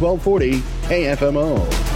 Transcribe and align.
1240 0.00 0.60
KFMO. 0.88 1.88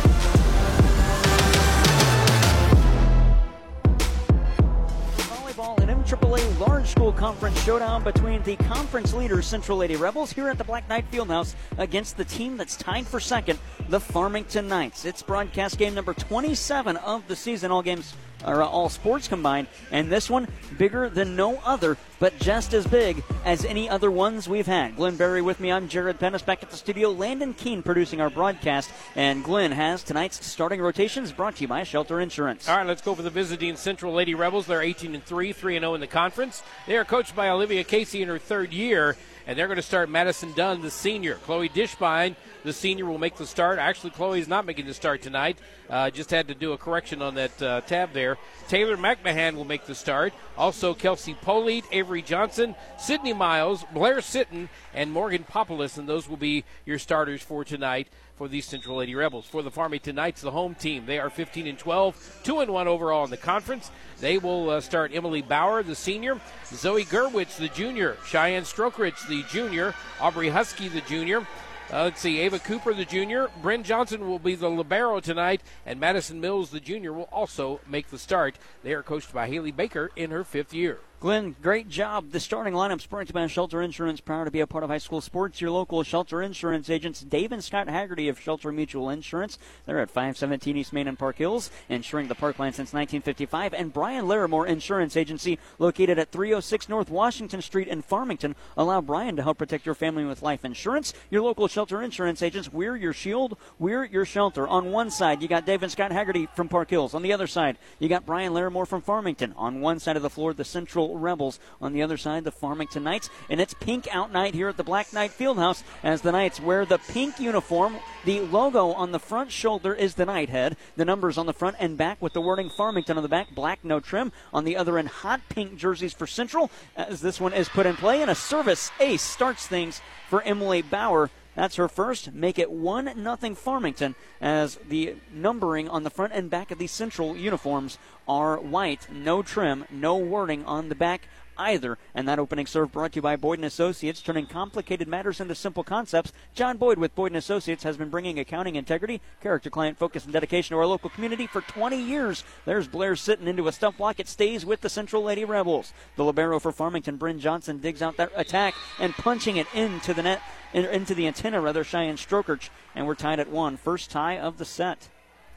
AAA 6.12 6.60
Large 6.60 6.88
School 6.88 7.12
Conference 7.12 7.58
showdown 7.65 8.04
between 8.04 8.43
the 8.43 8.57
conference 8.57 9.15
leaders, 9.15 9.46
Central 9.46 9.79
Lady 9.79 9.96
Rebels, 9.96 10.30
here 10.30 10.49
at 10.49 10.59
the 10.59 10.65
Black 10.65 10.87
Knight 10.87 11.11
Fieldhouse 11.11 11.54
against 11.79 12.19
the 12.19 12.25
team 12.27 12.59
that's 12.59 12.77
tied 12.77 13.07
for 13.07 13.19
second, 13.19 13.59
the 13.88 13.99
Farmington 13.99 14.69
Knights. 14.69 15.07
It's 15.07 15.23
broadcast 15.23 15.79
game 15.79 15.95
number 15.95 16.12
27 16.12 16.98
of 16.98 17.27
the 17.29 17.37
season. 17.37 17.71
All 17.71 17.80
games 17.80 18.14
are 18.45 18.62
all 18.62 18.88
sports 18.88 19.29
combined, 19.29 19.68
and 19.90 20.11
this 20.11 20.30
one 20.30 20.48
bigger 20.79 21.09
than 21.09 21.36
no 21.36 21.61
other, 21.64 21.96
but 22.18 22.38
just 22.38 22.74
as 22.74 22.86
big 22.86 23.22
as 23.45 23.64
any 23.64 23.88
other 23.88 24.11
ones 24.11 24.48
we've 24.48 24.66
had. 24.66 24.96
Glenn 24.96 25.16
Berry 25.16 25.42
with 25.42 25.61
me. 25.61 25.72
I'm 25.72 25.88
Jared 25.88 26.18
Pennis 26.18 26.42
back 26.42 26.62
at 26.62 26.70
the 26.70 26.77
studio. 26.77 27.10
Landon 27.10 27.55
Keene 27.55 27.82
producing 27.82 28.20
our 28.20 28.30
broadcast, 28.30 28.91
and 29.16 29.45
Glenn 29.45 29.73
has 29.73 30.02
tonight's 30.02 30.45
starting 30.45 30.80
rotations 30.80 31.33
brought 31.33 31.56
to 31.56 31.62
you 31.62 31.69
by 31.69 31.83
Shelter 31.83 32.20
Insurance. 32.20 32.69
All 32.69 32.77
right, 32.77 32.86
let's 32.86 33.02
go 33.02 33.14
for 33.14 33.23
the 33.23 33.30
visiting 33.30 33.77
Central 33.77 34.12
Lady 34.12 34.34
Rebels. 34.34 34.66
They're 34.66 34.83
18 34.83 35.14
and 35.14 35.24
3, 35.24 35.52
3 35.52 35.77
and 35.77 35.83
0 35.83 35.95
in 35.95 36.00
the 36.00 36.06
conference. 36.06 36.62
They 36.86 36.97
are 36.97 37.05
coached 37.05 37.36
by 37.36 37.48
Olivia 37.48 37.84
Casey 37.84 38.22
in 38.22 38.28
her 38.28 38.38
third 38.38 38.72
year 38.72 39.16
and 39.46 39.59
they're 39.59 39.66
going 39.66 39.77
to 39.77 39.82
start 39.82 40.09
Madison 40.09 40.52
Dunn, 40.52 40.82
the 40.82 40.91
senior. 40.91 41.34
Chloe 41.37 41.69
Dishbine, 41.69 42.37
the 42.64 42.73
senior, 42.73 43.06
will 43.06 43.19
make 43.19 43.37
the 43.37 43.46
start. 43.46 43.78
Actually, 43.78 44.10
Chloe 44.10 44.41
is 44.41 44.48
not 44.48 44.64
making 44.64 44.87
the 44.87 44.95
start 44.95 45.23
tonight. 45.23 45.59
Uh, 45.91 46.10
just 46.10 46.30
had 46.30 46.48
to 46.48 46.55
do 46.55 46.73
a 46.73 46.78
correction 46.78 47.20
on 47.23 47.34
that 47.34 47.62
uh, 47.62 47.80
tab 47.83 48.12
there. 48.12 48.38
Taylor 48.69 48.97
McMahon 48.97 49.56
will 49.56 49.64
make 49.64 49.86
the 49.86 49.95
start. 49.95 50.33
Also, 50.56 50.95
Kelsey 50.95 51.34
Polite, 51.42 51.84
Avery 51.92 52.23
Johnson, 52.23 52.74
Sydney 52.98 53.33
Miles, 53.33 53.84
Blair 53.92 54.19
Sitton, 54.19 54.69
and 54.95 55.12
Morgan 55.12 55.45
Populus, 55.45 55.98
and 55.98 56.09
those 56.09 56.28
will 56.28 56.36
be 56.36 56.64
your 56.86 56.98
starters 56.98 57.42
for 57.42 57.64
tonight 57.64 58.09
for 58.42 58.48
the 58.48 58.60
Central 58.60 58.96
Lady 58.96 59.14
Rebels. 59.14 59.46
For 59.46 59.62
the 59.62 59.70
Farmington 59.70 60.16
Knights, 60.16 60.41
the 60.41 60.50
home 60.50 60.74
team, 60.74 61.06
they 61.06 61.20
are 61.20 61.30
15 61.30 61.69
and 61.69 61.78
12, 61.78 62.41
2 62.42 62.58
and 62.58 62.72
1 62.72 62.89
overall 62.89 63.22
in 63.22 63.30
the 63.30 63.36
conference. 63.36 63.92
They 64.19 64.36
will 64.36 64.69
uh, 64.69 64.80
start 64.80 65.12
Emily 65.14 65.42
Bauer, 65.42 65.84
the 65.84 65.94
senior, 65.94 66.41
Zoe 66.67 67.05
Gerwitz, 67.05 67.56
the 67.56 67.69
junior, 67.69 68.17
Cheyenne 68.27 68.64
Strokerich, 68.64 69.28
the 69.28 69.44
junior, 69.44 69.94
Aubrey 70.20 70.48
Husky, 70.48 70.89
the 70.89 71.02
junior. 71.02 71.47
Uh, 71.92 72.02
let's 72.02 72.20
see, 72.20 72.41
Ava 72.41 72.58
Cooper, 72.58 72.92
the 72.92 73.05
junior. 73.05 73.48
Bryn 73.62 73.84
Johnson 73.84 74.28
will 74.28 74.41
be 74.41 74.56
the 74.56 74.69
libero 74.69 75.20
tonight, 75.20 75.62
and 75.86 76.00
Madison 76.00 76.41
Mills, 76.41 76.70
the 76.70 76.80
junior, 76.80 77.12
will 77.12 77.28
also 77.30 77.78
make 77.86 78.08
the 78.08 78.19
start. 78.19 78.56
They 78.83 78.92
are 78.92 79.05
coached 79.05 79.33
by 79.33 79.47
Haley 79.47 79.70
Baker 79.70 80.11
in 80.17 80.33
her 80.33 80.42
fifth 80.42 80.74
year. 80.74 80.98
Glenn, 81.23 81.55
great 81.62 81.89
job. 81.89 82.33
The 82.33 82.41
starting 82.41 82.75
lineup 82.75 83.09
brought 83.09 83.33
by 83.33 83.47
Shelter 83.47 83.81
Insurance, 83.81 84.20
proud 84.20 84.47
to 84.47 84.51
be 84.51 84.59
a 84.59 84.67
part 84.67 84.83
of 84.83 84.91
high 84.91 84.98
school 84.98 85.20
sports. 85.20 85.61
Your 85.61 85.70
local 85.70 86.03
Shelter 86.03 86.42
Insurance 86.42 86.91
agents, 86.91 87.20
Dave 87.20 87.53
and 87.53 87.62
Scott 87.62 87.89
Haggerty 87.89 88.29
of 88.29 88.41
Shelter 88.41 88.73
Mutual 88.73 89.09
Insurance. 89.09 89.56
They're 89.87 90.01
at 90.01 90.11
517 90.11 90.77
East 90.77 90.92
Main 90.92 91.06
and 91.06 91.17
Park 91.17 91.37
Hills, 91.39 91.70
insuring 91.89 92.27
the 92.27 92.34
parkland 92.34 92.75
since 92.75 92.92
1955. 92.92 93.73
And 93.73 93.92
Brian 93.92 94.25
Larimore 94.25 94.67
Insurance 94.67 95.17
Agency, 95.17 95.61
located 95.79 96.19
at 96.19 96.33
306 96.33 96.89
North 96.89 97.09
Washington 97.09 97.62
Street 97.62 97.86
in 97.86 98.03
Farmington. 98.03 98.57
Allow 98.77 99.01
Brian 99.01 99.36
to 99.36 99.45
help 99.45 99.59
protect 99.59 99.86
your 99.86 99.95
family 99.95 100.25
with 100.25 100.42
life 100.42 100.64
insurance. 100.64 101.14
Your 101.31 101.42
local 101.42 101.69
Shelter 101.69 102.03
Insurance 102.03 102.42
agents, 102.42 102.73
we're 102.73 102.97
your 102.97 103.12
shield, 103.12 103.57
we're 103.79 104.07
your 104.07 104.25
shelter. 104.25 104.67
On 104.67 104.91
one 104.91 105.12
side, 105.12 105.41
you 105.41 105.47
got 105.47 105.67
Dave 105.67 105.84
and 105.84 105.92
Scott 105.92 106.11
Haggerty 106.11 106.48
from 106.57 106.69
Park 106.69 106.91
Hills. 106.91 107.14
On 107.14 107.23
the 107.23 107.33
other 107.33 107.47
side, 107.47 107.79
you 108.01 108.09
got 108.09 108.27
Brian 108.27 108.53
Larimore 108.53 108.89
from 108.89 109.03
Farmington. 109.03 109.55
On 109.57 109.81
one 109.81 110.01
side 110.01 110.17
of 110.17 110.23
the 110.23 110.29
floor, 110.29 110.53
the 110.53 110.64
Central 110.64 111.11
Rebels. 111.16 111.58
On 111.80 111.92
the 111.92 112.02
other 112.02 112.16
side, 112.16 112.44
the 112.44 112.52
Farmington 112.52 113.05
Knights. 113.05 113.30
And 113.48 113.60
it's 113.60 113.74
pink 113.74 114.06
out 114.14 114.32
night 114.32 114.55
here 114.55 114.68
at 114.68 114.77
the 114.77 114.84
Black 114.84 115.12
Knight 115.12 115.30
Fieldhouse 115.30 115.82
as 116.02 116.22
the 116.22 116.32
Knights 116.32 116.60
wear 116.60 116.84
the 116.84 116.98
pink 116.98 117.38
uniform. 117.41 117.96
The 118.24 118.41
logo 118.41 118.92
on 118.92 119.12
the 119.12 119.18
front 119.18 119.50
shoulder 119.50 119.94
is 119.94 120.14
the 120.14 120.27
Knight 120.27 120.48
head. 120.48 120.77
The 120.96 121.05
numbers 121.05 121.38
on 121.38 121.46
the 121.46 121.52
front 121.52 121.77
and 121.78 121.96
back 121.96 122.20
with 122.20 122.33
the 122.33 122.40
wording 122.40 122.70
Farmington 122.70 123.16
on 123.16 123.22
the 123.22 123.28
back, 123.28 123.55
black, 123.55 123.84
no 123.84 124.00
trim. 124.00 124.33
On 124.52 124.64
the 124.64 124.77
other 124.77 124.98
end, 124.98 125.08
hot 125.08 125.40
pink 125.48 125.77
jerseys 125.77 126.12
for 126.12 126.27
Central 126.27 126.70
as 126.96 127.20
this 127.20 127.40
one 127.40 127.52
is 127.52 127.68
put 127.68 127.86
in 127.86 127.96
play. 127.96 128.22
And 128.22 128.30
a 128.30 128.34
service 128.34 128.90
ace 129.00 129.22
starts 129.22 129.66
things 129.66 130.00
for 130.28 130.42
Emily 130.42 130.82
Bauer. 130.82 131.30
That's 131.54 131.76
her 131.76 131.88
first. 131.88 132.32
Make 132.32 132.58
it 132.58 132.70
1 132.70 133.12
nothing 133.16 133.54
Farmington 133.54 134.14
as 134.40 134.78
the 134.88 135.16
numbering 135.32 135.88
on 135.88 136.02
the 136.02 136.10
front 136.10 136.32
and 136.32 136.48
back 136.48 136.70
of 136.70 136.78
these 136.78 136.92
central 136.92 137.36
uniforms 137.36 137.98
are 138.26 138.58
white. 138.58 139.08
No 139.10 139.42
trim, 139.42 139.84
no 139.90 140.16
wording 140.16 140.64
on 140.64 140.88
the 140.88 140.94
back 140.94 141.28
either. 141.62 141.98
And 142.14 142.28
that 142.28 142.38
opening 142.38 142.66
serve 142.66 142.92
brought 142.92 143.12
to 143.12 143.16
you 143.16 143.22
by 143.22 143.36
Boyd 143.36 143.58
and 143.58 143.64
Associates, 143.64 144.20
turning 144.20 144.46
complicated 144.46 145.08
matters 145.08 145.40
into 145.40 145.54
simple 145.54 145.84
concepts. 145.84 146.32
John 146.54 146.76
Boyd 146.76 146.98
with 146.98 147.14
Boyd 147.14 147.32
and 147.32 147.36
Associates 147.36 147.84
has 147.84 147.96
been 147.96 148.10
bringing 148.10 148.38
accounting 148.38 148.76
integrity, 148.76 149.20
character, 149.40 149.70
client 149.70 149.98
focus, 149.98 150.24
and 150.24 150.32
dedication 150.32 150.74
to 150.74 150.78
our 150.78 150.86
local 150.86 151.10
community 151.10 151.46
for 151.46 151.60
20 151.60 152.00
years. 152.00 152.44
There's 152.64 152.88
Blair 152.88 153.14
Sitton 153.14 153.46
into 153.46 153.68
a 153.68 153.72
stuff 153.72 153.96
block. 153.96 154.18
It 154.18 154.28
stays 154.28 154.66
with 154.66 154.80
the 154.80 154.90
Central 154.90 155.22
Lady 155.22 155.44
Rebels. 155.44 155.92
The 156.16 156.24
libero 156.24 156.58
for 156.58 156.72
Farmington, 156.72 157.16
Bryn 157.16 157.38
Johnson 157.38 157.78
digs 157.78 158.02
out 158.02 158.16
that 158.16 158.32
attack 158.36 158.74
and 158.98 159.14
punching 159.14 159.56
it 159.56 159.66
into 159.74 160.12
the 160.14 160.22
net, 160.22 160.42
into 160.72 161.14
the 161.14 161.26
antenna 161.26 161.60
rather. 161.60 161.84
Cheyenne 161.84 162.16
Strokerch, 162.16 162.70
and 162.94 163.06
we're 163.06 163.14
tied 163.14 163.40
at 163.40 163.50
one. 163.50 163.76
First 163.76 164.10
tie 164.10 164.38
of 164.38 164.58
the 164.58 164.64
set 164.64 165.08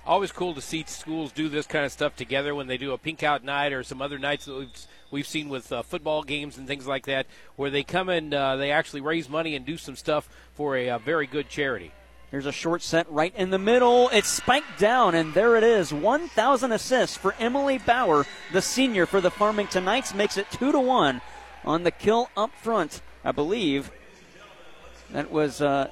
always 0.05 0.31
cool 0.31 0.53
to 0.53 0.61
see 0.61 0.83
schools 0.87 1.31
do 1.31 1.49
this 1.49 1.65
kind 1.65 1.85
of 1.85 1.91
stuff 1.91 2.15
together 2.15 2.53
when 2.53 2.67
they 2.67 2.77
do 2.77 2.93
a 2.93 2.97
pink 2.97 3.23
out 3.23 3.43
night 3.43 3.73
or 3.73 3.83
some 3.83 4.01
other 4.01 4.19
nights 4.19 4.45
that 4.45 4.55
we've 4.55 4.87
we've 5.11 5.27
seen 5.27 5.49
with 5.49 5.71
uh, 5.71 5.81
football 5.81 6.23
games 6.23 6.57
and 6.57 6.67
things 6.67 6.85
like 6.87 7.05
that, 7.05 7.25
where 7.55 7.69
they 7.69 7.83
come 7.83 8.09
and 8.09 8.33
uh, 8.33 8.55
they 8.55 8.71
actually 8.71 9.01
raise 9.01 9.29
money 9.29 9.55
and 9.55 9.65
do 9.65 9.77
some 9.77 9.95
stuff 9.95 10.29
for 10.53 10.75
a, 10.75 10.87
a 10.89 10.99
very 10.99 11.27
good 11.27 11.49
charity. 11.49 11.91
Here's 12.31 12.45
a 12.45 12.51
short 12.51 12.81
set 12.81 13.09
right 13.09 13.33
in 13.35 13.49
the 13.49 13.59
middle. 13.59 14.09
It's 14.09 14.27
spiked 14.27 14.79
down, 14.79 15.15
and 15.15 15.33
there 15.33 15.55
it 15.55 15.63
is. 15.63 15.93
1,000 15.93 16.71
assists 16.71 17.15
for 17.15 17.33
Emily 17.39 17.77
Bauer, 17.77 18.25
the 18.51 18.61
senior 18.61 19.05
for 19.05 19.21
the 19.21 19.31
Farmington 19.31 19.85
Knights, 19.85 20.13
makes 20.13 20.35
it 20.35 20.49
2 20.51 20.71
to 20.71 20.79
1 20.79 21.21
on 21.63 21.83
the 21.83 21.91
kill 21.91 22.29
up 22.35 22.51
front. 22.57 23.01
I 23.23 23.31
believe 23.31 23.91
that 25.11 25.31
was 25.31 25.61
uh, 25.61 25.89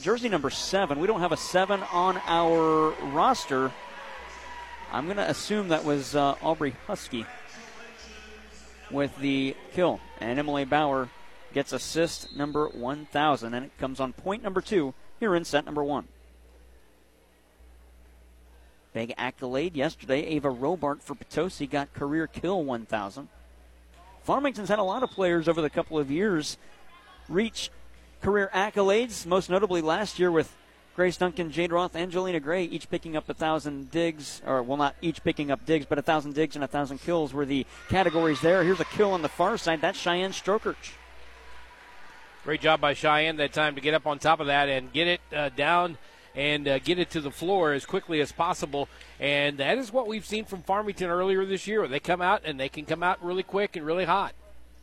jersey 0.00 0.28
number 0.28 0.50
7. 0.50 0.98
We 0.98 1.06
don't 1.06 1.20
have 1.20 1.32
a 1.32 1.36
7 1.36 1.82
on 1.92 2.20
our 2.26 2.90
roster. 3.12 3.72
I'm 4.92 5.06
going 5.06 5.16
to 5.16 5.28
assume 5.28 5.68
that 5.68 5.84
was 5.84 6.14
uh, 6.14 6.34
Aubrey 6.42 6.74
Husky 6.86 7.26
with 8.90 9.16
the 9.18 9.56
kill. 9.72 10.00
And 10.20 10.38
Emily 10.38 10.64
Bauer 10.64 11.08
gets 11.52 11.72
assist 11.72 12.36
number 12.36 12.68
1,000. 12.68 13.54
And 13.54 13.66
it 13.66 13.78
comes 13.78 14.00
on 14.00 14.12
point 14.12 14.42
number 14.42 14.60
two 14.60 14.94
here 15.20 15.34
in 15.34 15.44
set 15.44 15.64
number 15.64 15.82
one. 15.82 16.08
Big 18.92 19.12
accolade 19.18 19.74
yesterday. 19.76 20.24
Ava 20.26 20.48
Robart 20.48 21.02
for 21.02 21.14
Potosi 21.14 21.66
got 21.66 21.92
career 21.94 22.26
kill 22.26 22.62
1,000. 22.62 23.28
Farmington's 24.22 24.68
had 24.68 24.78
a 24.78 24.84
lot 24.84 25.02
of 25.02 25.10
players 25.10 25.48
over 25.48 25.60
the 25.60 25.68
couple 25.68 25.98
of 25.98 26.10
years 26.10 26.56
reach 27.28 27.70
career 28.24 28.50
accolades, 28.54 29.26
most 29.26 29.50
notably 29.50 29.82
last 29.82 30.18
year 30.18 30.30
with 30.30 30.50
Grace 30.96 31.18
Duncan, 31.18 31.50
Jade 31.50 31.72
Roth, 31.72 31.94
Angelina 31.94 32.40
Gray, 32.40 32.64
each 32.64 32.88
picking 32.88 33.18
up 33.18 33.28
a 33.28 33.34
thousand 33.34 33.90
digs, 33.90 34.40
or 34.46 34.62
well, 34.62 34.78
not 34.78 34.96
each 35.02 35.22
picking 35.22 35.50
up 35.50 35.66
digs, 35.66 35.84
but 35.84 35.98
a 35.98 36.02
thousand 36.02 36.34
digs 36.34 36.54
and 36.54 36.64
a 36.64 36.68
thousand 36.68 37.02
kills 37.02 37.34
were 37.34 37.44
the 37.44 37.66
categories 37.90 38.40
there. 38.40 38.64
Here's 38.64 38.80
a 38.80 38.86
kill 38.86 39.12
on 39.12 39.20
the 39.20 39.28
far 39.28 39.58
side. 39.58 39.82
That's 39.82 39.98
Cheyenne 39.98 40.30
Strokerch. 40.30 40.92
Great 42.44 42.62
job 42.62 42.80
by 42.80 42.94
Cheyenne 42.94 43.36
that 43.36 43.52
time 43.52 43.74
to 43.74 43.82
get 43.82 43.92
up 43.92 44.06
on 44.06 44.18
top 44.18 44.40
of 44.40 44.46
that 44.46 44.70
and 44.70 44.90
get 44.90 45.06
it 45.06 45.20
uh, 45.34 45.50
down 45.50 45.98
and 46.34 46.66
uh, 46.66 46.78
get 46.78 46.98
it 46.98 47.10
to 47.10 47.20
the 47.20 47.30
floor 47.30 47.74
as 47.74 47.84
quickly 47.84 48.22
as 48.22 48.32
possible. 48.32 48.88
And 49.20 49.58
that 49.58 49.76
is 49.76 49.92
what 49.92 50.06
we've 50.06 50.24
seen 50.24 50.46
from 50.46 50.62
Farmington 50.62 51.10
earlier 51.10 51.44
this 51.44 51.66
year. 51.66 51.86
They 51.88 52.00
come 52.00 52.22
out 52.22 52.42
and 52.46 52.58
they 52.58 52.70
can 52.70 52.86
come 52.86 53.02
out 53.02 53.22
really 53.22 53.42
quick 53.42 53.76
and 53.76 53.84
really 53.84 54.06
hot. 54.06 54.32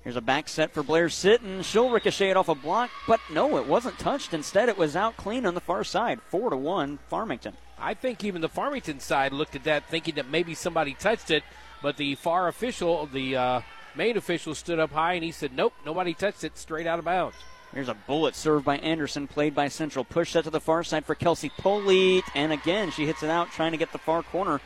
Here's 0.03 0.15
a 0.15 0.21
back 0.21 0.49
set 0.49 0.71
for 0.71 0.81
Blair 0.81 1.07
Sitton. 1.07 1.63
She'll 1.63 1.91
ricochet 1.91 2.31
it 2.31 2.37
off 2.37 2.49
a 2.49 2.55
block, 2.55 2.89
but 3.07 3.19
no, 3.31 3.57
it 3.57 3.67
wasn't 3.67 3.99
touched. 3.99 4.33
Instead, 4.33 4.67
it 4.67 4.77
was 4.77 4.95
out 4.95 5.15
clean 5.15 5.45
on 5.45 5.53
the 5.53 5.61
far 5.61 5.83
side. 5.83 6.19
Four 6.29 6.49
to 6.49 6.57
one, 6.57 6.97
Farmington. 7.07 7.55
I 7.77 7.93
think 7.93 8.23
even 8.23 8.41
the 8.41 8.49
Farmington 8.49 8.99
side 8.99 9.31
looked 9.31 9.55
at 9.55 9.63
that 9.65 9.87
thinking 9.89 10.15
that 10.15 10.29
maybe 10.29 10.55
somebody 10.55 10.95
touched 10.95 11.29
it, 11.29 11.43
but 11.83 11.97
the 11.97 12.15
far 12.15 12.47
official, 12.47 13.05
the 13.05 13.35
uh, 13.35 13.61
main 13.95 14.17
official, 14.17 14.55
stood 14.55 14.79
up 14.79 14.91
high 14.91 15.13
and 15.13 15.23
he 15.23 15.31
said, 15.31 15.53
"Nope, 15.53 15.73
nobody 15.85 16.15
touched 16.15 16.43
it. 16.43 16.57
Straight 16.57 16.87
out 16.87 16.99
of 16.99 17.05
bounds." 17.05 17.37
Here's 17.71 17.87
a 17.87 17.93
bullet 17.93 18.35
served 18.35 18.65
by 18.65 18.77
Anderson, 18.79 19.27
played 19.27 19.55
by 19.55 19.67
Central. 19.67 20.03
Push 20.03 20.31
set 20.31 20.43
to 20.43 20.49
the 20.49 20.59
far 20.59 20.83
side 20.83 21.05
for 21.05 21.15
Kelsey 21.15 21.51
Polite, 21.57 22.23
and 22.35 22.51
again 22.51 22.91
she 22.91 23.05
hits 23.05 23.23
it 23.23 23.29
out, 23.29 23.51
trying 23.51 23.71
to 23.71 23.77
get 23.77 23.91
the 23.91 23.97
far 23.97 24.23
corner. 24.23 24.59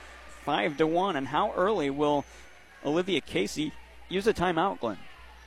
Five 0.44 0.78
to 0.78 0.88
one. 0.88 1.16
And 1.16 1.28
how 1.28 1.54
early 1.54 1.90
will 1.90 2.24
Olivia 2.86 3.20
Casey 3.20 3.74
use 4.10 4.28
a 4.28 4.34
timeout, 4.34 4.80
Glenn? 4.80 4.98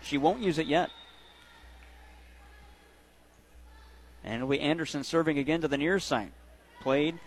She 0.02 0.18
won't 0.18 0.40
use 0.40 0.58
it 0.58 0.66
yet. 0.66 0.90
And 4.24 4.36
it'll 4.36 4.48
be 4.48 4.60
Anderson 4.60 5.04
serving 5.04 5.38
again 5.38 5.60
to 5.62 5.68
the 5.68 5.78
near 5.78 5.98
side. 5.98 6.32
Played 6.80 7.18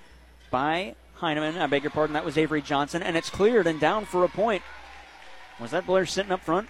by 0.50 0.96
Heineman. 1.16 1.58
I 1.58 1.68
beg 1.68 1.84
your 1.84 1.92
pardon. 1.92 2.14
That 2.14 2.26
was 2.26 2.38
Avery 2.38 2.62
Johnson. 2.62 3.02
And 3.02 3.18
it's 3.18 3.30
cleared 3.30 3.68
and 3.68 3.80
down 3.80 4.06
for 4.06 4.24
a 4.24 4.30
point. 4.30 4.64
Was 5.60 5.72
that 5.72 5.86
Blair 5.86 6.04
Sitton 6.04 6.32
up 6.32 6.42
front? 6.42 6.68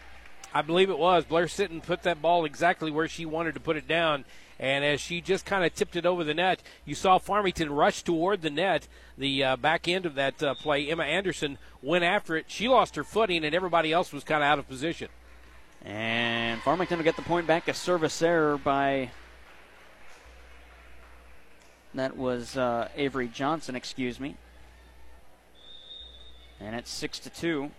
I 0.53 0.61
believe 0.61 0.89
it 0.89 0.97
was. 0.99 1.25
Blair 1.25 1.45
Sitton 1.45 1.81
put 1.81 2.03
that 2.03 2.21
ball 2.21 2.45
exactly 2.45 2.91
where 2.91 3.07
she 3.07 3.25
wanted 3.25 3.53
to 3.53 3.59
put 3.59 3.77
it 3.77 3.87
down. 3.87 4.25
And 4.59 4.85
as 4.85 5.01
she 5.01 5.21
just 5.21 5.45
kind 5.45 5.65
of 5.65 5.73
tipped 5.73 5.95
it 5.95 6.05
over 6.05 6.23
the 6.23 6.33
net, 6.33 6.61
you 6.85 6.93
saw 6.93 7.17
Farmington 7.17 7.71
rush 7.71 8.03
toward 8.03 8.41
the 8.41 8.49
net. 8.49 8.87
The 9.17 9.43
uh, 9.43 9.55
back 9.55 9.87
end 9.87 10.05
of 10.05 10.15
that 10.15 10.43
uh, 10.43 10.53
play, 10.53 10.87
Emma 10.87 11.03
Anderson 11.03 11.57
went 11.81 12.03
after 12.03 12.35
it. 12.35 12.45
She 12.47 12.67
lost 12.67 12.95
her 12.95 13.03
footing, 13.03 13.43
and 13.43 13.55
everybody 13.55 13.91
else 13.91 14.13
was 14.13 14.23
kind 14.23 14.43
of 14.43 14.47
out 14.47 14.59
of 14.59 14.67
position. 14.67 15.09
And 15.83 16.61
Farmington 16.61 16.97
will 16.97 17.03
get 17.03 17.15
the 17.15 17.21
point 17.23 17.47
back. 17.47 17.67
A 17.67 17.73
service 17.73 18.21
error 18.21 18.57
by. 18.57 19.09
That 21.93 22.15
was 22.15 22.55
uh, 22.55 22.87
Avery 22.95 23.27
Johnson, 23.27 23.75
excuse 23.75 24.19
me. 24.19 24.35
And 26.59 26.75
it's 26.75 26.91
6 26.91 27.19
to 27.19 27.29
2. 27.29 27.71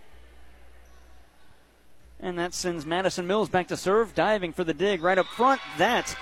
And 2.20 2.38
that 2.38 2.54
sends 2.54 2.84
Madison 2.84 3.26
Mills 3.26 3.48
back 3.48 3.68
to 3.68 3.76
serve, 3.76 4.14
diving 4.14 4.52
for 4.52 4.64
the 4.64 4.74
dig 4.74 5.02
right 5.02 5.18
up 5.18 5.26
front. 5.26 5.60
That 5.78 6.16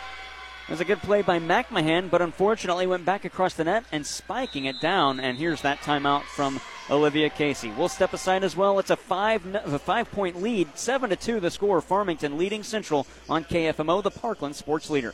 was 0.71 0.81
a 0.81 0.85
good 0.85 1.01
play 1.01 1.21
by 1.21 1.41
McMahon, 1.41 2.09
but 2.09 2.23
unfortunately 2.23 2.87
went 2.87 3.05
back 3.05 3.25
across 3.25 3.55
the 3.55 3.65
net 3.65 3.85
and 3.91 4.07
spiking 4.07 4.67
it 4.67 4.81
down. 4.81 5.19
And 5.19 5.37
here's 5.37 5.63
that 5.63 5.81
timeout 5.81 6.23
from 6.23 6.61
Olivia 6.89 7.29
Casey. 7.29 7.73
We'll 7.77 7.89
step 7.89 8.13
aside 8.13 8.45
as 8.45 8.57
well. 8.57 8.79
It's 8.79 8.91
a 8.91 8.97
five 8.97 9.45
a 9.55 9.79
five 9.81 10.11
point 10.13 10.41
lead, 10.41 10.69
seven 10.79 11.11
to 11.11 11.17
two. 11.17 11.41
The 11.41 11.51
score. 11.51 11.81
Farmington 11.81 12.39
leading 12.39 12.63
Central 12.63 13.07
on 13.29 13.45
KFMO, 13.45 14.03
the 14.03 14.11
Parkland 14.11 14.55
sports 14.55 14.91
leader. 14.91 15.13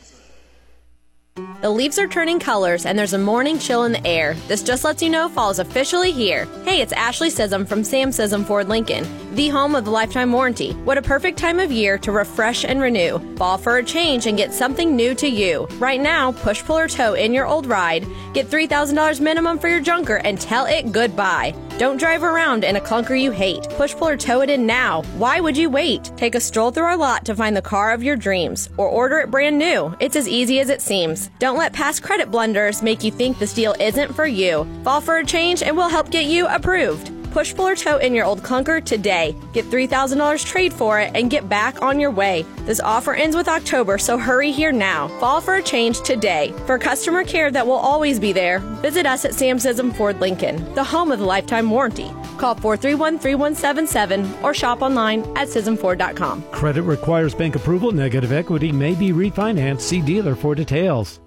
The 1.61 1.69
leaves 1.69 1.99
are 1.99 2.07
turning 2.07 2.39
colors 2.39 2.85
and 2.85 2.97
there's 2.97 3.13
a 3.13 3.17
morning 3.19 3.59
chill 3.59 3.83
in 3.83 3.91
the 3.91 4.07
air. 4.07 4.33
This 4.47 4.63
just 4.63 4.83
lets 4.83 5.03
you 5.03 5.09
know 5.09 5.29
fall 5.29 5.51
is 5.51 5.59
officially 5.59 6.11
here. 6.11 6.47
Hey, 6.65 6.81
it's 6.81 6.93
Ashley 6.93 7.29
Scism 7.29 7.67
from 7.67 7.83
Sam 7.83 8.09
Scism 8.09 8.43
Ford 8.43 8.69
Lincoln, 8.69 9.05
the 9.35 9.49
home 9.49 9.75
of 9.75 9.85
the 9.85 9.91
lifetime 9.91 10.31
warranty. 10.31 10.71
What 10.73 10.97
a 10.97 11.01
perfect 11.01 11.37
time 11.37 11.59
of 11.59 11.71
year 11.71 11.99
to 11.99 12.11
refresh 12.11 12.65
and 12.65 12.81
renew. 12.81 13.19
Fall 13.35 13.59
for 13.59 13.77
a 13.77 13.83
change 13.83 14.25
and 14.25 14.37
get 14.37 14.51
something 14.51 14.95
new 14.95 15.13
to 15.15 15.27
you. 15.27 15.67
Right 15.77 16.01
now, 16.01 16.31
push, 16.31 16.63
pull, 16.63 16.77
or 16.77 16.87
tow 16.87 17.13
in 17.13 17.33
your 17.33 17.45
old 17.45 17.67
ride. 17.67 18.07
Get 18.33 18.47
$3,000 18.47 19.19
minimum 19.19 19.59
for 19.59 19.67
your 19.67 19.79
junker 19.79 20.17
and 20.17 20.41
tell 20.41 20.65
it 20.65 20.91
goodbye. 20.91 21.53
Don't 21.77 21.97
drive 21.97 22.23
around 22.23 22.63
in 22.63 22.75
a 22.75 22.81
clunker 22.81 23.19
you 23.19 23.29
hate. 23.29 23.69
Push, 23.71 23.95
pull, 23.95 24.07
or 24.07 24.17
tow 24.17 24.41
it 24.41 24.49
in 24.49 24.65
now. 24.65 25.03
Why 25.17 25.39
would 25.39 25.55
you 25.55 25.69
wait? 25.69 26.11
Take 26.17 26.33
a 26.33 26.39
stroll 26.39 26.71
through 26.71 26.85
our 26.85 26.97
lot 26.97 27.23
to 27.25 27.35
find 27.35 27.55
the 27.55 27.61
car 27.61 27.93
of 27.93 28.01
your 28.01 28.15
dreams 28.15 28.69
or 28.77 28.87
order 28.87 29.19
it 29.19 29.29
brand 29.29 29.59
new. 29.59 29.95
It's 29.99 30.15
as 30.15 30.27
easy 30.27 30.59
as 30.59 30.69
it 30.69 30.81
seems. 30.81 31.26
Don't 31.39 31.57
let 31.57 31.73
past 31.73 32.03
credit 32.03 32.31
blunders 32.31 32.81
make 32.81 33.03
you 33.03 33.11
think 33.11 33.37
this 33.37 33.53
deal 33.53 33.75
isn't 33.79 34.13
for 34.13 34.25
you. 34.25 34.67
Fall 34.83 35.01
for 35.01 35.17
a 35.17 35.25
change 35.25 35.61
and 35.61 35.75
we'll 35.75 35.89
help 35.89 36.09
get 36.09 36.25
you 36.25 36.47
approved. 36.47 37.11
Push, 37.31 37.55
pull, 37.55 37.67
or 37.67 37.75
tow 37.75 37.97
in 37.97 38.15
your 38.15 38.25
old 38.25 38.41
clunker 38.41 38.83
today. 38.83 39.35
Get 39.53 39.65
$3,000 39.65 40.43
trade 40.43 40.73
for 40.73 40.99
it 40.99 41.11
and 41.13 41.29
get 41.29 41.47
back 41.47 41.81
on 41.83 41.99
your 41.99 42.09
way. 42.09 42.45
This 42.65 42.79
offer 42.79 43.13
ends 43.13 43.35
with 43.35 43.47
October, 43.47 43.99
so 43.99 44.17
hurry 44.17 44.51
here 44.51 44.71
now. 44.71 45.07
Fall 45.19 45.39
for 45.41 45.55
a 45.55 45.61
change 45.61 46.01
today. 46.01 46.53
For 46.65 46.79
customer 46.79 47.23
care 47.23 47.51
that 47.51 47.67
will 47.67 47.73
always 47.73 48.19
be 48.19 48.31
there, 48.33 48.59
visit 48.81 49.05
us 49.05 49.23
at 49.23 49.35
Sam 49.35 49.57
Scism 49.57 49.95
Ford 49.95 50.19
Lincoln, 50.19 50.73
the 50.73 50.83
home 50.83 51.11
of 51.11 51.19
the 51.19 51.25
lifetime 51.25 51.69
warranty. 51.69 52.11
Call 52.37 52.55
431 52.55 53.19
3177 53.19 54.43
or 54.43 54.53
shop 54.53 54.81
online 54.81 55.21
at 55.35 55.47
ScismFord.com. 55.47 56.43
Credit 56.51 56.83
requires 56.83 57.33
bank 57.33 57.55
approval. 57.55 57.91
Negative 57.91 58.31
equity 58.31 58.71
may 58.71 58.95
be 58.95 59.09
refinanced. 59.09 59.81
See 59.81 60.01
dealer 60.01 60.35
for 60.35 60.55
details. 60.55 61.19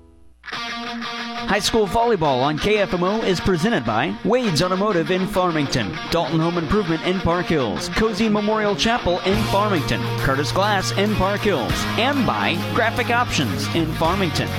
High 1.50 1.58
school 1.58 1.88
volleyball 1.88 2.42
on 2.42 2.60
KFMO 2.60 3.24
is 3.24 3.40
presented 3.40 3.84
by 3.84 4.16
Wade's 4.24 4.62
Automotive 4.62 5.10
in 5.10 5.26
Farmington, 5.26 5.90
Dalton 6.12 6.38
Home 6.38 6.58
Improvement 6.58 7.04
in 7.04 7.18
Park 7.18 7.46
Hills, 7.46 7.88
Cozean 7.88 8.30
Memorial 8.30 8.76
Chapel 8.76 9.18
in 9.22 9.36
Farmington, 9.46 10.00
Curtis 10.20 10.52
Glass 10.52 10.92
in 10.92 11.12
Park 11.16 11.40
Hills, 11.40 11.72
and 11.98 12.24
by 12.24 12.54
Graphic 12.72 13.10
Options 13.10 13.66
in 13.74 13.92
Farmington. 13.94 14.46
Score. 14.46 14.54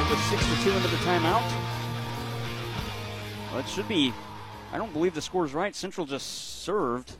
It 0.00 0.10
was 0.10 0.18
6 0.30 0.42
to 0.42 0.56
2 0.64 0.72
into 0.72 0.88
the 0.88 0.96
timeout. 0.96 1.63
Well, 3.54 3.62
it 3.62 3.68
should 3.68 3.86
be. 3.86 4.12
I 4.72 4.78
don't 4.78 4.92
believe 4.92 5.14
the 5.14 5.22
score 5.22 5.44
is 5.44 5.54
right. 5.54 5.76
Central 5.76 6.08
just 6.08 6.64
served. 6.64 7.12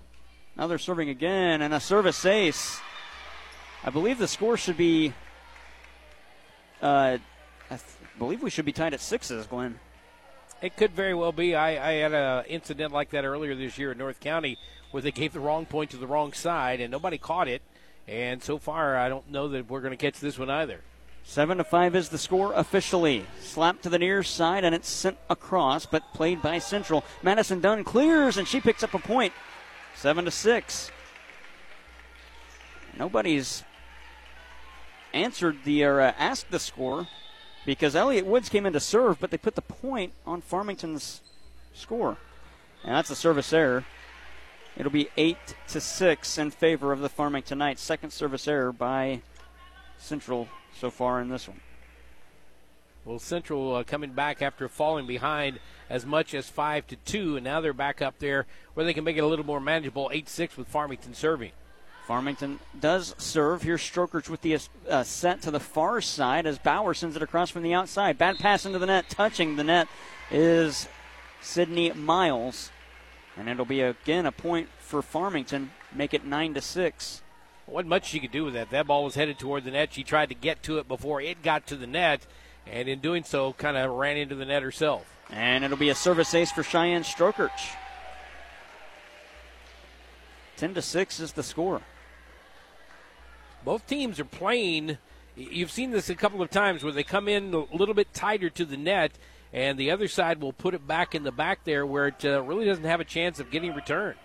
Now 0.56 0.66
they're 0.66 0.78
serving 0.78 1.08
again, 1.08 1.62
and 1.62 1.72
a 1.72 1.78
service 1.78 2.26
ace. 2.26 2.80
I 3.84 3.90
believe 3.90 4.18
the 4.18 4.26
score 4.26 4.56
should 4.56 4.76
be 4.76 5.14
uh, 6.82 7.18
I 7.70 7.76
th- 7.76 7.82
believe 8.18 8.42
we 8.42 8.50
should 8.50 8.64
be 8.64 8.72
tied 8.72 8.94
at 8.94 9.00
sixes, 9.00 9.46
Glenn. 9.46 9.78
It 10.60 10.76
could 10.76 10.90
very 10.90 11.14
well 11.14 11.30
be. 11.30 11.54
I, 11.54 11.90
I 11.90 11.92
had 11.98 12.12
an 12.12 12.46
incident 12.46 12.92
like 12.92 13.10
that 13.10 13.24
earlier 13.24 13.54
this 13.54 13.78
year 13.78 13.92
in 13.92 13.98
North 13.98 14.18
County 14.18 14.58
where 14.90 15.04
they 15.04 15.12
gave 15.12 15.34
the 15.34 15.40
wrong 15.40 15.66
point 15.66 15.92
to 15.92 15.96
the 15.98 16.08
wrong 16.08 16.32
side 16.32 16.80
and 16.80 16.90
nobody 16.90 17.16
caught 17.16 17.46
it. 17.46 17.62
And 18.08 18.42
so 18.42 18.58
far, 18.58 18.96
I 18.96 19.08
don't 19.08 19.30
know 19.30 19.46
that 19.50 19.70
we're 19.70 19.82
going 19.82 19.96
to 19.96 20.04
catch 20.04 20.18
this 20.18 20.36
one 20.36 20.50
either. 20.50 20.80
Seven 21.24 21.58
to 21.58 21.64
five 21.64 21.96
is 21.96 22.10
the 22.10 22.18
score 22.18 22.52
officially. 22.52 23.24
Slap 23.40 23.80
to 23.82 23.88
the 23.88 23.98
near 23.98 24.22
side 24.22 24.62
and 24.62 24.74
it's 24.74 24.88
sent 24.88 25.16
across, 25.28 25.86
but 25.86 26.12
played 26.12 26.40
by 26.42 26.58
Central. 26.58 27.02
Madison 27.22 27.60
Dunn 27.60 27.82
clears 27.82 28.36
and 28.36 28.46
she 28.46 28.60
picks 28.60 28.82
up 28.82 28.94
a 28.94 28.98
point. 28.98 29.32
Seven 29.96 30.26
to 30.26 30.30
six. 30.30 30.90
Nobody's 32.96 33.64
answered 35.12 35.58
the 35.64 35.84
or 35.84 36.00
uh, 36.00 36.12
asked 36.18 36.50
the 36.50 36.58
score 36.58 37.08
because 37.64 37.96
Elliot 37.96 38.26
Woods 38.26 38.48
came 38.48 38.66
in 38.66 38.72
to 38.74 38.80
serve, 38.80 39.18
but 39.18 39.30
they 39.30 39.38
put 39.38 39.54
the 39.54 39.62
point 39.62 40.12
on 40.26 40.42
Farmington's 40.42 41.22
score, 41.72 42.18
and 42.84 42.94
that's 42.94 43.10
a 43.10 43.16
service 43.16 43.52
error. 43.52 43.84
It'll 44.76 44.92
be 44.92 45.08
eight 45.16 45.56
to 45.68 45.80
six 45.80 46.36
in 46.36 46.50
favor 46.50 46.92
of 46.92 47.00
the 47.00 47.08
Farmington 47.08 47.58
Knights. 47.58 47.80
Second 47.80 48.10
service 48.10 48.46
error 48.46 48.72
by 48.72 49.22
Central 49.98 50.48
so 50.78 50.90
far 50.90 51.20
in 51.20 51.28
this 51.28 51.48
one. 51.48 51.60
Well, 53.04 53.18
Central 53.18 53.76
uh, 53.76 53.84
coming 53.84 54.12
back 54.12 54.40
after 54.40 54.68
falling 54.68 55.06
behind 55.06 55.60
as 55.90 56.06
much 56.06 56.32
as 56.32 56.48
five 56.48 56.86
to 56.86 56.96
two, 56.96 57.36
and 57.36 57.44
now 57.44 57.60
they're 57.60 57.74
back 57.74 58.00
up 58.00 58.18
there 58.18 58.46
where 58.72 58.86
they 58.86 58.94
can 58.94 59.04
make 59.04 59.18
it 59.18 59.20
a 59.20 59.26
little 59.26 59.44
more 59.44 59.60
manageable. 59.60 60.10
Eight 60.12 60.28
six 60.28 60.56
with 60.56 60.68
Farmington 60.68 61.12
serving. 61.12 61.52
Farmington 62.06 62.60
does 62.78 63.14
serve. 63.18 63.62
Here's 63.62 63.82
Strokers 63.82 64.28
with 64.28 64.42
the 64.42 64.58
uh, 64.88 65.02
set 65.02 65.42
to 65.42 65.50
the 65.50 65.60
far 65.60 66.00
side 66.00 66.46
as 66.46 66.58
Bauer 66.58 66.92
sends 66.92 67.16
it 67.16 67.22
across 67.22 67.50
from 67.50 67.62
the 67.62 67.74
outside. 67.74 68.18
Bad 68.18 68.38
pass 68.38 68.66
into 68.66 68.78
the 68.78 68.86
net. 68.86 69.08
Touching 69.08 69.56
the 69.56 69.64
net 69.64 69.88
is 70.30 70.86
Sydney 71.40 71.92
Miles. 71.92 72.70
And 73.36 73.48
it'll 73.48 73.64
be 73.64 73.80
again 73.80 74.26
a 74.26 74.32
point 74.32 74.68
for 74.78 75.02
Farmington. 75.02 75.70
Make 75.94 76.14
it 76.14 76.24
9 76.24 76.54
to 76.54 76.60
6. 76.60 77.22
Wasn't 77.66 77.88
much 77.88 78.08
she 78.08 78.20
could 78.20 78.30
do 78.30 78.44
with 78.44 78.54
that. 78.54 78.70
That 78.70 78.86
ball 78.86 79.04
was 79.04 79.14
headed 79.14 79.38
toward 79.38 79.64
the 79.64 79.70
net. 79.70 79.94
She 79.94 80.04
tried 80.04 80.28
to 80.28 80.34
get 80.34 80.62
to 80.64 80.78
it 80.78 80.86
before 80.86 81.20
it 81.20 81.42
got 81.42 81.66
to 81.68 81.76
the 81.76 81.86
net, 81.86 82.26
and 82.66 82.88
in 82.88 83.00
doing 83.00 83.24
so, 83.24 83.54
kind 83.54 83.76
of 83.76 83.90
ran 83.90 84.16
into 84.16 84.34
the 84.34 84.44
net 84.44 84.62
herself. 84.62 85.10
And 85.30 85.64
it'll 85.64 85.76
be 85.76 85.88
a 85.88 85.94
service 85.94 86.34
ace 86.34 86.52
for 86.52 86.62
Cheyenne 86.62 87.04
Strokers. 87.04 87.50
10 90.56 90.74
to 90.74 90.82
6 90.82 91.20
is 91.20 91.32
the 91.32 91.42
score. 91.42 91.80
Both 93.64 93.86
teams 93.86 94.20
are 94.20 94.26
playing. 94.26 94.98
You've 95.36 95.70
seen 95.70 95.90
this 95.90 96.10
a 96.10 96.14
couple 96.14 96.42
of 96.42 96.50
times 96.50 96.84
where 96.84 96.92
they 96.92 97.02
come 97.02 97.28
in 97.28 97.54
a 97.54 97.74
little 97.74 97.94
bit 97.94 98.12
tighter 98.12 98.50
to 98.50 98.64
the 98.64 98.76
net, 98.76 99.12
and 99.52 99.78
the 99.78 99.90
other 99.90 100.06
side 100.06 100.40
will 100.40 100.52
put 100.52 100.74
it 100.74 100.86
back 100.86 101.14
in 101.14 101.22
the 101.22 101.32
back 101.32 101.64
there 101.64 101.86
where 101.86 102.08
it 102.08 102.24
uh, 102.24 102.42
really 102.42 102.66
doesn't 102.66 102.84
have 102.84 103.00
a 103.00 103.04
chance 103.04 103.40
of 103.40 103.50
getting 103.50 103.74
returned. 103.74 104.18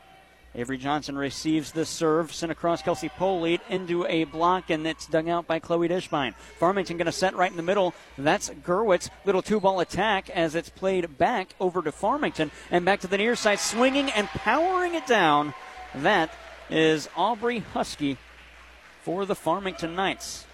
Avery 0.56 0.78
Johnson 0.78 1.16
receives 1.16 1.72
the 1.72 1.86
serve, 1.86 2.34
sent 2.34 2.52
across 2.52 2.82
Kelsey 2.82 3.10
Polite 3.10 3.62
into 3.70 4.06
a 4.08 4.24
block, 4.24 4.70
and 4.72 4.86
it's 4.88 5.06
dug 5.06 5.28
out 5.28 5.46
by 5.46 5.60
Chloe 5.60 5.88
Dishbine. 5.88 6.34
Farmington 6.58 6.98
going 6.98 7.06
to 7.06 7.12
set 7.12 7.36
right 7.36 7.52
in 7.52 7.58
the 7.58 7.64
middle. 7.64 7.94
That's 8.18 8.50
Gerwitz. 8.50 9.10
Little 9.26 9.44
two 9.44 9.60
ball 9.60 9.80
attack 9.80 10.30
as 10.32 10.56
it's 10.56 10.70
played 10.70 11.18
back 11.20 11.50
over 11.60 11.84
to 11.84 11.92
Farmington 11.92 12.50
and 12.72 12.84
back 12.84 13.02
to 13.02 13.08
the 13.08 13.18
near 13.18 13.36
side, 13.36 13.60
swinging 13.60 14.10
and 14.10 14.28
powering 14.28 14.96
it 14.96 15.06
down. 15.06 15.54
That 15.94 16.34
is 16.70 17.10
Aubrey 17.16 17.60
Husky 17.60 18.18
for 19.04 19.26
the 19.26 19.36
Farmington 19.36 19.96
Knights. 19.96 20.46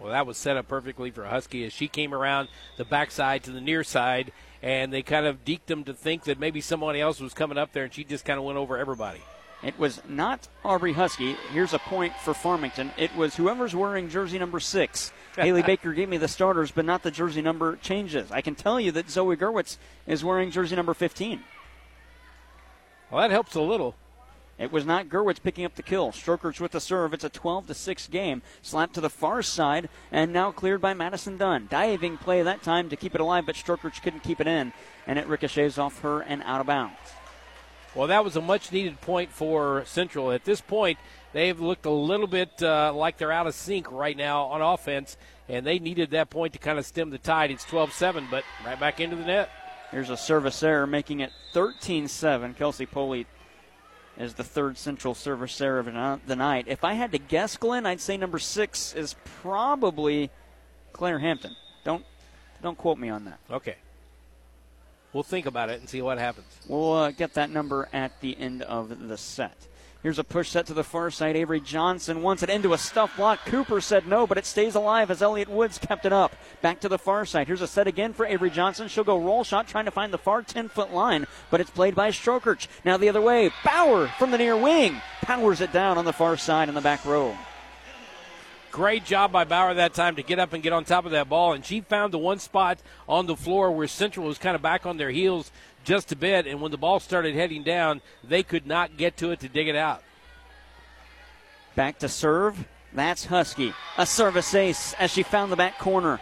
Well, 0.00 0.10
that 0.10 0.26
was 0.26 0.36
set 0.36 0.56
up 0.56 0.66
perfectly 0.66 1.12
for 1.12 1.24
Husky 1.24 1.64
as 1.64 1.72
she 1.72 1.86
came 1.86 2.12
around 2.12 2.48
the 2.76 2.84
backside 2.84 3.44
to 3.44 3.52
the 3.52 3.60
near 3.60 3.84
side, 3.84 4.32
and 4.62 4.92
they 4.92 5.02
kind 5.02 5.26
of 5.26 5.44
deked 5.44 5.66
them 5.66 5.84
to 5.84 5.94
think 5.94 6.24
that 6.24 6.38
maybe 6.38 6.60
somebody 6.60 7.00
else 7.00 7.20
was 7.20 7.34
coming 7.34 7.58
up 7.58 7.72
there, 7.72 7.84
and 7.84 7.92
she 7.92 8.04
just 8.04 8.24
kind 8.24 8.38
of 8.38 8.44
went 8.44 8.58
over 8.58 8.78
everybody. 8.78 9.20
It 9.62 9.78
was 9.78 10.02
not 10.08 10.48
Aubrey 10.64 10.92
Husky. 10.92 11.36
Here's 11.52 11.72
a 11.72 11.78
point 11.78 12.14
for 12.24 12.34
Farmington. 12.34 12.90
It 12.96 13.14
was 13.14 13.36
whoever's 13.36 13.74
wearing 13.76 14.08
jersey 14.08 14.38
number 14.38 14.58
six. 14.58 15.12
Haley 15.36 15.62
Baker 15.62 15.92
gave 15.92 16.08
me 16.08 16.16
the 16.16 16.28
starters, 16.28 16.72
but 16.72 16.84
not 16.84 17.02
the 17.02 17.10
jersey 17.10 17.42
number 17.42 17.76
changes. 17.76 18.30
I 18.32 18.40
can 18.40 18.54
tell 18.54 18.80
you 18.80 18.90
that 18.92 19.08
Zoe 19.08 19.36
Gerwitz 19.36 19.78
is 20.06 20.24
wearing 20.24 20.50
jersey 20.50 20.74
number 20.74 20.94
15. 20.94 21.42
Well, 23.10 23.20
that 23.20 23.30
helps 23.30 23.54
a 23.54 23.60
little. 23.60 23.94
It 24.58 24.70
was 24.70 24.84
not 24.84 25.08
Gerwitz 25.08 25.42
picking 25.42 25.64
up 25.64 25.74
the 25.74 25.82
kill. 25.82 26.12
Strokers 26.12 26.60
with 26.60 26.72
the 26.72 26.80
serve. 26.80 27.14
It's 27.14 27.24
a 27.24 27.28
12 27.28 27.68
to 27.68 27.74
6 27.74 28.08
game. 28.08 28.42
Slapped 28.60 28.94
to 28.94 29.00
the 29.00 29.10
far 29.10 29.42
side 29.42 29.88
and 30.10 30.32
now 30.32 30.52
cleared 30.52 30.80
by 30.80 30.94
Madison 30.94 31.36
Dunn. 31.36 31.66
Diving 31.70 32.18
play 32.18 32.42
that 32.42 32.62
time 32.62 32.88
to 32.90 32.96
keep 32.96 33.14
it 33.14 33.20
alive, 33.20 33.46
but 33.46 33.56
Strokers 33.56 33.98
couldn't 33.98 34.22
keep 34.22 34.40
it 34.40 34.46
in, 34.46 34.72
and 35.06 35.18
it 35.18 35.26
ricochets 35.26 35.78
off 35.78 36.00
her 36.00 36.20
and 36.20 36.42
out 36.44 36.60
of 36.60 36.66
bounds. 36.66 36.96
Well, 37.94 38.08
that 38.08 38.24
was 38.24 38.36
a 38.36 38.40
much 38.40 38.72
needed 38.72 39.00
point 39.00 39.30
for 39.30 39.84
Central. 39.84 40.32
At 40.32 40.44
this 40.44 40.60
point, 40.60 40.98
they've 41.32 41.58
looked 41.58 41.84
a 41.84 41.90
little 41.90 42.26
bit 42.26 42.62
uh, 42.62 42.92
like 42.94 43.18
they're 43.18 43.32
out 43.32 43.46
of 43.46 43.54
sync 43.54 43.90
right 43.90 44.16
now 44.16 44.44
on 44.44 44.62
offense, 44.62 45.16
and 45.48 45.66
they 45.66 45.78
needed 45.78 46.10
that 46.10 46.30
point 46.30 46.54
to 46.54 46.58
kind 46.58 46.78
of 46.78 46.86
stem 46.86 47.10
the 47.10 47.18
tide. 47.18 47.50
It's 47.50 47.64
12 47.64 47.92
7, 47.92 48.28
but 48.30 48.44
right 48.64 48.80
back 48.80 49.00
into 49.00 49.16
the 49.16 49.24
net. 49.24 49.50
Here's 49.90 50.08
a 50.08 50.16
service 50.16 50.62
error, 50.62 50.86
making 50.86 51.20
it 51.20 51.32
13 51.52 52.08
7. 52.08 52.54
Kelsey 52.54 52.86
Polite 52.86 53.26
is 54.18 54.34
the 54.34 54.44
third 54.44 54.76
central 54.76 55.14
service 55.14 55.60
error 55.60 55.78
of 55.78 55.86
the 56.26 56.36
night. 56.36 56.66
If 56.68 56.84
I 56.84 56.94
had 56.94 57.12
to 57.12 57.18
guess, 57.18 57.56
Glenn, 57.56 57.86
I'd 57.86 58.00
say 58.00 58.16
number 58.16 58.38
six 58.38 58.94
is 58.94 59.16
probably 59.42 60.30
Claire 60.92 61.18
Hampton. 61.18 61.56
Don't 61.84 62.04
don't 62.62 62.78
quote 62.78 62.98
me 62.98 63.08
on 63.08 63.24
that. 63.24 63.38
Okay. 63.50 63.76
We'll 65.12 65.22
think 65.22 65.46
about 65.46 65.68
it 65.68 65.80
and 65.80 65.88
see 65.88 66.00
what 66.00 66.18
happens. 66.18 66.46
We'll 66.66 66.92
uh, 66.92 67.10
get 67.10 67.34
that 67.34 67.50
number 67.50 67.88
at 67.92 68.20
the 68.20 68.38
end 68.38 68.62
of 68.62 69.08
the 69.08 69.18
set. 69.18 69.56
Here's 70.02 70.18
a 70.18 70.24
push 70.24 70.48
set 70.48 70.66
to 70.66 70.74
the 70.74 70.82
far 70.82 71.12
side. 71.12 71.36
Avery 71.36 71.60
Johnson 71.60 72.22
wants 72.22 72.42
it 72.42 72.50
into 72.50 72.72
a 72.72 72.78
stuff 72.78 73.16
block. 73.16 73.44
Cooper 73.46 73.80
said 73.80 74.04
no, 74.04 74.26
but 74.26 74.36
it 74.36 74.46
stays 74.46 74.74
alive 74.74 75.12
as 75.12 75.22
Elliott 75.22 75.48
Woods 75.48 75.78
kept 75.78 76.04
it 76.04 76.12
up. 76.12 76.34
Back 76.60 76.80
to 76.80 76.88
the 76.88 76.98
far 76.98 77.24
side. 77.24 77.46
Here's 77.46 77.62
a 77.62 77.68
set 77.68 77.86
again 77.86 78.12
for 78.12 78.26
Avery 78.26 78.50
Johnson. 78.50 78.88
She'll 78.88 79.04
go 79.04 79.20
roll 79.20 79.44
shot 79.44 79.68
trying 79.68 79.84
to 79.84 79.92
find 79.92 80.12
the 80.12 80.18
far 80.18 80.42
10 80.42 80.68
foot 80.70 80.92
line, 80.92 81.28
but 81.50 81.60
it's 81.60 81.70
played 81.70 81.94
by 81.94 82.10
Strokerch. 82.10 82.66
Now 82.84 82.96
the 82.96 83.08
other 83.08 83.20
way. 83.20 83.52
Bauer 83.64 84.08
from 84.18 84.32
the 84.32 84.38
near 84.38 84.56
wing 84.56 85.00
powers 85.20 85.60
it 85.60 85.72
down 85.72 85.98
on 85.98 86.04
the 86.04 86.12
far 86.12 86.36
side 86.36 86.68
in 86.68 86.74
the 86.74 86.80
back 86.80 87.04
row. 87.04 87.36
Great 88.72 89.04
job 89.04 89.30
by 89.30 89.44
Bauer 89.44 89.74
that 89.74 89.92
time 89.92 90.16
to 90.16 90.22
get 90.22 90.38
up 90.38 90.54
and 90.54 90.62
get 90.62 90.72
on 90.72 90.84
top 90.84 91.04
of 91.04 91.12
that 91.12 91.28
ball. 91.28 91.52
And 91.52 91.62
she 91.62 91.82
found 91.82 92.12
the 92.12 92.18
one 92.18 92.38
spot 92.38 92.80
on 93.06 93.26
the 93.26 93.36
floor 93.36 93.70
where 93.70 93.86
Central 93.86 94.26
was 94.26 94.38
kind 94.38 94.56
of 94.56 94.62
back 94.62 94.86
on 94.86 94.96
their 94.96 95.10
heels 95.10 95.52
just 95.84 96.12
a 96.12 96.16
bit. 96.16 96.46
And 96.46 96.60
when 96.60 96.70
the 96.70 96.78
ball 96.78 97.00
started 97.00 97.34
heading 97.34 97.62
down, 97.62 98.00
they 98.22 98.42
could 98.42 98.66
not 98.66 98.96
get 98.96 99.16
to 99.18 99.30
it 99.30 99.40
to 99.40 99.48
dig 99.48 99.68
it 99.68 99.76
out. 99.76 100.02
Back 101.74 101.98
to 102.00 102.08
serve. 102.08 102.66
That's 102.92 103.26
Husky. 103.26 103.72
A 103.96 104.06
service 104.06 104.54
ace 104.54 104.94
as 104.94 105.10
she 105.10 105.22
found 105.22 105.50
the 105.50 105.56
back 105.56 105.78
corner. 105.78 106.20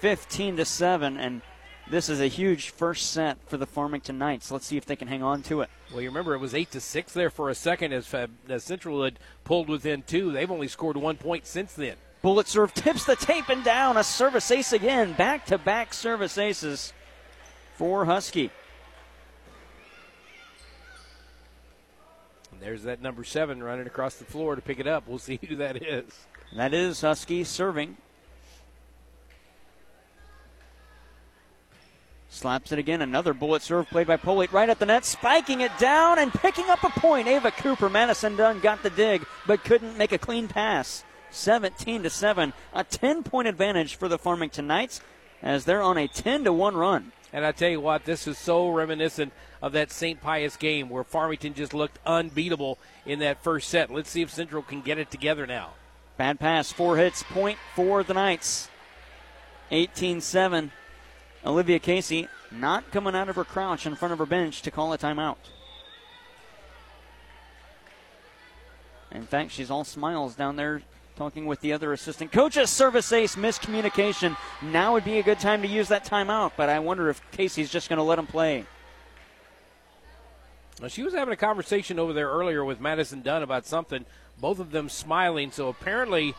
15 0.00 0.56
to 0.56 0.64
7 0.64 1.18
and 1.18 1.42
this 1.90 2.08
is 2.08 2.20
a 2.20 2.28
huge 2.28 2.70
first 2.70 3.10
set 3.10 3.36
for 3.48 3.56
the 3.56 3.66
Farmington 3.66 4.16
Knights. 4.16 4.52
Let's 4.52 4.64
see 4.64 4.76
if 4.76 4.86
they 4.86 4.94
can 4.94 5.08
hang 5.08 5.24
on 5.24 5.42
to 5.42 5.62
it. 5.62 5.70
Well, 5.90 6.00
you 6.00 6.08
remember 6.08 6.34
it 6.34 6.38
was 6.38 6.54
8 6.54 6.70
to 6.70 6.80
6 6.80 7.12
there 7.12 7.30
for 7.30 7.50
a 7.50 7.54
second 7.54 7.92
as, 7.92 8.12
as 8.48 8.62
Central 8.62 9.02
had 9.02 9.18
pulled 9.42 9.68
within 9.68 10.02
2. 10.02 10.30
They've 10.30 10.50
only 10.50 10.68
scored 10.68 10.96
1 10.96 11.16
point 11.16 11.46
since 11.46 11.74
then. 11.74 11.96
Bullet 12.22 12.46
serve 12.46 12.72
tips 12.74 13.04
the 13.04 13.16
tape 13.16 13.48
and 13.48 13.64
down. 13.64 13.96
A 13.96 14.04
service 14.04 14.50
ace 14.52 14.72
again. 14.72 15.14
Back 15.14 15.46
to 15.46 15.58
back 15.58 15.92
service 15.92 16.38
aces 16.38 16.92
for 17.80 18.04
Husky. 18.04 18.50
There's 22.60 22.82
that 22.82 23.00
number 23.00 23.24
seven 23.24 23.62
running 23.62 23.86
across 23.86 24.16
the 24.16 24.26
floor 24.26 24.54
to 24.54 24.60
pick 24.60 24.80
it 24.80 24.86
up. 24.86 25.08
We'll 25.08 25.18
see 25.30 25.40
who 25.48 25.56
that 25.56 25.82
is. 25.82 26.04
That 26.54 26.74
is 26.74 27.00
Husky 27.00 27.42
serving. 27.42 27.96
Slaps 32.28 32.70
it 32.70 32.78
again. 32.78 33.00
Another 33.00 33.32
bullet 33.32 33.62
serve 33.62 33.88
played 33.88 34.06
by 34.06 34.18
Polite 34.18 34.52
right 34.52 34.68
at 34.68 34.78
the 34.78 34.84
net, 34.84 35.06
spiking 35.06 35.62
it 35.62 35.72
down 35.78 36.18
and 36.18 36.30
picking 36.34 36.68
up 36.68 36.84
a 36.84 36.90
point. 36.90 37.28
Ava 37.28 37.50
Cooper, 37.50 37.88
Madison 37.88 38.36
Dunn 38.36 38.60
got 38.60 38.82
the 38.82 38.90
dig, 38.90 39.24
but 39.46 39.64
couldn't 39.64 39.96
make 39.96 40.12
a 40.12 40.18
clean 40.18 40.48
pass. 40.48 41.02
17 41.30 42.02
to 42.02 42.10
7, 42.10 42.52
a 42.74 42.84
10 42.84 43.22
point 43.22 43.48
advantage 43.48 43.94
for 43.94 44.06
the 44.06 44.18
Farmington 44.18 44.66
Knights 44.66 45.00
as 45.40 45.64
they're 45.64 45.80
on 45.80 45.96
a 45.96 46.08
10 46.08 46.44
to 46.44 46.52
1 46.52 46.76
run. 46.76 47.12
And 47.32 47.44
I 47.46 47.52
tell 47.52 47.70
you 47.70 47.80
what, 47.80 48.04
this 48.04 48.26
is 48.26 48.38
so 48.38 48.68
reminiscent 48.68 49.32
of 49.62 49.72
that 49.72 49.92
St. 49.92 50.20
Pius 50.20 50.56
game 50.56 50.88
where 50.88 51.04
Farmington 51.04 51.54
just 51.54 51.74
looked 51.74 51.98
unbeatable 52.04 52.78
in 53.06 53.20
that 53.20 53.42
first 53.42 53.68
set. 53.68 53.92
Let's 53.92 54.10
see 54.10 54.22
if 54.22 54.30
Central 54.30 54.62
can 54.62 54.80
get 54.80 54.98
it 54.98 55.10
together 55.10 55.46
now. 55.46 55.70
Bad 56.16 56.40
pass, 56.40 56.72
four 56.72 56.96
hits, 56.96 57.22
point 57.22 57.58
for 57.74 58.02
the 58.02 58.14
Knights. 58.14 58.68
18 59.70 60.20
7. 60.20 60.72
Olivia 61.46 61.78
Casey 61.78 62.28
not 62.50 62.90
coming 62.90 63.14
out 63.14 63.28
of 63.28 63.36
her 63.36 63.44
crouch 63.44 63.86
in 63.86 63.94
front 63.94 64.12
of 64.12 64.18
her 64.18 64.26
bench 64.26 64.62
to 64.62 64.70
call 64.70 64.92
a 64.92 64.98
timeout. 64.98 65.36
In 69.12 69.24
fact, 69.24 69.52
she's 69.52 69.70
all 69.70 69.84
smiles 69.84 70.34
down 70.34 70.56
there 70.56 70.82
talking 71.20 71.44
with 71.44 71.60
the 71.60 71.74
other 71.74 71.92
assistant 71.92 72.32
coaches. 72.32 72.70
Service 72.70 73.12
ace, 73.12 73.36
miscommunication. 73.36 74.34
Now 74.62 74.94
would 74.94 75.04
be 75.04 75.18
a 75.18 75.22
good 75.22 75.38
time 75.38 75.60
to 75.60 75.68
use 75.68 75.88
that 75.88 76.02
timeout, 76.02 76.52
but 76.56 76.70
I 76.70 76.78
wonder 76.78 77.10
if 77.10 77.20
Casey's 77.30 77.68
just 77.68 77.90
going 77.90 77.98
to 77.98 78.02
let 78.02 78.18
him 78.18 78.26
play. 78.26 78.64
Well, 80.80 80.88
she 80.88 81.02
was 81.02 81.12
having 81.12 81.34
a 81.34 81.36
conversation 81.36 81.98
over 81.98 82.14
there 82.14 82.30
earlier 82.30 82.64
with 82.64 82.80
Madison 82.80 83.20
Dunn 83.20 83.42
about 83.42 83.66
something, 83.66 84.06
both 84.40 84.60
of 84.60 84.70
them 84.70 84.88
smiling. 84.88 85.50
So 85.50 85.68
apparently 85.68 86.34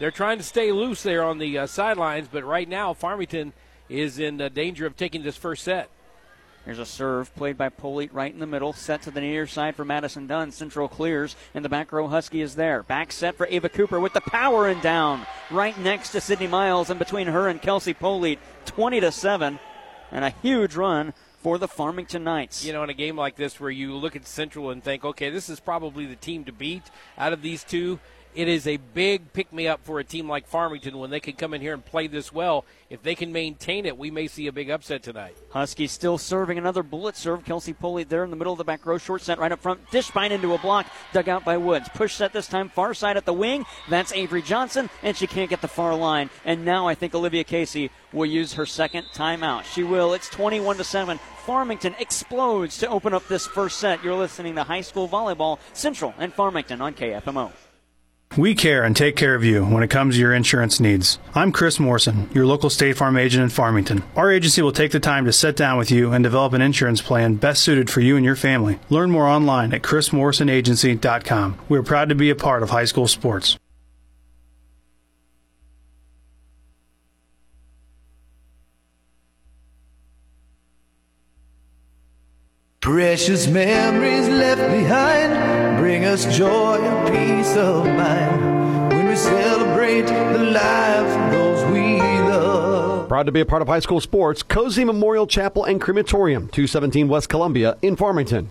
they're 0.00 0.10
trying 0.10 0.38
to 0.38 0.44
stay 0.44 0.72
loose 0.72 1.04
there 1.04 1.22
on 1.22 1.38
the 1.38 1.56
uh, 1.56 1.66
sidelines, 1.68 2.26
but 2.26 2.42
right 2.42 2.68
now 2.68 2.92
Farmington 2.92 3.52
is 3.88 4.18
in 4.18 4.40
uh, 4.40 4.48
danger 4.48 4.84
of 4.84 4.96
taking 4.96 5.22
this 5.22 5.36
first 5.36 5.62
set. 5.62 5.88
Here's 6.64 6.78
a 6.78 6.86
serve 6.86 7.34
played 7.36 7.58
by 7.58 7.68
Polite 7.68 8.14
right 8.14 8.32
in 8.32 8.40
the 8.40 8.46
middle. 8.46 8.72
Set 8.72 9.02
to 9.02 9.10
the 9.10 9.20
near 9.20 9.46
side 9.46 9.76
for 9.76 9.84
Madison 9.84 10.26
Dunn. 10.26 10.50
Central 10.50 10.88
clears. 10.88 11.36
and 11.52 11.62
the 11.62 11.68
back 11.68 11.92
row, 11.92 12.08
Husky 12.08 12.40
is 12.40 12.54
there. 12.54 12.82
Back 12.82 13.12
set 13.12 13.36
for 13.36 13.46
Ava 13.48 13.68
Cooper 13.68 14.00
with 14.00 14.14
the 14.14 14.22
power 14.22 14.66
and 14.66 14.80
down. 14.80 15.26
Right 15.50 15.78
next 15.78 16.10
to 16.10 16.22
Sydney 16.22 16.46
Miles 16.46 16.88
and 16.88 16.98
between 16.98 17.26
her 17.26 17.48
and 17.48 17.60
Kelsey 17.60 17.92
Polite. 17.92 18.38
20 18.64 19.00
to 19.00 19.12
7. 19.12 19.58
And 20.10 20.24
a 20.24 20.30
huge 20.30 20.74
run 20.74 21.12
for 21.44 21.58
the 21.58 21.68
Farmington 21.68 22.24
Knights. 22.24 22.64
You 22.64 22.72
know, 22.72 22.82
in 22.82 22.88
a 22.88 22.94
game 22.94 23.16
like 23.16 23.36
this 23.36 23.60
where 23.60 23.70
you 23.70 23.94
look 23.94 24.16
at 24.16 24.26
Central 24.26 24.70
and 24.70 24.82
think, 24.82 25.04
okay, 25.04 25.28
this 25.28 25.50
is 25.50 25.60
probably 25.60 26.06
the 26.06 26.16
team 26.16 26.44
to 26.44 26.52
beat 26.52 26.84
out 27.18 27.34
of 27.34 27.42
these 27.42 27.62
two, 27.62 28.00
it 28.34 28.48
is 28.48 28.66
a 28.66 28.76
big 28.76 29.32
pick 29.32 29.52
me 29.52 29.68
up 29.68 29.84
for 29.84 30.00
a 30.00 30.04
team 30.04 30.28
like 30.28 30.46
Farmington 30.46 30.98
when 30.98 31.10
they 31.10 31.20
can 31.20 31.34
come 31.34 31.54
in 31.54 31.60
here 31.60 31.74
and 31.74 31.84
play 31.84 32.06
this 32.06 32.32
well. 32.32 32.64
If 32.90 33.02
they 33.02 33.14
can 33.14 33.32
maintain 33.32 33.86
it, 33.86 33.96
we 33.96 34.10
may 34.10 34.26
see 34.26 34.46
a 34.46 34.52
big 34.52 34.70
upset 34.70 35.02
tonight. 35.02 35.36
Husky 35.50 35.86
still 35.86 36.18
serving 36.18 36.58
another 36.58 36.82
bullet 36.82 37.16
serve. 37.16 37.44
Kelsey 37.44 37.72
Poley 37.72 38.04
there 38.04 38.24
in 38.24 38.30
the 38.30 38.36
middle 38.36 38.52
of 38.52 38.58
the 38.58 38.64
back 38.64 38.84
row, 38.86 38.98
short 38.98 39.22
set 39.22 39.38
right 39.38 39.52
up 39.52 39.60
front. 39.60 39.84
Dishbine 39.90 40.30
into 40.30 40.54
a 40.54 40.58
block, 40.58 40.86
dug 41.12 41.28
out 41.28 41.44
by 41.44 41.56
Woods. 41.56 41.88
Push 41.94 42.14
set 42.14 42.32
this 42.32 42.48
time, 42.48 42.68
far 42.68 42.94
side 42.94 43.16
at 43.16 43.24
the 43.24 43.32
wing. 43.32 43.64
That's 43.88 44.12
Avery 44.12 44.42
Johnson, 44.42 44.90
and 45.02 45.16
she 45.16 45.26
can't 45.26 45.50
get 45.50 45.60
the 45.60 45.68
far 45.68 45.94
line. 45.94 46.30
And 46.44 46.64
now 46.64 46.88
I 46.88 46.94
think 46.94 47.14
Olivia 47.14 47.44
Casey 47.44 47.90
will 48.12 48.26
use 48.26 48.54
her 48.54 48.66
second 48.66 49.06
timeout. 49.14 49.64
She 49.64 49.82
will. 49.82 50.14
It's 50.14 50.28
21 50.28 50.76
to 50.76 50.84
7. 50.84 51.18
Farmington 51.18 51.94
explodes 51.98 52.78
to 52.78 52.88
open 52.88 53.12
up 53.12 53.26
this 53.28 53.46
first 53.46 53.78
set. 53.78 54.02
You're 54.02 54.14
listening 54.14 54.54
to 54.54 54.64
High 54.64 54.80
School 54.80 55.08
Volleyball 55.08 55.58
Central 55.72 56.14
and 56.18 56.32
Farmington 56.32 56.80
on 56.80 56.94
KFMO. 56.94 57.52
We 58.36 58.56
care 58.56 58.82
and 58.82 58.96
take 58.96 59.14
care 59.14 59.36
of 59.36 59.44
you 59.44 59.64
when 59.64 59.84
it 59.84 59.90
comes 59.90 60.16
to 60.16 60.20
your 60.20 60.34
insurance 60.34 60.80
needs. 60.80 61.20
I'm 61.36 61.52
Chris 61.52 61.78
Morrison, 61.78 62.28
your 62.34 62.46
local 62.46 62.68
State 62.68 62.96
Farm 62.96 63.16
agent 63.16 63.44
in 63.44 63.48
Farmington. 63.48 64.02
Our 64.16 64.32
agency 64.32 64.60
will 64.60 64.72
take 64.72 64.90
the 64.90 64.98
time 64.98 65.24
to 65.26 65.32
sit 65.32 65.54
down 65.54 65.78
with 65.78 65.92
you 65.92 66.12
and 66.12 66.24
develop 66.24 66.52
an 66.52 66.60
insurance 66.60 67.00
plan 67.00 67.36
best 67.36 67.62
suited 67.62 67.90
for 67.90 68.00
you 68.00 68.16
and 68.16 68.24
your 68.24 68.34
family. 68.34 68.80
Learn 68.90 69.12
more 69.12 69.28
online 69.28 69.72
at 69.72 69.82
chrismorrisonagency.com. 69.82 71.58
We 71.68 71.78
are 71.78 71.84
proud 71.84 72.08
to 72.08 72.16
be 72.16 72.28
a 72.30 72.34
part 72.34 72.64
of 72.64 72.70
high 72.70 72.86
school 72.86 73.06
sports. 73.06 73.56
Precious 82.80 83.46
memories 83.46 84.28
left 84.28 84.60
behind 84.60 85.73
bring 85.84 86.06
us 86.06 86.24
joy 86.34 86.78
and 86.80 87.14
peace 87.14 87.56
of 87.58 87.84
mind 87.84 88.94
when 88.94 89.06
we 89.06 89.14
celebrate 89.14 90.06
the 90.06 90.38
lives 90.38 91.14
of 91.14 91.30
those 91.30 91.72
we 91.74 92.00
love. 92.00 93.06
Proud 93.06 93.26
to 93.26 93.32
be 93.32 93.40
a 93.40 93.44
part 93.44 93.60
of 93.60 93.68
high 93.68 93.80
school 93.80 94.00
sports, 94.00 94.42
Cozean 94.42 94.86
Memorial 94.86 95.26
Chapel 95.26 95.64
and 95.64 95.78
Crematorium, 95.78 96.48
217 96.48 97.06
West 97.06 97.28
Columbia 97.28 97.76
in 97.82 97.96
Farmington. 97.96 98.50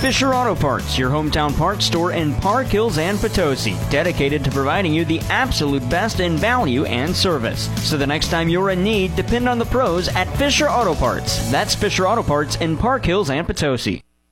Fisher 0.00 0.32
Auto 0.32 0.54
Parts, 0.54 0.96
your 0.96 1.10
hometown 1.10 1.54
parts 1.54 1.84
store 1.84 2.12
in 2.12 2.34
Park 2.36 2.68
Hills 2.68 2.96
and 2.96 3.18
Potosi, 3.18 3.76
dedicated 3.90 4.42
to 4.44 4.50
providing 4.50 4.94
you 4.94 5.04
the 5.04 5.20
absolute 5.28 5.86
best 5.90 6.18
in 6.18 6.38
value 6.38 6.86
and 6.86 7.14
service. 7.14 7.68
So 7.86 7.98
the 7.98 8.06
next 8.06 8.28
time 8.28 8.48
you're 8.48 8.70
in 8.70 8.82
need, 8.82 9.14
depend 9.16 9.50
on 9.50 9.58
the 9.58 9.66
pros 9.66 10.08
at 10.08 10.34
Fisher 10.38 10.70
Auto 10.70 10.94
Parts. 10.94 11.50
That's 11.50 11.74
Fisher 11.74 12.08
Auto 12.08 12.22
Parts 12.22 12.56
in 12.56 12.78
Park 12.78 13.04
Hills 13.04 13.28
and 13.28 13.46
Potosi. 13.46 14.02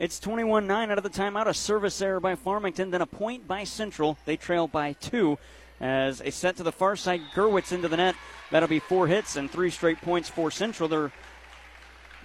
It's 0.00 0.18
21 0.18 0.66
9 0.66 0.90
out 0.90 0.96
of 0.96 1.04
the 1.04 1.10
timeout. 1.10 1.46
A 1.46 1.52
service 1.52 2.00
error 2.00 2.20
by 2.20 2.34
Farmington, 2.34 2.90
then 2.90 3.02
a 3.02 3.06
point 3.06 3.46
by 3.46 3.64
Central. 3.64 4.16
They 4.24 4.38
trail 4.38 4.66
by 4.66 4.94
two 4.94 5.36
as 5.78 6.22
a 6.22 6.30
set 6.30 6.56
to 6.56 6.62
the 6.62 6.72
far 6.72 6.96
side. 6.96 7.20
Gerwitz 7.34 7.70
into 7.70 7.86
the 7.86 7.98
net. 7.98 8.14
That'll 8.50 8.66
be 8.66 8.78
four 8.78 9.08
hits 9.08 9.36
and 9.36 9.50
three 9.50 9.68
straight 9.68 10.00
points 10.00 10.30
for 10.30 10.50
Central. 10.50 10.88
They're, 10.88 11.12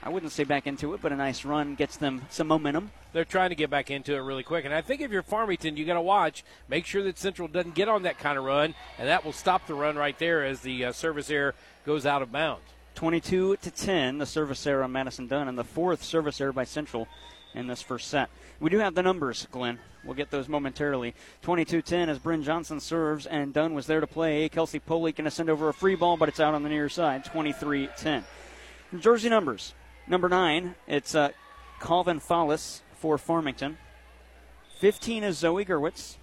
I 0.02 0.08
wouldn't 0.08 0.32
say 0.32 0.46
back 0.46 0.68
into 0.68 0.94
it, 0.94 1.02
but 1.02 1.12
a 1.12 1.18
nice 1.18 1.44
run 1.44 1.76
gets 1.76 1.98
them 1.98 2.22
some 2.30 2.48
momentum. 2.48 2.92
They're 3.12 3.26
trying 3.26 3.50
to 3.50 3.56
get 3.56 3.70
back 3.70 3.92
into 3.92 4.16
it 4.16 4.20
really 4.20 4.44
quick. 4.44 4.64
And 4.64 4.74
I 4.74 4.80
think 4.80 5.02
if 5.02 5.12
you're 5.12 5.22
Farmington, 5.22 5.76
you 5.76 5.84
got 5.84 5.96
to 5.96 6.02
watch, 6.02 6.46
make 6.70 6.86
sure 6.86 7.04
that 7.04 7.18
Central 7.18 7.50
doesn't 7.50 7.76
get 7.76 7.90
on 7.90 8.04
that 8.04 8.20
kind 8.20 8.38
of 8.38 8.46
run, 8.46 8.74
and 8.98 9.10
that 9.10 9.26
will 9.26 9.34
stop 9.34 9.68
the 9.68 9.74
run 9.74 9.98
right 9.98 10.18
there 10.18 10.46
as 10.46 10.62
the 10.62 10.86
uh, 10.86 10.92
service 10.94 11.30
error 11.30 11.54
goes 11.86 12.06
out 12.06 12.22
of 12.22 12.32
bounds. 12.32 12.64
22 12.94 13.58
to 13.58 13.70
10, 13.70 14.20
the 14.20 14.26
service 14.26 14.66
error 14.66 14.82
on 14.82 14.94
Madison 14.94 15.28
Dunn, 15.28 15.50
and 15.50 15.58
the 15.58 15.66
fourth 15.66 16.02
service 16.02 16.40
error 16.40 16.54
by 16.54 16.64
Central 16.64 17.10
in 17.56 17.68
this 17.68 17.82
first 17.82 18.10
set. 18.10 18.30
We 18.60 18.70
do 18.70 18.80
have 18.80 18.94
the 18.94 19.02
numbers, 19.02 19.48
Glenn. 19.52 19.80
We'll 20.04 20.14
get 20.14 20.30
those 20.30 20.48
momentarily. 20.48 21.16
22 21.42 21.82
10 21.82 22.10
as 22.10 22.20
Bryn 22.20 22.44
Johnson 22.44 22.80
serves, 22.80 23.26
and 23.26 23.54
Dunn 23.54 23.74
was 23.74 23.88
there 23.88 24.02
to 24.02 24.08
play. 24.08 24.48
Kelsey 24.50 24.80
Poley 24.80 25.12
going 25.12 25.26
to 25.26 25.32
send 25.32 25.50
over 25.50 25.70
a 25.70 25.74
free 25.74 25.96
ball, 25.96 26.18
but 26.18 26.30
it's 26.30 26.40
out 26.40 26.54
on 26.54 26.64
the 26.64 26.70
near 26.70 26.90
side. 26.90 27.26
23 27.26 27.90
10. 27.98 28.24
Jersey 29.00 29.30
numbers. 29.30 29.74
Number 30.08 30.30
9, 30.30 30.76
it's 30.88 31.16
uh, 31.16 31.30
Calvin 31.80 32.20
Fallis 32.20 32.82
for 32.94 33.18
Farmington. 33.18 33.78
15 34.80 35.24
is 35.24 35.40
Zoe 35.40 35.66
Gerwitz. 35.66 36.18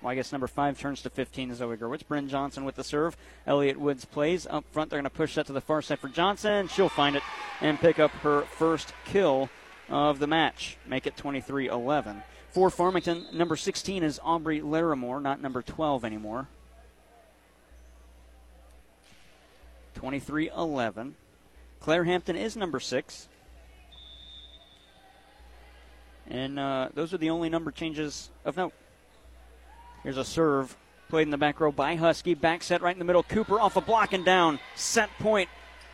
Well, 0.00 0.10
I 0.10 0.14
guess 0.14 0.32
number 0.32 0.46
5 0.46 0.78
turns 0.78 1.02
to 1.02 1.10
15 1.10 1.50
is 1.50 1.58
Zoe 1.58 1.76
Gerwitz. 1.76 2.06
Bryn 2.06 2.28
Johnson 2.28 2.64
with 2.64 2.76
the 2.76 2.82
serve. 2.82 3.16
Elliot 3.46 3.78
Woods 3.78 4.06
plays 4.06 4.46
up 4.48 4.64
front. 4.72 4.88
They're 4.88 4.98
going 4.98 5.04
to 5.04 5.10
push 5.10 5.34
that 5.34 5.46
to 5.46 5.52
the 5.52 5.60
far 5.60 5.82
side 5.82 5.98
for 5.98 6.08
Johnson. 6.08 6.68
She'll 6.68 6.88
find 6.88 7.16
it 7.16 7.22
and 7.60 7.78
pick 7.78 7.98
up 7.98 8.10
her 8.22 8.42
first 8.42 8.94
kill 9.04 9.50
of 9.92 10.18
the 10.18 10.26
match, 10.26 10.78
make 10.86 11.06
it 11.06 11.16
23 11.16 11.68
11. 11.68 12.22
For 12.50 12.70
Farmington, 12.70 13.26
number 13.32 13.56
16 13.56 14.02
is 14.02 14.18
Aubrey 14.24 14.60
Larimore, 14.60 15.22
not 15.22 15.40
number 15.40 15.62
12 15.62 16.04
anymore. 16.04 16.48
23 19.94 20.50
11. 20.50 21.14
Claire 21.80 22.04
Hampton 22.04 22.36
is 22.36 22.56
number 22.56 22.80
6. 22.80 23.28
And 26.28 26.58
uh, 26.58 26.88
those 26.94 27.12
are 27.12 27.18
the 27.18 27.30
only 27.30 27.50
number 27.50 27.70
changes 27.70 28.30
of 28.44 28.56
note. 28.56 28.72
Here's 30.02 30.16
a 30.16 30.24
serve 30.24 30.76
played 31.08 31.22
in 31.22 31.30
the 31.30 31.38
back 31.38 31.60
row 31.60 31.70
by 31.70 31.96
Husky. 31.96 32.34
Back 32.34 32.62
set 32.62 32.80
right 32.80 32.94
in 32.94 32.98
the 32.98 33.04
middle. 33.04 33.22
Cooper 33.22 33.60
off 33.60 33.76
a 33.76 33.82
block 33.82 34.14
and 34.14 34.24
down. 34.24 34.58
Set 34.74 35.10
point 35.18 35.50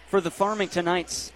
for 0.07 0.21
the 0.21 0.31
Farmington 0.31 0.85
Knights. 0.85 1.33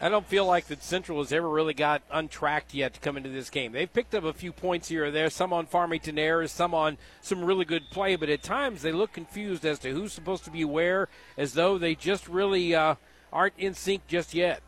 I 0.00 0.08
don't 0.08 0.26
feel 0.26 0.46
like 0.46 0.66
that 0.66 0.84
Central 0.84 1.18
has 1.18 1.32
ever 1.32 1.48
really 1.48 1.74
got 1.74 2.02
untracked 2.10 2.72
yet 2.72 2.94
to 2.94 3.00
come 3.00 3.16
into 3.16 3.30
this 3.30 3.50
game. 3.50 3.72
They've 3.72 3.92
picked 3.92 4.14
up 4.14 4.22
a 4.22 4.32
few 4.32 4.52
points 4.52 4.88
here 4.88 5.06
or 5.06 5.10
there, 5.10 5.28
some 5.28 5.52
on 5.52 5.66
Farmington 5.66 6.18
errors, 6.20 6.52
some 6.52 6.72
on 6.72 6.98
some 7.20 7.44
really 7.44 7.64
good 7.64 7.90
play, 7.90 8.14
but 8.14 8.28
at 8.28 8.42
times 8.42 8.82
they 8.82 8.92
look 8.92 9.12
confused 9.12 9.66
as 9.66 9.80
to 9.80 9.90
who's 9.90 10.12
supposed 10.12 10.44
to 10.44 10.52
be 10.52 10.64
where, 10.64 11.08
as 11.36 11.54
though 11.54 11.78
they 11.78 11.96
just 11.96 12.28
really 12.28 12.76
uh, 12.76 12.94
aren't 13.32 13.58
in 13.58 13.74
sync 13.74 14.06
just 14.06 14.34
yet. 14.34 14.62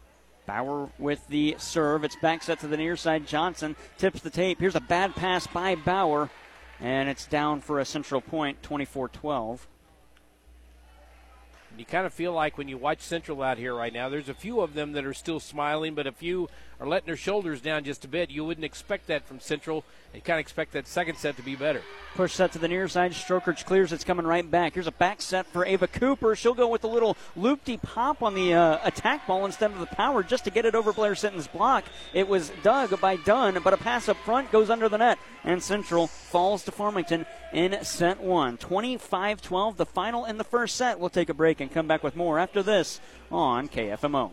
Bauer 0.47 0.89
with 0.99 1.29
the 1.29 1.55
serve. 1.59 2.03
It's 2.03 2.17
back 2.17 2.43
set 2.43 2.59
to 2.61 2.67
the 2.67 2.77
near 2.77 2.97
side. 2.97 3.25
Johnson 3.25 3.77
tips 3.99 4.21
the 4.21 4.31
tape. 4.31 4.59
Here's 4.59 4.75
a 4.75 4.81
bad 4.81 5.15
pass 5.15 5.47
by 5.47 5.77
Bauer, 5.77 6.29
and 6.81 7.09
it's 7.09 7.27
down 7.27 7.61
for 7.61 7.79
a 7.79 7.85
Central 7.85 8.21
point, 8.21 8.65
24 8.65 9.11
12 9.11 9.69
you 11.81 11.87
kind 11.87 12.05
of 12.05 12.13
feel 12.13 12.35
like 12.35 12.59
when 12.59 12.69
you 12.69 12.77
watch 12.77 13.01
Central 13.01 13.43
out 13.43 13.57
here 13.57 13.75
right 13.75 13.93
now, 13.93 14.11
there's 14.11 14.29
a 14.29 14.35
few 14.35 14.61
of 14.61 14.75
them 14.75 14.93
that 14.93 15.07
are 15.07 15.15
still 15.15 15.41
smiling, 15.41 15.95
but 15.95 16.07
a 16.07 16.13
few 16.13 16.47
are 16.81 16.89
letting 16.89 17.07
their 17.07 17.17
shoulders 17.17 17.61
down 17.61 17.85
just 17.85 18.05
a 18.07 18.09
bit. 18.09 18.31
You 18.31 18.45
wouldn't 18.45 18.65
expect 18.65 19.09
that 19.09 19.27
from 19.27 19.39
Central. 19.39 19.85
You 20.15 20.23
kind 20.23 20.39
of 20.39 20.41
expect 20.41 20.73
that 20.73 20.89
second 20.89 21.19
set 21.19 21.37
to 21.37 21.43
be 21.43 21.55
better. 21.55 21.83
Push 22.15 22.33
set 22.33 22.53
to 22.53 22.59
the 22.59 22.69
near 22.69 22.89
side. 22.89 23.13
Strokers 23.15 23.63
clears. 23.63 23.93
It's 23.93 24.03
coming 24.03 24.27
right 24.27 24.51
back. 24.51 24.75
Here's 24.75 24.87
a 24.87 24.93
back 24.93 25.21
set 25.21 25.47
for 25.47 25.67
Ava 25.67 25.87
Cooper. 25.87 26.35
She'll 26.35 26.55
go 26.55 26.69
with 26.69 26.83
a 26.85 26.89
little 26.89 27.19
loopy 27.37 27.77
pop 27.77 28.23
on 28.23 28.35
the 28.35 28.55
uh, 28.55 28.79
attack 28.83 29.27
ball 29.27 29.45
instead 29.45 29.71
of 29.71 29.79
the 29.79 29.87
power 29.87 30.23
just 30.23 30.45
to 30.45 30.51
get 30.51 30.65
it 30.65 30.75
over 30.75 30.93
Blair 30.93 31.15
Sitton's 31.15 31.47
block. 31.47 31.85
It 32.15 32.27
was 32.27 32.51
dug 32.63 32.99
by 32.99 33.17
Dunn, 33.17 33.59
but 33.63 33.75
a 33.75 33.77
pass 33.77 34.09
up 34.09 34.17
front 34.25 34.51
goes 34.51 34.71
under 34.71 34.89
the 34.89 34.99
net. 34.99 35.19
And 35.45 35.63
Central 35.63 36.07
falls 36.07 36.65
to 36.65 36.73
Farmington 36.73 37.27
in 37.53 37.85
set 37.85 38.21
one. 38.21 38.57
25 38.57 39.43
12, 39.43 39.77
the 39.77 39.87
final 39.87 40.25
in 40.25 40.39
the 40.39 40.45
first 40.45 40.77
set. 40.77 40.99
We'll 40.99 41.11
take 41.11 41.29
a 41.29 41.35
break 41.35 41.61
and 41.61 41.71
come 41.71 41.87
back 41.87 42.03
with 42.03 42.17
more 42.17 42.39
after 42.39 42.63
this 42.63 43.01
on 43.31 43.69
KFMO. 43.69 44.33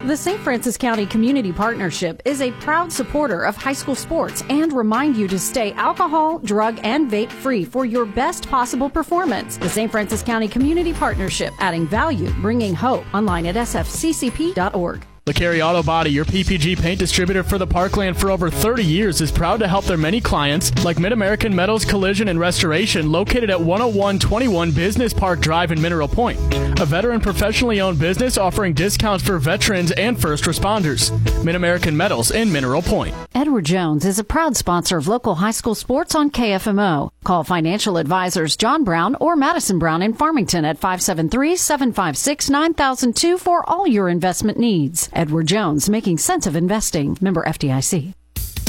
The 0.00 0.16
St. 0.16 0.40
Francois 0.40 0.72
County 0.72 1.06
Community 1.06 1.50
Partnership 1.52 2.20
is 2.26 2.42
a 2.42 2.52
proud 2.52 2.92
supporter 2.92 3.42
of 3.44 3.56
high 3.56 3.72
school 3.72 3.94
sports 3.94 4.42
and 4.50 4.72
remind 4.72 5.16
you 5.16 5.26
to 5.28 5.38
stay 5.38 5.72
alcohol, 5.72 6.40
drug, 6.40 6.78
and 6.82 7.10
vape 7.10 7.32
free 7.32 7.64
for 7.64 7.86
your 7.86 8.04
best 8.04 8.46
possible 8.48 8.90
performance. 8.90 9.56
The 9.56 9.68
St. 9.68 9.90
Francois 9.90 10.22
County 10.22 10.48
Community 10.48 10.92
Partnership, 10.92 11.54
adding 11.58 11.86
value, 11.86 12.30
bringing 12.42 12.74
hope. 12.74 13.04
Online 13.14 13.46
at 13.46 13.54
sfccp.org. 13.54 15.06
LeCarry 15.26 15.66
Auto 15.66 15.82
Body, 15.82 16.10
your 16.10 16.26
PPG 16.26 16.78
paint 16.78 16.98
distributor 16.98 17.42
for 17.42 17.56
the 17.56 17.66
Parkland 17.66 18.14
for 18.14 18.30
over 18.30 18.50
30 18.50 18.84
years, 18.84 19.22
is 19.22 19.32
proud 19.32 19.58
to 19.60 19.66
help 19.66 19.86
their 19.86 19.96
many 19.96 20.20
clients, 20.20 20.70
like 20.84 20.98
Mid 20.98 21.12
American 21.12 21.56
Metals 21.56 21.86
Collision 21.86 22.28
and 22.28 22.38
Restoration, 22.38 23.10
located 23.10 23.48
at 23.48 23.62
10121 23.62 24.72
Business 24.72 25.14
Park 25.14 25.40
Drive 25.40 25.72
in 25.72 25.80
Mineral 25.80 26.08
Point. 26.08 26.38
A 26.78 26.84
veteran 26.84 27.22
professionally 27.22 27.80
owned 27.80 27.98
business 27.98 28.36
offering 28.36 28.74
discounts 28.74 29.24
for 29.24 29.38
veterans 29.38 29.92
and 29.92 30.20
first 30.20 30.44
responders. 30.44 31.10
Mid 31.42 31.54
American 31.54 31.96
Metals 31.96 32.30
in 32.30 32.52
Mineral 32.52 32.82
Point. 32.82 33.14
Edward 33.34 33.64
Jones 33.64 34.04
is 34.04 34.18
a 34.18 34.24
proud 34.24 34.58
sponsor 34.58 34.98
of 34.98 35.08
local 35.08 35.36
high 35.36 35.52
school 35.52 35.74
sports 35.74 36.14
on 36.14 36.30
KFMO. 36.30 37.10
Call 37.24 37.44
financial 37.44 37.96
advisors 37.96 38.56
John 38.56 38.84
Brown 38.84 39.16
or 39.20 39.36
Madison 39.36 39.78
Brown 39.78 40.02
in 40.02 40.12
Farmington 40.12 40.66
at 40.66 40.76
573 40.76 41.56
756 41.56 42.50
9002 42.50 43.38
for 43.38 43.68
all 43.68 43.86
your 43.86 44.10
investment 44.10 44.58
needs. 44.58 45.08
Edward 45.14 45.46
Jones, 45.46 45.88
making 45.88 46.18
sense 46.18 46.46
of 46.46 46.56
investing. 46.56 47.16
Member 47.20 47.44
FDIC. 47.44 48.12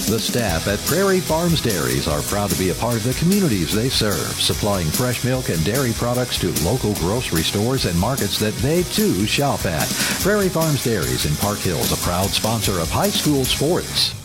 The 0.07 0.19
staff 0.19 0.67
at 0.67 0.77
Prairie 0.85 1.19
Farms 1.19 1.61
Dairies 1.61 2.07
are 2.07 2.21
proud 2.21 2.51
to 2.51 2.59
be 2.59 2.69
a 2.69 2.75
part 2.75 2.95
of 2.95 3.03
the 3.03 3.15
communities 3.15 3.73
they 3.73 3.89
serve, 3.89 4.39
supplying 4.39 4.85
fresh 4.85 5.25
milk 5.25 5.49
and 5.49 5.65
dairy 5.65 5.93
products 5.93 6.37
to 6.41 6.53
local 6.63 6.93
grocery 6.95 7.41
stores 7.41 7.85
and 7.85 7.99
markets 7.99 8.37
that 8.37 8.53
they 8.57 8.83
too 8.83 9.25
shop 9.25 9.65
at. 9.65 9.89
Prairie 10.21 10.47
Farms 10.47 10.83
Dairies 10.83 11.25
in 11.25 11.35
Park 11.37 11.57
Hills, 11.57 11.91
a 11.91 12.03
proud 12.05 12.29
sponsor 12.29 12.79
of 12.79 12.91
high 12.91 13.09
school 13.09 13.43
sports. 13.45 14.24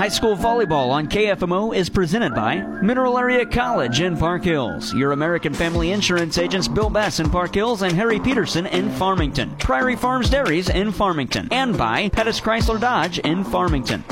High 0.00 0.08
school 0.08 0.34
volleyball 0.34 0.88
on 0.88 1.08
KFMO 1.08 1.76
is 1.76 1.90
presented 1.90 2.34
by 2.34 2.62
Mineral 2.80 3.18
Area 3.18 3.44
College 3.44 4.00
in 4.00 4.16
Park 4.16 4.42
Hills, 4.42 4.94
your 4.94 5.12
American 5.12 5.52
Family 5.52 5.90
Insurance 5.90 6.38
agents 6.38 6.68
Bill 6.68 6.88
Bass 6.88 7.20
in 7.20 7.28
Park 7.28 7.54
Hills 7.54 7.82
and 7.82 7.92
Harry 7.92 8.18
Peterson 8.18 8.64
in 8.64 8.88
Farmington, 8.92 9.54
Prairie 9.58 9.96
Farms 9.96 10.30
Dairies 10.30 10.70
in 10.70 10.90
Farmington, 10.90 11.48
and 11.50 11.76
by 11.76 12.08
Pettis 12.08 12.40
Chrysler 12.40 12.80
Dodge 12.80 13.18
in 13.18 13.44
Farmington. 13.44 14.02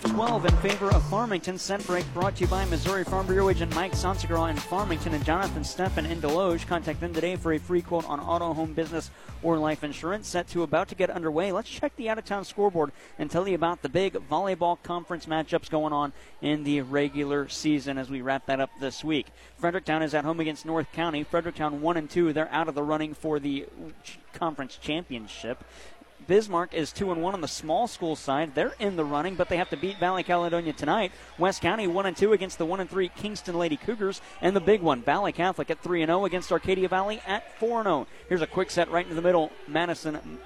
12 0.00 0.46
in 0.46 0.56
favor 0.58 0.90
of 0.92 1.02
Farmington. 1.08 1.58
Set 1.58 1.84
break 1.86 2.04
brought 2.14 2.36
to 2.36 2.42
you 2.42 2.46
by 2.46 2.64
Missouri 2.66 3.04
Farm 3.04 3.26
Bureau 3.26 3.48
agent 3.48 3.74
Mike 3.74 3.92
Sansegraw 3.92 4.50
in 4.50 4.56
Farmington 4.56 5.14
and 5.14 5.24
Jonathan 5.24 5.62
Steffen 5.62 6.08
in 6.08 6.20
Desloge. 6.20 6.66
Contact 6.66 7.00
them 7.00 7.12
today 7.12 7.36
for 7.36 7.52
a 7.52 7.58
free 7.58 7.82
quote 7.82 8.08
on 8.08 8.20
auto, 8.20 8.52
home, 8.52 8.74
business, 8.74 9.10
or 9.42 9.56
life 9.58 9.82
insurance. 9.82 10.28
Set 10.28 10.46
to 10.48 10.62
about 10.62 10.88
to 10.88 10.94
get 10.94 11.10
underway. 11.10 11.52
Let's 11.52 11.68
check 11.68 11.96
the 11.96 12.08
out 12.08 12.18
of 12.18 12.24
town 12.24 12.44
scoreboard 12.44 12.92
and 13.18 13.30
tell 13.30 13.48
you 13.48 13.54
about 13.54 13.82
the 13.82 13.88
big 13.88 14.14
volleyball 14.30 14.82
conference 14.82 15.26
matchups 15.26 15.70
going 15.70 15.92
on 15.92 16.12
in 16.42 16.64
the 16.64 16.82
regular 16.82 17.48
season 17.48 17.98
as 17.98 18.10
we 18.10 18.20
wrap 18.20 18.46
that 18.46 18.60
up 18.60 18.70
this 18.80 19.02
week. 19.02 19.26
Fredericktown 19.56 20.02
is 20.02 20.14
at 20.14 20.24
home 20.24 20.40
against 20.40 20.66
North 20.66 20.92
County. 20.92 21.24
Fredericktown 21.24 21.80
1 21.80 21.96
and 21.96 22.10
2. 22.10 22.32
They're 22.32 22.52
out 22.52 22.68
of 22.68 22.74
the 22.74 22.82
running 22.82 23.14
for 23.14 23.38
the 23.38 23.66
conference 24.32 24.76
championship. 24.76 25.64
Bismarck 26.28 26.74
is 26.74 26.92
2 26.92 27.10
and 27.10 27.22
1 27.22 27.32
on 27.32 27.40
the 27.40 27.48
small 27.48 27.88
school 27.88 28.14
side. 28.14 28.54
They're 28.54 28.74
in 28.78 28.96
the 28.96 29.04
running, 29.04 29.34
but 29.34 29.48
they 29.48 29.56
have 29.56 29.70
to 29.70 29.78
beat 29.78 29.98
Valley 29.98 30.22
Caledonia 30.22 30.74
tonight. 30.74 31.10
West 31.38 31.62
County 31.62 31.86
1 31.86 32.04
and 32.04 32.16
2 32.16 32.34
against 32.34 32.58
the 32.58 32.66
1 32.66 32.80
and 32.80 32.90
3 32.90 33.08
Kingston 33.16 33.56
Lady 33.56 33.78
Cougars. 33.78 34.20
And 34.42 34.54
the 34.54 34.60
big 34.60 34.82
one, 34.82 35.02
Valley 35.02 35.32
Catholic 35.32 35.70
at 35.70 35.82
3 35.82 36.02
and 36.02 36.10
0 36.10 36.26
against 36.26 36.52
Arcadia 36.52 36.86
Valley 36.86 37.22
at 37.26 37.58
4 37.58 37.78
and 37.78 37.86
0. 37.86 38.06
Here's 38.28 38.42
a 38.42 38.46
quick 38.46 38.70
set 38.70 38.90
right 38.90 39.06
into 39.06 39.14
the 39.14 39.22
middle. 39.22 39.50
Madison 39.66 40.38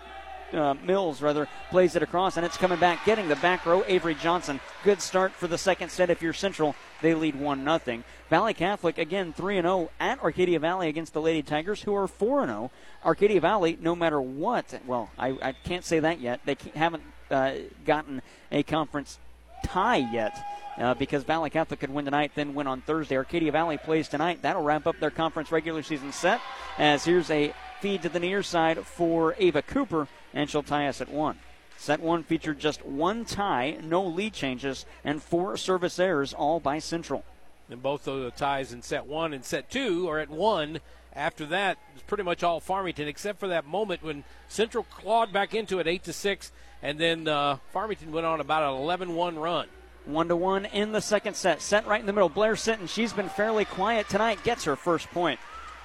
uh, 0.53 0.75
Mills 0.85 1.23
rather 1.23 1.49
plays 1.71 1.97
it 1.97 2.03
across, 2.03 2.37
and 2.37 2.47
it's 2.47 2.57
coming 2.57 2.79
back, 2.79 3.05
getting 3.05 3.29
the 3.29 3.37
back 3.37 3.67
row. 3.67 3.85
Avery 3.87 4.15
Johnson, 4.15 4.61
good 4.85 5.01
start 5.01 5.33
for 5.33 5.47
the 5.47 5.59
second 5.59 5.91
set. 5.91 6.11
If 6.11 6.23
you're 6.23 6.33
Central, 6.33 6.75
they 7.01 7.15
lead 7.15 7.35
one 7.35 7.65
nothing. 7.65 8.05
Valley 8.31 8.55
Catholic 8.55 8.99
again 8.99 9.33
3 9.33 9.59
and 9.59 9.67
0 9.67 9.91
at 10.01 10.23
Arcadia 10.23 10.59
Valley 10.59 10.89
against 10.89 11.13
the 11.13 11.21
Lady 11.21 11.43
Tigers, 11.43 11.83
who 11.83 11.95
are 11.95 12.09
4 12.09 12.43
and 12.43 12.51
0. 12.51 12.71
Arcadia 13.05 13.41
Valley, 13.41 13.79
no 13.81 13.95
matter 13.95 14.21
what, 14.21 14.81
well, 14.87 15.11
I, 15.19 15.37
I 15.43 15.53
can't 15.53 15.85
say 15.85 16.01
that 16.01 16.21
yet. 16.21 16.41
They 16.45 16.57
haven't 16.75 17.03
uh, 17.31 17.55
gotten 17.85 18.23
a 18.51 18.63
conference 18.63 19.19
tie 19.65 20.09
yet. 20.13 20.39
Uh, 20.79 20.95
because 20.95 21.23
Valley 21.23 21.51
Catholic 21.51 21.81
could 21.81 21.91
win 21.91 22.07
tonight, 22.07 22.33
then 22.35 22.55
win 22.55 22.67
on 22.67 22.81
Thursday. 22.81 23.19
Arcadia 23.19 23.53
Valley 23.53 23.77
plays 23.77 24.09
tonight. 24.09 24.41
That'll 24.41 24.63
wrap 24.63 24.87
up 24.87 24.99
their 25.01 25.11
conference 25.11 25.53
regular 25.53 25.83
season 25.83 26.13
set. 26.13 26.41
As 26.79 27.05
here's 27.05 27.31
a 27.31 27.53
feed 27.83 28.01
to 28.03 28.09
the 28.09 28.19
near 28.19 28.43
side 28.43 28.79
for 28.87 29.35
Ava 29.39 29.61
Cooper, 29.61 30.09
and 30.35 30.49
she'll 30.49 30.63
tie 30.63 30.89
us 30.89 31.01
at 31.01 31.09
one. 31.09 31.39
Set 31.77 32.01
one 32.01 32.23
featured 32.23 32.59
just 32.59 32.85
one 32.85 33.25
tie, 33.25 33.79
no 33.83 34.05
lead 34.05 34.33
changes, 34.33 34.87
and 35.05 35.23
four 35.23 35.57
service 35.57 35.99
errors, 35.99 36.33
all 36.33 36.61
by 36.61 36.79
Central. 36.79 37.25
And 37.69 37.83
both 37.83 38.07
of 38.07 38.21
the 38.21 38.31
ties 38.31 38.73
in 38.73 38.83
set 38.83 39.07
one 39.07 39.33
and 39.33 39.45
set 39.45 39.71
two 39.71 40.09
are 40.09 40.19
at 40.19 40.31
one 40.31 40.81
after 41.15 41.47
that, 41.47 41.79
it's 41.95 42.03
pretty 42.03 42.23
much 42.23 42.43
all 42.43 42.61
Farmington, 42.61 43.07
except 43.07 43.39
for 43.39 43.49
that 43.49 43.67
moment 43.67 44.03
when 44.03 44.25
Central 44.49 44.85
clawed 44.85 45.33
back 45.33 45.55
into 45.55 45.79
it, 45.79 45.87
eight 45.87 46.05
to 46.05 46.13
six, 46.13 46.53
and 46.83 46.99
then 46.99 47.29
uh, 47.29 47.59
Farmington 47.73 48.13
went 48.13 48.27
on 48.27 48.41
about 48.41 48.63
an 48.63 48.81
11-1 48.81 49.41
run. 49.41 49.69
One 50.05 50.29
to 50.29 50.37
one 50.37 50.65
in 50.65 50.91
the 50.91 51.01
second 51.01 51.37
set. 51.37 51.63
Set 51.63 51.87
right 51.87 52.01
in 52.01 52.07
the 52.07 52.13
middle. 52.13 52.29
Blair 52.29 52.55
Sitton, 52.55 52.89
she's 52.89 53.13
been 53.13 53.29
fairly 53.29 53.65
quiet 53.65 54.09
tonight, 54.09 54.43
gets 54.43 54.65
her 54.65 54.75
first 54.75 55.09
point 55.11 55.39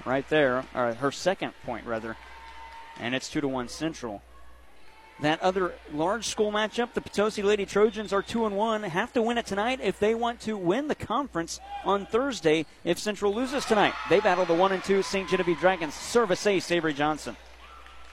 right 0.04 0.28
there, 0.28 0.64
or 0.74 0.94
her 0.94 1.12
second 1.12 1.52
point 1.64 1.86
rather, 1.86 2.16
and 2.98 3.14
it's 3.14 3.28
two 3.28 3.40
to 3.40 3.48
one 3.48 3.68
Central. 3.68 4.22
That 5.20 5.42
other 5.42 5.74
large 5.92 6.26
school 6.26 6.52
matchup, 6.52 6.94
the 6.94 7.00
Potosi 7.00 7.42
Lady 7.42 7.66
Trojans 7.66 8.12
are 8.12 8.22
two 8.22 8.46
and 8.46 8.56
one. 8.56 8.84
Have 8.84 9.12
to 9.14 9.22
win 9.22 9.36
it 9.36 9.46
tonight 9.46 9.80
if 9.82 9.98
they 9.98 10.14
want 10.14 10.40
to 10.42 10.56
win 10.56 10.86
the 10.86 10.94
conference 10.94 11.58
on 11.84 12.06
Thursday. 12.06 12.66
If 12.84 13.00
Central 13.00 13.34
loses 13.34 13.64
tonight, 13.64 13.94
they 14.08 14.20
battle 14.20 14.44
the 14.44 14.54
one 14.54 14.70
and 14.70 14.84
two 14.84 15.02
St. 15.02 15.28
Genevieve 15.28 15.58
Dragons. 15.58 15.94
Service 15.94 16.46
ace 16.46 16.70
Avery 16.70 16.94
Johnson 16.94 17.36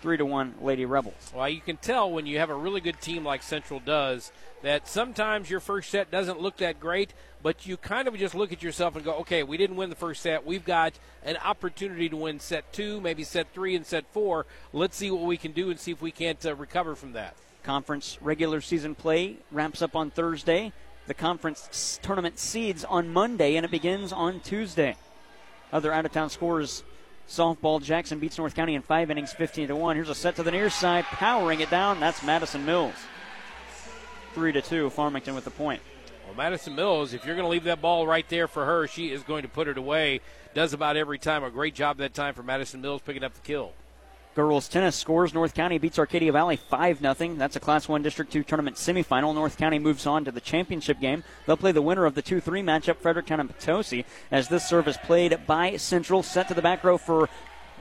three 0.01 0.17
to 0.17 0.25
one 0.25 0.53
Lady 0.61 0.85
Rebels. 0.85 1.31
Well, 1.33 1.49
you 1.49 1.61
can 1.61 1.77
tell 1.77 2.11
when 2.11 2.27
you 2.27 2.37
have 2.37 2.51
a 2.51 2.55
really 2.55 2.79
good 2.79 3.01
team 3.01 3.23
like 3.23 3.41
Central 3.41 3.79
does 3.79 4.31
that 4.65 4.87
sometimes 4.87 5.47
your 5.47 5.59
first 5.59 5.91
set 5.91 6.09
doesn't 6.09 6.41
look 6.41 6.57
that 6.57 6.79
great, 6.79 7.13
but 7.43 7.67
you 7.67 7.77
kind 7.77 8.07
of 8.07 8.17
just 8.17 8.33
look 8.33 8.51
at 8.51 8.63
yourself 8.63 8.95
and 8.95 9.05
go, 9.05 9.13
okay, 9.17 9.43
we 9.43 9.57
didn't 9.57 9.75
win 9.75 9.91
the 9.91 9.95
first 9.95 10.23
set. 10.23 10.43
We've 10.43 10.65
got 10.65 10.93
an 11.23 11.37
opportunity 11.37 12.09
to 12.09 12.17
win 12.17 12.39
set 12.39 12.73
two, 12.73 12.99
maybe 12.99 13.23
set 13.23 13.53
three, 13.53 13.75
and 13.75 13.85
set 13.85 14.07
four. 14.11 14.47
Let's 14.73 14.97
see 14.97 15.11
what 15.11 15.21
we 15.21 15.37
can 15.37 15.51
do 15.51 15.69
and 15.69 15.79
see 15.79 15.91
if 15.91 16.01
we 16.01 16.09
can't 16.09 16.43
uh, 16.43 16.55
recover 16.55 16.95
from 16.95 17.13
that. 17.13 17.35
Conference 17.61 18.17
regular 18.21 18.59
season 18.59 18.95
play 18.95 19.37
ramps 19.51 19.83
up 19.83 19.95
on 19.95 20.09
Thursday. 20.09 20.73
The 21.05 21.13
conference 21.13 21.99
tournament 22.01 22.39
seeds 22.39 22.83
on 22.83 23.13
Monday, 23.13 23.57
and 23.57 23.65
it 23.65 23.69
begins 23.69 24.11
on 24.11 24.39
Tuesday. 24.39 24.95
Other 25.71 25.93
out 25.93 26.07
of 26.07 26.11
town 26.11 26.31
scores 26.31 26.83
softball. 27.29 27.83
Jackson 27.83 28.17
beats 28.17 28.39
North 28.39 28.55
County 28.55 28.73
in 28.73 28.81
five 28.81 29.11
innings, 29.11 29.31
15 29.31 29.67
to 29.67 29.75
1. 29.75 29.95
Here's 29.95 30.09
a 30.09 30.15
set 30.15 30.37
to 30.37 30.43
the 30.43 30.49
near 30.49 30.71
side, 30.71 31.03
powering 31.03 31.59
it 31.59 31.69
down. 31.69 31.99
That's 31.99 32.23
Madison 32.23 32.65
Mills. 32.65 32.95
3 34.35 34.51
to 34.51 34.61
2, 34.61 34.89
Farmington 34.89 35.33
with 35.33 35.45
the 35.45 35.49
point. 35.49 35.81
Well, 36.25 36.35
Madison 36.35 36.75
Mills, 36.75 37.13
if 37.13 37.25
you're 37.25 37.35
going 37.35 37.45
to 37.45 37.51
leave 37.51 37.63
that 37.63 37.81
ball 37.81 38.05
right 38.05 38.27
there 38.27 38.47
for 38.47 38.65
her, 38.65 38.85
she 38.85 39.11
is 39.11 39.23
going 39.23 39.43
to 39.43 39.47
put 39.47 39.69
it 39.69 39.77
away. 39.77 40.19
Does 40.53 40.73
about 40.73 40.97
every 40.97 41.17
time. 41.17 41.43
A 41.43 41.49
great 41.49 41.73
job 41.73 41.97
that 41.97 42.13
time 42.13 42.33
for 42.33 42.43
Madison 42.43 42.81
Mills 42.81 43.01
picking 43.01 43.23
up 43.23 43.33
the 43.33 43.41
kill. 43.41 43.71
Girls 44.35 44.67
tennis 44.67 44.97
scores. 44.97 45.33
North 45.33 45.53
County 45.53 45.77
beats 45.77 45.97
Arcadia 45.97 46.33
Valley 46.33 46.57
5 46.57 46.99
0. 46.99 47.35
That's 47.35 47.55
a 47.55 47.59
Class 47.61 47.87
1 47.87 48.01
District 48.01 48.29
2 48.29 48.43
tournament 48.43 48.75
semifinal. 48.75 49.33
North 49.33 49.57
County 49.57 49.79
moves 49.79 50.05
on 50.05 50.25
to 50.25 50.31
the 50.31 50.41
championship 50.41 50.99
game. 50.99 51.23
They'll 51.45 51.55
play 51.55 51.71
the 51.71 51.81
winner 51.81 52.03
of 52.03 52.15
the 52.15 52.21
2 52.21 52.41
3 52.41 52.61
matchup, 52.61 52.97
Fredericktown 52.97 53.39
and 53.39 53.49
Potosi, 53.49 54.03
as 54.31 54.49
this 54.49 54.67
serve 54.67 54.89
is 54.89 54.97
played 54.97 55.47
by 55.47 55.77
Central. 55.77 56.21
Set 56.21 56.49
to 56.49 56.53
the 56.53 56.61
back 56.61 56.83
row 56.83 56.97
for, 56.97 57.29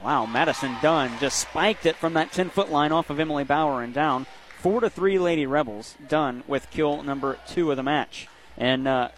wow, 0.01 0.25
Madison 0.25 0.77
Dunn 0.81 1.11
just 1.19 1.39
spiked 1.39 1.85
it 1.85 1.97
from 1.97 2.13
that 2.13 2.31
10 2.31 2.49
foot 2.49 2.71
line 2.71 2.93
off 2.93 3.09
of 3.09 3.19
Emily 3.19 3.43
Bauer 3.43 3.83
and 3.83 3.93
down. 3.93 4.25
4 4.65 4.81
to 4.81 4.89
3 4.89 5.19
Lady 5.19 5.45
Rebels. 5.45 5.93
Dunn 6.09 6.43
with 6.47 6.71
kill 6.71 7.03
number 7.03 7.37
2 7.49 7.69
of 7.69 7.77
the 7.77 7.83
match. 7.83 8.27
And 8.57 8.87
uh, 8.87 9.09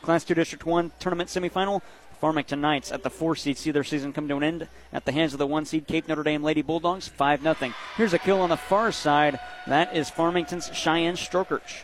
Class 0.00 0.24
2 0.24 0.32
District 0.32 0.64
1 0.64 0.92
tournament 0.98 1.28
semifinal, 1.28 1.82
Farmington 2.22 2.62
Knights 2.62 2.90
at 2.90 3.02
the 3.02 3.10
four 3.10 3.36
seed 3.36 3.58
see 3.58 3.70
their 3.70 3.84
season 3.84 4.14
come 4.14 4.28
to 4.28 4.38
an 4.38 4.42
end 4.42 4.66
at 4.90 5.04
the 5.04 5.12
hands 5.12 5.34
of 5.34 5.38
the 5.38 5.46
one 5.46 5.66
seed 5.66 5.86
Cape 5.86 6.08
Notre 6.08 6.22
Dame 6.22 6.42
Lady 6.42 6.62
Bulldogs, 6.62 7.06
5 7.06 7.42
0. 7.42 7.74
Here's 7.98 8.14
a 8.14 8.18
kill 8.18 8.40
on 8.40 8.48
the 8.48 8.56
far 8.56 8.90
side. 8.90 9.38
That 9.66 9.94
is 9.94 10.08
Farmington's 10.08 10.70
Cheyenne 10.72 11.16
Strokerch. 11.16 11.82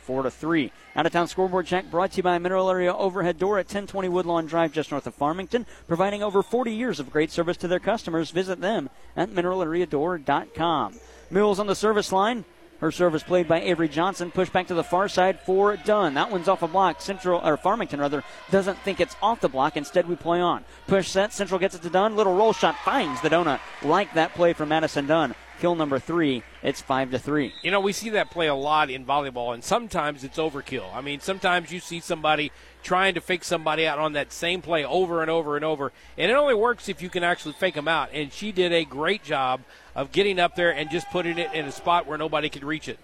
4 0.00 0.24
to 0.24 0.30
3. 0.32 0.72
Out 0.96 1.06
of 1.06 1.12
town 1.12 1.28
scoreboard 1.28 1.66
check 1.66 1.88
brought 1.88 2.10
to 2.10 2.16
you 2.16 2.24
by 2.24 2.36
Mineral 2.38 2.68
Area 2.68 2.92
Overhead 2.92 3.38
Door 3.38 3.60
at 3.60 3.66
1020 3.66 4.08
Woodlawn 4.08 4.46
Drive, 4.46 4.72
just 4.72 4.90
north 4.90 5.06
of 5.06 5.14
Farmington, 5.14 5.66
providing 5.86 6.24
over 6.24 6.42
40 6.42 6.72
years 6.72 6.98
of 6.98 7.12
great 7.12 7.30
service 7.30 7.58
to 7.58 7.68
their 7.68 7.78
customers. 7.78 8.32
Visit 8.32 8.60
them 8.60 8.90
at 9.16 9.30
mineralareadoor.com. 9.30 10.94
Mills 11.32 11.58
on 11.58 11.66
the 11.66 11.74
service 11.74 12.12
line. 12.12 12.44
Her 12.80 12.90
service 12.90 13.22
played 13.22 13.48
by 13.48 13.62
Avery 13.62 13.88
Johnson, 13.88 14.30
pushed 14.30 14.52
back 14.52 14.66
to 14.66 14.74
the 14.74 14.84
far 14.84 15.08
side 15.08 15.40
for 15.40 15.76
Dunn. 15.78 16.12
That 16.12 16.30
one's 16.30 16.46
off 16.46 16.62
a 16.62 16.68
block. 16.68 17.00
Central 17.00 17.40
or 17.42 17.56
Farmington 17.56 18.00
rather 18.00 18.22
doesn't 18.50 18.76
think 18.80 19.00
it's 19.00 19.16
off 19.22 19.40
the 19.40 19.48
block. 19.48 19.78
Instead, 19.78 20.06
we 20.06 20.16
play 20.16 20.40
on. 20.40 20.62
Push 20.88 21.08
set. 21.08 21.32
Central 21.32 21.58
gets 21.58 21.74
it 21.74 21.80
to 21.82 21.90
Dunn. 21.90 22.16
Little 22.16 22.34
roll 22.36 22.52
shot 22.52 22.76
finds 22.84 23.22
the 23.22 23.30
donut. 23.30 23.60
Like 23.82 24.12
that 24.12 24.34
play 24.34 24.52
from 24.52 24.68
Madison 24.68 25.06
Dunn. 25.06 25.34
Kill 25.58 25.74
number 25.74 25.98
three. 25.98 26.42
It's 26.62 26.82
five 26.82 27.12
to 27.12 27.18
three. 27.18 27.54
You 27.62 27.70
know, 27.70 27.80
we 27.80 27.92
see 27.92 28.10
that 28.10 28.30
play 28.30 28.48
a 28.48 28.54
lot 28.54 28.90
in 28.90 29.06
volleyball, 29.06 29.54
and 29.54 29.64
sometimes 29.64 30.24
it's 30.24 30.36
overkill. 30.36 30.92
I 30.92 31.00
mean, 31.00 31.20
sometimes 31.20 31.72
you 31.72 31.80
see 31.80 32.00
somebody 32.00 32.52
trying 32.82 33.14
to 33.14 33.20
fake 33.20 33.44
somebody 33.44 33.86
out 33.86 33.98
on 33.98 34.12
that 34.14 34.32
same 34.32 34.62
play 34.62 34.84
over 34.84 35.22
and 35.22 35.30
over 35.30 35.56
and 35.56 35.64
over, 35.64 35.92
and 36.18 36.30
it 36.30 36.34
only 36.34 36.54
works 36.54 36.88
if 36.88 37.00
you 37.02 37.08
can 37.08 37.22
actually 37.22 37.54
fake 37.54 37.74
them 37.74 37.88
out. 37.88 38.10
And 38.12 38.32
she 38.32 38.52
did 38.52 38.72
a 38.72 38.84
great 38.84 39.22
job 39.22 39.60
of 39.94 40.12
getting 40.12 40.38
up 40.38 40.56
there 40.56 40.70
and 40.70 40.90
just 40.90 41.08
putting 41.10 41.38
it 41.38 41.52
in 41.54 41.66
a 41.66 41.72
spot 41.72 42.06
where 42.06 42.18
nobody 42.18 42.48
could 42.48 42.64
reach 42.64 42.88
it. 42.88 42.98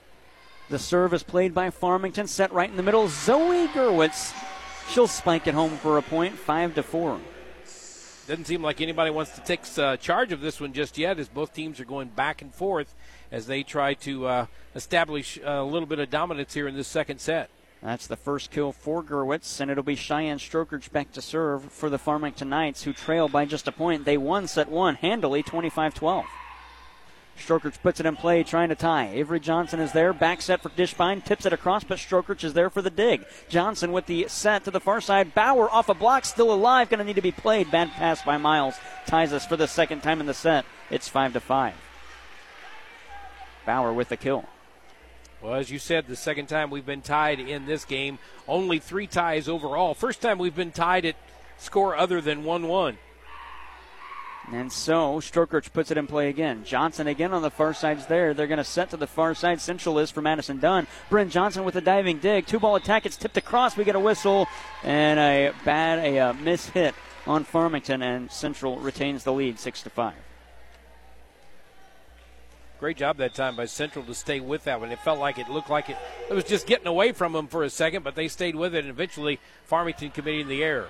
The 0.69 0.79
serve 0.79 1.15
is 1.15 1.23
played 1.23 1.55
by 1.55 1.71
Farmington, 1.71 2.27
set 2.27 2.53
right 2.53 2.69
in 2.69 2.77
the 2.77 2.83
middle. 2.83 3.09
Zoe 3.09 3.69
Gerwitz, 3.69 4.35
she'll 4.91 5.07
spike 5.07 5.47
it 5.47 5.55
home 5.55 5.77
for 5.79 5.97
a 5.97 6.03
point, 6.03 6.35
five 6.35 6.75
to 6.75 6.83
four. 6.83 7.19
Doesn't 8.27 8.45
seem 8.45 8.63
like 8.63 8.83
anybody 8.83 9.11
wants 9.11 9.31
to 9.37 9.41
take 9.41 9.61
uh, 9.79 9.97
charge 9.97 10.33
of 10.33 10.43
this 10.43 10.61
one 10.61 10.75
just 10.75 10.99
yet, 10.99 11.19
as 11.19 11.29
both 11.29 11.55
teams 11.55 11.81
are 11.81 11.87
going 11.87 12.09
back 12.09 12.43
and 12.43 12.55
forth 12.55 12.95
as 13.33 13.47
they 13.47 13.63
try 13.63 13.95
to 13.95 14.27
uh, 14.27 14.47
establish 14.75 15.39
a 15.43 15.63
little 15.63 15.87
bit 15.87 15.99
of 15.99 16.11
dominance 16.11 16.53
here 16.53 16.69
in 16.69 16.77
this 16.77 16.89
second 16.89 17.21
set. 17.21 17.49
That's 17.83 18.09
the 18.09 18.17
first 18.17 18.51
kill 18.51 18.73
for 18.73 19.05
Gerwitz, 19.05 19.61
and 19.61 19.71
it'll 19.71 19.85
be 19.85 19.95
Cheyenne 19.95 20.39
Strokerch 20.39 20.91
back 20.91 21.13
to 21.13 21.23
serve 21.23 21.73
for 21.73 21.89
the 21.89 21.99
Farmington 21.99 22.49
Knights, 22.49 22.83
who 22.83 22.93
trail 22.93 23.29
by 23.29 23.45
just 23.45 23.69
a 23.69 23.73
point. 23.73 24.05
They 24.05 24.17
won 24.17 24.49
set 24.49 24.69
one 24.69 24.97
handily, 24.97 25.45
25 25.45 25.95
12. 25.95 26.25
Strokerch 27.39 27.81
puts 27.81 28.01
it 28.01 28.07
in 28.07 28.17
play, 28.17 28.43
trying 28.43 28.69
to 28.69 28.75
tie. 28.75 29.09
Avery 29.11 29.39
Johnson 29.39 29.79
is 29.79 29.93
there. 29.93 30.13
Back 30.13 30.43
set 30.43 30.61
for 30.61 30.71
Dishbine. 30.71 31.25
Tips 31.25 31.47
it 31.47 31.53
across, 31.53 31.85
but 31.85 31.99
Strokerch 31.99 32.43
is 32.43 32.53
there 32.53 32.69
for 32.69 32.83
the 32.83 32.91
dig. 32.91 33.25
Johnson 33.49 33.93
with 33.93 34.07
the 34.07 34.27
set 34.29 34.65
to 34.65 34.73
the 34.73 34.81
far 34.81 35.01
side. 35.01 35.35
Bauer 35.35 35.71
off 35.71 35.89
a 35.89 35.95
block, 35.95 36.25
still 36.25 36.53
alive. 36.53 36.91
Going 36.91 36.99
to 36.99 37.05
need 37.05 37.15
to 37.15 37.23
be 37.23 37.31
played. 37.31 37.71
Bad 37.71 37.91
pass 37.91 38.23
by 38.23 38.39
Miles. 38.39 38.75
Ties 39.07 39.33
us 39.33 39.47
for 39.47 39.57
the 39.57 39.69
second 39.69 40.03
time 40.03 40.21
in 40.21 40.27
the 40.27 40.35
set. 40.35 40.65
It's 40.91 41.09
5 41.09 41.35
to 41.35 41.41
5. 41.41 41.75
Bauer 43.65 43.93
with 43.93 44.09
the 44.09 44.17
kill. 44.17 44.45
Well, 45.41 45.55
as 45.55 45.71
you 45.71 45.79
said, 45.79 46.07
the 46.07 46.17
second 46.17 46.47
time 46.47 46.71
we've 46.71 46.87
been 46.87 47.03
tied 47.03 47.39
in 47.39 47.67
this 47.67 47.85
game, 47.85 48.19
only 48.49 48.81
three 48.81 49.07
ties 49.07 49.49
overall. 49.49 49.95
First 49.95 50.21
time 50.21 50.39
we've 50.39 50.55
been 50.55 50.73
tied 50.73 51.05
at 51.05 51.17
score 51.59 51.97
other 51.97 52.21
than 52.21 52.45
1 52.45 52.67
1. 52.67 52.99
And 54.51 54.73
so 54.73 55.21
Strokerch 55.21 55.73
puts 55.73 55.91
it 55.91 55.99
in 55.99 56.07
play 56.07 56.29
again. 56.29 56.65
Johnson 56.65 57.07
again 57.07 57.35
on 57.35 57.43
the 57.43 57.51
far 57.51 57.75
side's 57.75 58.07
there. 58.07 58.33
They're 58.33 58.47
going 58.47 58.59
to 58.59 58.65
set 58.65 58.91
to 58.91 58.97
the 58.97 59.07
far 59.07 59.35
side. 59.35 59.61
Central 59.61 59.99
is 59.99 60.11
for 60.11 60.23
Madison 60.23 60.59
Dunn. 60.59 60.87
Bryn 61.11 61.29
Johnson 61.29 61.65
with 61.65 61.77
a 61.77 61.83
diving 61.83 62.19
dig. 62.19 62.47
Two 62.47 62.59
ball 62.59 62.75
attack. 62.75 63.05
It's 63.05 63.17
tipped 63.17 63.37
across. 63.37 63.77
We 63.77 63.85
get 63.85 63.95
a 63.95 64.01
whistle 64.01 64.49
and 64.83 65.21
a 65.21 65.53
bad 65.65 65.99
a, 65.99 66.31
a 66.31 66.35
miss 66.35 66.71
hit 66.71 66.95
on 67.27 67.45
Farmington, 67.45 68.01
and 68.01 68.33
Central 68.33 68.79
retains 68.79 69.23
the 69.23 69.35
lead 69.35 69.59
six 69.59 69.83
to 69.83 69.91
five. 69.91 70.15
Great 72.79 72.97
job 72.97 73.17
that 73.17 73.35
time 73.35 73.57
by 73.57 73.65
Central 73.65 74.05
to 74.05 74.15
stay 74.15 74.39
with 74.39 74.63
that 74.65 74.81
one. 74.81 74.93
It 74.93 75.01
felt 75.01 75.19
like 75.19 75.39
it 75.39 75.51
looked 75.51 75.69
like 75.69 75.91
it, 75.91 75.97
it 76.31 76.35
was 76.35 76.45
just 76.45 76.67
getting 76.67 76.87
away 76.87 77.11
from 77.11 77.33
them 77.33 77.49
for 77.49 77.65
a 77.65 77.71
second, 77.71 78.05
but 78.05 78.15
they 78.15 78.29
stayed 78.29 78.55
with 78.55 78.73
it, 78.75 78.85
and 78.85 78.91
eventually 78.91 79.41
Farmington 79.65 80.11
committing 80.11 80.47
the 80.47 80.63
error. 80.63 80.89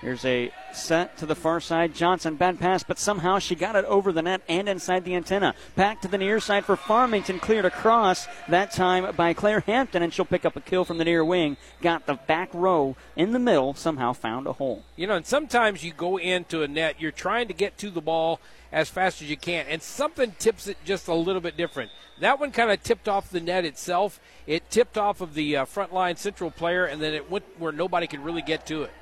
Here's 0.00 0.24
a 0.24 0.50
set 0.72 1.18
to 1.18 1.26
the 1.26 1.34
far 1.34 1.60
side. 1.60 1.94
Johnson, 1.94 2.36
bad 2.36 2.58
pass, 2.58 2.82
but 2.82 2.98
somehow 2.98 3.38
she 3.38 3.54
got 3.54 3.76
it 3.76 3.84
over 3.84 4.12
the 4.12 4.22
net 4.22 4.40
and 4.48 4.66
inside 4.66 5.04
the 5.04 5.14
antenna. 5.14 5.54
Back 5.76 6.00
to 6.00 6.08
the 6.08 6.16
near 6.16 6.40
side 6.40 6.64
for 6.64 6.74
Farmington, 6.74 7.38
cleared 7.38 7.66
across, 7.66 8.26
that 8.48 8.70
time 8.70 9.14
by 9.14 9.34
Claire 9.34 9.60
Hampton, 9.60 10.02
and 10.02 10.10
she'll 10.12 10.24
pick 10.24 10.46
up 10.46 10.56
a 10.56 10.60
kill 10.62 10.86
from 10.86 10.96
the 10.96 11.04
near 11.04 11.22
wing. 11.22 11.58
Got 11.82 12.06
the 12.06 12.14
back 12.14 12.48
row 12.54 12.96
in 13.14 13.32
the 13.32 13.38
middle, 13.38 13.74
somehow 13.74 14.14
found 14.14 14.46
a 14.46 14.54
hole. 14.54 14.84
You 14.96 15.06
know, 15.06 15.16
and 15.16 15.26
sometimes 15.26 15.84
you 15.84 15.92
go 15.92 16.16
into 16.16 16.62
a 16.62 16.68
net, 16.68 16.96
you're 16.98 17.12
trying 17.12 17.48
to 17.48 17.54
get 17.54 17.76
to 17.78 17.90
the 17.90 18.00
ball 18.00 18.40
as 18.72 18.88
fast 18.88 19.20
as 19.20 19.28
you 19.28 19.36
can, 19.36 19.66
and 19.68 19.82
something 19.82 20.32
tips 20.38 20.66
it 20.66 20.78
just 20.82 21.08
a 21.08 21.14
little 21.14 21.42
bit 21.42 21.58
different. 21.58 21.90
That 22.20 22.40
one 22.40 22.52
kind 22.52 22.70
of 22.70 22.82
tipped 22.82 23.08
off 23.08 23.28
the 23.28 23.40
net 23.40 23.66
itself. 23.66 24.18
It 24.46 24.70
tipped 24.70 24.96
off 24.96 25.20
of 25.20 25.34
the 25.34 25.58
uh, 25.58 25.64
front 25.66 25.92
line 25.92 26.16
central 26.16 26.50
player, 26.50 26.86
and 26.86 27.02
then 27.02 27.12
it 27.12 27.30
went 27.30 27.44
where 27.58 27.72
nobody 27.72 28.06
could 28.06 28.24
really 28.24 28.42
get 28.42 28.64
to 28.66 28.84
it. 28.84 28.92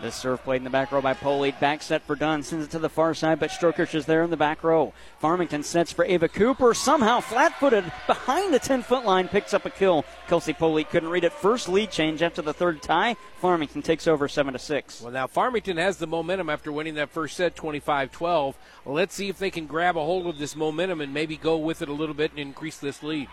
This 0.00 0.16
serve 0.16 0.42
played 0.42 0.58
in 0.58 0.64
the 0.64 0.70
back 0.70 0.90
row 0.90 1.00
by 1.00 1.14
Polite. 1.14 1.60
Back 1.60 1.80
set 1.80 2.02
for 2.02 2.16
Dunn. 2.16 2.42
Sends 2.42 2.66
it 2.66 2.70
to 2.72 2.80
the 2.80 2.88
far 2.88 3.14
side, 3.14 3.38
but 3.38 3.50
Strokerch 3.50 3.94
is 3.94 4.06
there 4.06 4.24
in 4.24 4.30
the 4.30 4.36
back 4.36 4.64
row. 4.64 4.92
Farmington 5.20 5.62
sets 5.62 5.92
for 5.92 6.04
Ava 6.04 6.28
Cooper. 6.28 6.74
Somehow 6.74 7.20
flat 7.20 7.58
footed 7.60 7.84
behind 8.08 8.52
the 8.52 8.58
10 8.58 8.82
foot 8.82 9.04
line. 9.04 9.28
Picks 9.28 9.54
up 9.54 9.64
a 9.66 9.70
kill. 9.70 10.04
Kelsey 10.26 10.52
Polite 10.52 10.90
couldn't 10.90 11.10
read 11.10 11.22
it. 11.22 11.32
First 11.32 11.68
lead 11.68 11.92
change 11.92 12.22
after 12.22 12.42
the 12.42 12.52
third 12.52 12.82
tie. 12.82 13.14
Farmington 13.40 13.82
takes 13.82 14.08
over 14.08 14.26
7 14.26 14.52
to 14.52 14.58
6. 14.58 15.00
Well, 15.00 15.12
now 15.12 15.28
Farmington 15.28 15.76
has 15.76 15.98
the 15.98 16.08
momentum 16.08 16.50
after 16.50 16.72
winning 16.72 16.94
that 16.94 17.10
first 17.10 17.36
set 17.36 17.54
25 17.54 18.10
12. 18.10 18.56
Let's 18.86 19.14
see 19.14 19.28
if 19.28 19.38
they 19.38 19.50
can 19.50 19.66
grab 19.66 19.96
a 19.96 20.04
hold 20.04 20.26
of 20.26 20.38
this 20.38 20.56
momentum 20.56 21.00
and 21.00 21.14
maybe 21.14 21.36
go 21.36 21.56
with 21.56 21.82
it 21.82 21.88
a 21.88 21.92
little 21.92 22.16
bit 22.16 22.32
and 22.32 22.40
increase 22.40 22.78
this 22.78 23.02
lead. 23.02 23.28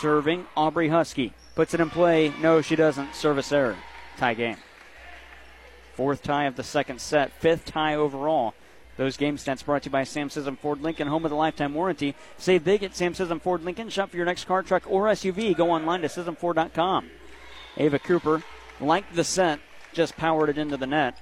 Serving 0.00 0.46
Aubrey 0.54 0.88
Husky. 0.88 1.32
Puts 1.54 1.72
it 1.72 1.80
in 1.80 1.88
play. 1.88 2.32
No, 2.40 2.60
she 2.60 2.76
doesn't. 2.76 3.14
Service 3.14 3.50
error. 3.52 3.76
Tie 4.18 4.34
game. 4.34 4.56
Fourth 5.98 6.22
tie 6.22 6.44
of 6.44 6.54
the 6.54 6.62
second 6.62 7.00
set, 7.00 7.32
fifth 7.32 7.64
tie 7.64 7.96
overall. 7.96 8.54
Those 8.96 9.16
game 9.16 9.36
stats 9.36 9.64
brought 9.64 9.82
to 9.82 9.88
you 9.88 9.90
by 9.90 10.04
Sam 10.04 10.28
Scism 10.28 10.56
Ford 10.56 10.80
Lincoln, 10.80 11.08
home 11.08 11.24
of 11.24 11.32
the 11.32 11.36
lifetime 11.36 11.74
warranty. 11.74 12.14
Save 12.36 12.62
big 12.62 12.84
at 12.84 12.94
Sam 12.94 13.14
Scism 13.14 13.42
Ford 13.42 13.64
Lincoln. 13.64 13.88
Shop 13.88 14.08
for 14.08 14.16
your 14.16 14.24
next 14.24 14.44
car, 14.44 14.62
truck, 14.62 14.84
or 14.86 15.06
SUV. 15.06 15.56
Go 15.56 15.72
online 15.72 16.02
to 16.02 16.06
ScismFord.com. 16.06 17.10
Ava 17.78 17.98
Cooper 17.98 18.44
liked 18.80 19.16
the 19.16 19.24
set, 19.24 19.58
just 19.92 20.16
powered 20.16 20.50
it 20.50 20.56
into 20.56 20.76
the 20.76 20.86
net. 20.86 21.18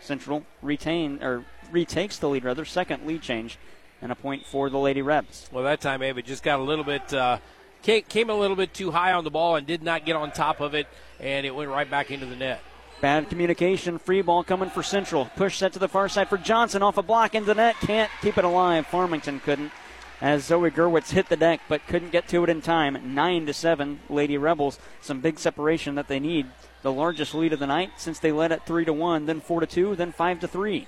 Central 0.00 0.44
retain 0.60 1.22
or 1.22 1.46
retakes 1.72 2.18
the 2.18 2.28
lead, 2.28 2.44
rather 2.44 2.66
second 2.66 3.06
lead 3.06 3.22
change, 3.22 3.56
and 4.02 4.12
a 4.12 4.14
point 4.14 4.44
for 4.44 4.68
the 4.68 4.78
Lady 4.78 5.00
Rebs. 5.00 5.48
Well, 5.50 5.64
that 5.64 5.80
time 5.80 6.02
Ava 6.02 6.20
just 6.20 6.42
got 6.42 6.60
a 6.60 6.62
little 6.62 6.84
bit 6.84 7.14
uh, 7.14 7.38
came 7.82 8.28
a 8.28 8.34
little 8.34 8.56
bit 8.56 8.74
too 8.74 8.90
high 8.90 9.14
on 9.14 9.24
the 9.24 9.30
ball 9.30 9.56
and 9.56 9.66
did 9.66 9.82
not 9.82 10.04
get 10.04 10.14
on 10.14 10.30
top 10.30 10.60
of 10.60 10.74
it, 10.74 10.88
and 11.20 11.46
it 11.46 11.54
went 11.54 11.70
right 11.70 11.90
back 11.90 12.10
into 12.10 12.26
the 12.26 12.36
net. 12.36 12.60
Bad 13.00 13.30
communication. 13.30 13.98
Free 13.98 14.20
ball 14.20 14.44
coming 14.44 14.68
for 14.68 14.82
Central. 14.82 15.24
Push 15.36 15.56
set 15.56 15.72
to 15.72 15.78
the 15.78 15.88
far 15.88 16.08
side 16.08 16.28
for 16.28 16.36
Johnson. 16.36 16.82
Off 16.82 16.98
a 16.98 17.02
block 17.02 17.34
into 17.34 17.46
the 17.46 17.54
net. 17.54 17.76
Can't 17.80 18.10
keep 18.20 18.36
it 18.36 18.44
alive. 18.44 18.86
Farmington 18.86 19.40
couldn't. 19.40 19.72
As 20.20 20.44
Zoe 20.44 20.70
Gerwitz 20.70 21.10
hit 21.10 21.30
the 21.30 21.36
deck 21.36 21.62
but 21.66 21.86
couldn't 21.86 22.12
get 22.12 22.28
to 22.28 22.44
it 22.44 22.50
in 22.50 22.60
time. 22.60 23.14
9 23.14 23.46
to 23.46 23.54
7. 23.54 24.00
Lady 24.10 24.36
Rebels. 24.36 24.78
Some 25.00 25.20
big 25.20 25.38
separation 25.38 25.94
that 25.94 26.08
they 26.08 26.20
need. 26.20 26.46
The 26.82 26.92
largest 26.92 27.34
lead 27.34 27.54
of 27.54 27.58
the 27.58 27.66
night 27.66 27.92
since 27.96 28.18
they 28.18 28.32
led 28.32 28.52
at 28.52 28.66
3 28.66 28.84
to 28.84 28.92
1, 28.92 29.26
then 29.26 29.40
4 29.40 29.60
to 29.60 29.66
2, 29.66 29.96
then 29.96 30.12
5 30.12 30.40
to 30.40 30.48
3. 30.48 30.86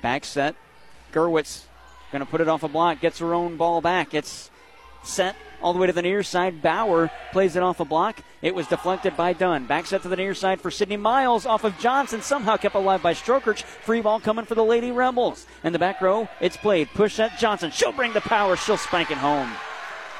Back 0.00 0.24
set. 0.24 0.54
Gerwitz 1.12 1.64
going 2.12 2.24
to 2.24 2.30
put 2.30 2.40
it 2.40 2.48
off 2.48 2.62
a 2.62 2.68
block. 2.68 3.00
Gets 3.00 3.18
her 3.18 3.34
own 3.34 3.58
ball 3.58 3.82
back. 3.82 4.14
It's 4.14 4.50
set 5.02 5.36
all 5.62 5.72
the 5.72 5.78
way 5.78 5.86
to 5.86 5.92
the 5.92 6.02
near 6.02 6.22
side. 6.22 6.62
Bauer 6.62 7.10
plays 7.32 7.56
it 7.56 7.62
off 7.62 7.80
a 7.80 7.84
block. 7.84 8.20
It 8.42 8.54
was 8.54 8.66
deflected 8.66 9.16
by 9.16 9.32
Dunn. 9.32 9.66
Back 9.66 9.86
set 9.86 10.02
to 10.02 10.08
the 10.08 10.16
near 10.16 10.34
side 10.34 10.60
for 10.60 10.70
Sydney 10.70 10.96
Miles 10.96 11.46
off 11.46 11.64
of 11.64 11.78
Johnson. 11.78 12.22
Somehow 12.22 12.56
kept 12.56 12.74
alive 12.74 13.02
by 13.02 13.14
Strokerch. 13.14 13.62
Free 13.62 14.00
ball 14.00 14.20
coming 14.20 14.44
for 14.44 14.54
the 14.54 14.64
Lady 14.64 14.90
Rebels. 14.90 15.46
In 15.64 15.72
the 15.72 15.78
back 15.78 16.00
row, 16.00 16.28
it's 16.40 16.56
played. 16.56 16.88
Push 16.94 17.14
set 17.14 17.38
Johnson. 17.38 17.70
She'll 17.70 17.92
bring 17.92 18.12
the 18.12 18.20
power. 18.20 18.56
She'll 18.56 18.76
spank 18.76 19.10
it 19.10 19.18
home. 19.18 19.52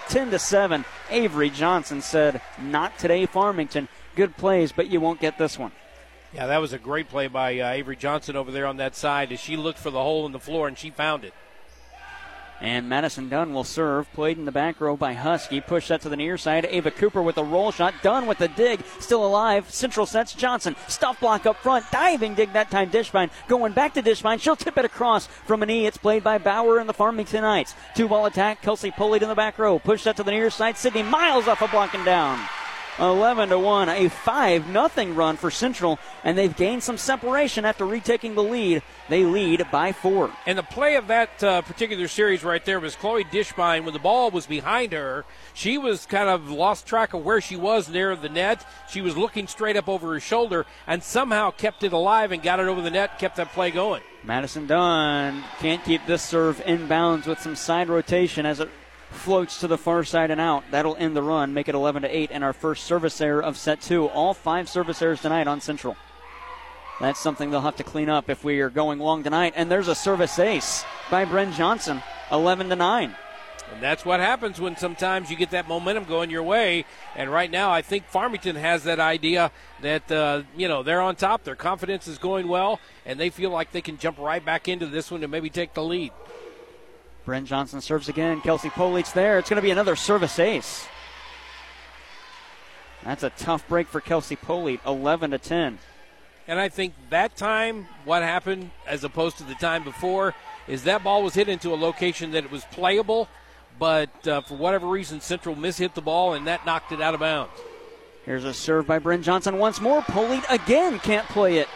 10 0.08 0.30
to 0.30 0.38
7. 0.38 0.84
Avery 1.10 1.50
Johnson 1.50 2.00
said, 2.00 2.40
Not 2.60 2.98
today, 2.98 3.26
Farmington. 3.26 3.88
Good 4.14 4.36
plays, 4.36 4.72
but 4.72 4.88
you 4.88 5.00
won't 5.00 5.20
get 5.20 5.38
this 5.38 5.58
one. 5.58 5.72
Yeah, 6.32 6.46
that 6.46 6.58
was 6.58 6.72
a 6.72 6.78
great 6.78 7.08
play 7.08 7.28
by 7.28 7.58
uh, 7.58 7.70
Avery 7.70 7.96
Johnson 7.96 8.36
over 8.36 8.50
there 8.50 8.66
on 8.66 8.76
that 8.76 8.94
side 8.94 9.32
as 9.32 9.40
she 9.40 9.56
looked 9.56 9.78
for 9.78 9.90
the 9.90 10.02
hole 10.02 10.26
in 10.26 10.32
the 10.32 10.40
floor 10.40 10.68
and 10.68 10.76
she 10.76 10.90
found 10.90 11.24
it. 11.24 11.32
And 12.60 12.88
Madison 12.88 13.28
Dunn 13.28 13.52
will 13.52 13.64
serve. 13.64 14.10
Played 14.12 14.38
in 14.38 14.46
the 14.46 14.52
back 14.52 14.80
row 14.80 14.96
by 14.96 15.12
Husky. 15.12 15.60
Push 15.60 15.88
that 15.88 16.00
to 16.02 16.08
the 16.08 16.16
near 16.16 16.38
side. 16.38 16.66
Ava 16.68 16.90
Cooper 16.90 17.22
with 17.22 17.36
a 17.38 17.44
roll 17.44 17.70
shot. 17.70 17.94
Dunn 18.02 18.26
with 18.26 18.38
the 18.38 18.48
dig. 18.48 18.80
Still 18.98 19.26
alive. 19.26 19.70
Central 19.70 20.06
sets 20.06 20.32
Johnson. 20.32 20.74
Stuff 20.88 21.20
block 21.20 21.44
up 21.44 21.56
front. 21.56 21.84
Diving 21.90 22.34
dig 22.34 22.52
that 22.54 22.70
time. 22.70 22.90
Dishbine 22.90 23.30
going 23.48 23.72
back 23.72 23.94
to 23.94 24.02
Dishbine. 24.02 24.40
She'll 24.40 24.56
tip 24.56 24.78
it 24.78 24.84
across 24.84 25.26
from 25.26 25.62
an 25.62 25.70
E. 25.70 25.86
It's 25.86 25.98
played 25.98 26.24
by 26.24 26.38
Bauer 26.38 26.78
and 26.78 26.88
the 26.88 26.94
Farmington 26.94 27.42
Knights. 27.42 27.74
Two 27.94 28.08
ball 28.08 28.26
attack. 28.26 28.62
Kelsey 28.62 28.90
Pulley 28.90 29.20
in 29.20 29.28
the 29.28 29.34
back 29.34 29.58
row. 29.58 29.78
Push 29.78 30.04
that 30.04 30.16
to 30.16 30.22
the 30.22 30.30
near 30.30 30.50
side. 30.50 30.78
Sydney 30.78 31.02
Miles 31.02 31.48
off 31.48 31.62
a 31.62 31.68
blocking 31.68 32.04
down. 32.04 32.38
11 32.98 33.50
to 33.50 33.58
1, 33.58 33.88
a 33.88 34.08
5 34.08 34.68
nothing 34.68 35.14
run 35.14 35.36
for 35.36 35.50
Central, 35.50 35.98
and 36.24 36.36
they've 36.36 36.56
gained 36.56 36.82
some 36.82 36.96
separation 36.96 37.64
after 37.64 37.84
retaking 37.84 38.34
the 38.34 38.42
lead. 38.42 38.82
They 39.08 39.24
lead 39.24 39.66
by 39.70 39.92
four. 39.92 40.30
And 40.46 40.56
the 40.56 40.62
play 40.62 40.96
of 40.96 41.06
that 41.08 41.42
uh, 41.44 41.62
particular 41.62 42.08
series 42.08 42.42
right 42.42 42.64
there 42.64 42.80
was 42.80 42.96
Chloe 42.96 43.24
Dishbine. 43.24 43.84
When 43.84 43.92
the 43.92 43.98
ball 43.98 44.30
was 44.30 44.46
behind 44.46 44.92
her, 44.92 45.24
she 45.54 45.78
was 45.78 46.06
kind 46.06 46.28
of 46.28 46.50
lost 46.50 46.86
track 46.86 47.14
of 47.14 47.24
where 47.24 47.40
she 47.40 47.56
was 47.56 47.88
near 47.88 48.16
the 48.16 48.28
net. 48.28 48.64
She 48.88 49.02
was 49.02 49.16
looking 49.16 49.46
straight 49.46 49.76
up 49.76 49.88
over 49.88 50.14
her 50.14 50.20
shoulder 50.20 50.66
and 50.86 51.02
somehow 51.02 51.50
kept 51.50 51.84
it 51.84 51.92
alive 51.92 52.32
and 52.32 52.42
got 52.42 52.60
it 52.60 52.66
over 52.66 52.80
the 52.80 52.90
net, 52.90 53.18
kept 53.18 53.36
that 53.36 53.52
play 53.52 53.70
going. 53.70 54.02
Madison 54.24 54.66
Dunn 54.66 55.44
can't 55.60 55.84
keep 55.84 56.04
this 56.06 56.22
serve 56.22 56.58
inbounds 56.64 57.26
with 57.26 57.40
some 57.40 57.54
side 57.54 57.88
rotation 57.88 58.44
as 58.44 58.58
it 58.58 58.70
floats 59.16 59.60
to 59.60 59.66
the 59.66 59.78
far 59.78 60.04
side 60.04 60.30
and 60.30 60.40
out. 60.40 60.64
That'll 60.70 60.96
end 60.96 61.16
the 61.16 61.22
run, 61.22 61.54
make 61.54 61.68
it 61.68 61.74
11 61.74 62.02
to 62.02 62.16
8, 62.16 62.30
and 62.32 62.44
our 62.44 62.52
first 62.52 62.84
service 62.84 63.20
error 63.20 63.42
of 63.42 63.56
set 63.56 63.80
two. 63.80 64.06
All 64.06 64.34
five 64.34 64.68
service 64.68 65.00
errors 65.02 65.22
tonight 65.22 65.46
on 65.46 65.60
Central. 65.60 65.96
That's 67.00 67.20
something 67.20 67.50
they'll 67.50 67.60
have 67.60 67.76
to 67.76 67.84
clean 67.84 68.08
up 68.08 68.30
if 68.30 68.42
we 68.42 68.60
are 68.60 68.70
going 68.70 68.98
long 68.98 69.22
tonight. 69.22 69.52
And 69.56 69.70
there's 69.70 69.88
a 69.88 69.94
service 69.94 70.38
ace 70.38 70.84
by 71.10 71.24
Bryn 71.24 71.52
Johnson, 71.52 72.02
11 72.32 72.70
to 72.70 72.76
9. 72.76 73.16
And 73.72 73.82
that's 73.82 74.04
what 74.04 74.20
happens 74.20 74.60
when 74.60 74.76
sometimes 74.76 75.30
you 75.30 75.36
get 75.36 75.50
that 75.50 75.68
momentum 75.68 76.04
going 76.04 76.30
your 76.30 76.42
way. 76.42 76.84
And 77.14 77.30
right 77.30 77.50
now, 77.50 77.70
I 77.70 77.82
think 77.82 78.06
Farmington 78.06 78.56
has 78.56 78.84
that 78.84 79.00
idea 79.00 79.50
that, 79.82 80.10
uh, 80.10 80.42
you 80.56 80.68
know, 80.68 80.82
they're 80.82 81.00
on 81.00 81.16
top. 81.16 81.42
Their 81.42 81.56
confidence 81.56 82.06
is 82.06 82.16
going 82.18 82.48
well, 82.48 82.80
and 83.04 83.18
they 83.18 83.28
feel 83.28 83.50
like 83.50 83.72
they 83.72 83.80
can 83.80 83.98
jump 83.98 84.18
right 84.18 84.44
back 84.44 84.68
into 84.68 84.86
this 84.86 85.10
one 85.10 85.22
and 85.22 85.30
maybe 85.30 85.50
take 85.50 85.74
the 85.74 85.82
lead. 85.82 86.12
Bryn 87.26 87.44
Johnson 87.44 87.80
serves 87.80 88.08
again. 88.08 88.40
Kelsey 88.40 88.70
Polite's 88.70 89.12
there. 89.12 89.38
It's 89.38 89.50
going 89.50 89.56
to 89.56 89.62
be 89.62 89.72
another 89.72 89.96
service 89.96 90.38
ace. 90.38 90.86
That's 93.04 93.24
a 93.24 93.30
tough 93.30 93.66
break 93.68 93.88
for 93.88 94.00
Kelsey 94.00 94.36
Polite, 94.36 94.80
11 94.86 95.32
to 95.32 95.38
10. 95.38 95.78
And 96.46 96.60
I 96.60 96.68
think 96.68 96.94
that 97.10 97.36
time, 97.36 97.88
what 98.04 98.22
happened 98.22 98.70
as 98.86 99.02
opposed 99.02 99.38
to 99.38 99.44
the 99.44 99.56
time 99.56 99.82
before, 99.82 100.34
is 100.68 100.84
that 100.84 101.02
ball 101.02 101.24
was 101.24 101.34
hit 101.34 101.48
into 101.48 101.74
a 101.74 101.76
location 101.76 102.30
that 102.30 102.44
it 102.44 102.50
was 102.52 102.64
playable, 102.70 103.28
but 103.76 104.28
uh, 104.28 104.40
for 104.42 104.54
whatever 104.54 104.86
reason, 104.86 105.20
Central 105.20 105.56
mishit 105.56 105.94
the 105.94 106.00
ball, 106.00 106.34
and 106.34 106.46
that 106.46 106.64
knocked 106.64 106.92
it 106.92 107.02
out 107.02 107.14
of 107.14 107.20
bounds. 107.20 107.52
Here's 108.24 108.44
a 108.44 108.54
serve 108.54 108.86
by 108.86 109.00
Bryn 109.00 109.22
Johnson 109.22 109.58
once 109.58 109.80
more. 109.80 110.02
Polite 110.02 110.44
again 110.48 111.00
can't 111.00 111.26
play 111.28 111.58
it. 111.58 111.68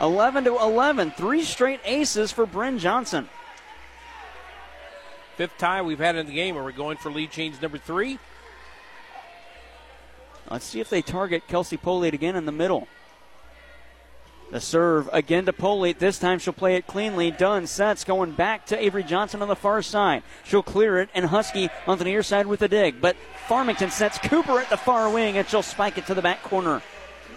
11 0.00 0.44
to 0.44 0.58
11. 0.58 1.10
Three 1.12 1.42
straight 1.42 1.80
aces 1.84 2.32
for 2.32 2.46
Bryn 2.46 2.78
Johnson. 2.78 3.28
Fifth 5.36 5.58
tie 5.58 5.82
we've 5.82 5.98
had 5.98 6.16
in 6.16 6.26
the 6.26 6.32
game. 6.32 6.56
Are 6.56 6.64
we 6.64 6.72
going 6.72 6.96
for 6.96 7.10
lead 7.10 7.30
change 7.30 7.60
number 7.60 7.78
three? 7.78 8.18
Let's 10.50 10.64
see 10.64 10.80
if 10.80 10.88
they 10.88 11.02
target 11.02 11.46
Kelsey 11.46 11.76
Polite 11.76 12.14
again 12.14 12.36
in 12.36 12.46
the 12.46 12.52
middle. 12.52 12.88
The 14.50 14.60
serve 14.60 15.10
again 15.12 15.44
to 15.46 15.52
Polite. 15.52 15.98
This 15.98 16.18
time 16.18 16.38
she'll 16.38 16.52
play 16.52 16.76
it 16.76 16.86
cleanly. 16.86 17.32
Dunn 17.32 17.66
sets 17.66 18.04
going 18.04 18.32
back 18.32 18.66
to 18.66 18.82
Avery 18.82 19.02
Johnson 19.02 19.42
on 19.42 19.48
the 19.48 19.56
far 19.56 19.82
side. 19.82 20.22
She'll 20.44 20.62
clear 20.62 20.98
it 21.00 21.10
and 21.14 21.26
Husky 21.26 21.68
on 21.86 21.98
the 21.98 22.04
near 22.04 22.22
side 22.22 22.46
with 22.46 22.62
a 22.62 22.68
dig. 22.68 23.00
But 23.00 23.16
Farmington 23.48 23.90
sets 23.90 24.18
Cooper 24.18 24.60
at 24.60 24.70
the 24.70 24.76
far 24.76 25.10
wing 25.10 25.36
and 25.36 25.48
she'll 25.48 25.62
spike 25.62 25.98
it 25.98 26.06
to 26.06 26.14
the 26.14 26.22
back 26.22 26.42
corner. 26.44 26.80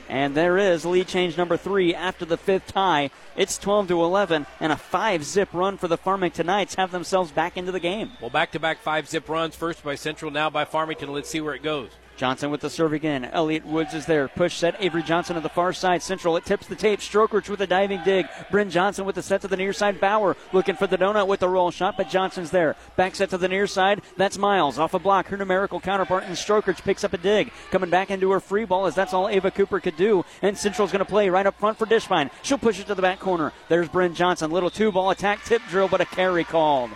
And 0.10 0.36
there 0.36 0.58
is 0.58 0.86
lead 0.86 1.08
change 1.08 1.38
number 1.38 1.56
three 1.56 1.94
after 1.94 2.26
the 2.26 2.36
fifth 2.36 2.74
tie. 2.74 3.12
It's 3.38 3.60
12 3.60 3.90
to 3.90 4.04
11, 4.04 4.48
and 4.60 4.72
a 4.72 4.76
five 4.76 5.24
zip 5.24 5.50
run 5.54 5.78
for 5.78 5.88
the 5.88 5.98
Farmington 5.98 6.48
Knights 6.48 6.76
have 6.76 6.92
themselves 6.92 7.32
back 7.32 7.58
into 7.58 7.72
the 7.72 7.80
game. 7.80 8.12
Well, 8.20 8.32
back 8.32 8.52
to 8.54 8.60
back 8.60 8.80
five 8.80 9.08
zip 9.08 9.30
runs, 9.30 9.56
first 9.56 9.84
by 9.84 9.94
Central, 9.94 10.32
now 10.32 10.50
by 10.50 10.66
Farmington. 10.66 11.14
Let's 11.14 11.30
see 11.30 11.42
where 11.42 11.54
it 11.54 11.62
goes. 11.62 11.92
Johnson 12.20 12.52
with 12.52 12.60
the 12.60 12.70
serve 12.70 12.92
again. 12.92 13.24
Elliot 13.24 13.66
Woods 13.66 13.94
is 13.94 14.06
there. 14.06 14.28
Push 14.28 14.58
set. 14.58 14.76
Avery 14.80 15.02
Johnson 15.02 15.38
on 15.38 15.44
the 15.44 15.48
far 15.48 15.72
side. 15.72 16.02
Central. 16.02 16.36
It 16.36 16.44
tips 16.44 16.68
the 16.68 16.76
tape. 16.76 17.00
Strokers 17.00 17.48
with 17.48 17.62
a 17.62 17.68
diving 17.68 18.04
dig. 18.04 18.28
Bryn 18.52 18.70
Johnson 18.70 19.06
with 19.06 19.16
the 19.16 19.22
set 19.22 19.40
to 19.40 19.48
the 19.48 19.56
near 19.56 19.72
side. 19.72 20.02
Bauer 20.02 20.36
looking 20.52 20.76
for 20.76 20.86
the 20.86 20.98
donut 20.98 21.28
with 21.28 21.40
the 21.40 21.48
roll 21.48 21.72
shot, 21.72 21.96
but 21.96 22.10
Johnson's 22.10 22.52
there. 22.52 22.76
Back 22.98 23.16
set 23.16 23.30
to 23.30 23.38
the 23.38 23.48
near 23.48 23.68
side. 23.68 24.02
That's 24.18 24.38
Miles 24.38 24.78
off 24.78 24.94
a 24.94 25.00
block. 25.00 25.28
Her 25.28 25.38
numerical 25.38 25.80
counterpart 25.80 26.26
and 26.26 26.38
Strokers 26.38 26.82
picks 26.82 27.06
up 27.06 27.14
a 27.14 27.18
dig. 27.18 27.54
Coming 27.72 27.90
back 27.90 28.12
into 28.12 28.32
her 28.32 28.42
free 28.42 28.66
ball 28.66 28.86
as 28.86 28.96
that's 28.96 29.14
all 29.14 29.30
Ava 29.30 29.50
Cooper 29.50 29.80
could 29.80 29.96
do. 29.96 30.26
And 30.42 30.58
Central's 30.58 30.92
going 30.92 31.00
to 31.00 31.10
play 31.10 31.30
right 31.30 31.48
up 31.48 31.58
front 31.58 31.78
for 31.78 31.86
Dishbine. 31.86 32.32
She'll 32.42 32.58
push 32.58 32.82
it 32.82 32.88
to 32.88 32.96
the 32.96 33.02
back 33.02 33.22
corner. 33.22 33.54
There's 33.70 33.88
Bryn 33.88 34.14
Johnson. 34.14 34.52
Little 34.52 34.70
two 34.70 34.92
ball 34.92 35.12
attack 35.12 35.46
tip 35.46 35.62
drill, 35.70 35.88
but 35.88 36.02
a 36.02 36.06
carry 36.06 36.44
called. 36.44 36.90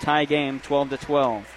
Tie 0.00 0.24
game 0.24 0.60
12 0.60 0.90
to 0.90 0.96
12 0.96 1.55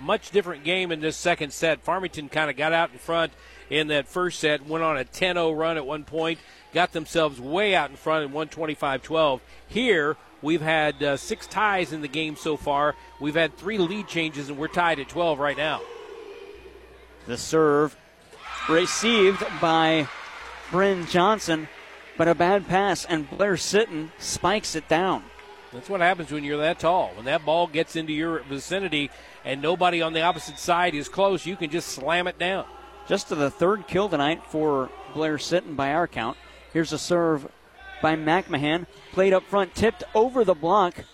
much 0.00 0.30
different 0.30 0.64
game 0.64 0.92
in 0.92 1.00
this 1.00 1.16
second 1.16 1.52
set. 1.52 1.80
Farmington 1.82 2.28
kind 2.28 2.50
of 2.50 2.56
got 2.56 2.72
out 2.72 2.92
in 2.92 2.98
front 2.98 3.32
in 3.70 3.88
that 3.88 4.08
first 4.08 4.40
set, 4.40 4.66
went 4.66 4.84
on 4.84 4.96
a 4.96 5.04
10 5.04 5.36
0 5.36 5.52
run 5.52 5.76
at 5.76 5.86
one 5.86 6.04
point, 6.04 6.38
got 6.72 6.92
themselves 6.92 7.40
way 7.40 7.74
out 7.74 7.90
in 7.90 7.96
front 7.96 8.24
in 8.24 8.32
125 8.32 9.02
12. 9.02 9.40
Here, 9.68 10.16
we've 10.42 10.62
had 10.62 11.02
uh, 11.02 11.16
six 11.16 11.46
ties 11.46 11.92
in 11.92 12.00
the 12.00 12.08
game 12.08 12.36
so 12.36 12.56
far. 12.56 12.94
We've 13.20 13.34
had 13.34 13.56
three 13.56 13.78
lead 13.78 14.08
changes, 14.08 14.48
and 14.48 14.58
we're 14.58 14.68
tied 14.68 14.98
at 15.00 15.08
12 15.08 15.38
right 15.38 15.56
now. 15.56 15.80
The 17.26 17.36
serve 17.36 17.96
received 18.68 19.44
by 19.60 20.08
Bryn 20.70 21.06
Johnson, 21.06 21.68
but 22.16 22.28
a 22.28 22.34
bad 22.34 22.66
pass, 22.68 23.04
and 23.04 23.28
Blair 23.28 23.54
Sitton 23.54 24.10
spikes 24.18 24.74
it 24.74 24.88
down. 24.88 25.24
That's 25.72 25.88
what 25.88 26.00
happens 26.00 26.32
when 26.32 26.44
you're 26.44 26.58
that 26.58 26.78
tall. 26.78 27.12
When 27.14 27.26
that 27.26 27.44
ball 27.44 27.66
gets 27.66 27.94
into 27.96 28.12
your 28.12 28.40
vicinity 28.40 29.10
and 29.44 29.60
nobody 29.60 30.00
on 30.00 30.12
the 30.12 30.22
opposite 30.22 30.58
side 30.58 30.94
is 30.94 31.08
close, 31.08 31.44
you 31.44 31.56
can 31.56 31.70
just 31.70 31.88
slam 31.88 32.26
it 32.26 32.38
down. 32.38 32.64
Just 33.06 33.28
to 33.28 33.34
the 33.34 33.50
third 33.50 33.86
kill 33.86 34.08
tonight 34.08 34.42
for 34.48 34.90
Blair 35.14 35.36
Sitton 35.36 35.76
by 35.76 35.92
our 35.92 36.06
count. 36.06 36.36
Here's 36.72 36.92
a 36.92 36.98
serve 36.98 37.50
by 38.02 38.16
McMahon. 38.16 38.86
Played 39.12 39.32
up 39.32 39.44
front, 39.44 39.74
tipped 39.74 40.04
over 40.14 40.44
the 40.44 40.54
block 40.54 41.04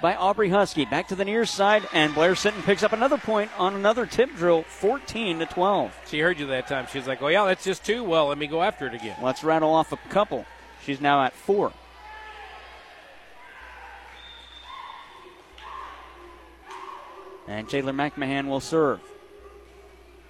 by 0.00 0.14
Aubrey 0.14 0.48
Husky. 0.48 0.84
Back 0.84 1.08
to 1.08 1.14
the 1.14 1.24
near 1.24 1.44
side, 1.44 1.86
and 1.92 2.14
Blair 2.14 2.32
Sitton 2.32 2.62
picks 2.64 2.82
up 2.82 2.92
another 2.92 3.18
point 3.18 3.50
on 3.58 3.74
another 3.74 4.06
tip 4.06 4.34
drill, 4.36 4.62
14 4.62 5.40
to 5.40 5.46
12. 5.46 5.94
She 6.08 6.20
heard 6.20 6.38
you 6.38 6.46
that 6.46 6.68
time. 6.68 6.86
She 6.90 6.98
was 6.98 7.06
like, 7.06 7.22
"Oh 7.22 7.28
yeah, 7.28 7.44
that's 7.44 7.64
just 7.64 7.84
two. 7.84 8.02
Well, 8.02 8.26
let 8.28 8.38
me 8.38 8.46
go 8.46 8.62
after 8.62 8.86
it 8.86 8.94
again." 8.94 9.16
Let's 9.22 9.44
rattle 9.44 9.74
off 9.74 9.92
a 9.92 9.98
couple. 10.08 10.46
She's 10.84 11.00
now 11.00 11.22
at 11.24 11.34
four. 11.34 11.72
And 17.50 17.68
Taylor 17.68 17.92
McMahon 17.92 18.46
will 18.46 18.60
serve. 18.60 19.00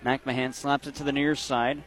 McMahon 0.02 0.54
slaps 0.54 0.87
it 0.87 0.94
to 0.94 1.04
the 1.04 1.12
near 1.12 1.35
side 1.35 1.85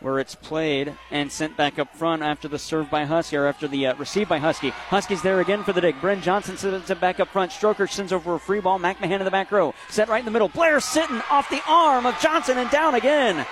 where 0.00 0.18
it's 0.18 0.34
played 0.34 0.94
and 1.10 1.30
sent 1.30 1.56
back 1.56 1.78
up 1.78 1.94
front 1.94 2.22
after 2.22 2.48
the 2.48 2.58
serve 2.58 2.90
by 2.90 3.04
Husky, 3.04 3.36
or 3.36 3.46
after 3.46 3.68
the 3.68 3.88
uh, 3.88 3.94
receive 3.96 4.28
by 4.28 4.38
Husky. 4.38 4.70
Husky's 4.70 5.22
there 5.22 5.40
again 5.40 5.64
for 5.64 5.74
the 5.74 5.80
dig. 5.82 6.00
Bryn 6.00 6.22
Johnson 6.22 6.56
sends 6.56 6.90
it 6.90 7.00
back 7.00 7.20
up 7.20 7.28
front. 7.28 7.52
Stroker 7.52 7.90
sends 7.90 8.12
over 8.12 8.34
a 8.34 8.40
free 8.40 8.60
ball. 8.60 8.78
McMahon 8.78 9.18
in 9.18 9.24
the 9.24 9.30
back 9.30 9.52
row. 9.52 9.74
Set 9.90 10.08
right 10.08 10.20
in 10.20 10.24
the 10.24 10.30
middle. 10.30 10.48
Blair 10.48 10.78
Sitton 10.78 11.22
off 11.30 11.50
the 11.50 11.62
arm 11.68 12.06
of 12.06 12.18
Johnson 12.20 12.58
and 12.58 12.70
down 12.70 12.94
again. 12.94 13.46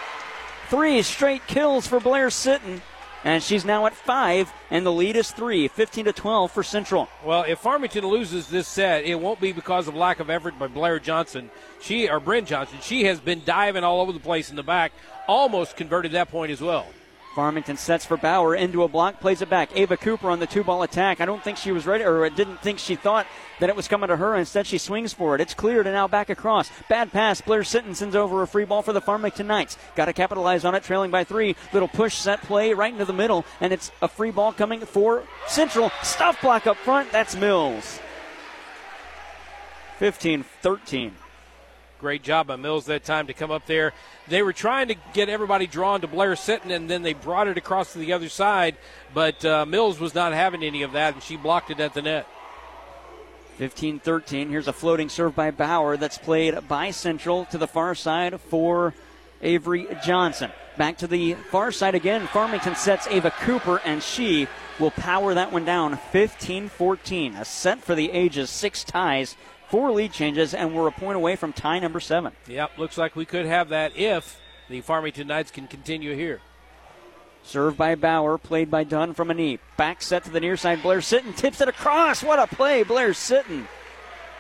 Three 0.68 1.03
straight 1.03 1.46
kills 1.46 1.87
for 1.87 2.01
Blair 2.01 2.29
Sitton. 2.29 2.81
And 3.25 3.43
she's 3.43 3.65
now 3.65 3.87
at 3.87 3.95
five, 3.95 4.53
and 4.71 4.85
the 4.85 4.93
lead 4.93 5.15
is 5.15 5.31
three, 5.31 5.69
15 5.69 6.07
to 6.07 6.13
12 6.13 6.51
for 6.51 6.63
Central. 6.63 7.09
Well, 7.25 7.45
if 7.45 7.61
Farmington 7.61 8.05
loses 8.05 8.49
this 8.49 8.67
set, 8.67 9.05
it 9.05 9.15
won't 9.15 9.41
be 9.41 9.53
because 9.53 9.87
of 9.87 9.95
lack 9.95 10.19
of 10.19 10.29
effort 10.29 10.59
by 10.59 10.67
Blair 10.67 10.99
Johnson. 10.99 11.51
She 11.81 12.09
or 12.09 12.19
Bryn 12.19 12.47
Johnson. 12.47 12.79
She 12.83 13.05
has 13.05 13.21
been 13.21 13.43
diving 13.45 13.85
all 13.85 14.01
over 14.01 14.13
the 14.13 14.21
place 14.21 14.51
in 14.51 14.57
the 14.57 14.63
back, 14.65 14.93
almost 15.29 15.77
converted 15.77 16.13
that 16.13 16.31
point 16.31 16.51
as 16.51 16.61
well. 16.61 16.87
Farmington 17.35 17.77
sets 17.77 18.05
for 18.05 18.16
Bauer 18.16 18.55
into 18.55 18.83
a 18.83 18.88
block, 18.88 19.21
plays 19.21 19.42
it 19.42 19.49
back. 19.49 19.71
Ava 19.75 19.97
Cooper 19.97 20.31
on 20.31 20.38
the 20.38 20.47
two 20.47 20.62
ball 20.62 20.83
attack. 20.83 21.21
I 21.21 21.25
don't 21.25 21.42
think 21.42 21.57
she 21.57 21.73
was 21.73 21.87
ready, 21.87 22.05
or 22.05 22.29
didn't 22.29 22.59
think 22.59 22.79
she 22.79 22.95
thought 22.95 23.27
that 23.61 23.68
it 23.68 23.77
was 23.77 23.88
coming 23.88 24.09
to 24.09 24.16
her. 24.16 24.37
Instead, 24.37 24.66
she 24.66 24.79
swings 24.79 25.12
for 25.12 25.35
it. 25.35 25.40
It's 25.40 25.55
cleared 25.55 25.87
and 25.87 25.95
now 25.95 26.09
back 26.09 26.31
across. 26.31 26.71
Bad 26.88 27.12
pass. 27.12 27.40
Blair 27.40 27.62
Sitton 27.62 27.95
sends 27.95 28.14
over 28.14 28.42
a 28.42 28.47
free 28.47 28.64
ball 28.64 28.83
for 28.83 28.92
the 28.92 29.01
Farmington 29.01 29.47
Knights. 29.47 29.79
Got 29.95 30.07
to 30.07 30.12
capitalize 30.12 30.64
on 30.64 30.75
it, 30.75 30.83
trailing 30.83 31.11
by 31.11 31.25
three. 31.25 31.57
Little 31.73 31.88
push 31.88 32.16
set 32.16 32.42
play 32.42 32.75
right 32.75 32.92
into 32.92 33.05
the 33.05 33.12
middle, 33.12 33.45
and 33.61 33.73
it's 33.73 33.90
a 34.03 34.09
free 34.09 34.31
ball 34.31 34.53
coming 34.53 34.81
for 34.81 35.25
Central. 35.47 35.90
Stuff 36.03 36.40
block 36.42 36.66
up 36.66 36.77
front. 36.79 37.11
That's 37.12 37.37
Mills. 37.37 38.01
15 39.99 40.42
13. 40.42 41.22
Great 42.03 42.25
job 42.25 42.49
by 42.49 42.57
Mills 42.57 42.87
that 42.87 43.05
time 43.05 43.29
to 43.29 43.33
come 43.33 43.53
up 43.53 43.65
there. 43.67 43.93
They 44.27 44.43
were 44.43 44.53
trying 44.53 44.88
to 44.88 44.97
get 45.12 45.29
everybody 45.29 45.69
drawn 45.69 46.01
to 46.01 46.09
Blair 46.09 46.33
Sitton, 46.33 46.75
and 46.75 46.91
then 46.91 47.03
they 47.03 47.12
brought 47.12 47.47
it 47.47 47.57
across 47.57 47.93
to 47.93 48.01
the 48.01 48.12
other 48.12 48.29
side, 48.29 48.75
but 49.15 49.45
uh, 49.45 49.65
Mills 49.67 50.01
was 50.01 50.12
not 50.12 50.33
having 50.33 50.65
any 50.65 50.83
of 50.83 50.91
that, 50.95 51.15
and 51.15 51.23
she 51.23 51.37
blocked 51.37 51.71
it 51.71 51.79
at 51.79 51.95
the 51.95 52.03
net. 52.03 52.27
15 53.59 54.01
13. 54.01 54.49
Here's 54.49 54.67
a 54.67 54.73
floating 54.73 55.09
serve 55.09 55.37
by 55.37 55.53
Bauer 55.53 55.97
that's 55.97 56.19
played 56.19 56.67
by 56.67 56.91
Central 56.91 57.45
to 57.47 57.59
the 57.59 57.69
far 57.69 57.95
side 57.95 58.41
for 58.41 58.95
Avery 59.41 59.87
Johnson. 60.05 60.51
Back 60.77 60.99
to 60.99 61.07
the 61.07 61.35
far 61.53 61.71
side 61.71 61.95
again. 61.95 62.27
Farmington 62.27 62.75
sets 62.75 63.07
Ava 63.07 63.31
Cooper, 63.31 63.81
and 63.85 64.03
she 64.03 64.49
will 64.81 64.91
power 64.91 65.35
that 65.35 65.53
one 65.53 65.65
down 65.65 65.97
15 66.11 66.69
14. 66.69 67.37
A 67.37 67.45
set 67.45 67.79
for 67.79 67.95
the 67.95 68.11
ages, 68.11 68.51
six 68.51 68.83
ties 68.83 69.37
four 69.73 69.91
lead 69.91 70.13
changes, 70.13 70.53
and 70.53 70.75
we're 70.75 70.87
a 70.87 70.93
point 70.93 71.17
away 71.17 71.35
from 71.35 71.51
tie 71.51 71.79
number 71.79 71.99
seven. 71.99 72.33
Yep, 72.47 72.77
looks 72.77 72.99
like 72.99 73.17
we 73.17 73.25
could 73.25 73.47
have 73.47 73.71
that 73.71 73.97
if 73.97 74.39
the 74.69 74.83
Farmington 74.83 75.27
Knights 75.27 75.51
can 75.51 75.67
continue 75.67 76.15
here. 76.15 76.43
Served 77.43 77.79
by 77.79 77.95
Bauer, 77.95 78.37
played 78.37 78.71
by 78.71 78.85
Dunn 78.85 79.15
from 79.15 79.31
a 79.31 79.35
knee. 79.35 79.59
Back 79.79 80.03
set 80.03 80.25
to 80.25 80.31
the 80.31 80.41
near 80.41 80.59
side. 80.59 80.83
Blair 80.83 80.99
Sitton 80.99 81.35
tips 81.35 81.63
it 81.63 81.69
across. 81.69 82.23
What 82.23 82.39
a 82.39 82.55
play, 82.55 82.83
Blair 82.83 83.13
Sitton. 83.13 83.67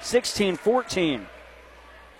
16 0.02 0.56
14. 0.56 1.26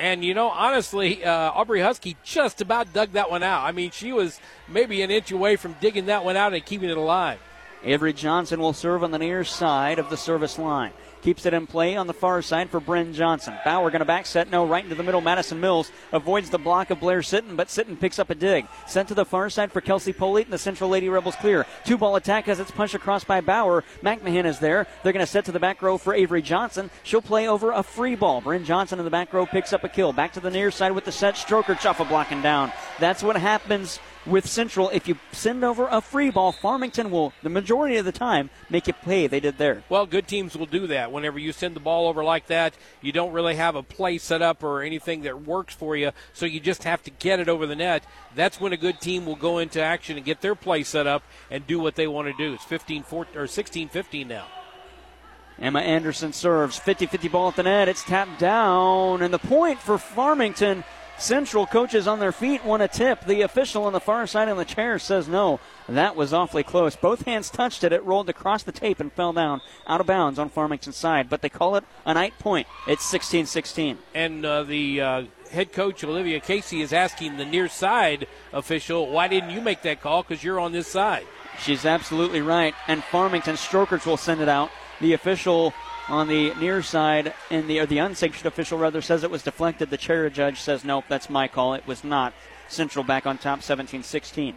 And 0.00 0.24
you 0.24 0.32
know, 0.32 0.48
honestly, 0.48 1.22
uh, 1.22 1.52
Aubrey 1.52 1.82
Husky 1.82 2.16
just 2.24 2.62
about 2.62 2.94
dug 2.94 3.12
that 3.12 3.30
one 3.30 3.42
out. 3.42 3.62
I 3.62 3.72
mean, 3.72 3.90
she 3.90 4.12
was 4.12 4.40
maybe 4.66 5.02
an 5.02 5.10
inch 5.10 5.30
away 5.30 5.56
from 5.56 5.76
digging 5.82 6.06
that 6.06 6.24
one 6.24 6.38
out 6.38 6.54
and 6.54 6.64
keeping 6.64 6.88
it 6.88 6.96
alive. 6.96 7.38
Avery 7.84 8.14
Johnson 8.14 8.58
will 8.58 8.72
serve 8.72 9.04
on 9.04 9.10
the 9.10 9.18
near 9.18 9.44
side 9.44 9.98
of 9.98 10.08
the 10.08 10.16
service 10.16 10.58
line. 10.58 10.92
Keeps 11.22 11.46
it 11.46 11.54
in 11.54 11.68
play 11.68 11.94
on 11.94 12.08
the 12.08 12.12
far 12.12 12.42
side 12.42 12.68
for 12.68 12.80
Bryn 12.80 13.14
Johnson. 13.14 13.54
Bauer 13.64 13.90
going 13.90 14.00
to 14.00 14.04
back 14.04 14.26
set. 14.26 14.50
No, 14.50 14.66
right 14.66 14.82
into 14.82 14.96
the 14.96 15.04
middle. 15.04 15.20
Madison 15.20 15.60
Mills 15.60 15.92
avoids 16.12 16.50
the 16.50 16.58
block 16.58 16.90
of 16.90 16.98
Blair 16.98 17.20
Sitton, 17.20 17.56
but 17.56 17.68
Sitton 17.68 17.98
picks 17.98 18.18
up 18.18 18.30
a 18.30 18.34
dig. 18.34 18.66
Sent 18.88 19.06
to 19.06 19.14
the 19.14 19.24
far 19.24 19.48
side 19.48 19.70
for 19.70 19.80
Kelsey 19.80 20.12
Polite, 20.12 20.46
and 20.46 20.52
the 20.52 20.58
Central 20.58 20.90
Lady 20.90 21.08
Rebels 21.08 21.36
clear. 21.36 21.64
Two 21.84 21.96
ball 21.96 22.16
attack 22.16 22.48
as 22.48 22.58
it's 22.58 22.72
punched 22.72 22.94
across 22.94 23.22
by 23.22 23.40
Bauer. 23.40 23.84
McMahon 24.02 24.46
is 24.46 24.58
there. 24.58 24.88
They're 25.02 25.12
going 25.12 25.24
to 25.24 25.30
set 25.30 25.44
to 25.44 25.52
the 25.52 25.60
back 25.60 25.80
row 25.80 25.96
for 25.96 26.12
Avery 26.12 26.42
Johnson. 26.42 26.90
She'll 27.04 27.22
play 27.22 27.46
over 27.46 27.70
a 27.70 27.84
free 27.84 28.16
ball. 28.16 28.40
Bryn 28.40 28.64
Johnson 28.64 28.98
in 28.98 29.04
the 29.04 29.10
back 29.10 29.32
row 29.32 29.46
picks 29.46 29.72
up 29.72 29.84
a 29.84 29.88
kill. 29.88 30.12
Back 30.12 30.32
to 30.32 30.40
the 30.40 30.50
near 30.50 30.72
side 30.72 30.90
with 30.90 31.04
the 31.04 31.12
set. 31.12 31.36
Stroker 31.36 31.76
Chuffa 31.76 32.08
blocking 32.08 32.42
down. 32.42 32.72
That's 32.98 33.22
what 33.22 33.36
happens 33.36 34.00
with 34.24 34.46
Central, 34.46 34.88
if 34.90 35.08
you 35.08 35.18
send 35.32 35.64
over 35.64 35.88
a 35.88 36.00
free 36.00 36.30
ball, 36.30 36.52
Farmington 36.52 37.10
will, 37.10 37.32
the 37.42 37.48
majority 37.48 37.96
of 37.96 38.04
the 38.04 38.12
time, 38.12 38.50
make 38.70 38.86
you 38.86 38.92
pay. 38.92 39.26
They 39.26 39.40
did 39.40 39.58
there. 39.58 39.82
Well, 39.88 40.06
good 40.06 40.28
teams 40.28 40.56
will 40.56 40.66
do 40.66 40.86
that. 40.86 41.10
Whenever 41.10 41.38
you 41.38 41.52
send 41.52 41.74
the 41.74 41.80
ball 41.80 42.06
over 42.06 42.22
like 42.22 42.46
that, 42.46 42.74
you 43.00 43.12
don't 43.12 43.32
really 43.32 43.56
have 43.56 43.74
a 43.74 43.82
play 43.82 44.18
set 44.18 44.42
up 44.42 44.62
or 44.62 44.82
anything 44.82 45.22
that 45.22 45.44
works 45.44 45.74
for 45.74 45.96
you, 45.96 46.12
so 46.32 46.46
you 46.46 46.60
just 46.60 46.84
have 46.84 47.02
to 47.02 47.10
get 47.10 47.40
it 47.40 47.48
over 47.48 47.66
the 47.66 47.76
net. 47.76 48.04
That's 48.34 48.60
when 48.60 48.72
a 48.72 48.76
good 48.76 49.00
team 49.00 49.26
will 49.26 49.36
go 49.36 49.58
into 49.58 49.82
action 49.82 50.16
and 50.16 50.24
get 50.24 50.40
their 50.40 50.54
play 50.54 50.84
set 50.84 51.06
up 51.06 51.22
and 51.50 51.66
do 51.66 51.78
what 51.80 51.96
they 51.96 52.06
want 52.06 52.28
to 52.28 52.34
do. 52.44 52.54
It's 52.54 52.64
15 52.64 53.02
14, 53.02 53.36
or 53.36 53.46
16 53.46 53.88
15 53.88 54.28
now. 54.28 54.46
Emma 55.58 55.80
Anderson 55.80 56.32
serves 56.32 56.78
50 56.78 57.06
50 57.06 57.28
ball 57.28 57.48
at 57.48 57.56
the 57.56 57.62
net. 57.62 57.88
It's 57.88 58.04
tapped 58.04 58.38
down, 58.38 59.22
and 59.22 59.32
the 59.32 59.38
point 59.38 59.78
for 59.78 59.98
Farmington. 59.98 60.84
Central 61.22 61.68
coaches 61.68 62.08
on 62.08 62.18
their 62.18 62.32
feet 62.32 62.64
want 62.64 62.82
a 62.82 62.88
tip. 62.88 63.24
The 63.24 63.42
official 63.42 63.84
on 63.84 63.92
the 63.92 64.00
far 64.00 64.26
side 64.26 64.48
of 64.48 64.56
the 64.56 64.64
chair 64.64 64.98
says 64.98 65.28
no. 65.28 65.60
That 65.88 66.16
was 66.16 66.32
awfully 66.32 66.64
close. 66.64 66.96
Both 66.96 67.26
hands 67.26 67.48
touched 67.48 67.84
it. 67.84 67.92
It 67.92 68.02
rolled 68.02 68.28
across 68.28 68.64
the 68.64 68.72
tape 68.72 68.98
and 68.98 69.12
fell 69.12 69.32
down 69.32 69.60
out 69.86 70.00
of 70.00 70.08
bounds 70.08 70.40
on 70.40 70.48
Farmington's 70.48 70.96
side. 70.96 71.30
But 71.30 71.40
they 71.40 71.48
call 71.48 71.76
it 71.76 71.84
a 72.04 72.12
Knight 72.12 72.36
point. 72.40 72.66
It's 72.88 73.04
16 73.04 73.46
16. 73.46 73.98
And 74.16 74.44
uh, 74.44 74.64
the 74.64 75.00
uh, 75.00 75.24
head 75.52 75.72
coach, 75.72 76.02
Olivia 76.02 76.40
Casey, 76.40 76.80
is 76.80 76.92
asking 76.92 77.36
the 77.36 77.44
near 77.44 77.68
side 77.68 78.26
official, 78.52 79.08
why 79.08 79.28
didn't 79.28 79.50
you 79.50 79.60
make 79.60 79.82
that 79.82 80.00
call? 80.00 80.24
Because 80.24 80.42
you're 80.42 80.58
on 80.58 80.72
this 80.72 80.88
side. 80.88 81.24
She's 81.60 81.86
absolutely 81.86 82.40
right. 82.40 82.74
And 82.88 83.04
Farmington 83.04 83.56
Strokers 83.56 84.04
will 84.04 84.16
send 84.16 84.40
it 84.40 84.48
out. 84.48 84.72
The 85.00 85.12
official 85.12 85.72
on 86.12 86.28
the 86.28 86.54
near 86.56 86.82
side, 86.82 87.32
and 87.50 87.66
the 87.68 87.80
or 87.80 87.86
the 87.86 87.96
unsanctioned 87.96 88.46
official 88.46 88.78
rather 88.78 89.00
says 89.00 89.24
it 89.24 89.30
was 89.30 89.42
deflected. 89.42 89.88
The 89.88 89.96
chair 89.96 90.28
judge 90.28 90.60
says 90.60 90.84
nope, 90.84 91.06
that's 91.08 91.30
my 91.30 91.48
call. 91.48 91.72
It 91.72 91.86
was 91.86 92.04
not. 92.04 92.34
Central 92.68 93.02
back 93.02 93.26
on 93.26 93.38
top, 93.38 93.60
17-16. 93.60 94.54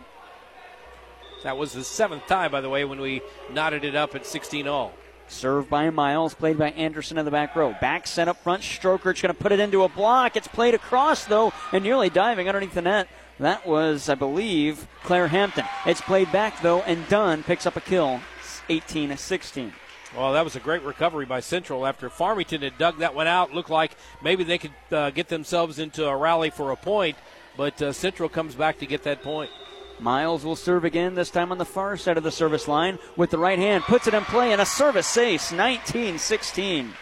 That 1.44 1.58
was 1.58 1.74
the 1.74 1.84
seventh 1.84 2.28
time, 2.28 2.52
by 2.52 2.60
the 2.62 2.70
way, 2.70 2.84
when 2.84 3.00
we 3.00 3.22
knotted 3.52 3.86
it 3.86 3.96
up 3.96 4.16
at 4.16 4.26
16 4.26 4.68
all. 4.68 4.94
Served 5.28 5.70
by 5.70 5.90
Miles, 5.90 6.34
played 6.34 6.58
by 6.58 6.72
Anderson 6.72 7.18
in 7.18 7.26
the 7.26 7.32
back 7.32 7.56
row. 7.56 7.76
Back 7.80 8.06
set 8.06 8.28
up 8.28 8.44
front. 8.44 8.62
Stroker's 8.62 9.22
going 9.22 9.34
to 9.34 9.42
put 9.42 9.52
it 9.52 9.60
into 9.60 9.84
a 9.84 9.90
block. 9.90 10.36
It's 10.36 10.48
played 10.48 10.74
across, 10.74 11.26
though, 11.26 11.54
and 11.72 11.84
nearly 11.84 12.10
diving 12.10 12.48
underneath 12.48 12.74
the 12.74 12.82
net. 12.82 13.08
That 13.40 13.66
was, 13.66 14.08
I 14.10 14.16
believe, 14.16 14.88
Claire 15.04 15.28
Hampton. 15.28 15.66
It's 15.86 16.02
played 16.02 16.32
back, 16.32 16.62
though, 16.62 16.82
and 16.82 17.08
Dunn 17.08 17.44
picks 17.44 17.66
up 17.66 17.76
a 17.76 17.82
kill. 17.82 18.22
18 18.70 19.16
16. 19.16 19.74
Well, 20.16 20.32
that 20.32 20.46
was 20.46 20.56
a 20.56 20.62
great 20.62 20.84
recovery 20.84 21.26
by 21.26 21.42
Central 21.42 21.86
after 21.86 22.10
Farmington 22.10 22.62
had 22.62 22.78
dug 22.78 23.00
that 23.00 23.16
one 23.16 23.28
out. 23.28 23.54
Looked 23.54 23.70
like 23.70 23.92
maybe 24.24 24.46
they 24.46 24.58
could 24.58 24.72
uh, 24.90 25.10
get 25.10 25.28
themselves 25.28 25.78
into 25.78 26.08
a 26.08 26.16
rally 26.16 26.50
for 26.50 26.72
a 26.72 26.78
point, 26.78 27.18
but 27.58 27.82
uh, 27.82 27.92
Central 27.92 28.30
comes 28.30 28.56
back 28.56 28.80
to 28.80 28.86
get 28.86 29.04
that 29.04 29.24
point. 29.24 29.52
Miles 30.00 30.46
will 30.46 30.56
serve 30.56 30.86
again, 30.86 31.16
this 31.16 31.30
time 31.30 31.52
on 31.52 31.58
the 31.58 31.66
far 31.66 31.98
side 31.98 32.18
of 32.18 32.24
the 32.24 32.32
service 32.32 32.66
line 32.66 32.98
with 33.18 33.30
the 33.30 33.38
right 33.38 33.60
hand, 33.60 33.84
puts 33.84 34.08
it 34.08 34.14
in 34.14 34.24
play, 34.24 34.54
and 34.54 34.62
a 34.62 34.66
service 34.66 35.18
ace, 35.18 35.52
19 35.52 36.18
16. 36.18 36.94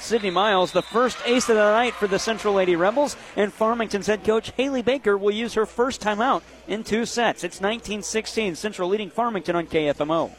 Sydney 0.00 0.30
Miles, 0.30 0.72
the 0.72 0.82
first 0.82 1.18
ace 1.24 1.48
of 1.48 1.54
the 1.54 1.62
night 1.62 1.94
for 1.94 2.08
the 2.08 2.18
Central 2.18 2.54
Lady 2.54 2.74
Rebels, 2.74 3.16
and 3.36 3.52
Farmington's 3.52 4.08
head 4.08 4.24
coach 4.24 4.50
Haley 4.56 4.82
Baker 4.82 5.16
will 5.16 5.30
use 5.30 5.54
her 5.54 5.66
first 5.66 6.00
time 6.00 6.20
out 6.20 6.42
in 6.66 6.82
two 6.82 7.06
sets. 7.06 7.44
It's 7.44 7.60
19 7.60 8.02
16, 8.02 8.56
Central 8.56 8.88
leading 8.88 9.10
Farmington 9.10 9.54
on 9.54 9.68
KFMO. 9.68 10.32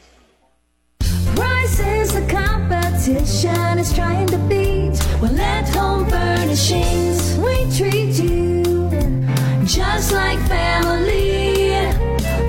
Prices 1.34 2.12
the 2.12 2.24
competition 2.28 3.78
is 3.78 3.92
trying 3.92 4.26
to 4.28 4.38
beat. 4.48 4.98
Well, 5.20 5.38
at 5.38 5.68
Home 5.70 6.06
Furnishings, 6.08 7.36
we 7.38 7.70
treat 7.76 8.14
you 8.22 8.62
just 9.64 10.12
like 10.12 10.38
family. 10.48 11.74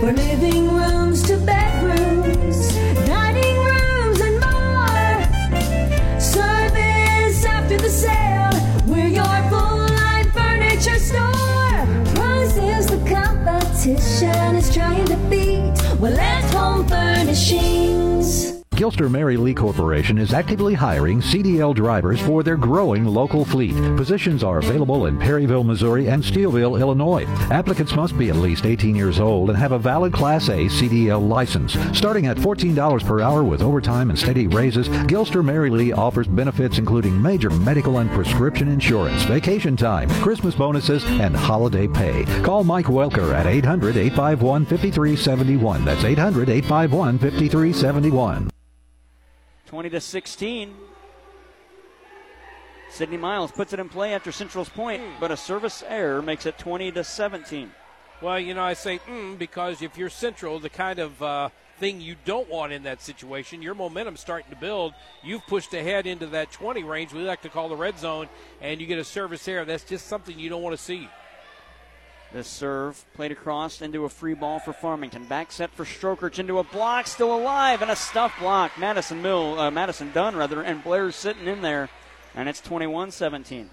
For 0.01 0.11
living 0.11 0.75
rooms 0.75 1.23
to 1.23 1.37
bedrooms, 1.37 2.75
dining 3.07 3.57
rooms, 3.71 4.19
and 4.21 4.35
more. 4.45 6.19
Service 6.19 7.45
after 7.45 7.77
the 7.77 7.89
sale, 7.89 8.51
we're 8.85 9.07
your 9.07 9.37
full 9.49 9.87
line 9.99 10.29
furniture 10.31 10.99
store. 10.99 11.87
Prices 12.13 12.87
the 12.87 13.01
competition 13.09 14.55
is 14.55 14.71
trying 14.73 15.05
to 15.05 15.17
beat. 15.29 15.73
Well, 15.99 16.19
at 16.19 16.43
Home 16.53 16.85
Furnishings. 16.87 17.94
Gilster 18.75 19.09
Mary 19.09 19.37
Lee 19.37 19.53
Corporation 19.53 20.17
is 20.17 20.33
actively 20.33 20.73
hiring 20.73 21.21
CDL 21.21 21.73
drivers 21.73 22.19
for 22.19 22.43
their 22.43 22.57
growing 22.57 23.05
local 23.05 23.45
fleet. 23.45 23.73
Positions 23.95 24.43
are 24.43 24.57
available 24.57 25.05
in 25.05 25.17
Perryville, 25.17 25.63
Missouri 25.63 26.09
and 26.09 26.21
Steeleville, 26.21 26.77
Illinois. 26.77 27.23
Applicants 27.51 27.95
must 27.95 28.17
be 28.17 28.29
at 28.29 28.35
least 28.35 28.65
18 28.65 28.93
years 28.93 29.17
old 29.17 29.49
and 29.49 29.57
have 29.57 29.71
a 29.71 29.79
valid 29.79 30.11
Class 30.11 30.49
A 30.49 30.65
CDL 30.65 31.25
license. 31.25 31.77
Starting 31.97 32.27
at 32.27 32.35
$14 32.35 33.05
per 33.05 33.21
hour 33.21 33.45
with 33.45 33.61
overtime 33.61 34.09
and 34.09 34.19
steady 34.19 34.47
raises, 34.47 34.89
Gilster 34.89 35.43
Mary 35.43 35.69
Lee 35.69 35.93
offers 35.93 36.27
benefits 36.27 36.77
including 36.77 37.19
major 37.19 37.49
medical 37.49 37.99
and 37.99 38.11
prescription 38.11 38.67
insurance, 38.67 39.23
vacation 39.23 39.77
time, 39.77 40.09
Christmas 40.21 40.53
bonuses, 40.53 41.05
and 41.05 41.33
holiday 41.33 41.87
pay. 41.87 42.25
Call 42.43 42.65
Mike 42.65 42.87
Welker 42.87 43.33
at 43.33 43.47
800 43.47 43.95
851 43.95 44.65
5371. 44.65 45.85
That's 45.85 46.03
800 46.03 46.49
851 46.49 47.19
5371. 47.19 48.49
20 49.65 49.89
to 49.89 50.01
16. 50.01 50.75
Sydney 52.91 53.17
Miles 53.17 53.51
puts 53.51 53.73
it 53.73 53.79
in 53.79 53.89
play 53.89 54.13
after 54.13 54.31
Central's 54.31 54.69
point, 54.69 55.01
but 55.19 55.31
a 55.31 55.37
service 55.37 55.83
error 55.87 56.21
makes 56.21 56.45
it 56.45 56.57
20 56.57 56.91
to 56.93 57.03
17. 57.03 57.71
Well, 58.21 58.39
you 58.39 58.53
know, 58.53 58.63
I 58.63 58.73
say 58.73 58.99
mm, 58.99 59.37
because 59.37 59.81
if 59.81 59.97
you're 59.97 60.09
Central, 60.09 60.59
the 60.59 60.69
kind 60.69 60.99
of 60.99 61.21
uh, 61.21 61.49
thing 61.79 61.99
you 61.99 62.15
don't 62.23 62.49
want 62.49 62.71
in 62.71 62.83
that 62.83 63.01
situation, 63.01 63.61
your 63.61 63.75
momentum's 63.75 64.21
starting 64.21 64.49
to 64.51 64.55
build. 64.55 64.93
You've 65.23 65.45
pushed 65.47 65.73
ahead 65.73 66.07
into 66.07 66.27
that 66.27 66.51
20 66.51 66.83
range, 66.83 67.11
we 67.11 67.21
like 67.21 67.41
to 67.41 67.49
call 67.49 67.67
the 67.67 67.75
red 67.75 67.99
zone, 67.99 68.29
and 68.61 68.79
you 68.79 68.87
get 68.87 68.99
a 68.99 69.03
service 69.03 69.45
error. 69.47 69.65
That's 69.65 69.83
just 69.83 70.07
something 70.07 70.39
you 70.39 70.49
don't 70.49 70.61
want 70.61 70.77
to 70.77 70.81
see. 70.81 71.09
This 72.35 72.47
serve 72.49 73.05
played 73.13 73.31
across 73.31 73.81
into 73.81 74.03
a 74.03 74.09
free 74.09 74.33
ball 74.33 74.59
for 74.59 74.73
Farmington. 74.73 75.23
Back 75.23 75.53
set 75.53 75.71
for 75.71 75.85
Strokers 75.85 76.37
into 76.37 76.59
a 76.59 76.65
block, 76.65 77.07
still 77.07 77.33
alive, 77.33 77.81
and 77.81 77.89
a 77.89 77.95
stuff 77.95 78.37
block. 78.41 78.77
Madison 78.77 79.21
Mill, 79.21 79.57
uh, 79.57 79.71
Madison 79.71 80.11
Dunn 80.11 80.35
rather, 80.35 80.61
and 80.61 80.83
Blair's 80.83 81.15
sitting 81.15 81.47
in 81.47 81.61
there, 81.61 81.89
and 82.35 82.49
it's 82.49 82.59
21-17. 82.59 83.69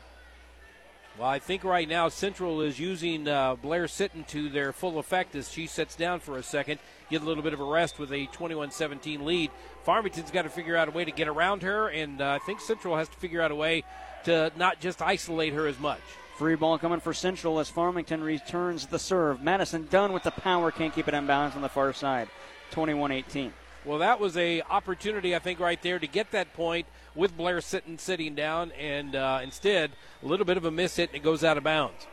Well, 1.19 1.29
I 1.29 1.41
think 1.41 1.65
right 1.65 1.89
now 1.89 2.09
Central 2.09 2.61
is 2.61 2.79
using 2.79 3.27
uh, 3.27 3.57
Blair 3.57 3.87
Sitton 3.87 4.25
to 4.29 4.49
their 4.49 4.73
full 4.73 5.01
effect 5.01 5.35
as 5.35 5.51
she 5.51 5.67
sits 5.67 5.97
down 5.97 6.21
for 6.21 6.39
a 6.39 6.43
second, 6.45 6.79
get 7.11 7.21
a 7.21 7.25
little 7.25 7.43
bit 7.43 7.55
of 7.55 7.61
a 7.61 7.65
rest 7.65 7.99
with 7.99 8.13
a 8.13 8.29
21-17 8.29 9.25
lead. 9.25 9.51
Farmington's 9.83 10.31
got 10.31 10.43
to 10.43 10.49
figure 10.49 10.77
out 10.77 10.87
a 10.87 10.93
way 10.93 11.05
to 11.05 11.11
get 11.11 11.27
around 11.27 11.65
her, 11.65 11.89
and 11.89 12.21
uh, 12.21 12.39
I 12.41 12.47
think 12.47 12.61
Central 12.61 12.97
has 12.97 13.09
to 13.09 13.17
figure 13.17 13.43
out 13.43 13.51
a 13.51 13.57
way 13.57 13.83
to 14.23 14.53
not 14.57 14.81
just 14.81 15.03
isolate 15.03 15.53
her 15.53 15.67
as 15.67 15.81
much. 15.81 15.99
Free 16.37 16.55
ball 16.55 16.79
coming 16.79 17.01
for 17.01 17.13
Central 17.13 17.59
as 17.59 17.69
Farmington 17.69 18.23
returns 18.23 18.87
the 18.87 18.99
serve. 18.99 19.43
Madison 19.43 19.87
Dunn 19.91 20.13
with 20.13 20.23
the 20.23 20.31
power, 20.31 20.71
can't 20.71 20.95
keep 20.95 21.07
it 21.07 21.15
in 21.15 21.29
on 21.29 21.61
the 21.61 21.69
far 21.69 21.93
side. 21.93 22.29
21 22.71 23.13
18. 23.13 23.53
Well, 23.85 23.99
that 23.99 24.19
was 24.19 24.37
a 24.37 24.63
opportunity, 24.63 25.35
I 25.37 25.41
think, 25.41 25.61
right 25.61 25.81
there 25.83 25.99
to 25.99 26.07
get 26.07 26.31
that 26.31 26.55
point 26.55 26.87
with 27.15 27.37
Blair 27.37 27.59
Sitton 27.59 27.99
sitting 27.99 28.35
down, 28.35 28.71
and 28.73 29.15
uh, 29.15 29.41
instead 29.43 29.91
a 30.23 30.27
little 30.27 30.47
bit 30.47 30.57
of 30.57 30.65
a 30.65 30.71
miss 30.71 30.97
hit 30.97 31.11
and 31.11 31.17
it 31.17 31.23
goes 31.23 31.45
out 31.45 31.59
of 31.59 31.65
bounds. 31.65 32.07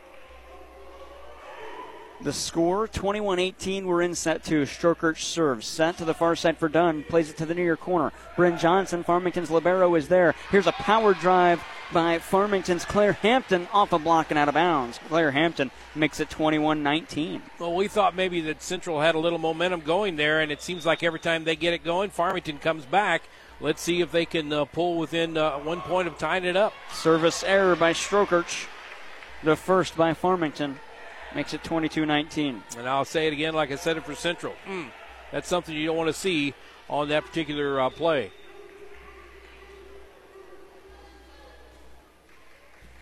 The 2.22 2.34
score 2.34 2.86
21 2.86 3.38
18. 3.38 3.86
We're 3.86 4.02
in 4.02 4.14
set 4.14 4.44
two. 4.44 4.64
Strokert 4.64 5.16
serves. 5.16 5.66
Set 5.66 5.96
to 5.96 6.04
the 6.04 6.12
far 6.12 6.36
side 6.36 6.58
for 6.58 6.68
Dunn. 6.68 7.02
Plays 7.02 7.30
it 7.30 7.38
to 7.38 7.46
the 7.46 7.54
near 7.54 7.78
corner. 7.78 8.12
Bryn 8.36 8.58
Johnson, 8.58 9.02
Farmington's 9.02 9.50
Libero, 9.50 9.94
is 9.94 10.08
there. 10.08 10.34
Here's 10.50 10.66
a 10.66 10.72
power 10.72 11.14
drive 11.14 11.62
by 11.94 12.18
Farmington's 12.18 12.84
Claire 12.84 13.14
Hampton 13.14 13.68
off 13.72 13.94
a 13.94 13.98
block 13.98 14.30
and 14.30 14.38
out 14.38 14.48
of 14.48 14.54
bounds. 14.54 15.00
Claire 15.08 15.30
Hampton 15.30 15.70
makes 15.94 16.20
it 16.20 16.28
21 16.28 16.82
19. 16.82 17.40
Well, 17.58 17.74
we 17.74 17.88
thought 17.88 18.14
maybe 18.14 18.42
that 18.42 18.62
Central 18.62 19.00
had 19.00 19.14
a 19.14 19.18
little 19.18 19.38
momentum 19.38 19.80
going 19.80 20.16
there, 20.16 20.40
and 20.40 20.52
it 20.52 20.60
seems 20.60 20.84
like 20.84 21.02
every 21.02 21.20
time 21.20 21.44
they 21.44 21.56
get 21.56 21.72
it 21.72 21.82
going, 21.82 22.10
Farmington 22.10 22.58
comes 22.58 22.84
back. 22.84 23.22
Let's 23.62 23.80
see 23.80 24.02
if 24.02 24.12
they 24.12 24.26
can 24.26 24.52
uh, 24.52 24.66
pull 24.66 24.98
within 24.98 25.38
uh, 25.38 25.52
one 25.58 25.80
point 25.80 26.06
of 26.06 26.18
tying 26.18 26.44
it 26.44 26.56
up. 26.56 26.74
Service 26.92 27.42
error 27.44 27.76
by 27.76 27.94
Strokert. 27.94 28.66
The 29.42 29.56
first 29.56 29.96
by 29.96 30.12
Farmington 30.12 30.78
makes 31.34 31.54
it 31.54 31.62
22 31.62 32.06
19. 32.06 32.62
And 32.78 32.88
I'll 32.88 33.04
say 33.04 33.26
it 33.26 33.32
again, 33.32 33.54
like 33.54 33.70
I 33.70 33.76
said 33.76 33.96
it 33.96 34.04
for 34.04 34.14
Central. 34.14 34.54
Mm, 34.66 34.88
that's 35.32 35.48
something 35.48 35.74
you 35.74 35.86
don't 35.86 35.96
want 35.96 36.08
to 36.08 36.14
see 36.14 36.54
on 36.88 37.08
that 37.08 37.24
particular 37.24 37.80
uh, 37.80 37.90
play. 37.90 38.32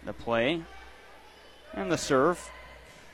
The 0.05 0.13
play 0.13 0.63
and 1.75 1.93
the 1.93 1.99
serve. 1.99 2.51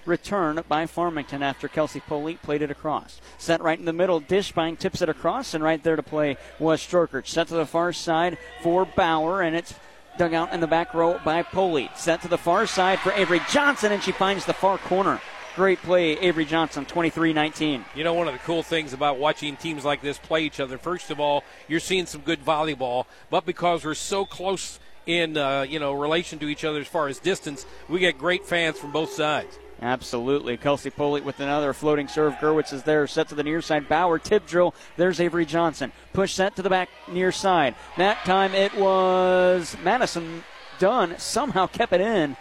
Return 0.07 0.63
by 0.69 0.85
Farmington 0.85 1.43
after 1.43 1.67
Kelsey 1.67 2.01
Polite 2.01 2.43
played 2.43 2.61
it 2.61 2.71
across. 2.71 3.23
Set 3.39 3.63
right 3.63 3.79
in 3.79 3.87
the 3.87 3.93
middle. 3.93 4.21
Dishbine 4.21 4.79
tips 4.79 5.01
it 5.01 5.09
across, 5.09 5.55
and 5.55 5.65
right 5.65 5.83
there 5.83 5.97
to 5.97 6.03
play 6.03 6.37
was 6.59 6.83
Strokert. 6.83 7.27
Set 7.27 7.49
to 7.49 7.55
the 7.55 7.65
far 7.65 7.91
side 7.93 8.37
for 8.63 8.85
Bauer, 8.85 9.41
and 9.41 9.57
it's 9.57 9.75
dug 10.17 10.35
out 10.35 10.53
in 10.53 10.61
the 10.61 10.67
back 10.67 10.95
row 10.95 11.21
by 11.25 11.43
Polite. 11.43 11.99
Set 11.99 12.23
to 12.23 12.29
the 12.29 12.39
far 12.39 12.67
side 12.67 12.99
for 13.01 13.13
Avery 13.13 13.41
Johnson, 13.51 13.93
and 13.93 14.03
she 14.03 14.13
finds 14.13 14.45
the 14.45 14.53
far 14.53 14.79
corner. 14.79 15.21
Great 15.57 15.81
play, 15.83 16.19
Avery 16.19 16.45
Johnson, 16.45 16.85
23 16.85 17.33
19. 17.33 17.85
You 17.95 18.05
know, 18.05 18.15
one 18.15 18.27
of 18.27 18.35
the 18.35 18.41
cool 18.41 18.63
things 18.63 18.93
about 18.93 19.19
watching 19.19 19.57
teams 19.57 19.85
like 19.85 20.01
this 20.01 20.19
play 20.19 20.45
each 20.45 20.59
other, 20.59 20.79
first 20.79 21.11
of 21.11 21.21
all, 21.21 21.45
you're 21.69 21.81
seeing 21.81 22.07
some 22.07 22.23
good 22.23 22.45
volleyball, 22.45 23.07
but 23.31 23.47
because 23.47 23.85
we're 23.85 23.95
so 23.95 24.25
close 24.25 24.81
in 25.07 25.37
uh, 25.37 25.63
you 25.63 25.79
know 25.79 25.93
relation 25.93 26.39
to 26.41 26.49
each 26.49 26.65
other 26.65 26.81
as 26.81 26.89
far 26.89 27.09
as 27.09 27.19
distance, 27.19 27.67
we 27.89 28.01
get 28.01 28.19
great 28.19 28.45
fans 28.45 28.79
from 28.79 28.91
both 28.91 29.13
sides. 29.13 29.59
Absolutely. 29.85 30.57
Kelsey 30.57 30.89
Polite 30.89 31.27
with 31.27 31.41
another 31.41 31.75
floating 31.75 32.09
serve. 32.09 32.33
Gerwitz 32.37 32.73
is 32.73 32.85
there. 32.85 33.07
Set 33.07 33.29
to 33.29 33.35
the 33.35 33.43
near 33.43 33.61
side. 33.61 33.87
Bauer 33.87 34.19
tip 34.19 34.47
drill. 34.47 34.75
There's 34.97 35.21
Avery 35.21 35.45
Johnson. 35.45 35.93
Push 36.15 36.33
set 36.33 36.57
to 36.57 36.63
the 36.63 36.71
back 36.71 36.89
near 37.07 37.31
side. 37.31 37.75
That 37.99 38.25
time 38.25 38.55
it 38.55 38.75
was 38.79 39.77
Madison 39.85 40.43
Dunn. 40.79 41.19
Somehow 41.19 41.67
kept 41.67 41.93
it 41.93 42.01
in. 42.01 42.35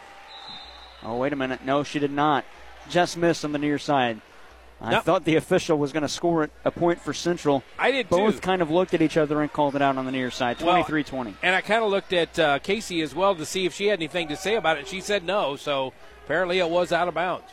Oh, 1.03 1.17
wait 1.17 1.33
a 1.33 1.35
minute. 1.35 1.65
No, 1.65 1.83
she 1.83 1.99
did 1.99 2.11
not. 2.11 2.45
Just 2.89 3.17
missed 3.17 3.43
on 3.43 3.51
the 3.51 3.59
near 3.59 3.77
side. 3.77 4.21
I 4.79 4.99
thought 4.99 5.23
the 5.25 5.35
official 5.35 5.77
was 5.77 5.91
going 5.93 6.03
to 6.03 6.09
score 6.09 6.43
it 6.43 6.51
a 6.65 6.71
point 6.71 6.99
for 7.01 7.13
Central. 7.13 7.63
I 7.79 7.91
did 7.91 8.09
Both 8.09 8.35
too. 8.35 8.41
kind 8.41 8.61
of 8.61 8.69
looked 8.69 8.93
at 8.93 9.01
each 9.01 9.15
other 9.15 9.41
and 9.41 9.51
called 9.51 9.75
it 9.75 9.81
out 9.81 9.97
on 9.97 10.05
the 10.05 10.11
near 10.11 10.29
side. 10.31 10.61
Well, 10.61 10.83
20. 10.83 11.35
And 11.41 11.55
I 11.55 11.61
kind 11.61 11.83
of 11.83 11.89
looked 11.89 12.11
at 12.11 12.37
uh, 12.37 12.59
Casey 12.59 13.01
as 13.01 13.15
well 13.15 13.35
to 13.35 13.45
see 13.45 13.65
if 13.65 13.73
she 13.73 13.87
had 13.87 13.99
anything 13.99 14.27
to 14.29 14.35
say 14.35 14.55
about 14.55 14.77
it. 14.77 14.87
She 14.87 14.99
said 14.99 15.23
no, 15.23 15.55
so 15.55 15.93
apparently 16.26 16.59
it 16.59 16.69
was 16.69 16.91
out 16.91 17.07
of 17.07 17.13
bounds. 17.13 17.45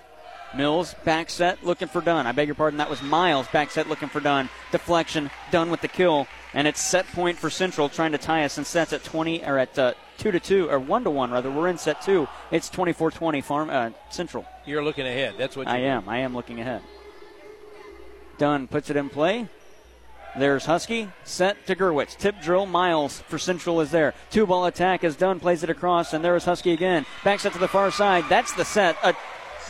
Mills 0.55 0.95
back 1.05 1.31
set 1.31 1.65
looking 1.65 1.89
for 1.89 2.01
Dunn. 2.01 2.27
I 2.27 2.33
beg 2.33 2.49
your 2.49 2.57
pardon. 2.57 2.79
That 2.79 2.91
was 2.91 3.03
Miles 3.03 3.47
back 3.49 3.71
set 3.71 3.89
looking 3.89 4.09
for 4.09 4.21
Dunn. 4.21 4.49
Deflection. 4.73 5.31
Dunn 5.53 5.71
with 5.71 5.81
the 5.81 5.89
kill, 5.89 6.27
and 6.55 6.67
it's 6.67 6.81
set 6.81 7.07
point 7.09 7.39
for 7.39 7.51
Central 7.51 7.89
trying 7.89 8.13
to 8.13 8.19
tie 8.19 8.45
us 8.45 8.59
in 8.59 8.65
sets 8.65 8.93
at 8.93 9.05
20 9.05 9.45
or 9.45 9.59
at 9.59 9.79
uh, 9.79 9.95
two 10.19 10.33
to 10.33 10.41
two 10.41 10.69
or 10.69 10.81
one 10.81 11.05
to 11.05 11.11
one 11.11 11.31
rather. 11.31 11.51
We're 11.51 11.69
in 11.69 11.79
set 11.79 12.03
two. 12.03 12.27
It's 12.51 12.69
24-20 12.69 13.45
Farm 13.45 13.71
uh, 13.71 13.91
Central. 14.11 14.45
You're 14.67 14.83
looking 14.83 15.07
ahead. 15.07 15.35
That's 15.39 15.57
what 15.57 15.69
I 15.69 15.79
am. 15.79 16.09
I 16.09 16.19
am 16.19 16.35
looking 16.35 16.61
ahead. 16.61 16.83
Dunn 18.39 18.67
puts 18.67 18.91
it 18.91 18.97
in 18.97 19.09
play. 19.09 19.49
There's 20.39 20.65
Husky, 20.65 21.09
set 21.25 21.67
to 21.67 21.75
Gerwitz. 21.75 22.17
Tip 22.17 22.41
drill, 22.41 22.67
Miles 22.67 23.21
for 23.21 23.39
Central 23.39 23.81
is 23.81 23.91
there. 23.91 24.15
Two 24.31 24.47
ball 24.47 24.67
attack 24.67 25.03
is 25.03 25.17
Dunn, 25.17 25.41
plays 25.41 25.65
it 25.65 25.71
across, 25.71 26.13
and 26.13 26.25
there's 26.25 26.45
Husky 26.45 26.73
again. 26.73 27.05
Back 27.25 27.41
set 27.41 27.53
to 27.55 27.59
the 27.59 27.69
far 27.69 27.91
side. 27.91 28.25
That's 28.29 28.53
the 28.53 28.65
set. 28.65 28.97
A 29.03 29.15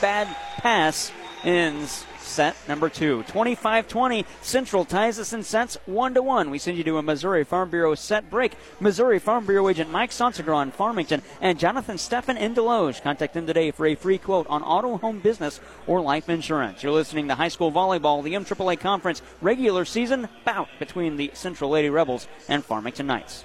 bad 0.00 0.26
pass 0.58 1.12
ends 1.44 2.04
set 2.30 2.56
number 2.68 2.88
two. 2.88 3.22
25 3.24 3.88
20. 3.88 4.24
Central 4.40 4.84
ties 4.84 5.18
us 5.18 5.32
in 5.32 5.42
sets 5.42 5.76
1 5.86 6.14
to 6.14 6.22
1. 6.22 6.50
We 6.50 6.58
send 6.58 6.78
you 6.78 6.84
to 6.84 6.98
a 6.98 7.02
Missouri 7.02 7.44
Farm 7.44 7.70
Bureau 7.70 7.94
set 7.94 8.30
break. 8.30 8.54
Missouri 8.78 9.18
Farm 9.18 9.44
Bureau 9.44 9.68
agent 9.68 9.90
Mike 9.90 10.10
Sonsegra 10.10 10.62
in 10.62 10.70
Farmington 10.70 11.22
and 11.40 11.58
Jonathan 11.58 11.96
Steffen 11.96 12.38
in 12.38 12.54
Desloge. 12.54 13.02
Contact 13.02 13.34
them 13.34 13.46
today 13.46 13.70
for 13.70 13.86
a 13.86 13.94
free 13.94 14.18
quote 14.18 14.46
on 14.48 14.62
auto, 14.62 14.96
home 14.96 15.18
business, 15.18 15.60
or 15.86 16.00
life 16.00 16.28
insurance. 16.28 16.82
You're 16.82 16.92
listening 16.92 17.28
to 17.28 17.34
high 17.34 17.48
school 17.48 17.72
volleyball, 17.72 18.22
the 18.22 18.34
MAAA 18.34 18.78
Conference 18.78 19.22
regular 19.40 19.84
season 19.84 20.28
bout 20.44 20.68
between 20.78 21.16
the 21.16 21.30
Central 21.34 21.70
Lady 21.70 21.90
Rebels 21.90 22.28
and 22.48 22.64
Farmington 22.64 23.06
Knights. 23.06 23.44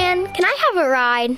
can 0.33 0.45
I 0.45 0.57
have 0.73 0.85
a 0.85 0.89
ride? 0.89 1.37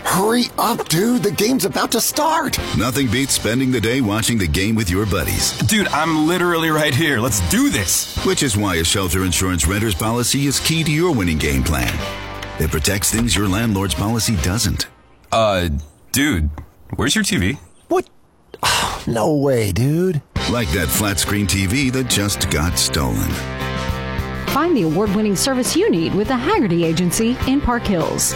Hurry 0.00 0.44
up, 0.58 0.88
dude. 0.88 1.22
The 1.22 1.30
game's 1.32 1.64
about 1.64 1.92
to 1.92 2.00
start. 2.00 2.58
Nothing 2.76 3.10
beats 3.10 3.34
spending 3.34 3.70
the 3.70 3.80
day 3.80 4.00
watching 4.00 4.38
the 4.38 4.46
game 4.46 4.74
with 4.74 4.90
your 4.90 5.06
buddies. 5.06 5.56
Dude, 5.58 5.88
I'm 5.88 6.26
literally 6.26 6.70
right 6.70 6.94
here. 6.94 7.18
Let's 7.18 7.40
do 7.50 7.68
this. 7.68 8.16
Which 8.24 8.42
is 8.42 8.56
why 8.56 8.76
a 8.76 8.84
shelter 8.84 9.24
insurance 9.24 9.66
renter's 9.66 9.94
policy 9.94 10.46
is 10.46 10.60
key 10.60 10.84
to 10.84 10.90
your 10.90 11.14
winning 11.14 11.38
game 11.38 11.62
plan. 11.62 11.92
It 12.60 12.70
protects 12.70 13.10
things 13.10 13.36
your 13.36 13.48
landlord's 13.48 13.94
policy 13.94 14.36
doesn't. 14.36 14.86
Uh, 15.30 15.68
dude, 16.12 16.50
where's 16.96 17.14
your 17.14 17.24
TV? 17.24 17.58
What? 17.88 18.08
no 19.06 19.34
way, 19.34 19.72
dude. 19.72 20.22
Like 20.50 20.70
that 20.70 20.88
flat 20.88 21.18
screen 21.18 21.46
TV 21.46 21.92
that 21.92 22.08
just 22.08 22.50
got 22.50 22.78
stolen. 22.78 23.30
Find 24.54 24.76
the 24.76 24.82
award 24.82 25.14
winning 25.14 25.36
service 25.36 25.76
you 25.76 25.90
need 25.90 26.14
with 26.14 26.28
the 26.28 26.36
Haggerty 26.36 26.84
Agency 26.84 27.36
in 27.46 27.60
Park 27.60 27.82
Hills. 27.82 28.32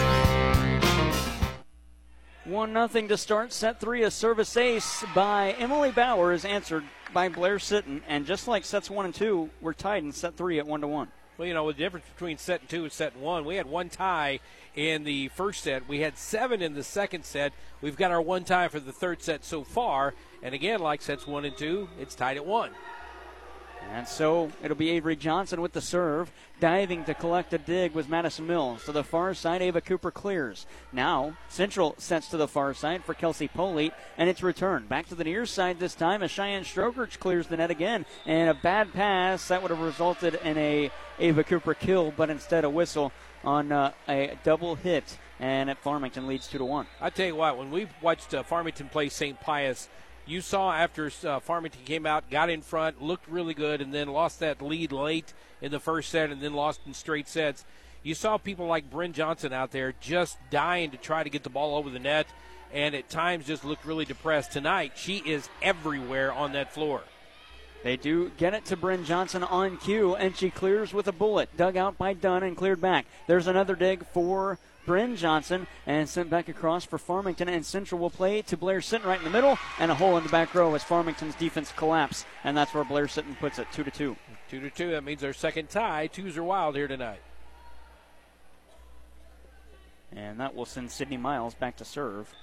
1 2.53 2.87
0 2.87 3.07
to 3.07 3.17
start. 3.17 3.51
Set 3.51 3.79
three, 3.79 4.03
a 4.03 4.11
service 4.11 4.55
ace 4.57 5.03
by 5.15 5.55
Emily 5.57 5.89
Bauer 5.89 6.31
is 6.31 6.45
answered 6.45 6.83
by 7.11 7.27
Blair 7.27 7.57
Sitton. 7.57 8.01
And 8.07 8.27
just 8.27 8.47
like 8.47 8.63
sets 8.63 8.91
one 8.91 9.05
and 9.05 9.15
two, 9.15 9.49
we're 9.59 9.73
tied 9.73 10.03
in 10.03 10.11
set 10.11 10.37
three 10.37 10.59
at 10.59 10.67
1 10.67 10.81
to 10.81 10.87
1. 10.87 11.07
Well, 11.35 11.47
you 11.47 11.55
know, 11.55 11.71
the 11.71 11.73
difference 11.73 12.05
between 12.13 12.37
set 12.37 12.69
two 12.69 12.83
and 12.83 12.91
set 12.91 13.17
one, 13.17 13.43
we 13.43 13.55
had 13.55 13.65
one 13.65 13.89
tie 13.89 14.39
in 14.75 15.03
the 15.03 15.29
first 15.29 15.63
set. 15.63 15.87
We 15.89 16.01
had 16.01 16.15
seven 16.15 16.61
in 16.61 16.75
the 16.75 16.83
second 16.83 17.25
set. 17.25 17.53
We've 17.81 17.97
got 17.97 18.11
our 18.11 18.21
one 18.21 18.43
tie 18.43 18.67
for 18.67 18.79
the 18.79 18.91
third 18.91 19.23
set 19.23 19.43
so 19.43 19.63
far. 19.63 20.13
And 20.43 20.53
again, 20.53 20.79
like 20.79 21.01
sets 21.01 21.25
one 21.25 21.45
and 21.45 21.57
two, 21.57 21.89
it's 21.99 22.13
tied 22.13 22.37
at 22.37 22.45
one. 22.45 22.69
And 23.93 24.07
so 24.07 24.51
it'll 24.63 24.75
be 24.75 24.89
Avery 24.89 25.15
Johnson 25.15 25.61
with 25.61 25.73
the 25.73 25.81
serve. 25.81 26.31
Diving 26.59 27.03
to 27.05 27.13
collect 27.13 27.53
a 27.53 27.59
dig 27.59 27.93
was 27.93 28.07
Madison 28.07 28.47
Mills. 28.47 28.83
To 28.85 28.91
the 28.91 29.03
far 29.03 29.35
side, 29.35 29.61
Ava 29.61 29.81
Cooper 29.81 30.09
clears. 30.09 30.65
Now, 30.91 31.37
Central 31.47 31.93
sets 31.99 32.27
to 32.29 32.37
the 32.37 32.47
far 32.47 32.73
side 32.73 33.03
for 33.03 33.13
Kelsey 33.13 33.47
Polite, 33.47 33.93
and 34.17 34.27
it's 34.29 34.41
returned. 34.41 34.89
Back 34.89 35.07
to 35.09 35.15
the 35.15 35.23
near 35.23 35.45
side 35.45 35.79
this 35.79 35.93
time 35.93 36.23
as 36.23 36.31
Cheyenne 36.31 36.63
Strokerch 36.63 37.19
clears 37.19 37.45
the 37.45 37.57
net 37.57 37.69
again. 37.69 38.07
And 38.25 38.49
a 38.49 38.55
bad 38.55 38.93
pass 38.93 39.47
that 39.49 39.61
would 39.61 39.69
have 39.69 39.79
resulted 39.79 40.39
in 40.43 40.57
a 40.57 40.89
Ava 41.19 41.43
Cooper 41.43 41.75
kill, 41.75 42.11
but 42.17 42.31
instead 42.31 42.63
a 42.63 42.71
whistle 42.71 43.11
on 43.43 43.71
uh, 43.71 43.91
a 44.09 44.39
double 44.43 44.73
hit. 44.73 45.19
And 45.39 45.69
at 45.69 45.77
Farmington 45.77 46.25
leads 46.25 46.47
2 46.47 46.57
to 46.57 46.65
1. 46.65 46.87
I 46.99 47.11
tell 47.11 47.27
you 47.27 47.35
what, 47.35 47.59
when 47.59 47.69
we've 47.69 47.93
watched 48.01 48.33
uh, 48.33 48.41
Farmington 48.41 48.89
play 48.89 49.09
St. 49.09 49.39
Pius, 49.39 49.87
you 50.25 50.41
saw 50.41 50.71
after 50.71 51.11
uh, 51.25 51.39
Farmington 51.39 51.83
came 51.85 52.05
out, 52.05 52.29
got 52.29 52.49
in 52.49 52.61
front, 52.61 53.01
looked 53.01 53.27
really 53.27 53.53
good, 53.53 53.81
and 53.81 53.93
then 53.93 54.07
lost 54.07 54.39
that 54.39 54.61
lead 54.61 54.91
late 54.91 55.33
in 55.61 55.71
the 55.71 55.79
first 55.79 56.09
set 56.09 56.29
and 56.29 56.41
then 56.41 56.53
lost 56.53 56.81
in 56.85 56.93
straight 56.93 57.27
sets. 57.27 57.65
You 58.03 58.15
saw 58.15 58.37
people 58.37 58.67
like 58.67 58.89
Bryn 58.89 59.13
Johnson 59.13 59.53
out 59.53 59.71
there 59.71 59.93
just 59.99 60.37
dying 60.49 60.91
to 60.91 60.97
try 60.97 61.23
to 61.23 61.29
get 61.29 61.43
the 61.43 61.49
ball 61.49 61.75
over 61.75 61.89
the 61.89 61.99
net, 61.99 62.27
and 62.73 62.95
at 62.95 63.09
times 63.09 63.47
just 63.47 63.63
looked 63.63 63.85
really 63.85 64.05
depressed. 64.05 64.51
Tonight, 64.51 64.93
she 64.95 65.17
is 65.17 65.49
everywhere 65.61 66.31
on 66.33 66.53
that 66.53 66.73
floor. 66.73 67.01
They 67.83 67.97
do 67.97 68.31
get 68.37 68.53
it 68.53 68.65
to 68.65 68.77
Bryn 68.77 69.03
Johnson 69.03 69.43
on 69.43 69.77
cue, 69.77 70.15
and 70.15 70.35
she 70.35 70.49
clears 70.49 70.93
with 70.93 71.07
a 71.07 71.11
bullet. 71.11 71.55
Dug 71.57 71.75
out 71.75 71.97
by 71.97 72.13
Dunn 72.13 72.43
and 72.43 72.55
cleared 72.55 72.79
back. 72.79 73.05
There's 73.27 73.47
another 73.47 73.75
dig 73.75 74.05
for 74.07 74.57
Bryn 74.85 75.15
Johnson 75.15 75.67
and 75.85 76.07
sent 76.07 76.29
back 76.29 76.49
across 76.49 76.85
for 76.85 76.97
Farmington. 76.97 77.49
And 77.49 77.65
Central 77.65 77.99
will 77.99 78.09
play 78.09 78.41
to 78.43 78.57
Blair 78.57 78.79
Sitton 78.79 79.05
right 79.05 79.17
in 79.17 79.23
the 79.23 79.29
middle 79.29 79.57
and 79.79 79.91
a 79.91 79.95
hole 79.95 80.17
in 80.17 80.23
the 80.23 80.29
back 80.29 80.53
row 80.53 80.73
as 80.75 80.83
Farmington's 80.83 81.35
defense 81.35 81.71
collapse. 81.75 82.25
And 82.43 82.55
that's 82.55 82.73
where 82.73 82.83
Blair 82.83 83.05
Sitton 83.05 83.37
puts 83.39 83.59
it 83.59 83.67
2 83.73 83.83
to 83.83 83.91
2. 83.91 84.15
2 84.49 84.59
to 84.59 84.69
2. 84.69 84.91
That 84.91 85.03
means 85.03 85.21
their 85.21 85.33
second 85.33 85.69
tie. 85.69 86.07
Twos 86.07 86.37
are 86.37 86.43
wild 86.43 86.75
here 86.75 86.87
tonight. 86.87 87.21
And 90.15 90.39
that 90.39 90.53
will 90.55 90.65
send 90.65 90.91
Sydney 90.91 91.17
Miles 91.17 91.55
back 91.55 91.77
to 91.77 91.85
serve. 91.85 92.33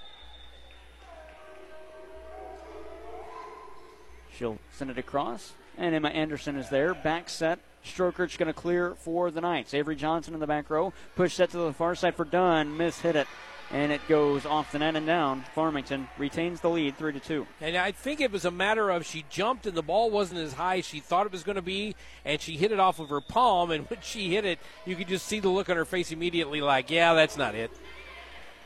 She'll 4.37 4.59
send 4.73 4.91
it 4.91 4.99
across 4.99 5.53
and 5.81 5.95
Emma 5.95 6.09
Anderson 6.09 6.57
is 6.57 6.69
there. 6.69 6.95
Back 6.95 7.29
set. 7.29 7.59
Stroker's 7.85 8.37
going 8.37 8.47
to 8.47 8.53
clear 8.53 8.95
for 8.95 9.31
the 9.31 9.41
Knights. 9.41 9.73
Avery 9.73 9.97
Johnson 9.97 10.35
in 10.35 10.41
the 10.41 10.47
back 10.47 10.69
row. 10.69 10.93
Push 11.17 11.35
set 11.35 11.51
to 11.51 11.57
the 11.57 11.73
far 11.73 11.95
side 11.95 12.15
for 12.15 12.27
Dunn. 12.27 12.77
Miss 12.77 13.01
hit 13.01 13.17
it. 13.17 13.27
And 13.73 13.93
it 13.93 14.01
goes 14.09 14.45
off 14.45 14.73
the 14.73 14.81
net 14.81 14.97
and 14.97 15.07
down. 15.07 15.45
Farmington 15.55 16.09
retains 16.19 16.61
the 16.61 16.69
lead, 16.69 16.99
three 16.99 17.13
to 17.13 17.21
two. 17.21 17.47
And 17.61 17.77
I 17.77 17.93
think 17.93 18.21
it 18.21 18.33
was 18.33 18.45
a 18.45 18.51
matter 18.51 18.91
of 18.91 19.07
she 19.07 19.25
jumped 19.31 19.65
and 19.65 19.77
the 19.77 19.83
ball 19.83 20.11
wasn't 20.11 20.41
as 20.41 20.53
high 20.53 20.79
as 20.79 20.85
she 20.85 20.99
thought 20.99 21.25
it 21.25 21.33
was 21.33 21.45
going 21.45 21.57
to 21.57 21.63
be, 21.63 21.95
and 22.25 22.41
she 22.41 22.57
hit 22.57 22.73
it 22.73 22.81
off 22.81 22.99
of 22.99 23.09
her 23.11 23.21
palm. 23.21 23.71
And 23.71 23.85
when 23.89 24.01
she 24.03 24.29
hit 24.35 24.45
it, 24.45 24.59
you 24.85 24.97
could 24.97 25.09
just 25.09 25.25
see 25.25 25.39
the 25.39 25.49
look 25.49 25.71
on 25.71 25.77
her 25.77 25.85
face 25.85 26.11
immediately, 26.11 26.61
like, 26.61 26.91
"Yeah, 26.91 27.15
that's 27.15 27.37
not 27.37 27.55
it." 27.55 27.71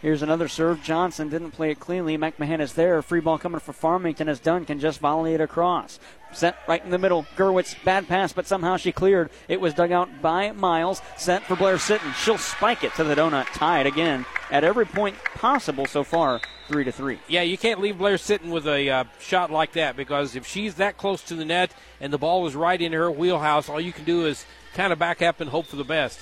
Here's 0.05 0.20
another 0.20 0.48
serve. 0.48 0.82
Johnson 0.82 1.30
didn't 1.30 1.52
play 1.52 1.70
it 1.70 1.80
cleanly. 1.80 2.18
McMahon 2.18 2.61
is 2.61 2.74
there. 2.74 3.00
Free 3.00 3.20
ball 3.20 3.38
coming 3.38 3.59
for 3.59 3.72
Farmington 3.72 4.28
as 4.28 4.38
Dunn 4.38 4.66
can 4.66 4.78
just 4.78 5.00
volley 5.00 5.32
it 5.32 5.40
across. 5.40 5.98
Set 6.30 6.59
right 6.68 6.84
in 6.84 6.90
the 6.90 6.98
middle. 6.98 7.24
Gerwitz, 7.38 7.74
bad 7.84 8.07
pass, 8.07 8.30
but 8.30 8.46
somehow 8.46 8.76
she 8.76 8.92
cleared. 8.92 9.30
It 9.48 9.62
was 9.62 9.72
dug 9.72 9.92
out 9.92 10.20
by 10.20 10.52
Miles. 10.52 11.00
Set 11.16 11.42
for 11.44 11.57
Blair 11.57 11.76
Sitton. 11.76 12.12
She'll 12.16 12.36
spike 12.36 12.84
it 12.84 12.94
to 12.96 13.05
the 13.05 13.14
donut. 13.14 13.46
Tied 13.55 13.86
again 13.86 14.26
at 14.50 14.62
every 14.62 14.84
point 14.84 15.16
possible 15.36 15.86
so 15.86 16.05
far. 16.05 16.38
Three 16.68 16.84
to 16.84 16.92
three. 16.92 17.18
Yeah, 17.26 17.40
you 17.40 17.57
can't 17.57 17.80
leave 17.80 17.96
Blair 17.96 18.16
Sitton 18.16 18.50
with 18.50 18.66
a 18.68 18.90
uh, 18.90 19.05
shot 19.20 19.50
like 19.50 19.72
that 19.72 19.96
because 19.96 20.36
if 20.36 20.46
she's 20.46 20.74
that 20.74 20.98
close 20.98 21.22
to 21.22 21.34
the 21.34 21.46
net 21.46 21.74
and 21.98 22.12
the 22.12 22.18
ball 22.18 22.42
was 22.42 22.55
right 22.55 22.80
in 22.82 22.92
her 22.92 23.11
wheelhouse, 23.11 23.70
all 23.70 23.80
you 23.80 23.94
can 23.94 24.05
do 24.05 24.26
is 24.26 24.44
kind 24.74 24.92
of 24.92 24.98
back 24.98 25.22
up 25.22 25.40
and 25.40 25.48
hope 25.48 25.64
for 25.64 25.76
the 25.76 25.82
best. 25.82 26.20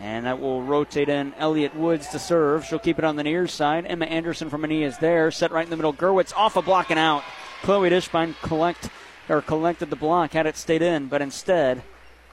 And 0.00 0.26
that 0.26 0.40
will 0.40 0.62
rotate 0.62 1.08
in 1.08 1.32
Elliot 1.38 1.74
Woods 1.74 2.08
to 2.08 2.18
serve. 2.18 2.64
She'll 2.64 2.78
keep 2.78 2.98
it 2.98 3.04
on 3.04 3.16
the 3.16 3.22
near 3.22 3.46
side. 3.46 3.86
Emma 3.86 4.04
Anderson 4.04 4.50
from 4.50 4.60
Mania 4.60 4.86
is 4.86 4.98
there. 4.98 5.30
Set 5.30 5.50
right 5.52 5.64
in 5.64 5.70
the 5.70 5.76
middle. 5.76 5.94
Gerwitz 5.94 6.34
off 6.36 6.56
a 6.56 6.62
block 6.62 6.90
and 6.90 6.98
out. 6.98 7.24
Chloe 7.62 7.88
Dishbine 7.88 8.34
collect 8.42 8.90
or 9.28 9.42
collected 9.42 9.90
the 9.90 9.96
block, 9.96 10.32
had 10.32 10.46
it 10.46 10.56
stayed 10.56 10.82
in, 10.82 11.06
but 11.06 11.22
instead 11.22 11.82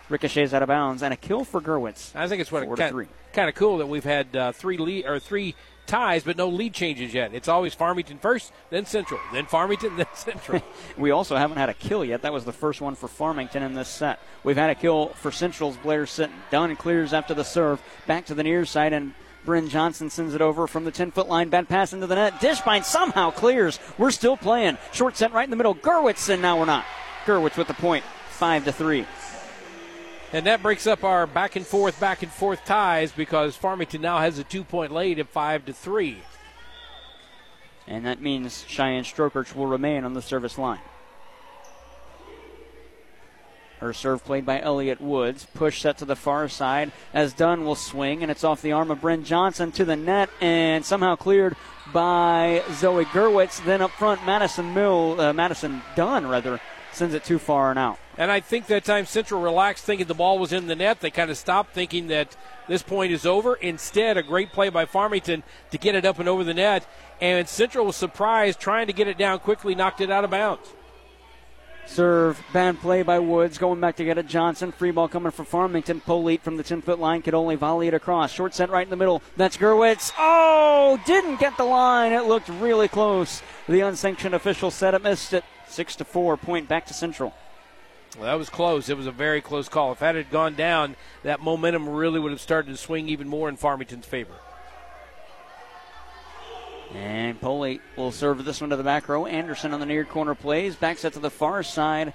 ricochets 0.09 0.53
out 0.53 0.61
of 0.61 0.67
bounds 0.67 1.01
and 1.01 1.13
a 1.13 1.17
kill 1.17 1.43
for 1.43 1.61
Gerwitz. 1.61 2.15
I 2.15 2.27
think 2.27 2.41
it's 2.41 2.51
what 2.51 2.67
kind, 2.77 3.07
kind 3.31 3.49
of 3.49 3.55
cool 3.55 3.77
that 3.77 3.87
we've 3.87 4.03
had 4.03 4.35
uh, 4.35 4.51
three 4.51 4.77
lead 4.77 5.05
or 5.05 5.19
three 5.19 5.55
ties, 5.85 6.23
but 6.23 6.37
no 6.37 6.47
lead 6.47 6.73
changes 6.73 7.13
yet. 7.13 7.33
It's 7.33 7.47
always 7.47 7.73
Farmington 7.73 8.17
first, 8.17 8.51
then 8.69 8.85
Central, 8.85 9.19
then 9.31 9.45
Farmington, 9.45 9.95
then 9.97 10.07
Central. 10.13 10.61
We 10.97 11.11
also 11.11 11.35
haven't 11.35 11.57
had 11.57 11.69
a 11.69 11.73
kill 11.73 12.05
yet. 12.05 12.21
That 12.21 12.33
was 12.33 12.45
the 12.45 12.53
first 12.53 12.79
one 12.81 12.95
for 12.95 13.07
Farmington 13.07 13.63
in 13.63 13.73
this 13.73 13.87
set. 13.87 14.19
We've 14.43 14.57
had 14.57 14.69
a 14.69 14.75
kill 14.75 15.07
for 15.09 15.31
Central's 15.31 15.77
Blair 15.77 16.03
Sitton. 16.05 16.31
Dunn 16.51 16.75
clears 16.75 17.13
after 17.13 17.33
the 17.33 17.43
serve. 17.43 17.81
Back 18.05 18.25
to 18.27 18.35
the 18.35 18.43
near 18.43 18.65
side, 18.65 18.93
and 18.93 19.13
Bryn 19.45 19.69
Johnson 19.69 20.09
sends 20.09 20.33
it 20.33 20.41
over 20.41 20.67
from 20.67 20.85
the 20.85 20.91
10 20.91 21.11
foot 21.11 21.27
line. 21.27 21.49
Bad 21.49 21.67
pass 21.67 21.93
into 21.93 22.07
the 22.07 22.15
net. 22.15 22.33
Dishbine 22.39 22.83
somehow 22.83 23.31
clears. 23.31 23.79
We're 23.97 24.11
still 24.11 24.37
playing. 24.37 24.77
Short 24.91 25.17
set 25.17 25.33
right 25.33 25.43
in 25.43 25.49
the 25.49 25.57
middle. 25.57 25.75
Gerwitz, 25.75 26.29
and 26.29 26.41
now 26.41 26.59
we're 26.59 26.65
not. 26.65 26.85
Gerwitz 27.25 27.57
with 27.57 27.67
the 27.67 27.73
point. 27.73 28.03
5 28.29 28.65
to 28.65 28.71
3. 28.71 29.05
And 30.33 30.47
that 30.47 30.63
breaks 30.63 30.87
up 30.87 31.03
our 31.03 31.27
back 31.27 31.55
and 31.55 31.65
forth, 31.65 31.99
back 31.99 32.23
and 32.23 32.31
forth 32.31 32.65
ties 32.65 33.11
because 33.11 33.55
Farmington 33.55 34.01
now 34.01 34.17
has 34.17 34.39
a 34.39 34.43
two 34.43 34.63
point 34.63 34.91
lead 34.91 35.19
at 35.19 35.29
five 35.29 35.65
to 35.65 35.73
three. 35.73 36.17
And 37.87 38.05
that 38.07 38.19
means 38.19 38.65
Cheyenne 38.67 39.03
Strokers 39.03 39.55
will 39.55 39.67
remain 39.67 40.03
on 40.03 40.15
the 40.15 40.21
service 40.21 40.57
line. 40.57 40.79
Her 43.79 43.93
serve 43.93 44.23
played 44.23 44.45
by 44.45 44.61
Elliott 44.61 45.01
Woods. 45.01 45.45
Push 45.53 45.81
set 45.81 45.97
to 45.97 46.05
the 46.05 46.15
far 46.15 46.47
side 46.47 46.93
as 47.13 47.33
Dunn 47.33 47.65
will 47.65 47.75
swing, 47.75 48.23
and 48.23 48.31
it's 48.31 48.45
off 48.45 48.61
the 48.61 48.71
arm 48.71 48.89
of 48.89 49.01
Bryn 49.01 49.25
Johnson 49.25 49.73
to 49.73 49.83
the 49.83 49.97
net 49.97 50.29
and 50.39 50.85
somehow 50.85 51.17
cleared 51.17 51.57
by 51.91 52.63
Zoe 52.71 53.03
Gerwitz. 53.05 53.63
Then 53.65 53.81
up 53.81 53.91
front, 53.91 54.25
Madison 54.25 54.73
Mill, 54.73 55.19
uh, 55.19 55.33
Madison 55.33 55.81
Dunn 55.97 56.25
rather, 56.25 56.61
sends 56.95 57.13
it 57.13 57.23
too 57.23 57.39
far 57.39 57.69
and 57.69 57.79
out. 57.79 57.99
And 58.17 58.31
I 58.31 58.39
think 58.39 58.67
that 58.67 58.85
time 58.85 59.05
Central 59.05 59.41
relaxed, 59.41 59.83
thinking 59.85 60.07
the 60.07 60.13
ball 60.13 60.37
was 60.37 60.53
in 60.53 60.67
the 60.67 60.75
net. 60.75 61.01
They 61.01 61.09
kind 61.09 61.31
of 61.31 61.37
stopped, 61.37 61.73
thinking 61.73 62.07
that 62.07 62.35
this 62.67 62.83
point 62.83 63.11
is 63.11 63.25
over. 63.25 63.55
Instead, 63.55 64.17
a 64.17 64.23
great 64.23 64.51
play 64.51 64.69
by 64.69 64.85
Farmington 64.85 65.43
to 65.71 65.77
get 65.77 65.95
it 65.95 66.05
up 66.05 66.19
and 66.19 66.29
over 66.29 66.43
the 66.43 66.53
net. 66.53 66.87
And 67.19 67.47
Central 67.47 67.85
was 67.85 67.95
surprised, 67.95 68.59
trying 68.59 68.87
to 68.87 68.93
get 68.93 69.07
it 69.07 69.17
down 69.17 69.39
quickly, 69.39 69.73
knocked 69.73 70.01
it 70.01 70.11
out 70.11 70.23
of 70.23 70.29
bounds. 70.29 70.73
Serve, 71.85 72.41
bad 72.53 72.79
play 72.79 73.03
by 73.03 73.19
Woods, 73.19 73.57
going 73.57 73.81
back 73.81 73.97
to 73.97 74.05
get 74.05 74.17
it. 74.17 74.27
Johnson, 74.27 74.71
free 74.71 74.91
ball 74.91 75.09
coming 75.09 75.31
for 75.31 75.43
Farmington. 75.43 75.99
Polite 75.99 76.41
from 76.41 76.55
the 76.57 76.63
10 76.63 76.81
foot 76.81 76.99
line 76.99 77.21
could 77.21 77.33
only 77.33 77.55
volley 77.55 77.87
it 77.87 77.93
across. 77.93 78.31
Short 78.31 78.53
set 78.55 78.69
right 78.69 78.85
in 78.85 78.89
the 78.89 78.95
middle. 78.95 79.21
That's 79.35 79.57
Gerwitz. 79.57 80.13
Oh, 80.17 80.99
didn't 81.05 81.39
get 81.39 81.57
the 81.57 81.65
line. 81.65 82.13
It 82.13 82.23
looked 82.23 82.47
really 82.47 82.87
close. 82.87 83.41
The 83.67 83.81
unsanctioned 83.81 84.33
official 84.33 84.71
said 84.71 84.93
it 84.93 85.03
missed 85.03 85.33
it. 85.33 85.43
6 85.73 85.95
to 85.97 86.05
4, 86.05 86.37
point 86.37 86.67
back 86.67 86.85
to 86.87 86.93
Central. 86.93 87.33
Well, 88.15 88.27
that 88.27 88.35
was 88.35 88.49
close. 88.49 88.89
It 88.89 88.97
was 88.97 89.07
a 89.07 89.11
very 89.11 89.41
close 89.41 89.67
call. 89.67 89.91
If 89.91 89.99
that 89.99 90.15
had 90.15 90.29
gone 90.29 90.53
down, 90.53 90.95
that 91.23 91.41
momentum 91.41 91.89
really 91.89 92.19
would 92.19 92.31
have 92.31 92.41
started 92.41 92.71
to 92.71 92.77
swing 92.77 93.09
even 93.09 93.27
more 93.27 93.49
in 93.49 93.57
Farmington's 93.57 94.05
favor. 94.05 94.35
And 96.93 97.41
Poley 97.41 97.81
will 97.97 98.11
serve 98.11 98.45
this 98.45 98.61
one 98.61 98.69
to 98.69 98.75
the 98.75 98.83
back 98.83 99.09
row. 99.09 99.25
Anderson 99.25 99.73
on 99.73 99.79
the 99.79 99.85
near 99.87 100.05
corner 100.05 100.35
plays. 100.35 100.75
Back 100.75 100.99
set 100.99 101.13
to 101.13 101.19
the 101.19 101.31
far 101.31 101.63
side 101.63 102.13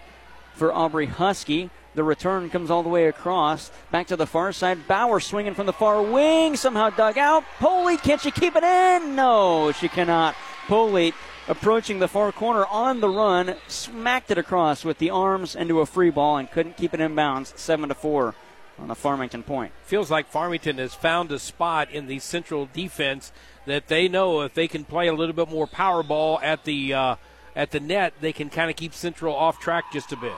for 0.55 0.73
Aubrey 0.73 1.07
Husky. 1.07 1.71
The 1.97 2.05
return 2.05 2.49
comes 2.49 2.71
all 2.71 2.85
the 2.85 2.89
way 2.89 3.07
across. 3.07 3.73
Back 3.91 4.07
to 4.09 4.17
the 4.17 4.27
far 4.27 4.53
side. 4.53 4.87
Bauer 4.87 5.19
swinging 5.19 5.55
from 5.55 5.67
the 5.67 5.73
far 5.73 6.01
wing. 6.01 6.55
Somehow 6.55 6.91
dug 6.91 7.19
out. 7.19 7.43
Poley, 7.59 7.97
can 7.97 8.19
she 8.19 8.31
keep 8.31 8.55
it 8.55 8.63
in? 8.63 9.17
No, 9.17 9.73
she 9.73 9.89
cannot. 9.89 10.37
Poley 10.69 11.13
approaching 11.49 11.99
the 11.99 12.07
far 12.07 12.31
corner 12.31 12.65
on 12.67 13.01
the 13.01 13.09
run. 13.09 13.57
Smacked 13.67 14.31
it 14.31 14.39
across 14.39 14.85
with 14.85 14.99
the 14.99 15.11
arms 15.11 15.57
into 15.57 15.81
a 15.81 15.87
free 15.87 16.11
ball 16.11 16.37
and 16.37 16.51
couldn't 16.51 16.77
keep 16.77 16.95
it 16.95 17.01
in 17.01 17.15
bounds. 17.15 17.53
7 17.57 17.89
to 17.89 17.95
4 17.95 18.35
on 18.79 18.89
the 18.89 18.95
Farmington 18.95 19.43
point. 19.43 19.73
Feels 19.85 20.11
like 20.11 20.29
Farmington 20.29 20.79
has 20.79 20.95
found 20.95 21.33
a 21.33 21.39
spot 21.41 21.91
in 21.91 22.07
the 22.07 22.21
central 22.21 22.69
defense 22.73 23.33
that 23.67 23.89
they 23.89 24.07
know 24.07 24.43
if 24.43 24.55
they 24.55 24.69
can 24.69 24.85
play 24.85 25.09
a 25.09 25.15
little 25.15 25.35
bit 25.35 25.49
more 25.49 25.67
power 25.67 26.05
ball 26.05 26.39
at 26.43 26.65
the 26.65 26.95
uh, 26.95 27.17
at 27.59 27.73
the 27.73 27.81
net, 27.81 28.15
they 28.21 28.33
can 28.33 28.51
kind 28.51 28.71
of 28.71 28.77
keep 28.77 28.95
Central 28.95 29.35
off 29.35 29.59
track 29.59 29.93
just 29.93 30.13
a 30.13 30.17
bit. 30.17 30.37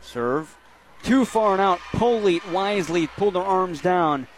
Serve. 0.00 0.56
Too 1.02 1.24
far 1.24 1.52
and 1.52 1.60
out. 1.60 1.80
Polite 1.92 2.48
wisely 2.48 3.08
pulled 3.08 3.34
her 3.34 3.40
arms 3.40 3.80
down. 3.80 4.28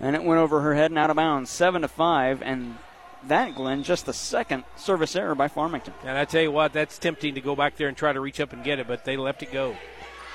And 0.00 0.16
it 0.16 0.24
went 0.24 0.40
over 0.40 0.62
her 0.62 0.74
head 0.74 0.90
and 0.90 0.98
out 0.98 1.10
of 1.10 1.16
bounds. 1.16 1.50
7 1.50 1.82
to 1.82 1.88
5. 1.88 2.42
And 2.42 2.78
that, 3.28 3.54
Glenn, 3.54 3.82
just 3.82 4.06
the 4.06 4.12
second 4.12 4.64
service 4.76 5.16
error 5.16 5.34
by 5.34 5.48
Farmington. 5.48 5.94
And 6.04 6.16
I 6.16 6.24
tell 6.24 6.42
you 6.42 6.52
what, 6.52 6.72
that's 6.72 6.98
tempting 6.98 7.34
to 7.34 7.40
go 7.40 7.56
back 7.56 7.76
there 7.76 7.88
and 7.88 7.96
try 7.96 8.12
to 8.12 8.20
reach 8.20 8.40
up 8.40 8.52
and 8.52 8.64
get 8.64 8.78
it, 8.78 8.86
but 8.86 9.04
they 9.04 9.16
left 9.16 9.42
it 9.42 9.52
go. 9.52 9.76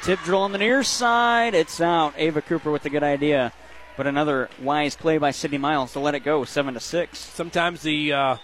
Tip 0.04 0.20
drill 0.20 0.42
on 0.42 0.52
the 0.52 0.58
near 0.58 0.84
side. 0.84 1.54
It's 1.54 1.82
out. 1.82 2.14
Ava 2.18 2.42
Cooper 2.42 2.72
with 2.72 2.86
a 2.86 2.90
good 2.90 3.04
idea. 3.04 3.52
But 3.98 4.08
another 4.08 4.50
wise 4.62 4.96
play 4.96 5.18
by 5.18 5.32
Sydney 5.32 5.58
Miles 5.58 5.92
to 5.94 6.00
let 6.00 6.16
it 6.16 6.22
go, 6.22 6.46
seven 6.46 6.74
to 6.74 6.80
six. 6.80 7.20
Sometimes 7.20 7.82
the 7.82 8.14
uh, 8.14 8.38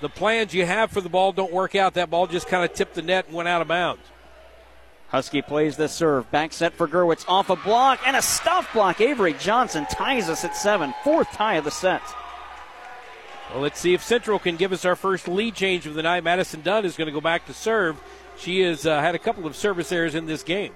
the 0.00 0.08
plans 0.08 0.54
you 0.54 0.64
have 0.64 0.90
for 0.90 1.02
the 1.02 1.10
ball 1.10 1.32
don't 1.32 1.52
work 1.52 1.74
out. 1.74 1.94
That 1.94 2.08
ball 2.08 2.26
just 2.26 2.48
kind 2.48 2.64
of 2.64 2.72
tipped 2.72 2.94
the 2.94 3.02
net 3.02 3.26
and 3.26 3.36
went 3.36 3.48
out 3.48 3.60
of 3.60 3.68
bounds. 3.68 4.02
Husky 5.08 5.42
plays 5.42 5.76
the 5.76 5.88
serve. 5.88 6.30
Back 6.30 6.54
set 6.54 6.72
for 6.72 6.88
Gerwitz. 6.88 7.26
Off 7.28 7.50
a 7.50 7.56
block 7.56 8.00
and 8.06 8.16
a 8.16 8.22
stuff 8.22 8.72
block. 8.72 9.02
Avery 9.02 9.34
Johnson 9.34 9.84
ties 9.90 10.30
us 10.30 10.44
at 10.44 10.56
seven. 10.56 10.94
Fourth 11.04 11.30
tie 11.32 11.56
of 11.56 11.64
the 11.64 11.70
set. 11.70 12.00
Well, 13.52 13.60
let's 13.60 13.78
see 13.78 13.92
if 13.92 14.02
Central 14.02 14.38
can 14.38 14.56
give 14.56 14.72
us 14.72 14.86
our 14.86 14.96
first 14.96 15.28
lead 15.28 15.54
change 15.54 15.86
of 15.86 15.92
the 15.92 16.02
night. 16.02 16.24
Madison 16.24 16.62
Dunn 16.62 16.86
is 16.86 16.96
going 16.96 17.06
to 17.06 17.12
go 17.12 17.20
back 17.20 17.44
to 17.46 17.52
serve. 17.52 18.00
She 18.38 18.60
has 18.60 18.86
uh, 18.86 18.98
had 19.00 19.14
a 19.14 19.18
couple 19.18 19.46
of 19.46 19.54
service 19.54 19.92
errors 19.92 20.14
in 20.14 20.24
this 20.24 20.42
game. 20.42 20.72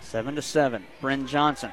Seven 0.00 0.34
to 0.34 0.42
seven. 0.42 0.84
Bryn 1.00 1.26
Johnson. 1.26 1.72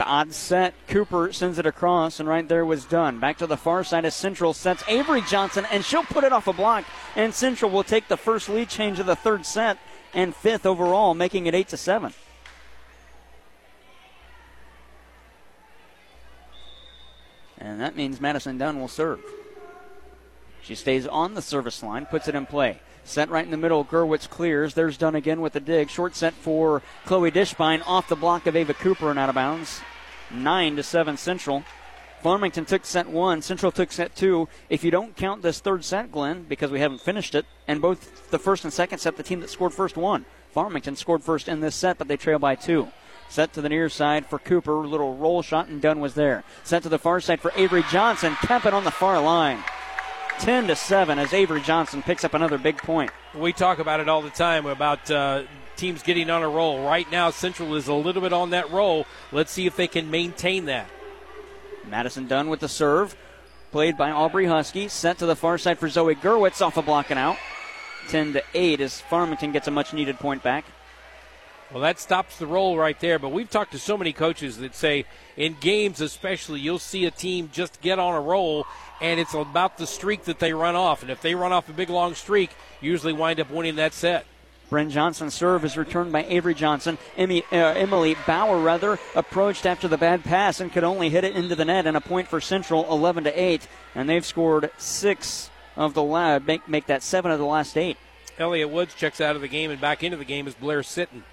Odd 0.00 0.32
set. 0.32 0.74
Cooper 0.88 1.32
sends 1.32 1.60
it 1.60 1.66
across, 1.66 2.18
and 2.18 2.28
right 2.28 2.48
there 2.48 2.64
was 2.64 2.86
Dunn. 2.86 3.20
Back 3.20 3.38
to 3.38 3.46
the 3.46 3.56
far 3.56 3.84
side 3.84 4.04
as 4.04 4.16
Central 4.16 4.52
sets 4.52 4.82
Avery 4.88 5.22
Johnson, 5.22 5.64
and 5.70 5.84
she'll 5.84 6.02
put 6.02 6.24
it 6.24 6.32
off 6.32 6.48
a 6.48 6.52
block. 6.52 6.84
And 7.14 7.32
Central 7.32 7.70
will 7.70 7.84
take 7.84 8.08
the 8.08 8.16
first 8.16 8.48
lead 8.48 8.68
change 8.68 8.98
of 8.98 9.06
the 9.06 9.14
third 9.14 9.46
set 9.46 9.78
and 10.12 10.34
fifth 10.34 10.66
overall, 10.66 11.14
making 11.14 11.46
it 11.46 11.54
eight 11.54 11.68
to 11.68 11.76
seven. 11.76 12.14
And 17.64 17.80
that 17.80 17.96
means 17.96 18.20
Madison 18.20 18.58
Dunn 18.58 18.78
will 18.78 18.88
serve. 18.88 19.20
She 20.62 20.74
stays 20.74 21.06
on 21.06 21.34
the 21.34 21.42
service 21.42 21.82
line, 21.82 22.04
puts 22.04 22.28
it 22.28 22.34
in 22.34 22.44
play. 22.44 22.80
Set 23.04 23.30
right 23.30 23.44
in 23.44 23.50
the 23.50 23.56
middle. 23.56 23.84
Gerwitz 23.84 24.28
clears. 24.28 24.74
There's 24.74 24.98
Dunn 24.98 25.14
again 25.14 25.40
with 25.40 25.54
the 25.54 25.60
dig. 25.60 25.90
Short 25.90 26.14
set 26.14 26.34
for 26.34 26.82
Chloe 27.06 27.30
Dishbine 27.30 27.82
off 27.86 28.08
the 28.08 28.16
block 28.16 28.46
of 28.46 28.54
Ava 28.54 28.74
Cooper 28.74 29.10
and 29.10 29.18
out 29.18 29.28
of 29.28 29.34
bounds. 29.34 29.80
Nine 30.30 30.76
to 30.76 30.82
seven 30.82 31.16
Central. 31.16 31.64
Farmington 32.22 32.64
took 32.64 32.86
set 32.86 33.08
one. 33.08 33.42
Central 33.42 33.72
took 33.72 33.92
set 33.92 34.16
two. 34.16 34.48
If 34.70 34.84
you 34.84 34.90
don't 34.90 35.16
count 35.16 35.42
this 35.42 35.60
third 35.60 35.84
set, 35.84 36.10
Glenn, 36.10 36.44
because 36.44 36.70
we 36.70 36.80
haven't 36.80 37.02
finished 37.02 37.34
it, 37.34 37.44
and 37.68 37.82
both 37.82 38.30
the 38.30 38.38
first 38.38 38.64
and 38.64 38.72
second 38.72 38.98
set, 38.98 39.18
the 39.18 39.22
team 39.22 39.40
that 39.40 39.50
scored 39.50 39.74
first 39.74 39.96
won. 39.98 40.24
Farmington 40.52 40.96
scored 40.96 41.22
first 41.22 41.48
in 41.48 41.60
this 41.60 41.74
set, 41.74 41.98
but 41.98 42.08
they 42.08 42.16
trail 42.16 42.38
by 42.38 42.54
two. 42.54 42.88
Set 43.28 43.52
to 43.54 43.60
the 43.60 43.68
near 43.68 43.88
side 43.88 44.26
for 44.26 44.38
Cooper. 44.38 44.86
Little 44.86 45.16
roll 45.16 45.42
shot, 45.42 45.68
and 45.68 45.80
Dunn 45.80 46.00
was 46.00 46.14
there. 46.14 46.44
Set 46.62 46.82
to 46.84 46.88
the 46.88 46.98
far 46.98 47.20
side 47.20 47.40
for 47.40 47.52
Avery 47.56 47.84
Johnson. 47.90 48.34
Kept 48.42 48.66
it 48.66 48.74
on 48.74 48.84
the 48.84 48.90
far 48.90 49.20
line. 49.20 49.62
10 50.40 50.66
to 50.66 50.76
7 50.76 51.18
as 51.18 51.32
Avery 51.32 51.60
Johnson 51.60 52.02
picks 52.02 52.24
up 52.24 52.34
another 52.34 52.58
big 52.58 52.78
point. 52.78 53.10
We 53.34 53.52
talk 53.52 53.78
about 53.78 54.00
it 54.00 54.08
all 54.08 54.22
the 54.22 54.30
time 54.30 54.66
about 54.66 55.10
uh, 55.10 55.44
teams 55.76 56.02
getting 56.02 56.28
on 56.30 56.42
a 56.42 56.48
roll. 56.48 56.84
Right 56.84 57.10
now, 57.10 57.30
Central 57.30 57.74
is 57.76 57.88
a 57.88 57.94
little 57.94 58.22
bit 58.22 58.32
on 58.32 58.50
that 58.50 58.70
roll. 58.70 59.06
Let's 59.32 59.52
see 59.52 59.66
if 59.66 59.76
they 59.76 59.86
can 59.86 60.10
maintain 60.10 60.66
that. 60.66 60.88
Madison 61.88 62.26
Dunn 62.26 62.48
with 62.48 62.60
the 62.60 62.68
serve. 62.68 63.16
Played 63.70 63.96
by 63.96 64.10
Aubrey 64.10 64.46
Husky. 64.46 64.88
Set 64.88 65.18
to 65.18 65.26
the 65.26 65.36
far 65.36 65.58
side 65.58 65.78
for 65.78 65.88
Zoe 65.88 66.14
Gerwitz 66.14 66.62
off 66.62 66.76
a 66.76 66.82
block 66.82 67.10
and 67.10 67.18
out. 67.18 67.36
10 68.08 68.34
to 68.34 68.42
8 68.54 68.80
as 68.80 69.00
Farmington 69.00 69.52
gets 69.52 69.68
a 69.68 69.70
much 69.70 69.92
needed 69.92 70.18
point 70.18 70.42
back. 70.42 70.64
Well, 71.74 71.82
that 71.82 71.98
stops 71.98 72.38
the 72.38 72.46
roll 72.46 72.78
right 72.78 72.98
there. 73.00 73.18
But 73.18 73.30
we've 73.30 73.50
talked 73.50 73.72
to 73.72 73.80
so 73.80 73.98
many 73.98 74.12
coaches 74.12 74.58
that 74.58 74.76
say 74.76 75.06
in 75.36 75.56
games, 75.58 76.00
especially, 76.00 76.60
you'll 76.60 76.78
see 76.78 77.04
a 77.04 77.10
team 77.10 77.50
just 77.52 77.80
get 77.80 77.98
on 77.98 78.14
a 78.14 78.20
roll, 78.20 78.64
and 79.00 79.18
it's 79.18 79.34
about 79.34 79.76
the 79.76 79.86
streak 79.86 80.22
that 80.26 80.38
they 80.38 80.54
run 80.54 80.76
off. 80.76 81.02
And 81.02 81.10
if 81.10 81.20
they 81.20 81.34
run 81.34 81.52
off 81.52 81.68
a 81.68 81.72
big 81.72 81.90
long 81.90 82.14
streak, 82.14 82.50
usually 82.80 83.12
wind 83.12 83.40
up 83.40 83.50
winning 83.50 83.74
that 83.74 83.92
set. 83.92 84.24
Bryn 84.70 84.88
Johnson's 84.88 85.34
serve 85.34 85.64
is 85.64 85.76
returned 85.76 86.12
by 86.12 86.24
Avery 86.24 86.54
Johnson. 86.54 86.96
Emmy, 87.16 87.42
uh, 87.50 87.56
Emily 87.56 88.16
Bauer, 88.24 88.60
rather, 88.60 89.00
approached 89.16 89.66
after 89.66 89.88
the 89.88 89.98
bad 89.98 90.22
pass 90.22 90.60
and 90.60 90.72
could 90.72 90.84
only 90.84 91.10
hit 91.10 91.24
it 91.24 91.34
into 91.34 91.56
the 91.56 91.64
net. 91.64 91.88
And 91.88 91.96
a 91.96 92.00
point 92.00 92.28
for 92.28 92.40
Central, 92.40 92.88
11 92.88 93.24
to 93.24 93.32
8. 93.32 93.66
And 93.96 94.08
they've 94.08 94.24
scored 94.24 94.70
six 94.78 95.50
of 95.76 95.92
the 95.94 96.04
last, 96.04 96.46
make, 96.46 96.68
make 96.68 96.86
that 96.86 97.02
seven 97.02 97.32
of 97.32 97.40
the 97.40 97.44
last 97.44 97.76
eight. 97.76 97.96
Elliot 98.38 98.70
Woods 98.70 98.94
checks 98.94 99.20
out 99.20 99.34
of 99.34 99.42
the 99.42 99.48
game 99.48 99.72
and 99.72 99.80
back 99.80 100.04
into 100.04 100.16
the 100.16 100.24
game 100.24 100.46
is 100.46 100.54
Blair 100.54 100.82
Sitton. 100.82 101.24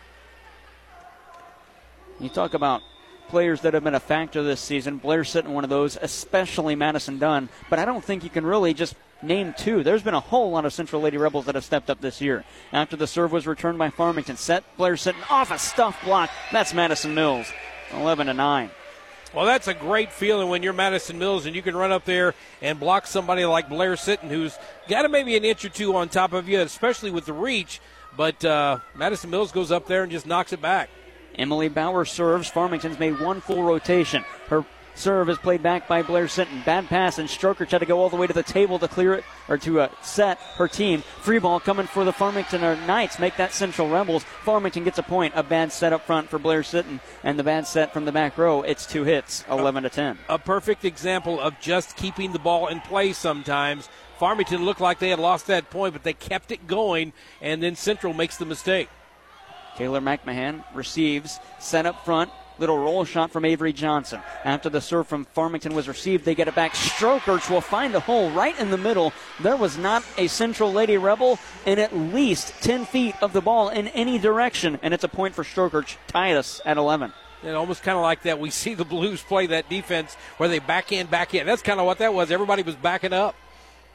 You 2.21 2.29
talk 2.29 2.53
about 2.53 2.83
players 3.29 3.61
that 3.61 3.73
have 3.73 3.83
been 3.83 3.95
a 3.95 3.99
factor 3.99 4.43
this 4.43 4.61
season. 4.61 4.97
Blair 4.97 5.23
Sitton, 5.23 5.47
one 5.47 5.63
of 5.63 5.71
those, 5.71 5.97
especially 5.99 6.75
Madison 6.75 7.17
Dunn. 7.17 7.49
But 7.67 7.79
I 7.79 7.85
don't 7.85 8.03
think 8.03 8.23
you 8.23 8.29
can 8.29 8.45
really 8.45 8.75
just 8.75 8.93
name 9.23 9.55
two. 9.57 9.83
There's 9.83 10.03
been 10.03 10.13
a 10.13 10.19
whole 10.19 10.51
lot 10.51 10.65
of 10.65 10.73
Central 10.73 11.01
Lady 11.01 11.17
Rebels 11.17 11.45
that 11.45 11.55
have 11.55 11.65
stepped 11.65 11.89
up 11.89 11.99
this 11.99 12.21
year. 12.21 12.43
After 12.71 12.95
the 12.95 13.07
serve 13.07 13.31
was 13.31 13.47
returned 13.47 13.79
by 13.79 13.89
Farmington, 13.89 14.37
set 14.37 14.63
Blair 14.77 14.93
Sitton 14.93 15.29
off 15.31 15.49
a 15.49 15.57
stuff 15.57 16.03
block. 16.03 16.29
That's 16.51 16.75
Madison 16.75 17.15
Mills, 17.15 17.51
11 17.93 18.27
to 18.27 18.33
9. 18.33 18.69
Well, 19.33 19.45
that's 19.45 19.67
a 19.67 19.73
great 19.73 20.11
feeling 20.11 20.49
when 20.49 20.61
you're 20.61 20.73
Madison 20.73 21.17
Mills 21.17 21.47
and 21.47 21.55
you 21.55 21.61
can 21.63 21.75
run 21.75 21.91
up 21.91 22.05
there 22.05 22.35
and 22.61 22.79
block 22.79 23.07
somebody 23.07 23.45
like 23.45 23.67
Blair 23.67 23.93
Sitton, 23.93 24.27
who's 24.27 24.59
got 24.87 25.09
maybe 25.09 25.35
an 25.37 25.45
inch 25.45 25.65
or 25.65 25.69
two 25.69 25.95
on 25.95 26.09
top 26.09 26.33
of 26.33 26.47
you, 26.47 26.59
especially 26.59 27.09
with 27.09 27.25
the 27.25 27.33
reach. 27.33 27.79
But 28.15 28.43
uh, 28.43 28.79
Madison 28.93 29.29
Mills 29.29 29.51
goes 29.51 29.71
up 29.71 29.87
there 29.87 30.03
and 30.03 30.11
just 30.11 30.27
knocks 30.27 30.53
it 30.53 30.61
back. 30.61 30.89
Emily 31.35 31.69
Bauer 31.69 32.05
serves. 32.05 32.49
Farmington's 32.49 32.99
made 32.99 33.19
one 33.19 33.41
full 33.41 33.63
rotation. 33.63 34.23
Her 34.47 34.65
serve 34.95 35.29
is 35.29 35.37
played 35.37 35.63
back 35.63 35.87
by 35.87 36.01
Blair 36.01 36.25
Sitton. 36.25 36.63
Bad 36.65 36.87
pass, 36.87 37.17
and 37.17 37.29
Stroker 37.29 37.67
tried 37.67 37.79
to 37.79 37.85
go 37.85 37.99
all 37.99 38.09
the 38.09 38.17
way 38.17 38.27
to 38.27 38.33
the 38.33 38.43
table 38.43 38.79
to 38.79 38.87
clear 38.87 39.13
it 39.13 39.23
or 39.47 39.57
to 39.59 39.81
uh, 39.81 39.89
set 40.01 40.37
her 40.57 40.67
team. 40.67 41.01
Free 41.21 41.39
ball 41.39 41.59
coming 41.59 41.87
for 41.87 42.03
the 42.03 42.13
Farmington 42.13 42.63
or 42.63 42.75
Knights. 42.75 43.19
Make 43.19 43.37
that 43.37 43.53
Central 43.53 43.89
Rebels. 43.89 44.23
Farmington 44.43 44.83
gets 44.83 44.99
a 44.99 45.03
point. 45.03 45.33
A 45.35 45.43
bad 45.43 45.71
set 45.71 45.93
up 45.93 46.05
front 46.05 46.29
for 46.29 46.39
Blair 46.39 46.61
Sitton, 46.61 46.99
and 47.23 47.37
the 47.37 47.43
bad 47.43 47.67
set 47.67 47.93
from 47.93 48.05
the 48.05 48.11
back 48.11 48.37
row. 48.37 48.61
It's 48.61 48.85
two 48.85 49.03
hits, 49.03 49.43
11 49.49 49.83
to 49.83 49.89
10. 49.89 50.19
A 50.29 50.39
perfect 50.39 50.85
example 50.85 51.39
of 51.39 51.59
just 51.59 51.95
keeping 51.95 52.31
the 52.31 52.39
ball 52.39 52.67
in 52.67 52.81
play 52.81 53.13
sometimes. 53.13 53.89
Farmington 54.19 54.63
looked 54.65 54.81
like 54.81 54.99
they 54.99 55.09
had 55.09 55.19
lost 55.19 55.47
that 55.47 55.71
point, 55.71 55.93
but 55.93 56.03
they 56.03 56.13
kept 56.13 56.51
it 56.51 56.67
going, 56.67 57.11
and 57.41 57.63
then 57.63 57.75
Central 57.75 58.13
makes 58.13 58.37
the 58.37 58.45
mistake. 58.45 58.87
Taylor 59.77 60.01
McMahon 60.01 60.63
receives, 60.73 61.39
set 61.59 61.85
up 61.85 62.05
front. 62.05 62.31
Little 62.59 62.77
roll 62.77 63.05
shot 63.05 63.31
from 63.31 63.43
Avery 63.43 63.73
Johnson. 63.73 64.21
After 64.45 64.69
the 64.69 64.81
serve 64.81 65.07
from 65.07 65.25
Farmington 65.25 65.73
was 65.73 65.87
received, 65.87 66.25
they 66.25 66.35
get 66.35 66.47
it 66.47 66.53
back. 66.53 66.75
Strokers 66.75 67.49
will 67.49 67.61
find 67.61 67.95
a 67.95 67.99
hole 67.99 68.29
right 68.31 68.57
in 68.59 68.69
the 68.69 68.77
middle. 68.77 69.13
There 69.39 69.55
was 69.55 69.79
not 69.79 70.03
a 70.17 70.27
Central 70.27 70.71
Lady 70.71 70.97
Rebel 70.97 71.39
in 71.65 71.79
at 71.79 71.95
least 71.95 72.53
10 72.61 72.85
feet 72.85 73.15
of 73.21 73.33
the 73.33 73.41
ball 73.41 73.69
in 73.69 73.87
any 73.89 74.19
direction, 74.19 74.79
and 74.83 74.93
it's 74.93 75.03
a 75.03 75.07
point 75.07 75.33
for 75.33 75.43
Strokers. 75.43 75.97
Tie 76.07 76.33
us 76.33 76.61
at 76.63 76.77
11. 76.77 77.13
And 77.43 77.55
almost 77.55 77.81
kind 77.81 77.97
of 77.97 78.03
like 78.03 78.23
that, 78.23 78.39
we 78.39 78.49
see 78.51 78.75
the 78.75 78.85
Blues 78.85 79.23
play 79.23 79.47
that 79.47 79.67
defense 79.67 80.15
where 80.37 80.49
they 80.49 80.59
back 80.59 80.91
in, 80.91 81.07
back 81.07 81.33
in. 81.33 81.47
That's 81.47 81.63
kind 81.63 81.79
of 81.79 81.87
what 81.87 81.97
that 81.97 82.13
was. 82.13 82.29
Everybody 82.29 82.61
was 82.61 82.75
backing 82.75 83.13
up. 83.13 83.35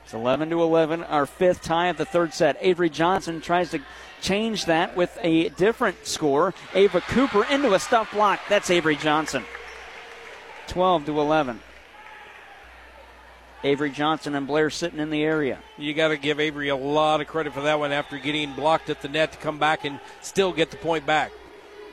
It's 0.05 0.15
11 0.15 0.51
to 0.51 0.63
11, 0.63 1.03
our 1.03 1.27
fifth 1.27 1.63
tie 1.63 1.89
of 1.89 1.97
the 1.97 2.05
third 2.05 2.33
set. 2.33 2.57
Avery 2.61 2.89
Johnson 2.89 3.41
tries 3.41 3.73
to 3.73 3.81
change 4.21 4.67
that 4.67 4.97
with 4.97 5.17
a 5.23 5.51
different 5.51 6.07
score. 6.07 6.55
Ava 6.75 7.01
Cooper 7.01 7.45
into 7.45 7.75
a 7.75 7.79
stuff 7.79 8.13
block. 8.13 8.41
That's 8.49 8.71
Avery 8.71 8.97
Johnson. 8.97 9.45
12 10.69 11.07
to 11.07 11.21
11. 11.21 11.61
Avery 13.65 13.91
Johnson 13.91 14.35
and 14.35 14.47
Blair 14.47 14.69
Sitton 14.69 14.99
in 14.99 15.11
the 15.11 15.25
area. 15.25 15.59
You 15.79 15.95
got 15.95 16.09
to 16.09 16.17
give 16.17 16.39
Avery 16.39 16.69
a 16.69 16.77
lot 16.77 17.21
of 17.21 17.27
credit 17.27 17.53
for 17.53 17.63
that 17.63 17.79
one 17.79 17.91
after 17.91 18.19
getting 18.19 18.53
blocked 18.53 18.91
at 18.91 19.03
the 19.03 19.09
net 19.09 19.33
to 19.33 19.39
come 19.39 19.59
back 19.59 19.85
and 19.85 19.99
still 20.21 20.53
get 20.53 20.71
the 20.71 20.77
point 20.77 21.07
back. 21.07 21.33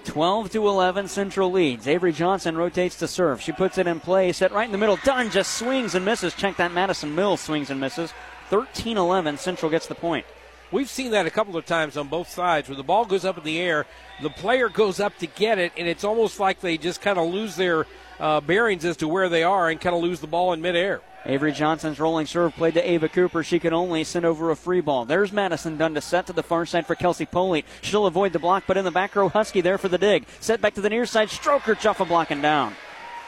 12 0.06 0.52
to 0.52 0.68
11, 0.68 1.08
Central 1.08 1.52
leads. 1.52 1.88
Avery 1.88 2.12
Johnson 2.12 2.58
rotates 2.58 2.98
to 3.00 3.08
serve. 3.08 3.42
She 3.42 3.54
puts 3.54 3.78
it 3.78 3.88
in 3.88 4.02
play, 4.02 4.34
set 4.34 4.52
right 4.52 4.66
in 4.66 4.72
the 4.72 4.78
middle. 4.78 5.00
Dunn 5.04 5.32
just 5.32 5.56
swings 5.56 5.96
and 5.96 6.04
misses. 6.04 6.34
Check 6.34 6.58
that 6.58 6.74
Madison 6.74 7.16
Mills 7.16 7.42
swings 7.42 7.70
and 7.70 7.80
misses. 7.80 8.14
13 8.50 8.98
11, 8.98 9.38
Central 9.38 9.72
gets 9.72 9.88
the 9.88 9.96
point. 9.96 10.26
We've 10.74 10.90
seen 10.90 11.12
that 11.12 11.28
a 11.28 11.30
couple 11.30 11.56
of 11.56 11.68
times 11.68 11.98
on 11.98 12.08
both 12.08 12.30
sides 12.30 12.68
where 12.68 12.76
the 12.76 12.82
ball 12.82 13.06
goes 13.06 13.26
up 13.26 13.38
in 13.38 13.44
the 13.44 13.60
air, 13.60 13.86
the 14.24 14.32
player 14.32 14.70
goes 14.70 15.00
up 15.00 15.16
to 15.20 15.28
get 15.28 15.60
it, 15.60 15.72
and 15.78 15.88
it's 15.88 16.04
almost 16.04 16.40
like 16.40 16.62
they 16.62 16.80
just 16.80 17.00
kind 17.00 17.20
of 17.20 17.32
lose 17.32 17.56
their 17.56 17.86
uh, 18.20 18.42
bearings 18.42 18.84
as 18.84 18.98
to 18.98 19.08
where 19.08 19.30
they 19.30 19.44
are 19.44 19.70
and 19.70 19.80
kind 19.80 19.96
of 19.96 20.02
lose 20.02 20.20
the 20.20 20.26
ball 20.26 20.52
in 20.52 20.62
midair. 20.62 21.02
Avery 21.28 21.52
Johnson's 21.52 22.00
rolling 22.00 22.26
serve 22.26 22.56
played 22.56 22.74
to 22.74 22.90
Ava 22.90 23.08
Cooper. 23.08 23.44
She 23.44 23.60
can 23.60 23.72
only 23.72 24.04
send 24.04 24.26
over 24.26 24.50
a 24.50 24.56
free 24.56 24.82
ball. 24.82 25.06
There's 25.06 25.32
Madison 25.32 25.78
Dunn 25.78 25.94
to 25.94 26.02
set 26.02 26.26
to 26.26 26.34
the 26.34 26.42
far 26.42 26.66
side 26.66 26.88
for 26.88 26.96
Kelsey 26.96 27.28
Polite. 27.28 27.68
She'll 27.84 28.08
avoid 28.08 28.34
the 28.34 28.40
block, 28.40 28.64
but 28.66 28.76
in 28.76 28.84
the 28.84 28.90
back 28.90 29.16
row, 29.16 29.30
Husky 29.30 29.62
there 29.62 29.78
for 29.78 29.90
the 29.90 30.00
dig. 30.00 30.26
Set 30.40 30.60
back 30.60 30.74
to 30.74 30.82
the 30.82 30.90
near 30.90 31.06
side. 31.06 31.30
Stroker 31.30 31.76
Juffa 31.76 32.08
blocking 32.08 32.42
down. 32.42 32.74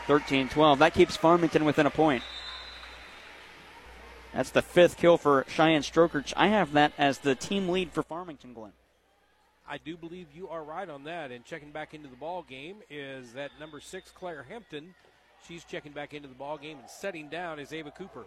13 0.08 0.50
12. 0.50 0.80
That 0.80 0.96
keeps 0.96 1.16
Farmington 1.16 1.64
within 1.64 1.86
a 1.86 1.92
point. 1.92 2.24
That's 4.36 4.50
the 4.50 4.62
fifth 4.62 4.98
kill 4.98 5.18
for 5.18 5.46
Cheyenne 5.48 5.82
Stroker. 5.82 6.34
I 6.36 6.48
have 6.48 6.74
that 6.74 6.92
as 6.98 7.20
the 7.20 7.36
team 7.36 7.70
lead 7.70 7.94
for 7.94 8.04
Farmington, 8.04 8.54
Glenn. 8.54 8.74
I 9.66 9.78
do 9.78 9.96
believe 9.96 10.28
you 10.36 10.50
are 10.50 10.62
right 10.62 10.90
on 10.90 11.06
that. 11.06 11.32
And 11.32 11.46
checking 11.46 11.72
back 11.72 11.94
into 11.94 12.10
the 12.10 12.18
ball 12.18 12.44
game 12.44 12.78
is 12.90 13.32
that 13.32 13.52
number 13.62 13.80
six, 13.80 14.12
Claire 14.12 14.46
Hampton. 14.50 14.94
She's 15.48 15.64
checking 15.64 15.94
back 15.94 16.14
into 16.14 16.28
the 16.28 16.36
ball 16.36 16.58
game 16.58 16.80
and 16.80 16.90
setting 16.90 17.30
down 17.30 17.60
is 17.60 17.72
Ava 17.72 17.92
Cooper. 17.92 18.26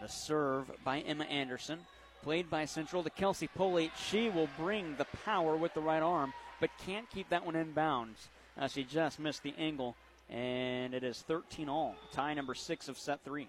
The 0.00 0.08
serve 0.08 0.70
by 0.84 1.00
Emma 1.00 1.24
Anderson, 1.24 1.80
played 2.22 2.48
by 2.48 2.64
Central 2.64 3.02
to 3.02 3.10
Kelsey 3.10 3.48
Polate. 3.58 3.90
She 4.08 4.28
will 4.28 4.48
bring 4.56 4.94
the 4.98 5.06
power 5.24 5.56
with 5.56 5.74
the 5.74 5.80
right 5.80 6.02
arm, 6.02 6.32
but 6.60 6.70
can't 6.86 7.10
keep 7.10 7.28
that 7.30 7.44
one 7.44 7.56
in 7.56 7.72
bounds. 7.72 8.28
Uh, 8.56 8.68
she 8.68 8.84
just 8.84 9.18
missed 9.18 9.42
the 9.42 9.54
angle, 9.58 9.96
and 10.30 10.94
it 10.94 11.02
is 11.02 11.22
13 11.22 11.68
all. 11.68 11.96
Tie 12.12 12.34
number 12.34 12.54
six 12.54 12.88
of 12.88 12.98
set 12.98 13.18
three. 13.24 13.48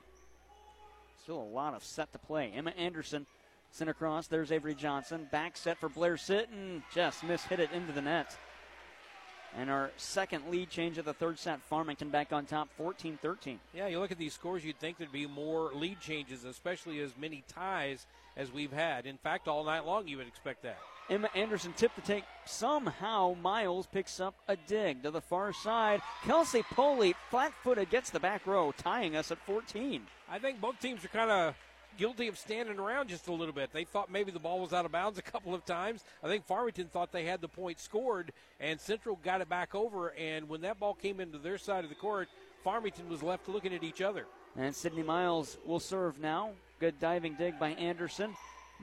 Still 1.24 1.42
a 1.42 1.56
lot 1.56 1.74
of 1.74 1.86
set 1.86 2.12
to 2.12 2.20
play. 2.20 2.52
Emma 2.54 2.72
Anderson 2.72 3.26
sent 3.72 3.90
across. 3.90 4.28
There's 4.28 4.52
Avery 4.52 4.76
Johnson. 4.76 5.26
Back 5.32 5.56
set 5.56 5.78
for 5.78 5.88
Blair 5.88 6.16
Sitton. 6.16 6.84
Just 6.94 7.24
miss 7.24 7.44
hit 7.44 7.62
it 7.62 7.72
into 7.72 7.94
the 7.94 8.02
net. 8.02 8.36
And 9.58 9.70
our 9.70 9.92
second 9.96 10.50
lead 10.52 10.70
change 10.70 10.98
of 10.98 11.06
the 11.06 11.14
third 11.14 11.40
set, 11.40 11.62
Farmington 11.62 12.10
back 12.10 12.34
on 12.34 12.46
top 12.46 12.68
14 12.76 13.18
13. 13.22 13.60
Yeah, 13.74 13.88
you 13.88 14.00
look 14.00 14.12
at 14.12 14.18
these 14.18 14.34
scores, 14.34 14.66
you'd 14.66 14.80
think 14.80 14.98
there'd 14.98 15.14
be 15.14 15.26
more 15.26 15.72
lead 15.74 16.02
changes, 16.02 16.44
especially 16.44 17.00
as 17.00 17.16
many 17.16 17.46
ties 17.48 18.06
as 18.36 18.52
we've 18.52 18.74
had. 18.74 19.06
In 19.06 19.18
fact, 19.18 19.48
all 19.48 19.64
night 19.64 19.86
long, 19.86 20.10
you 20.10 20.18
would 20.18 20.28
expect 20.28 20.64
that. 20.64 20.80
Emma 21.10 21.30
Anderson 21.36 21.74
tipped 21.74 21.96
to 21.96 22.02
take. 22.02 22.24
Somehow, 22.46 23.36
Miles 23.42 23.88
picks 23.88 24.20
up 24.20 24.36
a 24.48 24.56
dig 24.56 25.04
to 25.04 25.12
the 25.12 25.22
far 25.22 25.54
side. 25.54 26.02
Kelsey 26.26 26.64
Poley, 26.72 27.16
flat 27.30 27.54
footed, 27.64 27.90
gets 27.90 28.10
the 28.10 28.20
back 28.20 28.46
row, 28.48 28.74
tying 28.78 29.16
us 29.16 29.32
at 29.32 29.38
14. 29.46 30.02
I 30.30 30.40
think 30.40 30.60
both 30.60 30.80
teams 30.80 31.04
are 31.06 31.10
kind 31.10 31.32
of 31.32 31.56
guilty 31.98 32.28
of 32.28 32.38
standing 32.38 32.80
around 32.80 33.10
just 33.10 33.28
a 33.28 33.34
little 33.34 33.54
bit. 33.54 33.72
They 33.72 33.84
thought 33.84 34.12
maybe 34.12 34.32
the 34.32 34.40
ball 34.40 34.60
was 34.60 34.74
out 34.74 34.86
of 34.86 34.92
bounds 34.92 35.20
a 35.20 35.22
couple 35.34 35.54
of 35.54 35.66
times. 35.66 36.04
I 36.24 36.28
think 36.28 36.46
Farmington 36.46 36.88
thought 36.88 37.12
they 37.12 37.26
had 37.26 37.42
the 37.42 37.48
point 37.48 37.80
scored, 37.80 38.32
and 38.60 38.80
Central 38.80 39.20
got 39.24 39.42
it 39.42 39.50
back 39.50 39.76
over. 39.76 40.10
And 40.10 40.50
when 40.50 40.62
that 40.62 40.80
ball 40.80 40.94
came 40.94 41.20
into 41.20 41.38
their 41.38 41.58
side 41.58 41.84
of 41.84 41.90
the 41.90 41.96
court, 41.96 42.30
Farmington 42.64 43.10
was 43.10 43.22
left 43.22 43.50
looking 43.50 43.74
at 43.74 43.84
each 43.84 44.02
other. 44.02 44.26
And 44.58 44.76
Sydney 44.76 45.04
Miles 45.04 45.58
will 45.66 45.80
serve 45.80 46.20
now. 46.20 46.52
Good 46.80 47.00
diving 47.00 47.36
dig 47.36 47.60
by 47.60 47.70
Anderson. 47.72 48.36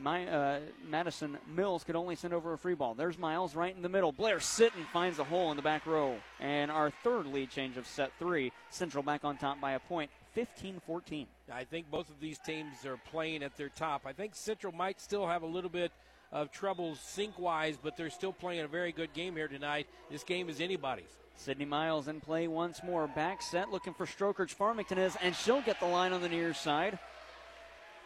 My, 0.03 0.27
uh, 0.27 0.61
Madison 0.89 1.37
Mills 1.55 1.85
could 1.85 1.97
only 1.97 2.17
send 2.17 2.33
over 2.33 2.53
a 2.53 2.59
free 2.59 2.75
ball. 2.75 2.95
There's 2.95 3.19
Miles 3.19 3.55
right 3.55 3.75
in 3.75 3.83
the 3.83 3.89
middle. 3.89 4.13
Blair 4.13 4.39
Sitton 4.39 4.87
finds 4.93 5.19
a 5.19 5.25
hole 5.25 5.51
in 5.51 5.57
the 5.57 5.63
back 5.63 5.87
row. 5.87 6.17
And 6.39 6.71
our 6.71 6.91
third 6.91 7.27
lead 7.27 7.51
change 7.51 7.77
of 7.77 7.87
set 7.87 8.13
three. 8.19 8.53
Central 8.71 9.03
back 9.03 9.25
on 9.25 9.37
top 9.37 9.61
by 9.61 9.73
a 9.73 9.79
point. 9.79 10.11
15 10.33 10.81
14. 10.87 11.27
I 11.53 11.65
think 11.65 11.91
both 11.91 12.09
of 12.09 12.21
these 12.21 12.39
teams 12.39 12.87
are 12.87 12.99
playing 13.11 13.43
at 13.43 13.57
their 13.57 13.69
top. 13.69 14.03
I 14.07 14.13
think 14.13 14.35
Central 14.35 14.73
might 14.73 15.01
still 15.01 15.27
have 15.27 15.43
a 15.43 15.47
little 15.47 15.71
bit 15.71 15.93
of 16.33 16.51
trouble 16.53 16.95
sink 16.95 17.39
wise, 17.39 17.77
but 17.83 17.97
they're 17.97 18.11
still 18.11 18.33
playing 18.33 18.61
a 18.61 18.69
very 18.69 18.93
good 18.93 19.13
game 19.13 19.35
here 19.35 19.49
tonight. 19.49 19.87
This 20.11 20.23
game 20.23 20.49
is 20.49 20.61
anybody's. 20.61 21.17
Sydney 21.37 21.65
Miles 21.65 22.07
in 22.07 22.21
play 22.21 22.49
once 22.49 22.83
more. 22.83 23.07
Back 23.09 23.43
set 23.43 23.71
looking 23.71 23.95
for 23.95 24.07
Strokers. 24.07 24.53
Farmington 24.53 24.99
is, 24.99 25.17
and 25.23 25.35
she'll 25.35 25.63
get 25.63 25.81
the 25.81 25.87
line 25.87 26.13
on 26.13 26.21
the 26.21 26.29
near 26.29 26.53
side. 26.55 26.99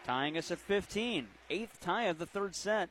Tying 0.05 0.37
us 0.37 0.51
at 0.51 0.59
15. 0.59 1.27
Eighth 1.51 1.81
tie 1.81 2.05
of 2.05 2.19
the 2.19 2.27
third 2.27 2.55
set. 2.55 2.91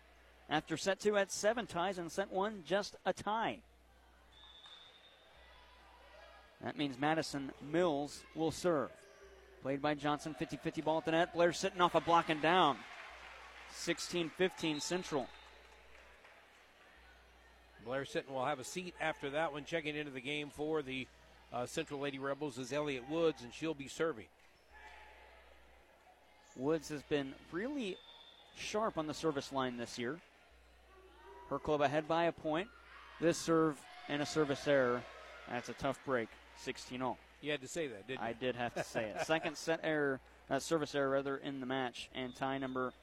after 0.50 0.76
set 0.78 1.00
two 1.00 1.18
at 1.18 1.32
seven 1.32 1.66
ties 1.66 1.98
and 1.98 2.12
set 2.12 2.32
one 2.32 2.64
just 2.66 2.96
a 3.06 3.14
tie. 3.14 3.60
That 6.64 6.78
means 6.78 7.00
Madison 7.00 7.52
Mills 7.72 8.24
will 8.36 8.52
serve. 8.52 8.90
Played 9.62 9.82
by 9.82 9.94
Johnson, 9.94 10.34
50 10.34 10.58
50 10.58 10.82
ball 10.82 10.98
at 10.98 11.06
the 11.06 11.12
net. 11.12 11.34
Blair 11.34 11.52
Sitton 11.52 11.80
off 11.80 11.96
a 11.96 12.02
block 12.02 12.30
and 12.30 12.42
down. 12.42 12.78
16 13.72 14.30
15 14.38 14.80
Central. 14.80 15.28
Blair 17.86 18.04
Sitton 18.04 18.32
will 18.32 18.46
have 18.46 18.60
a 18.60 18.64
seat 18.64 18.96
after 19.00 19.30
that 19.32 19.52
one. 19.52 19.66
Checking 19.66 19.96
into 19.96 20.12
the 20.12 20.22
game 20.22 20.50
for 20.50 20.82
the 20.82 21.08
uh, 21.52 21.66
Central 21.66 22.00
Lady 22.00 22.18
Rebels 22.18 22.58
is 22.58 22.74
Elliot 22.74 23.10
Woods, 23.10 23.44
and 23.44 23.54
she'll 23.54 23.74
be 23.74 23.88
serving. 23.88 24.26
Woods 26.56 26.90
has 26.90 27.02
been 27.04 27.34
really 27.52 27.98
sharp 28.56 28.98
on 28.98 29.08
the 29.08 29.14
service 29.14 29.52
line 29.52 29.78
this 29.78 29.98
year. 29.98 30.20
Her 31.50 31.60
club 31.60 31.82
ahead 31.82 32.08
by 32.08 32.26
a 32.26 32.32
point. 32.32 32.68
This 33.20 33.38
serve 33.38 33.80
and 34.10 34.22
a 34.22 34.26
service 34.26 34.68
error. 34.68 35.02
That's 35.50 35.70
a 35.70 35.74
tough 35.74 36.00
break. 36.06 36.30
16 36.58 37.02
all. 37.02 37.18
You 37.42 37.52
had 37.52 37.62
to 37.62 37.68
say 37.68 37.88
that, 37.88 38.08
didn't 38.08 38.22
you? 38.22 38.28
I 38.28 38.34
did 38.34 38.56
have 38.56 38.74
to 38.76 38.84
say 38.84 39.06
it. 39.06 39.26
Second 39.26 39.58
set 39.58 39.82
error, 39.84 40.20
uh, 40.50 40.60
service 40.60 40.96
error 40.96 41.10
rather, 41.10 41.38
in 41.38 41.60
the 41.60 41.66
match, 41.66 42.10
and 42.16 42.34
tie 42.36 42.58
number 42.58 42.94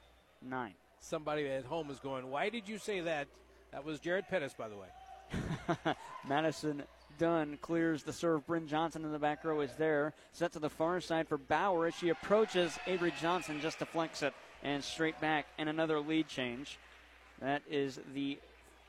nine. 0.40 0.72
Somebody 1.00 1.46
at 1.48 1.64
home 1.64 1.90
is 1.90 1.98
going, 1.98 2.30
Why 2.30 2.48
did 2.48 2.68
you 2.68 2.78
say 2.78 3.00
that? 3.00 3.28
That 3.72 3.84
was 3.84 4.00
Jared 4.00 4.28
Pettis, 4.28 4.54
by 4.54 4.68
the 4.68 4.76
way. 4.76 5.94
Madison 6.28 6.82
Dunn 7.20 7.58
clears 7.60 8.02
the 8.02 8.14
serve. 8.14 8.46
Bryn 8.46 8.66
Johnson 8.66 9.04
in 9.04 9.12
the 9.12 9.18
back 9.18 9.44
row 9.44 9.60
is 9.60 9.74
there. 9.74 10.14
Set 10.32 10.52
to 10.52 10.58
the 10.58 10.70
far 10.70 11.02
side 11.02 11.28
for 11.28 11.36
Bauer 11.36 11.86
as 11.86 11.94
she 11.94 12.08
approaches. 12.08 12.78
Avery 12.86 13.12
Johnson 13.20 13.60
just 13.60 13.78
deflects 13.78 14.22
it 14.22 14.32
and 14.62 14.82
straight 14.82 15.20
back, 15.20 15.44
and 15.58 15.68
another 15.68 16.00
lead 16.00 16.28
change. 16.28 16.78
That 17.42 17.60
is 17.70 18.00
the 18.14 18.38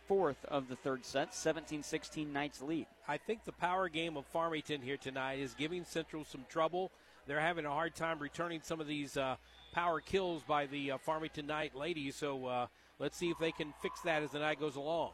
fourth 0.08 0.46
of 0.46 0.70
the 0.70 0.78
third 0.78 1.06
set. 1.06 1.34
17 1.36 1.84
16 1.84 2.32
Knights 2.32 2.62
lead. 2.62 2.86
I 3.06 3.18
think 3.18 3.44
the 3.44 3.52
power 3.52 3.90
game 3.90 4.16
of 4.16 4.26
Farmington 4.28 4.82
here 4.82 4.98
tonight 4.98 5.40
is 5.40 5.54
giving 5.54 5.84
Central 5.84 6.24
some 6.24 6.46
trouble. 6.48 6.90
They're 7.28 7.42
having 7.42 7.66
a 7.66 7.70
hard 7.70 7.96
time 7.96 8.18
returning 8.20 8.62
some 8.64 8.80
of 8.80 8.88
these 8.88 9.18
uh, 9.18 9.36
power 9.74 10.00
kills 10.00 10.42
by 10.44 10.68
the 10.68 10.92
uh, 10.92 10.98
Farmington 11.00 11.48
Knight 11.48 11.76
ladies. 11.76 12.16
So 12.16 12.46
uh, 12.46 12.68
let's 12.98 13.18
see 13.18 13.30
if 13.30 13.40
they 13.40 13.52
can 13.52 13.74
fix 13.82 14.00
that 14.02 14.24
as 14.24 14.32
the 14.32 14.40
night 14.40 14.62
goes 14.62 14.78
along. 14.78 15.12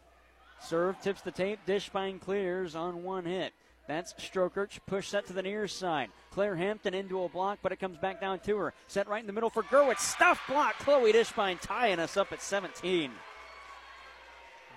Serve 0.60 1.00
tips 1.02 1.22
the 1.22 1.32
tape. 1.32 1.60
Dishbine 1.68 2.20
clears 2.20 2.76
on 2.76 3.04
one 3.04 3.26
hit. 3.26 3.54
That's 3.88 4.14
Strokerch. 4.14 4.80
Push 4.86 5.08
set 5.08 5.28
to 5.28 5.34
the 5.34 5.42
near 5.42 5.68
side. 5.68 6.10
Claire 6.32 6.56
Hampton 6.56 6.94
into 6.94 7.24
a 7.24 7.30
block, 7.30 7.60
but 7.62 7.72
it 7.72 7.80
comes 7.80 7.98
back 7.98 8.20
down 8.20 8.40
to 8.42 8.58
her. 8.58 8.74
Set 8.88 9.08
right 9.08 9.22
in 9.22 9.28
the 9.28 9.34
middle 9.34 9.50
for 9.50 9.64
Gerwitz. 9.64 10.00
Stuff 10.00 10.42
block. 10.48 10.78
Chloe 10.80 11.14
Dishbine 11.14 11.60
tying 11.62 12.00
us 12.00 12.18
up 12.18 12.34
at 12.34 12.42
17. 12.42 13.12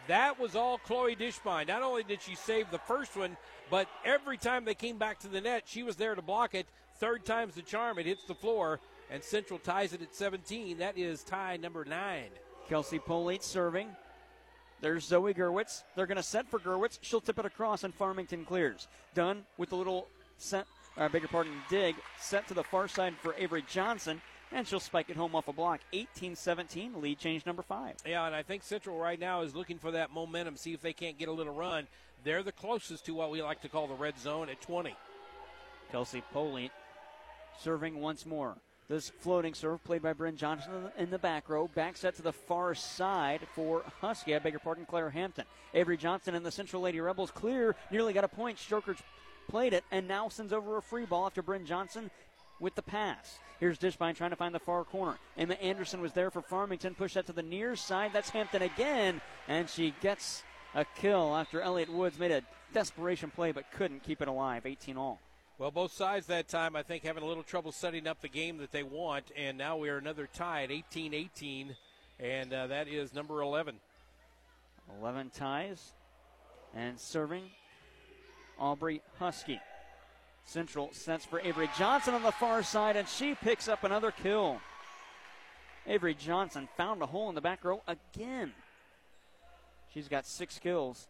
That 0.06 0.38
was 0.38 0.56
all 0.56 0.78
Chloe 0.78 1.16
Dishbine. 1.16 1.68
Not 1.68 1.82
only 1.82 2.02
did 2.02 2.22
she 2.22 2.34
save 2.34 2.70
the 2.70 2.78
first 2.78 3.16
one, 3.16 3.36
but 3.70 3.88
every 4.04 4.38
time 4.38 4.64
they 4.64 4.74
came 4.74 4.96
back 4.96 5.18
to 5.20 5.28
the 5.28 5.40
net, 5.40 5.64
she 5.66 5.82
was 5.82 5.96
there 5.96 6.14
to 6.14 6.22
block 6.22 6.54
it. 6.54 6.66
Third 6.98 7.24
time's 7.24 7.54
the 7.54 7.62
charm. 7.62 7.98
It 7.98 8.06
hits 8.06 8.24
the 8.24 8.34
floor, 8.34 8.80
and 9.10 9.22
Central 9.22 9.58
ties 9.58 9.92
it 9.92 10.02
at 10.02 10.14
17. 10.14 10.78
That 10.78 10.98
is 10.98 11.22
tie 11.22 11.56
number 11.56 11.84
nine. 11.84 12.30
Kelsey 12.68 12.98
Polite 12.98 13.42
serving. 13.42 13.88
There's 14.80 15.04
Zoe 15.04 15.34
Gerwitz. 15.34 15.82
They're 15.94 16.06
going 16.06 16.16
to 16.16 16.22
set 16.22 16.48
for 16.48 16.58
Gerwitz. 16.58 16.98
She'll 17.02 17.20
tip 17.20 17.38
it 17.38 17.44
across, 17.44 17.84
and 17.84 17.94
Farmington 17.94 18.44
clears. 18.44 18.88
Dunn 19.14 19.44
with 19.58 19.72
a 19.72 19.76
little 19.76 20.08
set, 20.38 20.66
I 20.96 21.04
uh, 21.04 21.08
beg 21.08 21.22
your 21.22 21.28
pardon, 21.28 21.52
dig. 21.68 21.96
Set 22.18 22.48
to 22.48 22.54
the 22.54 22.64
far 22.64 22.88
side 22.88 23.14
for 23.22 23.34
Avery 23.38 23.64
Johnson, 23.68 24.20
and 24.52 24.66
she'll 24.66 24.80
spike 24.80 25.10
it 25.10 25.16
home 25.16 25.34
off 25.34 25.48
a 25.48 25.52
block. 25.52 25.80
18 25.92 26.34
17, 26.34 27.00
lead 27.00 27.18
change 27.18 27.46
number 27.46 27.62
five. 27.62 27.96
Yeah, 28.06 28.26
and 28.26 28.34
I 28.34 28.42
think 28.42 28.62
Central 28.62 28.98
right 28.98 29.20
now 29.20 29.42
is 29.42 29.54
looking 29.54 29.78
for 29.78 29.90
that 29.92 30.12
momentum, 30.12 30.56
see 30.56 30.72
if 30.72 30.80
they 30.80 30.92
can't 30.92 31.18
get 31.18 31.28
a 31.28 31.32
little 31.32 31.54
run. 31.54 31.86
They're 32.24 32.42
the 32.42 32.52
closest 32.52 33.06
to 33.06 33.14
what 33.14 33.30
we 33.30 33.42
like 33.42 33.62
to 33.62 33.68
call 33.68 33.86
the 33.86 33.94
red 33.94 34.18
zone 34.18 34.48
at 34.48 34.60
20. 34.60 34.94
Kelsey 35.90 36.22
Polite 36.32 36.72
serving 37.58 38.00
once 38.00 38.24
more. 38.24 38.56
This 38.91 39.09
floating 39.09 39.55
serve 39.55 39.84
played 39.84 40.03
by 40.03 40.14
Bryn 40.14 40.36
Johnson 40.36 40.72
in 40.99 41.11
the 41.11 41.18
back 41.18 41.49
row. 41.49 41.68
Back 41.68 41.97
set 41.97 42.16
to 42.16 42.22
the 42.22 42.32
far 42.32 42.74
side 42.74 43.38
for 43.55 43.84
Husky. 44.01 44.34
I 44.34 44.41
beg 44.41 44.53
your 44.53 44.59
pardon, 44.59 44.84
Claire 44.84 45.11
Hampton. 45.11 45.45
Avery 45.74 45.97
Johnson 45.97 46.34
and 46.34 46.45
the 46.45 46.51
Central 46.51 46.82
Lady 46.82 47.01
Rebels 47.01 47.30
clear. 47.30 47.76
Nearly 47.93 48.12
got 48.12 48.24
a 48.24 48.28
point. 48.28 48.59
Stroker 48.59 48.99
played 49.49 49.74
it 49.74 49.84
and 49.93 50.09
now 50.09 50.28
sends 50.28 50.53
over 50.53 50.76
a 50.76 50.82
free 50.82 51.07
ball 51.07 51.26
after 51.26 51.41
Bryn 51.41 51.66
Johnson 51.66 52.11
with 52.59 52.74
the 52.74 52.82
pass. 52.82 53.38
Here's 53.61 53.78
Dishbine 53.78 54.16
trying 54.16 54.30
to 54.30 54.36
find 54.36 54.53
the 54.53 54.59
far 54.59 54.82
corner. 54.82 55.18
Emma 55.38 55.55
Anderson 55.55 56.01
was 56.01 56.12
there 56.12 56.32
for 56.32 56.43
Farmington. 56.43 56.97
Push 56.97 57.14
that 57.14 57.26
to 57.26 57.32
the 57.32 57.45
near 57.45 57.76
side. 57.76 58.11
That's 58.12 58.30
Hampton 58.30 58.62
again. 58.62 59.20
And 59.47 59.70
she 59.70 59.95
gets 60.01 60.43
a 60.74 60.84
kill 60.97 61.36
after 61.36 61.61
Elliott 61.61 61.91
Woods 61.91 62.18
made 62.18 62.32
a 62.32 62.43
desperation 62.74 63.30
play 63.30 63.53
but 63.53 63.70
couldn't 63.70 64.03
keep 64.03 64.20
it 64.20 64.26
alive. 64.26 64.66
18 64.66 64.97
all. 64.97 65.20
Well, 65.61 65.70
both 65.70 65.92
sides 65.92 66.26
that 66.28 66.48
time, 66.48 66.74
I 66.74 66.82
think, 66.82 67.04
having 67.04 67.22
a 67.22 67.26
little 67.26 67.42
trouble 67.42 67.70
setting 67.70 68.06
up 68.06 68.22
the 68.22 68.30
game 68.30 68.56
that 68.56 68.72
they 68.72 68.82
want, 68.82 69.30
and 69.36 69.58
now 69.58 69.76
we 69.76 69.90
are 69.90 69.98
another 69.98 70.26
tie 70.32 70.62
at 70.62 70.70
18 70.70 71.12
18, 71.12 71.76
and 72.18 72.50
uh, 72.50 72.68
that 72.68 72.88
is 72.88 73.12
number 73.12 73.42
11. 73.42 73.74
11 74.98 75.30
ties, 75.36 75.92
and 76.74 76.98
serving 76.98 77.42
Aubrey 78.58 79.02
Husky. 79.18 79.61
Central 80.46 80.88
sets 80.92 81.26
for 81.26 81.40
Avery 81.40 81.68
Johnson 81.76 82.14
on 82.14 82.22
the 82.22 82.32
far 82.32 82.62
side, 82.62 82.96
and 82.96 83.06
she 83.06 83.34
picks 83.34 83.68
up 83.68 83.84
another 83.84 84.12
kill. 84.12 84.62
Avery 85.86 86.14
Johnson 86.14 86.70
found 86.78 87.02
a 87.02 87.06
hole 87.06 87.28
in 87.28 87.34
the 87.34 87.42
back 87.42 87.66
row 87.66 87.82
again. 87.86 88.54
She's 89.92 90.08
got 90.08 90.24
six 90.24 90.58
kills. 90.58 91.06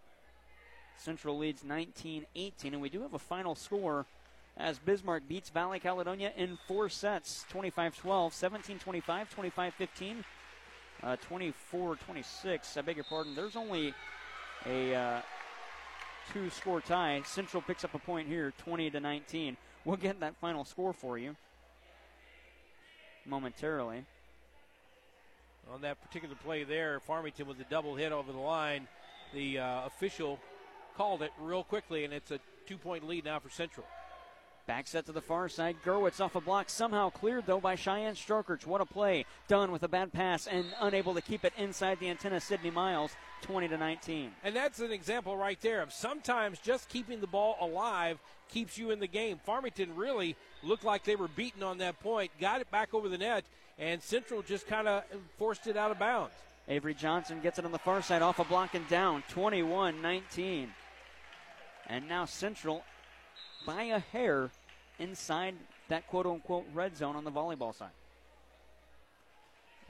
Central 0.97 1.39
leads 1.39 1.63
19 1.63 2.27
18, 2.35 2.73
and 2.73 2.83
we 2.83 2.89
do 2.89 3.03
have 3.03 3.15
a 3.15 3.19
final 3.21 3.55
score 3.55 4.07
as 4.61 4.79
Bismarck 4.79 5.27
beats 5.27 5.49
Valley 5.51 5.81
Caledonia 5.81 6.33
in 6.37 6.59
four 6.69 6.89
sets 6.89 7.45
25 7.49 7.97
12, 7.97 8.35
17 8.35 8.79
25, 8.79 9.31
25 9.31 9.75
15, 9.75 10.25
uh, 11.03 11.17
24 11.17 11.97
26. 11.97 12.77
I 12.77 12.81
beg 12.83 12.97
your 12.97 13.05
pardon. 13.05 13.35
There's 13.35 13.57
only 13.57 13.95
a 14.67 14.95
uh, 14.95 15.21
two 16.33 16.51
score 16.51 16.81
tie. 16.81 17.23
Central 17.25 17.63
picks 17.63 17.85
up 17.85 17.95
a 17.95 17.99
point 17.99 18.29
here 18.29 18.53
20 18.59 18.91
to 18.91 19.01
19. 19.01 19.57
We'll 19.85 19.97
get 19.97 20.21
that 20.21 20.37
final 20.41 20.65
score 20.65 20.93
for 20.93 21.19
you 21.19 21.37
momentarily. 23.27 24.05
On 25.73 25.81
that 25.83 26.03
particular 26.03 26.35
play 26.35 26.65
there, 26.65 27.01
Farmington 27.01 27.47
with 27.47 27.61
a 27.61 27.65
double 27.65 27.95
hit 27.95 28.13
over 28.13 28.33
the 28.33 28.39
line. 28.39 28.89
The 29.33 29.59
uh, 29.59 29.87
official 29.87 30.39
called 30.97 31.23
it 31.23 31.31
real 31.41 31.63
quickly, 31.63 32.05
and 32.05 32.13
it's 32.13 32.31
a 32.31 32.41
two 32.67 32.77
point 32.77 33.07
lead 33.07 33.25
now 33.25 33.39
for 33.39 33.49
Central. 33.49 33.87
Back 34.71 34.87
set 34.87 35.07
to 35.07 35.13
the 35.13 35.21
far 35.21 35.49
side. 35.49 35.79
Gerwitz 35.85 36.21
off 36.21 36.37
a 36.37 36.41
block, 36.41 36.71
somehow 36.71 37.11
cleared 37.11 37.45
though 37.45 37.59
by 37.59 37.75
Cheyenne 37.75 38.15
Strokerch. 38.15 38.67
What 38.67 38.81
a 38.81 38.87
play! 38.87 39.27
Dunn 39.49 39.73
with 39.73 39.83
a 39.83 39.89
bad 39.89 40.13
pass 40.13 40.47
and 40.47 40.65
unable 40.81 41.13
to 41.15 41.21
keep 41.21 41.45
it 41.45 41.53
inside 41.59 41.99
the 41.99 42.09
antenna. 42.09 42.41
Sydney 42.41 42.71
Miles, 42.71 43.11
20 43.43 43.67
to 43.67 43.77
19. 43.77 44.31
And 44.45 44.55
that's 44.55 44.79
an 44.79 44.93
example 44.93 45.37
right 45.37 45.61
there 45.61 45.83
of 45.83 45.93
sometimes 45.93 46.61
just 46.61 46.89
keeping 46.89 47.21
the 47.21 47.27
ball 47.27 47.57
alive 47.61 48.21
keeps 48.49 48.79
you 48.79 48.93
in 48.93 49.01
the 49.01 49.09
game. 49.09 49.41
Farmington 49.45 49.97
really 49.97 50.37
looked 50.63 50.85
like 50.85 51.03
they 51.03 51.17
were 51.17 51.27
beaten 51.27 51.65
on 51.65 51.79
that 51.79 51.99
point, 51.99 52.31
got 52.41 52.61
it 52.61 52.71
back 52.71 52.95
over 52.95 53.09
the 53.09 53.19
net, 53.19 53.45
and 53.77 54.01
Central 54.01 54.41
just 54.41 54.69
kind 54.69 54.87
of 54.87 55.03
forced 55.37 55.67
it 55.67 55.77
out 55.77 55.91
of 55.91 55.99
bounds. 55.99 56.35
Avery 56.69 56.95
Johnson 56.95 57.41
gets 57.41 57.59
it 57.59 57.65
on 57.65 57.73
the 57.73 57.79
far 57.81 58.03
side 58.03 58.23
off 58.23 58.39
a 58.39 58.45
block 58.45 58.77
and 58.77 58.87
down, 58.87 59.25
21 59.31 60.01
19. 60.01 60.73
And 61.89 62.09
now 62.09 62.25
Central 62.25 62.85
by 63.67 63.83
a 63.83 63.99
hair 63.99 64.51
inside 65.01 65.55
that 65.89 66.07
quote 66.07 66.27
unquote 66.27 66.67
red 66.73 66.97
zone 66.97 67.17
on 67.17 67.25
the 67.25 67.33
volleyball 67.33 67.75
side. 67.75 67.91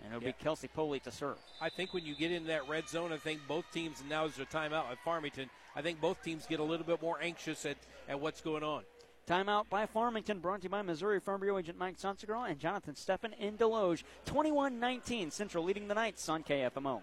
And 0.03 0.15
it'll 0.15 0.23
yeah. 0.23 0.33
be 0.33 0.43
Kelsey 0.43 0.69
Poley 0.69 1.01
to 1.01 1.11
serve. 1.11 1.37
I 1.61 1.69
think 1.69 1.93
when 1.93 2.07
you 2.07 2.15
get 2.15 2.33
in 2.33 2.47
that 2.47 2.67
red 2.69 2.89
zone, 2.89 3.13
I 3.13 3.19
think 3.19 3.41
both 3.47 3.65
teams, 3.71 4.01
and 4.01 4.09
now 4.09 4.25
is 4.25 4.35
their 4.35 4.47
timeout 4.47 4.91
at 4.91 4.99
Farmington, 5.05 5.51
I 5.77 5.83
think 5.83 6.01
both 6.01 6.23
teams 6.23 6.47
get 6.47 6.59
a 6.59 6.65
little 6.65 6.87
bit 6.87 7.03
more 7.03 7.19
anxious 7.21 7.67
at, 7.67 7.77
at 8.09 8.19
what's 8.19 8.41
going 8.41 8.63
on. 8.63 8.83
Timeout 9.27 9.69
by 9.69 9.87
Farmington, 9.87 10.39
brought 10.41 10.61
to 10.61 10.65
you 10.65 10.71
by 10.71 10.83
Missouri 10.83 11.21
Farm 11.21 11.41
Bureau 11.41 11.59
agent 11.59 11.79
Mike 11.79 11.99
Sansegraw 11.99 12.51
and 12.51 12.59
Jonathan 12.59 12.95
Steffen 12.95 13.39
in 13.39 13.57
Desloge. 13.57 14.03
21 14.25 14.81
19, 14.81 15.31
Central 15.31 15.65
leading 15.65 15.87
the 15.87 15.95
Knights 15.95 16.29
on 16.29 16.43
KFMO. 16.43 17.03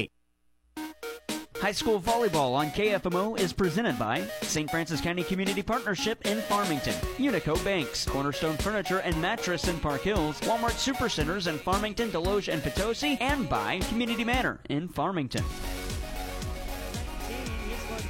High 1.61 1.73
school 1.73 2.01
volleyball 2.01 2.55
on 2.55 2.71
KFMO 2.71 3.39
is 3.39 3.53
presented 3.53 3.99
by 3.99 4.27
St. 4.41 4.67
Francois 4.67 4.97
County 4.97 5.23
Community 5.23 5.61
Partnership 5.61 6.25
in 6.25 6.41
Farmington, 6.41 6.95
Unico 7.19 7.63
Banks, 7.63 8.03
Cornerstone 8.03 8.57
Furniture 8.57 8.97
and 8.97 9.15
Mattress 9.21 9.67
in 9.67 9.79
Park 9.79 10.01
Hills, 10.01 10.41
Walmart 10.41 10.71
Supercenters 10.71 11.45
in 11.45 11.59
Farmington, 11.59 12.09
Desloge, 12.09 12.51
and 12.51 12.63
Potosi, 12.63 13.15
and 13.21 13.47
by 13.47 13.77
Community 13.89 14.23
Manor 14.23 14.59
in 14.71 14.87
Farmington. 14.87 15.43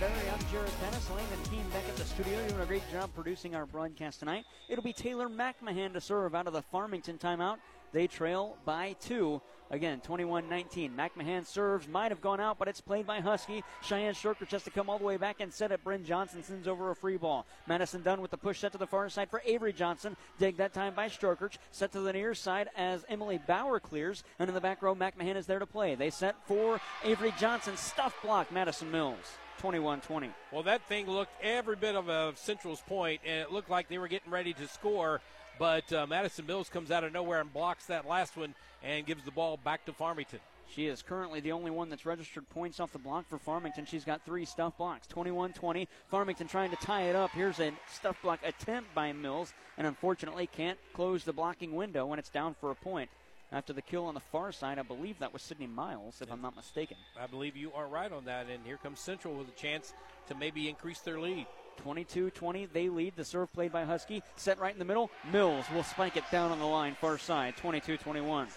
I'm 0.01 0.39
Jared 0.49 0.71
Pettis, 0.79 1.09
and 1.09 1.45
team 1.51 1.63
back 1.73 1.83
at 1.89 1.97
the 1.97 2.05
studio 2.05 2.47
doing 2.47 2.61
a 2.61 2.65
great 2.65 2.89
job 2.89 3.09
producing 3.13 3.53
our 3.53 3.65
broadcast 3.65 4.19
tonight. 4.19 4.45
It'll 4.69 4.83
be 4.83 4.93
Taylor 4.93 5.27
McMahon 5.27 5.91
to 5.91 5.99
serve 5.99 6.35
out 6.35 6.47
of 6.47 6.53
the 6.53 6.61
Farmington 6.61 7.17
timeout. 7.17 7.57
They 7.91 8.07
trail 8.07 8.55
by 8.63 8.95
two. 9.01 9.41
Again, 9.72 10.01
21 10.01 10.49
19. 10.49 10.91
McMahon 10.97 11.45
serves, 11.45 11.88
might 11.88 12.11
have 12.11 12.19
gone 12.19 12.41
out, 12.41 12.59
but 12.59 12.67
it's 12.67 12.82
played 12.82 13.07
by 13.07 13.22
Husky. 13.22 13.63
Cheyenne 13.82 14.13
Shurker 14.13 14.49
has 14.51 14.63
to 14.63 14.69
come 14.69 14.89
all 14.89 14.97
the 14.97 15.05
way 15.05 15.15
back 15.15 15.39
and 15.39 15.51
set 15.51 15.72
it. 15.72 15.82
Bryn 15.84 16.03
Johnson 16.03 16.43
sends 16.43 16.67
over 16.67 16.91
a 16.91 16.95
free 16.95 17.15
ball. 17.15 17.45
Madison 17.67 18.03
Dunn 18.03 18.22
with 18.22 18.32
the 18.32 18.38
push 18.38 18.59
set 18.59 18.74
to 18.74 18.78
the 18.78 18.86
far 18.86 19.07
side 19.09 19.30
for 19.30 19.41
Avery 19.45 19.72
Johnson. 19.72 20.17
Dig 20.38 20.57
that 20.57 20.74
time 20.74 20.93
by 20.93 21.07
Strokerch. 21.07 21.57
Set 21.72 21.93
to 21.93 22.01
the 22.01 22.11
near 22.11 22.34
side 22.34 22.69
as 22.76 23.05
Emily 23.07 23.39
Bauer 23.47 23.80
clears. 23.80 24.26
And 24.39 24.49
in 24.49 24.53
the 24.53 24.61
back 24.61 24.82
row, 24.82 24.93
McMahon 24.93 25.38
is 25.38 25.45
there 25.45 25.59
to 25.59 25.65
play. 25.65 25.95
They 25.95 26.09
set 26.09 26.36
for 26.45 26.82
Avery 27.05 27.34
Johnson. 27.39 27.78
Stuff 27.78 28.22
block, 28.22 28.51
Madison 28.51 28.91
Mills. 28.91 29.38
21 29.59 30.01
20. 30.01 30.32
Well, 30.51 30.63
that 30.63 30.82
thing 30.88 31.07
looked 31.07 31.34
every 31.41 31.76
bit 31.76 31.95
of 31.95 32.09
a 32.09 32.34
Central's 32.36 32.82
point, 32.82 33.22
and 33.24 33.41
it 33.41 33.51
looked 33.51 33.69
like 33.69 33.88
they 33.88 33.99
were 33.99 34.07
getting 34.07 34.32
ready 34.32 34.53
to 34.53 34.67
score. 34.67 35.22
But 35.62 35.93
uh, 35.93 36.07
Madison 36.07 36.47
Mills 36.47 36.70
comes 36.70 36.89
out 36.89 37.03
of 37.03 37.14
nowhere 37.14 37.39
and 37.39 37.53
blocks 37.53 37.86
that 37.86 38.07
last 38.07 38.36
one 38.36 38.55
and 38.82 39.05
gives 39.05 39.24
the 39.24 39.30
ball 39.30 39.59
back 39.64 39.86
to 39.86 39.93
Farmington. 39.93 40.39
She 40.68 40.88
is 40.88 41.03
currently 41.03 41.39
the 41.39 41.51
only 41.51 41.70
one 41.70 41.88
that's 41.88 42.03
registered 42.03 42.49
points 42.49 42.80
off 42.80 42.91
the 42.91 42.97
block 42.97 43.30
for 43.30 43.38
Farmington. 43.38 43.86
She's 43.86 44.03
got 44.03 44.26
three 44.26 44.43
stuff 44.43 44.76
blocks 44.80 45.05
21 45.05 45.53
20. 45.53 45.88
Farmington 46.09 46.47
trying 46.47 46.72
to 46.72 46.78
tie 46.78 47.03
it 47.03 47.16
up. 47.16 47.30
Here's 47.30 47.59
a 47.59 47.74
stuff 47.93 48.20
block 48.24 48.39
attempt 48.43 48.95
by 48.95 49.14
Mills, 49.14 49.53
and 49.78 49.86
unfortunately 49.86 50.47
can't 50.47 50.80
close 50.93 51.24
the 51.26 51.32
blocking 51.32 51.76
window 51.76 52.07
when 52.07 52.18
it's 52.18 52.30
down 52.30 52.55
for 52.59 52.72
a 52.72 52.76
point. 52.76 53.12
After 53.51 53.72
the 53.72 53.84
kill 53.84 54.05
on 54.05 54.16
the 54.16 54.20
far 54.20 54.51
side, 54.51 54.80
I 54.80 54.82
believe 54.82 55.20
that 55.20 55.32
was 55.32 55.43
Sydney 55.43 55.68
Miles, 55.68 56.24
if 56.24 56.32
I'm 56.32 56.41
not 56.41 56.55
mistaken. 56.55 56.97
I 57.22 57.28
believe 57.28 57.55
you 57.55 57.72
are 57.74 57.86
right 57.86 58.12
on 58.12 58.26
that, 58.26 58.47
and 58.51 58.66
here 58.66 58.78
comes 58.78 58.99
Central 58.99 59.36
with 59.36 59.47
a 59.47 59.51
chance 59.51 59.93
to 60.28 60.34
maybe 60.34 60.70
increase 60.70 61.01
their 61.01 61.20
lead. 61.20 61.45
22 61.78 62.30
20. 62.32 62.65
They 62.67 62.89
lead. 62.89 63.13
The 63.15 63.26
serve 63.26 63.51
played 63.53 63.72
by 63.72 63.84
Husky. 63.84 64.24
Set 64.36 64.59
right 64.59 64.74
in 64.74 64.80
the 64.80 64.86
middle. 64.86 65.11
Mills 65.32 65.65
will 65.74 65.84
spike 65.84 66.17
it 66.17 66.24
down 66.32 66.51
on 66.51 66.59
the 66.59 66.65
line, 66.65 66.95
far 66.99 67.17
side. 67.17 67.57
22 67.57 67.97
21. 67.97 68.47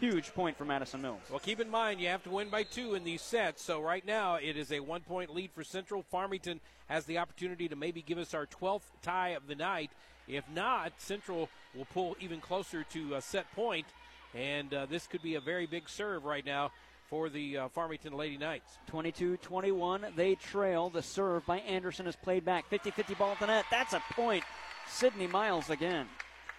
Huge 0.00 0.32
point 0.32 0.56
for 0.56 0.64
Madison 0.64 1.02
Mills. 1.02 1.22
Well, 1.28 1.40
keep 1.40 1.58
in 1.58 1.68
mind, 1.68 2.00
you 2.00 2.06
have 2.06 2.22
to 2.22 2.30
win 2.30 2.50
by 2.50 2.62
two 2.62 2.94
in 2.94 3.02
these 3.02 3.20
sets. 3.20 3.64
So, 3.64 3.82
right 3.82 4.06
now, 4.06 4.36
it 4.36 4.56
is 4.56 4.70
a 4.70 4.78
one 4.78 5.00
point 5.00 5.34
lead 5.34 5.50
for 5.52 5.64
Central. 5.64 6.04
Farmington 6.04 6.60
has 6.86 7.04
the 7.04 7.18
opportunity 7.18 7.68
to 7.68 7.74
maybe 7.74 8.00
give 8.00 8.18
us 8.18 8.32
our 8.32 8.46
12th 8.46 8.82
tie 9.02 9.30
of 9.30 9.48
the 9.48 9.56
night. 9.56 9.90
If 10.28 10.44
not, 10.54 10.92
Central 10.98 11.48
will 11.74 11.86
pull 11.86 12.16
even 12.20 12.40
closer 12.40 12.84
to 12.92 13.14
a 13.14 13.22
set 13.22 13.52
point, 13.56 13.86
and 14.34 14.72
uh, 14.72 14.86
this 14.86 15.06
could 15.06 15.22
be 15.22 15.34
a 15.34 15.40
very 15.40 15.66
big 15.66 15.88
serve 15.88 16.24
right 16.24 16.46
now 16.46 16.70
for 17.08 17.28
the 17.28 17.56
uh, 17.56 17.68
Farmington 17.68 18.12
Lady 18.12 18.36
Knights. 18.36 18.78
22 18.88 19.38
21. 19.38 20.06
They 20.16 20.34
trail. 20.34 20.90
The 20.90 21.02
serve 21.02 21.44
by 21.46 21.58
Anderson 21.60 22.06
is 22.06 22.16
played 22.16 22.44
back. 22.44 22.68
50 22.68 22.90
50 22.90 23.14
ball 23.14 23.32
at 23.32 23.40
the 23.40 23.46
net. 23.46 23.64
That's 23.70 23.94
a 23.94 24.02
point. 24.12 24.44
Sydney 24.88 25.26
Miles 25.26 25.70
again. 25.70 26.06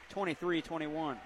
23 0.09 0.61
21. 0.61 1.17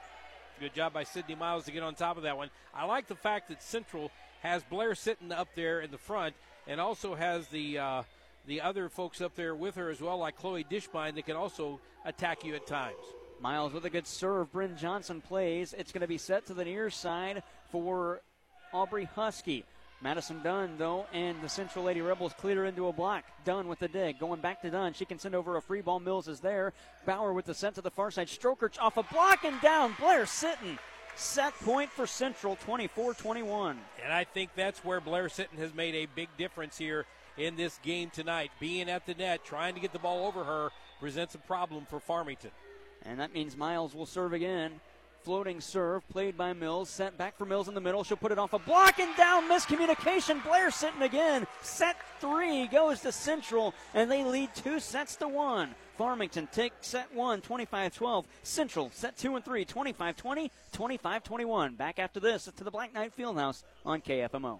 Good 0.59 0.73
job 0.73 0.93
by 0.93 1.03
Sydney 1.03 1.35
Miles 1.35 1.65
to 1.65 1.71
get 1.71 1.83
on 1.83 1.95
top 1.95 2.17
of 2.17 2.23
that 2.23 2.37
one. 2.37 2.49
I 2.73 2.85
like 2.85 3.07
the 3.07 3.15
fact 3.15 3.49
that 3.49 3.63
Central 3.63 4.11
has 4.41 4.63
Blair 4.63 4.95
sitting 4.95 5.31
up 5.31 5.47
there 5.55 5.81
in 5.81 5.91
the 5.91 5.97
front 5.97 6.35
and 6.67 6.79
also 6.79 7.15
has 7.15 7.47
the. 7.47 7.79
Uh, 7.79 8.03
the 8.45 8.59
other 8.59 8.89
folks 8.89 9.21
up 9.21 9.35
there 9.35 9.55
with 9.55 9.75
her 9.75 9.89
as 9.89 10.01
well, 10.01 10.17
like 10.17 10.35
Chloe 10.35 10.65
Dishbine, 10.65 11.15
that 11.15 11.25
can 11.25 11.37
also 11.37 11.79
attack 12.03 12.43
you 12.43 12.55
at 12.55 12.67
times. 12.67 12.97
Miles 13.39 13.73
with 13.73 13.85
a 13.85 13.89
good 13.89 14.07
serve. 14.07 14.51
Bryn 14.51 14.75
Johnson 14.77 15.21
plays. 15.21 15.73
It's 15.77 15.91
going 15.93 16.01
to 16.01 16.07
be 16.07 16.17
set 16.17 16.45
to 16.47 16.53
the 16.53 16.65
near 16.65 16.89
side 16.89 17.43
for 17.71 18.21
Aubrey 18.73 19.05
Husky. 19.15 19.63
Madison 20.01 20.41
Dunn, 20.43 20.75
though, 20.77 21.05
and 21.13 21.41
the 21.41 21.47
Central 21.47 21.85
Lady 21.85 22.01
Rebels 22.01 22.33
clear 22.37 22.65
into 22.65 22.87
a 22.87 22.93
block. 22.93 23.23
Dunn 23.45 23.69
with 23.69 23.79
the 23.79 23.87
dig. 23.87 24.19
Going 24.19 24.41
back 24.41 24.61
to 24.61 24.69
Dunn. 24.69 24.91
She 24.93 25.05
can 25.05 25.17
send 25.17 25.33
over 25.33 25.55
a 25.55 25.61
free 25.61 25.79
ball. 25.79 26.01
Mills 26.01 26.27
is 26.27 26.41
there. 26.41 26.73
Bauer 27.05 27.31
with 27.31 27.45
the 27.45 27.53
set 27.53 27.75
to 27.75 27.81
the 27.81 27.89
far 27.89 28.11
side. 28.11 28.27
Strokerch 28.27 28.77
off 28.81 28.97
a 28.97 29.03
block 29.03 29.45
and 29.45 29.61
down. 29.61 29.95
Blair 29.97 30.23
Sitton. 30.25 30.77
Set 31.15 31.53
point 31.59 31.89
for 31.91 32.07
Central, 32.07 32.57
24 32.57 33.13
21. 33.13 33.79
And 34.03 34.11
I 34.11 34.23
think 34.23 34.49
that's 34.55 34.83
where 34.83 34.99
Blair 34.99 35.27
Sitton 35.27 35.57
has 35.59 35.73
made 35.73 35.95
a 35.95 36.07
big 36.15 36.27
difference 36.37 36.77
here 36.77 37.05
in 37.37 37.55
this 37.55 37.79
game 37.83 38.09
tonight. 38.09 38.51
Being 38.59 38.89
at 38.89 39.05
the 39.05 39.13
net, 39.13 39.45
trying 39.45 39.75
to 39.75 39.79
get 39.79 39.93
the 39.93 39.99
ball 39.99 40.25
over 40.25 40.43
her, 40.43 40.71
presents 40.99 41.35
a 41.35 41.37
problem 41.39 41.85
for 41.89 41.99
Farmington. 41.99 42.51
And 43.03 43.19
that 43.19 43.33
means 43.33 43.55
Miles 43.55 43.93
will 43.93 44.05
serve 44.05 44.33
again. 44.33 44.79
Floating 45.23 45.61
serve 45.61 46.07
played 46.09 46.37
by 46.37 46.51
Mills. 46.51 46.89
Sent 46.89 47.17
back 47.17 47.37
for 47.37 47.45
Mills 47.45 47.69
in 47.69 47.73
the 47.73 47.81
middle. 47.81 48.03
She'll 48.03 48.17
put 48.17 48.33
it 48.33 48.37
off 48.37 48.51
a 48.51 48.59
block 48.59 48.99
and 48.99 49.15
down. 49.15 49.49
Miscommunication. 49.49 50.43
Blair 50.43 50.69
Sitton 50.69 51.01
again. 51.01 51.47
Set 51.61 51.95
three 52.19 52.67
goes 52.67 52.99
to 53.01 53.11
Central, 53.13 53.73
and 53.93 54.11
they 54.11 54.25
lead 54.25 54.49
two 54.53 54.81
sets 54.81 55.15
to 55.17 55.29
one. 55.29 55.75
Farmington 55.97 56.47
takes 56.47 56.87
set 56.87 57.13
one, 57.13 57.39
25 57.39 57.93
12. 57.93 58.27
Central 58.43 58.91
set 58.93 59.15
two 59.15 59.35
and 59.37 59.45
three, 59.45 59.63
25 59.63 60.17
20, 60.17 60.51
25 60.73 61.23
21. 61.23 61.75
Back 61.75 61.99
after 61.99 62.19
this 62.19 62.49
to 62.55 62.63
the 62.63 62.71
Black 62.71 62.93
Knight 62.93 63.15
Fieldhouse 63.17 63.63
on 63.85 64.01
KFMO. 64.01 64.59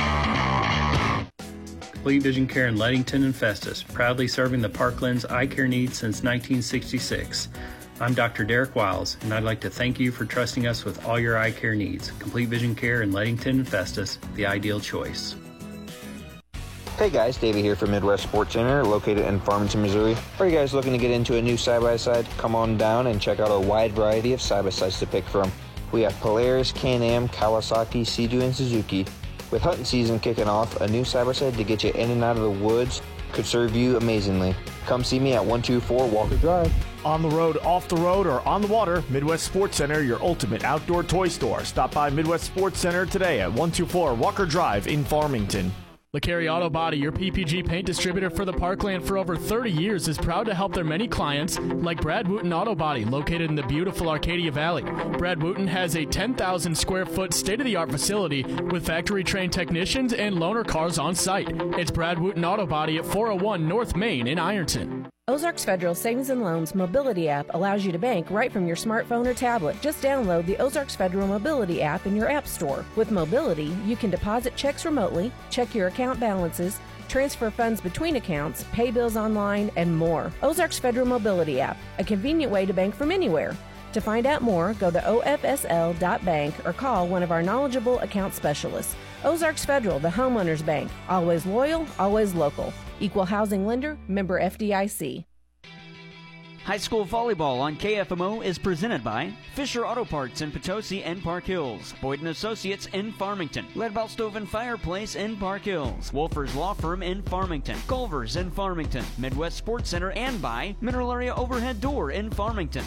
Complete 2.01 2.23
Vision 2.23 2.47
Care 2.47 2.67
in 2.67 2.79
Leadington 2.79 3.25
and 3.25 3.35
Festus, 3.35 3.83
proudly 3.83 4.27
serving 4.27 4.59
the 4.59 4.67
Parklands 4.67 5.29
eye 5.29 5.45
care 5.45 5.67
needs 5.67 5.99
since 5.99 6.23
1966. 6.23 7.49
I'm 7.99 8.15
Dr. 8.15 8.43
Derek 8.43 8.75
Wiles, 8.75 9.17
and 9.21 9.31
I'd 9.31 9.43
like 9.43 9.61
to 9.61 9.69
thank 9.69 9.99
you 9.99 10.11
for 10.11 10.25
trusting 10.25 10.65
us 10.65 10.83
with 10.83 11.05
all 11.05 11.19
your 11.19 11.37
eye 11.37 11.51
care 11.51 11.75
needs. 11.75 12.09
Complete 12.17 12.49
Vision 12.49 12.73
Care 12.73 13.03
in 13.03 13.11
Leadington 13.11 13.59
and 13.59 13.69
Festus, 13.69 14.17
the 14.33 14.47
ideal 14.47 14.79
choice. 14.79 15.35
Hey 16.97 17.11
guys, 17.11 17.37
Davey 17.37 17.61
here 17.61 17.75
from 17.75 17.91
Midwest 17.91 18.23
Sports 18.23 18.53
Center, 18.53 18.83
located 18.83 19.27
in 19.27 19.39
Farmington, 19.39 19.83
Missouri. 19.83 20.17
Are 20.39 20.47
you 20.47 20.57
guys 20.57 20.73
looking 20.73 20.93
to 20.93 20.97
get 20.97 21.11
into 21.11 21.37
a 21.37 21.41
new 21.41 21.55
side 21.55 21.83
by 21.83 21.97
side? 21.97 22.25
Come 22.39 22.55
on 22.55 22.77
down 22.77 23.05
and 23.05 23.21
check 23.21 23.39
out 23.39 23.51
our 23.51 23.61
wide 23.61 23.91
variety 23.91 24.33
of 24.33 24.41
side 24.41 24.63
by 24.63 24.71
sides 24.71 24.97
to 25.01 25.05
pick 25.05 25.25
from. 25.25 25.51
We 25.91 26.01
have 26.01 26.19
Polaris, 26.19 26.71
Can 26.71 27.03
Am, 27.03 27.29
Kawasaki, 27.29 28.07
Sea-Doo, 28.07 28.41
and 28.41 28.55
Suzuki. 28.55 29.05
With 29.51 29.61
hunting 29.61 29.83
season 29.83 30.19
kicking 30.19 30.47
off, 30.47 30.79
a 30.79 30.87
new 30.87 31.03
by 31.03 31.33
side 31.33 31.55
to 31.55 31.63
get 31.63 31.83
you 31.83 31.91
in 31.91 32.09
and 32.09 32.23
out 32.23 32.37
of 32.37 32.43
the 32.43 32.65
woods 32.65 33.01
could 33.33 33.45
serve 33.45 33.75
you 33.75 33.97
amazingly. 33.97 34.55
Come 34.85 35.03
see 35.03 35.19
me 35.19 35.33
at 35.33 35.41
124 35.41 36.07
Walker 36.07 36.37
Drive. 36.37 36.73
On 37.03 37.21
the 37.21 37.29
road, 37.29 37.57
off 37.57 37.87
the 37.87 37.95
road, 37.95 38.27
or 38.27 38.47
on 38.47 38.61
the 38.61 38.67
water, 38.67 39.03
Midwest 39.09 39.45
Sports 39.45 39.77
Center, 39.77 40.01
your 40.03 40.21
ultimate 40.21 40.63
outdoor 40.63 41.03
toy 41.03 41.27
store. 41.27 41.63
Stop 41.65 41.93
by 41.93 42.09
Midwest 42.09 42.45
Sports 42.45 42.79
Center 42.79 43.05
today 43.05 43.41
at 43.41 43.47
124 43.47 44.13
Walker 44.13 44.45
Drive 44.45 44.87
in 44.87 45.03
Farmington. 45.03 45.71
LeCarry 46.13 46.53
Auto 46.53 46.69
Body, 46.69 46.97
your 46.97 47.13
PPG 47.13 47.65
paint 47.65 47.85
distributor 47.85 48.29
for 48.29 48.43
the 48.43 48.51
Parkland 48.51 49.01
for 49.01 49.17
over 49.17 49.37
30 49.37 49.71
years, 49.71 50.09
is 50.09 50.17
proud 50.17 50.45
to 50.45 50.53
help 50.53 50.73
their 50.73 50.83
many 50.83 51.07
clients, 51.07 51.57
like 51.57 52.01
Brad 52.01 52.27
Wooten 52.27 52.51
Auto 52.51 52.75
Body, 52.75 53.05
located 53.05 53.49
in 53.49 53.55
the 53.55 53.63
beautiful 53.63 54.09
Arcadia 54.09 54.51
Valley. 54.51 54.83
Brad 55.17 55.41
Wooten 55.41 55.67
has 55.67 55.95
a 55.95 56.03
10,000 56.03 56.75
square 56.75 57.05
foot 57.05 57.33
state 57.33 57.61
of 57.61 57.65
the 57.65 57.77
art 57.77 57.89
facility 57.89 58.43
with 58.43 58.85
factory 58.85 59.23
trained 59.23 59.53
technicians 59.53 60.11
and 60.11 60.35
loaner 60.35 60.67
cars 60.67 60.99
on 60.99 61.15
site. 61.15 61.47
It's 61.79 61.91
Brad 61.91 62.19
Wooten 62.19 62.43
Auto 62.43 62.65
Body 62.65 62.97
at 62.97 63.05
401 63.05 63.65
North 63.65 63.95
Main 63.95 64.27
in 64.27 64.37
Ironton. 64.37 65.07
Ozarks 65.31 65.63
Federal 65.63 65.95
Savings 65.95 66.29
and 66.29 66.41
Loans 66.41 66.75
Mobility 66.75 67.29
app 67.29 67.53
allows 67.53 67.85
you 67.85 67.93
to 67.93 67.97
bank 67.97 68.29
right 68.29 68.51
from 68.51 68.67
your 68.67 68.75
smartphone 68.75 69.25
or 69.25 69.33
tablet. 69.33 69.79
Just 69.79 70.03
download 70.03 70.45
the 70.45 70.57
Ozarks 70.57 70.93
Federal 70.93 71.25
Mobility 71.25 71.81
app 71.81 72.05
in 72.05 72.17
your 72.17 72.29
app 72.29 72.45
store. 72.45 72.83
With 72.97 73.11
Mobility, 73.11 73.73
you 73.85 73.95
can 73.95 74.09
deposit 74.09 74.57
checks 74.57 74.83
remotely, 74.83 75.31
check 75.49 75.73
your 75.73 75.87
account 75.87 76.19
balances, 76.19 76.81
transfer 77.07 77.49
funds 77.49 77.79
between 77.79 78.17
accounts, 78.17 78.65
pay 78.73 78.91
bills 78.91 79.15
online, 79.15 79.71
and 79.77 79.95
more. 79.95 80.33
Ozarks 80.41 80.79
Federal 80.79 81.05
Mobility 81.05 81.61
app, 81.61 81.77
a 81.97 82.03
convenient 82.03 82.51
way 82.51 82.65
to 82.65 82.73
bank 82.73 82.93
from 82.93 83.09
anywhere. 83.09 83.55
To 83.93 84.01
find 84.01 84.25
out 84.25 84.41
more, 84.41 84.73
go 84.73 84.91
to 84.91 84.99
ofsl.bank 84.99 86.55
or 86.65 86.73
call 86.73 87.07
one 87.07 87.23
of 87.23 87.31
our 87.31 87.41
knowledgeable 87.41 87.99
account 87.99 88.33
specialists. 88.33 88.95
Ozarks 89.23 89.63
Federal, 89.63 89.99
the 89.99 90.09
homeowners 90.09 90.65
bank. 90.65 90.91
Always 91.07 91.45
loyal, 91.45 91.87
always 91.99 92.33
local. 92.33 92.73
Equal 93.01 93.25
housing 93.25 93.65
lender, 93.65 93.97
member 94.07 94.39
FDIC. 94.39 95.25
High 96.63 96.77
school 96.77 97.03
volleyball 97.03 97.59
on 97.59 97.75
KFMO 97.75 98.45
is 98.45 98.59
presented 98.59 99.03
by 99.03 99.33
Fisher 99.55 99.87
Auto 99.87 100.05
Parts 100.05 100.41
in 100.41 100.51
Potosi 100.51 101.03
and 101.03 101.23
Park 101.23 101.45
Hills, 101.45 101.95
Boyden 101.99 102.27
Associates 102.27 102.85
in 102.93 103.11
Farmington, 103.13 103.65
Leadbelt 103.73 104.09
Stove 104.09 104.35
and 104.35 104.47
Fireplace 104.47 105.15
in 105.15 105.35
Park 105.37 105.63
Hills, 105.63 106.13
Wolfers 106.13 106.53
Law 106.55 106.75
Firm 106.75 107.01
in 107.01 107.23
Farmington, 107.23 107.79
Culver's 107.87 108.35
in 108.35 108.51
Farmington, 108.51 109.03
Midwest 109.17 109.57
Sports 109.57 109.89
Center, 109.89 110.11
and 110.11 110.39
by 110.39 110.75
Mineral 110.81 111.11
Area 111.11 111.33
Overhead 111.33 111.81
Door 111.81 112.11
in 112.11 112.29
Farmington. 112.29 112.85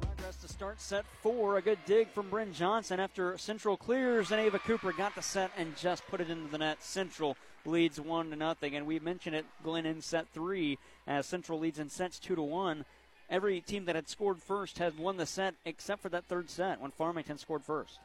Progress 0.00 0.36
to 0.38 0.48
start 0.48 0.80
set 0.80 1.04
four. 1.22 1.58
A 1.58 1.62
good 1.62 1.78
dig 1.86 2.08
from 2.08 2.28
Bryn 2.28 2.52
Johnson 2.52 2.98
after 2.98 3.38
Central 3.38 3.76
clears, 3.76 4.32
and 4.32 4.40
Ava 4.40 4.58
Cooper 4.58 4.92
got 4.92 5.14
the 5.14 5.22
set 5.22 5.52
and 5.56 5.76
just 5.76 6.04
put 6.08 6.20
it 6.20 6.28
into 6.28 6.50
the 6.50 6.58
net. 6.58 6.82
Central 6.82 7.36
leads 7.66 8.00
one 8.00 8.30
to 8.30 8.36
nothing, 8.36 8.74
and 8.76 8.86
we 8.86 8.98
mentioned 8.98 9.36
it, 9.36 9.46
Glenn, 9.62 9.86
in 9.86 10.02
set 10.02 10.28
three 10.28 10.78
as 11.06 11.26
Central 11.26 11.58
leads 11.58 11.78
in 11.78 11.88
sets 11.88 12.18
two 12.18 12.34
to 12.34 12.42
one. 12.42 12.84
Every 13.30 13.60
team 13.60 13.86
that 13.86 13.94
had 13.94 14.08
scored 14.08 14.42
first 14.42 14.78
had 14.78 14.98
won 14.98 15.16
the 15.16 15.26
set 15.26 15.54
except 15.64 16.02
for 16.02 16.10
that 16.10 16.24
third 16.26 16.50
set 16.50 16.80
when 16.80 16.90
Farmington 16.90 17.38
scored 17.38 17.64
first. 17.64 17.98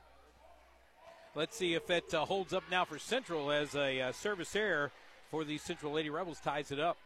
Let's 1.36 1.58
see 1.58 1.74
if 1.74 1.90
it 1.90 2.14
uh, 2.14 2.26
holds 2.26 2.54
up 2.54 2.64
now 2.72 2.86
for 2.86 2.98
Central 2.98 3.52
as 3.52 3.76
a 3.76 4.02
uh, 4.02 4.12
service 4.14 4.56
error 4.56 4.92
for 5.30 5.44
the 5.44 5.58
Central 5.58 5.92
Lady 5.92 6.10
Rebels 6.10 6.40
ties 6.40 6.72
it 6.72 6.80
up. 6.80 6.98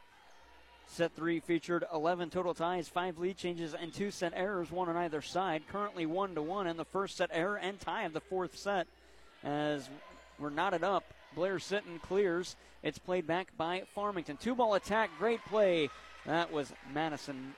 Set 0.87 1.13
three 1.13 1.39
featured 1.39 1.85
11 1.93 2.29
total 2.29 2.53
ties, 2.53 2.87
five 2.87 3.17
lead 3.17 3.37
changes, 3.37 3.73
and 3.73 3.93
two 3.93 4.11
set 4.11 4.31
errors, 4.35 4.71
one 4.71 4.89
on 4.89 4.95
either 4.95 5.21
side. 5.21 5.63
Currently 5.67 6.05
one 6.05 6.35
to 6.35 6.41
one 6.41 6.67
in 6.67 6.77
the 6.77 6.85
first 6.85 7.17
set 7.17 7.29
error 7.33 7.57
and 7.57 7.79
tie 7.79 8.03
of 8.03 8.13
the 8.13 8.21
fourth 8.21 8.57
set 8.57 8.87
as 9.43 9.89
we're 10.39 10.49
knotted 10.49 10.83
up. 10.83 11.03
Blair 11.35 11.57
Sitton 11.57 12.01
clears. 12.01 12.55
It's 12.81 12.97
played 12.97 13.27
back 13.27 13.55
by 13.57 13.83
Farmington. 13.95 14.37
Two 14.37 14.55
ball 14.55 14.73
attack, 14.73 15.09
great 15.17 15.43
play. 15.45 15.89
That 16.25 16.51
was 16.51 16.71
Madison 16.93 17.55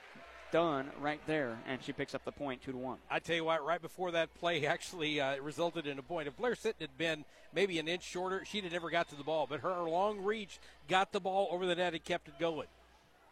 Dunn 0.52 0.90
right 1.00 1.20
there, 1.26 1.58
and 1.66 1.82
she 1.82 1.92
picks 1.92 2.14
up 2.14 2.24
the 2.24 2.32
point, 2.32 2.62
two 2.62 2.72
to 2.72 2.78
one. 2.78 2.98
I 3.10 3.18
tell 3.18 3.36
you 3.36 3.44
what, 3.44 3.64
right 3.64 3.82
before 3.82 4.12
that 4.12 4.34
play 4.34 4.66
actually 4.66 5.20
uh, 5.20 5.36
resulted 5.40 5.86
in 5.86 5.98
a 5.98 6.02
point. 6.02 6.28
If 6.28 6.36
Blair 6.36 6.54
Sitton 6.54 6.80
had 6.80 6.96
been 6.98 7.24
maybe 7.52 7.78
an 7.78 7.88
inch 7.88 8.02
shorter, 8.02 8.44
she'd 8.44 8.64
have 8.64 8.72
never 8.72 8.90
got 8.90 9.08
to 9.10 9.16
the 9.16 9.24
ball. 9.24 9.46
But 9.48 9.60
her 9.60 9.82
long 9.82 10.22
reach 10.22 10.58
got 10.88 11.12
the 11.12 11.20
ball 11.20 11.48
over 11.50 11.66
the 11.66 11.74
net 11.74 11.94
and 11.94 12.04
kept 12.04 12.28
it 12.28 12.38
going. 12.38 12.68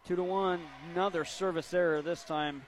Two 0.07 0.17
to 0.17 0.23
one. 0.23 0.61
Another 0.93 1.25
service 1.25 1.73
error 1.73 2.03
this 2.03 2.25
time. 2.25 2.63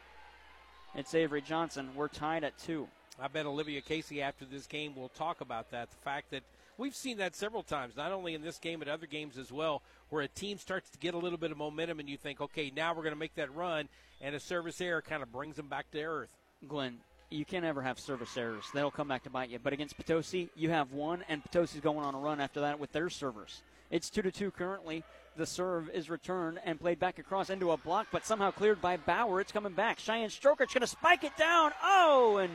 It's 0.94 1.14
Avery 1.14 1.42
Johnson. 1.42 1.90
We're 1.94 2.08
tied 2.08 2.44
at 2.44 2.56
two. 2.58 2.88
I 3.20 3.28
bet 3.28 3.46
Olivia 3.46 3.80
Casey 3.80 4.22
after 4.22 4.44
this 4.44 4.66
game 4.66 4.94
will 4.94 5.08
talk 5.10 5.40
about 5.40 5.70
that. 5.70 5.90
The 5.90 5.96
fact 5.96 6.30
that 6.30 6.42
we've 6.78 6.94
seen 6.94 7.18
that 7.18 7.34
several 7.34 7.62
times, 7.62 7.96
not 7.96 8.12
only 8.12 8.34
in 8.34 8.42
this 8.42 8.58
game 8.58 8.78
but 8.78 8.88
other 8.88 9.06
games 9.06 9.38
as 9.38 9.52
well, 9.52 9.82
where 10.10 10.22
a 10.22 10.28
team 10.28 10.58
starts 10.58 10.90
to 10.90 10.98
get 10.98 11.14
a 11.14 11.18
little 11.18 11.38
bit 11.38 11.50
of 11.50 11.56
momentum 11.56 12.00
and 12.00 12.08
you 12.08 12.16
think, 12.16 12.40
okay, 12.40 12.72
now 12.74 12.94
we're 12.94 13.02
going 13.02 13.14
to 13.14 13.18
make 13.18 13.34
that 13.34 13.54
run, 13.54 13.88
and 14.20 14.34
a 14.34 14.40
service 14.40 14.80
error 14.80 15.02
kind 15.02 15.22
of 15.22 15.32
brings 15.32 15.56
them 15.56 15.68
back 15.68 15.90
to 15.90 16.02
earth. 16.02 16.34
Glenn, 16.66 16.98
you 17.30 17.44
can't 17.44 17.64
ever 17.64 17.82
have 17.82 17.98
service 17.98 18.36
errors. 18.36 18.64
They'll 18.72 18.90
come 18.90 19.08
back 19.08 19.24
to 19.24 19.30
bite 19.30 19.50
you. 19.50 19.58
But 19.62 19.72
against 19.72 19.96
Potosi, 19.96 20.48
you 20.54 20.70
have 20.70 20.92
one, 20.92 21.24
and 21.28 21.42
Potosi's 21.42 21.80
going 21.80 22.04
on 22.04 22.14
a 22.14 22.18
run 22.18 22.40
after 22.40 22.60
that 22.60 22.78
with 22.78 22.92
their 22.92 23.10
servers. 23.10 23.62
It's 23.90 24.10
two 24.10 24.22
to 24.22 24.30
two 24.30 24.50
currently. 24.50 25.04
The 25.36 25.46
serve 25.46 25.90
is 25.90 26.08
returned 26.08 26.60
and 26.64 26.80
played 26.80 26.98
back 26.98 27.18
across 27.18 27.50
into 27.50 27.72
a 27.72 27.76
block, 27.76 28.06
but 28.10 28.24
somehow 28.24 28.50
cleared 28.50 28.80
by 28.80 28.96
Bauer. 28.96 29.40
It's 29.40 29.52
coming 29.52 29.74
back. 29.74 29.98
Cheyenne 29.98 30.30
Stroker's 30.30 30.72
going 30.72 30.80
to 30.80 30.86
spike 30.86 31.24
it 31.24 31.36
down. 31.36 31.72
Oh, 31.82 32.38
and 32.38 32.50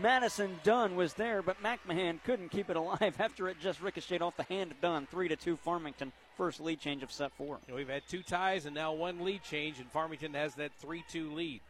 Madison 0.00 0.58
Dunn 0.64 0.96
was 0.96 1.14
there, 1.14 1.40
but 1.40 1.62
McMahon 1.62 2.22
couldn't 2.24 2.50
keep 2.50 2.68
it 2.68 2.76
alive 2.76 3.16
after 3.20 3.48
it 3.48 3.60
just 3.60 3.80
ricocheted 3.80 4.22
off 4.22 4.36
the 4.36 4.42
hand 4.44 4.72
of 4.72 4.80
Dunn. 4.80 5.06
Three 5.10 5.28
to 5.28 5.36
two, 5.36 5.56
Farmington. 5.56 6.12
First 6.36 6.60
lead 6.60 6.80
change 6.80 7.02
of 7.02 7.12
set 7.12 7.32
four. 7.32 7.58
We've 7.72 7.88
had 7.88 8.02
two 8.08 8.22
ties 8.22 8.66
and 8.66 8.74
now 8.74 8.92
one 8.92 9.24
lead 9.24 9.42
change, 9.44 9.78
and 9.78 9.90
Farmington 9.90 10.34
has 10.34 10.56
that 10.56 10.72
three-two 10.80 11.32
lead. 11.32 11.60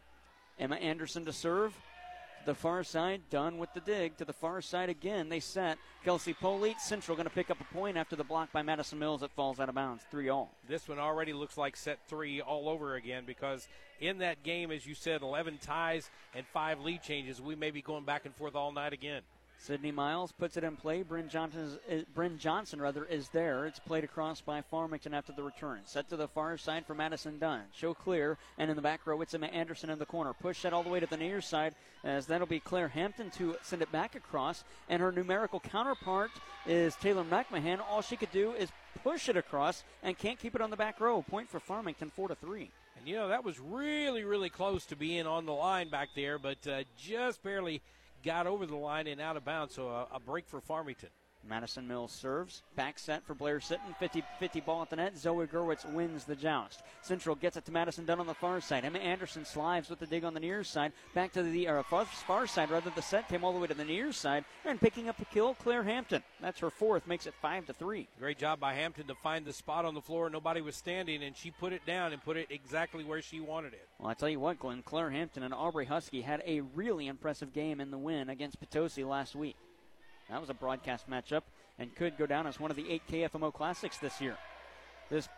Emma 0.57 0.75
Anderson 0.77 1.25
to 1.25 1.33
serve. 1.33 1.73
The 2.45 2.53
far 2.53 2.83
side, 2.83 3.21
Dunn 3.31 3.57
with 3.57 3.73
the 3.73 3.79
dig. 3.79 4.17
To 4.17 4.25
the 4.25 4.31
far 4.31 4.61
side 4.61 4.89
again, 4.89 5.29
they 5.29 5.39
set. 5.39 5.79
Kelsey 6.03 6.33
Polite, 6.33 6.79
Central 6.79 7.17
going 7.17 7.27
to 7.27 7.33
pick 7.33 7.49
up 7.49 7.59
a 7.59 7.73
point 7.73 7.97
after 7.97 8.15
the 8.15 8.23
block 8.23 8.51
by 8.51 8.61
Madison 8.61 8.99
Mills 8.99 9.21
that 9.21 9.31
falls 9.31 9.59
out 9.59 9.67
of 9.67 9.73
bounds. 9.73 10.03
Three 10.11 10.29
all. 10.29 10.51
This 10.67 10.87
one 10.87 10.99
already 10.99 11.33
looks 11.33 11.57
like 11.57 11.75
set 11.75 11.97
three 12.07 12.41
all 12.41 12.69
over 12.69 12.93
again 12.95 13.23
because 13.25 13.67
in 13.99 14.19
that 14.19 14.43
game, 14.43 14.69
as 14.69 14.85
you 14.85 14.93
said, 14.93 15.23
11 15.23 15.57
ties 15.59 16.11
and 16.35 16.45
five 16.53 16.79
lead 16.81 17.01
changes. 17.01 17.41
We 17.41 17.55
may 17.55 17.71
be 17.71 17.81
going 17.81 18.05
back 18.05 18.25
and 18.25 18.35
forth 18.35 18.55
all 18.55 18.71
night 18.71 18.93
again. 18.93 19.23
Sydney 19.57 19.91
Miles 19.91 20.31
puts 20.31 20.57
it 20.57 20.63
in 20.63 20.75
play. 20.75 21.01
Bryn 21.01 21.27
Johnson, 21.29 21.79
is, 21.89 22.03
Bryn 22.13 22.37
Johnson 22.37 22.79
rather, 22.81 23.05
is 23.05 23.29
there. 23.29 23.65
It's 23.65 23.79
played 23.79 24.03
across 24.03 24.41
by 24.41 24.61
Farmington 24.61 25.13
after 25.13 25.33
the 25.33 25.43
return. 25.43 25.79
Set 25.85 26.09
to 26.09 26.17
the 26.17 26.27
far 26.27 26.57
side 26.57 26.85
for 26.85 26.93
Madison 26.93 27.39
Dunn. 27.39 27.63
Show 27.73 27.93
clear, 27.93 28.37
and 28.57 28.69
in 28.69 28.75
the 28.75 28.81
back 28.81 29.07
row, 29.07 29.21
it's 29.21 29.33
Emma 29.33 29.47
Anderson 29.47 29.89
in 29.89 29.97
the 29.97 30.05
corner. 30.05 30.33
Push 30.33 30.61
that 30.61 30.73
all 30.73 30.83
the 30.83 30.89
way 30.89 30.99
to 30.99 31.07
the 31.07 31.17
near 31.17 31.41
side, 31.41 31.73
as 32.03 32.27
that'll 32.27 32.47
be 32.47 32.59
Claire 32.59 32.89
Hampton 32.89 33.31
to 33.31 33.55
send 33.63 33.81
it 33.81 33.91
back 33.91 34.15
across. 34.15 34.63
And 34.89 35.01
her 35.01 35.11
numerical 35.11 35.59
counterpart 35.59 36.31
is 36.67 36.95
Taylor 36.95 37.23
McMahon. 37.23 37.79
All 37.79 38.01
she 38.01 38.17
could 38.17 38.31
do 38.31 38.51
is 38.53 38.69
push 39.03 39.29
it 39.29 39.37
across 39.37 39.83
and 40.03 40.17
can't 40.17 40.39
keep 40.39 40.55
it 40.55 40.61
on 40.61 40.69
the 40.69 40.77
back 40.77 40.99
row. 40.99 41.23
Point 41.23 41.49
for 41.49 41.59
Farmington, 41.59 42.11
four 42.11 42.27
to 42.27 42.35
three. 42.35 42.69
And 42.97 43.07
you 43.07 43.15
know 43.15 43.27
that 43.29 43.43
was 43.43 43.59
really, 43.59 44.23
really 44.23 44.49
close 44.49 44.85
to 44.85 44.95
being 44.95 45.27
on 45.27 45.45
the 45.45 45.53
line 45.53 45.89
back 45.89 46.09
there, 46.15 46.37
but 46.39 46.65
uh, 46.67 46.83
just 46.97 47.43
barely 47.43 47.81
got 48.25 48.47
over 48.47 48.65
the 48.65 48.75
line 48.75 49.07
and 49.07 49.21
out 49.21 49.37
of 49.37 49.45
bounds. 49.45 49.75
So 49.75 49.87
a, 49.87 50.07
a 50.15 50.19
break 50.19 50.47
for 50.47 50.59
Farmington. 50.59 51.09
Madison 51.47 51.87
Mills 51.87 52.11
serves. 52.11 52.63
Back 52.75 52.99
set 52.99 53.25
for 53.25 53.33
Blair 53.33 53.59
Sitton. 53.59 53.95
50 53.99 54.23
50 54.39 54.59
ball 54.61 54.81
at 54.81 54.89
the 54.89 54.95
net. 54.95 55.17
Zoe 55.17 55.45
Gerwitz 55.45 55.85
wins 55.91 56.25
the 56.25 56.35
joust. 56.35 56.83
Central 57.01 57.35
gets 57.35 57.57
it 57.57 57.65
to 57.65 57.71
Madison 57.71 58.05
Dunn 58.05 58.19
on 58.19 58.27
the 58.27 58.33
far 58.33 58.61
side. 58.61 58.85
Emma 58.85 58.99
Anderson 58.99 59.45
slides 59.45 59.89
with 59.89 59.99
the 59.99 60.05
dig 60.05 60.23
on 60.23 60.33
the 60.33 60.39
near 60.39 60.63
side. 60.63 60.91
Back 61.13 61.31
to 61.33 61.43
the 61.43 61.67
far, 61.89 62.05
far 62.05 62.47
side, 62.47 62.71
rather. 62.71 62.91
The 62.95 63.01
set 63.01 63.27
came 63.29 63.43
all 63.43 63.53
the 63.53 63.59
way 63.59 63.67
to 63.67 63.73
the 63.73 63.85
near 63.85 64.11
side. 64.11 64.45
And 64.65 64.79
picking 64.79 65.09
up 65.09 65.17
the 65.17 65.25
kill, 65.25 65.53
Claire 65.55 65.83
Hampton. 65.83 66.23
That's 66.41 66.59
her 66.59 66.69
fourth. 66.69 67.07
Makes 67.07 67.27
it 67.27 67.33
5 67.41 67.67
to 67.67 67.73
3. 67.73 68.07
Great 68.19 68.37
job 68.37 68.59
by 68.59 68.73
Hampton 68.73 69.07
to 69.07 69.15
find 69.15 69.45
the 69.45 69.53
spot 69.53 69.85
on 69.85 69.93
the 69.93 70.01
floor. 70.01 70.29
Nobody 70.29 70.61
was 70.61 70.75
standing, 70.75 71.23
and 71.23 71.35
she 71.35 71.51
put 71.51 71.73
it 71.73 71.85
down 71.85 72.13
and 72.13 72.23
put 72.23 72.37
it 72.37 72.47
exactly 72.49 73.03
where 73.03 73.21
she 73.21 73.39
wanted 73.39 73.73
it. 73.73 73.87
Well, 73.99 74.09
I 74.09 74.13
tell 74.13 74.29
you 74.29 74.39
what, 74.39 74.59
Glenn, 74.59 74.83
Claire 74.83 75.11
Hampton 75.11 75.43
and 75.43 75.53
Aubrey 75.53 75.85
Husky 75.85 76.21
had 76.21 76.41
a 76.45 76.61
really 76.61 77.07
impressive 77.07 77.53
game 77.53 77.79
in 77.79 77.91
the 77.91 77.97
win 77.97 78.29
against 78.29 78.59
Potosi 78.59 79.03
last 79.03 79.35
week. 79.35 79.55
That 80.29 80.41
was 80.41 80.49
a 80.49 80.53
broadcast 80.53 81.09
matchup 81.09 81.43
and 81.77 81.93
could 81.95 82.17
go 82.17 82.25
down 82.25 82.47
as 82.47 82.59
one 82.59 82.71
of 82.71 82.77
the 82.77 82.89
eight 82.89 83.03
KFMO 83.09 83.53
Classics 83.53 83.97
this 83.97 84.19
year. 84.21 84.37
This 85.09 85.29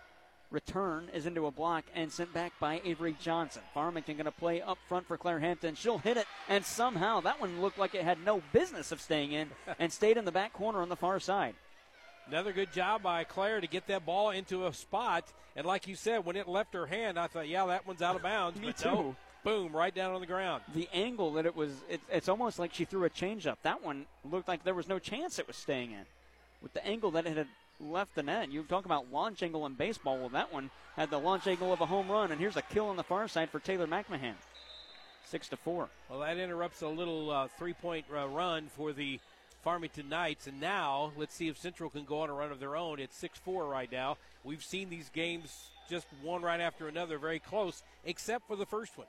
return 0.50 1.10
is 1.14 1.26
into 1.26 1.46
a 1.46 1.52
block 1.52 1.84
and 1.94 2.12
sent 2.12 2.34
back 2.34 2.54
by 2.60 2.82
Avery 2.86 3.16
Johnson. 3.22 3.62
Farmington 3.74 4.16
going 4.16 4.26
to 4.26 4.32
play 4.32 4.62
up 4.62 4.78
front 4.88 5.08
for 5.08 5.18
Claire 5.18 5.40
Hampton. 5.40 5.76
She'll 5.76 5.98
hit 5.98 6.18
it, 6.18 6.26
and 6.48 6.66
somehow 6.66 7.20
that 7.22 7.42
one 7.42 7.62
looked 7.62 7.78
like 7.78 7.96
it 7.96 8.04
had 8.04 8.24
no 8.24 8.42
business 8.54 8.92
of 8.92 9.02
staying 9.02 9.34
in 9.34 9.50
and 9.80 9.92
stayed 9.92 10.18
in 10.18 10.26
the 10.26 10.32
back 10.32 10.54
corner 10.54 10.82
on 10.82 10.90
the 10.90 10.96
far 10.96 11.20
side. 11.20 11.56
Another 12.28 12.52
good 12.52 12.74
job 12.74 13.04
by 13.04 13.24
Claire 13.24 13.62
to 13.62 13.68
get 13.68 13.88
that 13.88 14.06
ball 14.06 14.32
into 14.32 14.68
a 14.68 14.74
spot. 14.74 15.32
And 15.56 15.66
like 15.66 15.88
you 15.88 15.96
said, 15.96 16.26
when 16.26 16.36
it 16.36 16.48
left 16.48 16.74
her 16.74 16.86
hand, 16.86 17.18
I 17.18 17.28
thought, 17.28 17.48
yeah, 17.48 17.66
that 17.68 17.88
one's 17.88 18.02
out 18.02 18.18
of 18.18 18.22
bounds. 18.22 18.60
Me 18.62 18.68
but 18.68 18.78
too. 18.78 18.90
No, 18.90 19.16
boom, 19.48 19.76
right 19.76 19.96
down 19.96 20.14
on 20.14 20.20
the 20.20 20.28
ground. 20.28 20.62
The 20.76 20.90
angle 20.94 21.34
that 21.34 21.46
it 21.46 21.56
was, 21.56 21.72
it, 21.90 22.02
it's 22.12 22.28
almost 22.28 22.60
like 22.60 22.74
she 22.74 22.86
threw 22.86 23.06
a 23.06 23.10
changeup. 23.10 23.56
That 23.64 23.84
one 23.84 24.06
looked 24.30 24.48
like 24.48 24.64
there 24.64 24.74
was 24.74 24.90
no 24.90 25.00
chance 25.00 25.40
it 25.40 25.48
was 25.48 25.56
staying 25.56 25.92
in. 25.92 26.06
with 26.62 26.74
the 26.74 26.86
angle 26.86 27.12
that 27.12 27.26
it 27.26 27.38
had 27.38 27.48
left 27.80 28.16
the 28.16 28.24
net. 28.24 28.52
You 28.52 28.64
talk 28.64 28.86
about 28.86 29.12
launch 29.12 29.44
angle 29.44 29.66
in 29.66 29.74
baseball. 29.74 30.18
Well, 30.18 30.30
that 30.30 30.52
one 30.52 30.70
had 30.96 31.10
the 31.10 31.20
launch 31.20 31.48
angle 31.48 31.72
of 31.72 31.82
a 31.82 31.86
home 31.86 32.10
run, 32.10 32.32
and 32.32 32.40
here's 32.40 32.58
a 32.58 32.62
kill 32.62 32.88
on 32.88 32.98
the 32.98 33.04
far 33.04 33.28
side 33.28 33.50
for 33.50 33.60
Taylor 33.60 33.88
McMahon. 33.88 34.34
Six 35.26 35.50
to 35.50 35.58
four. 35.58 35.90
Well, 36.10 36.20
that 36.20 36.38
interrupts 36.38 36.82
a 36.82 36.88
little 36.88 37.30
uh, 37.30 37.48
three-point 37.58 38.06
uh, 38.14 38.28
run 38.28 38.68
for 38.76 38.94
the 38.94 39.20
Farmington 39.64 40.08
Knights, 40.10 40.48
and 40.48 40.62
now 40.62 41.12
let's 41.18 41.36
see 41.36 41.50
if 41.50 41.58
Central 41.58 41.90
can 41.90 42.06
go 42.06 42.22
on 42.22 42.30
a 42.30 42.34
run 42.34 42.52
of 42.52 42.60
their 42.60 42.78
own. 42.78 43.00
It's 43.00 43.18
six-four 43.18 43.66
right 43.66 43.92
now. 43.92 44.18
We've 44.44 44.64
seen 44.64 44.90
these 44.90 45.10
games 45.10 45.70
just 45.90 46.08
one 46.22 46.42
right 46.42 46.62
after 46.62 46.88
another, 46.88 47.18
very 47.18 47.40
close, 47.40 47.84
except 48.06 48.48
for 48.48 48.56
the 48.56 48.66
first 48.66 48.98
one. 48.98 49.08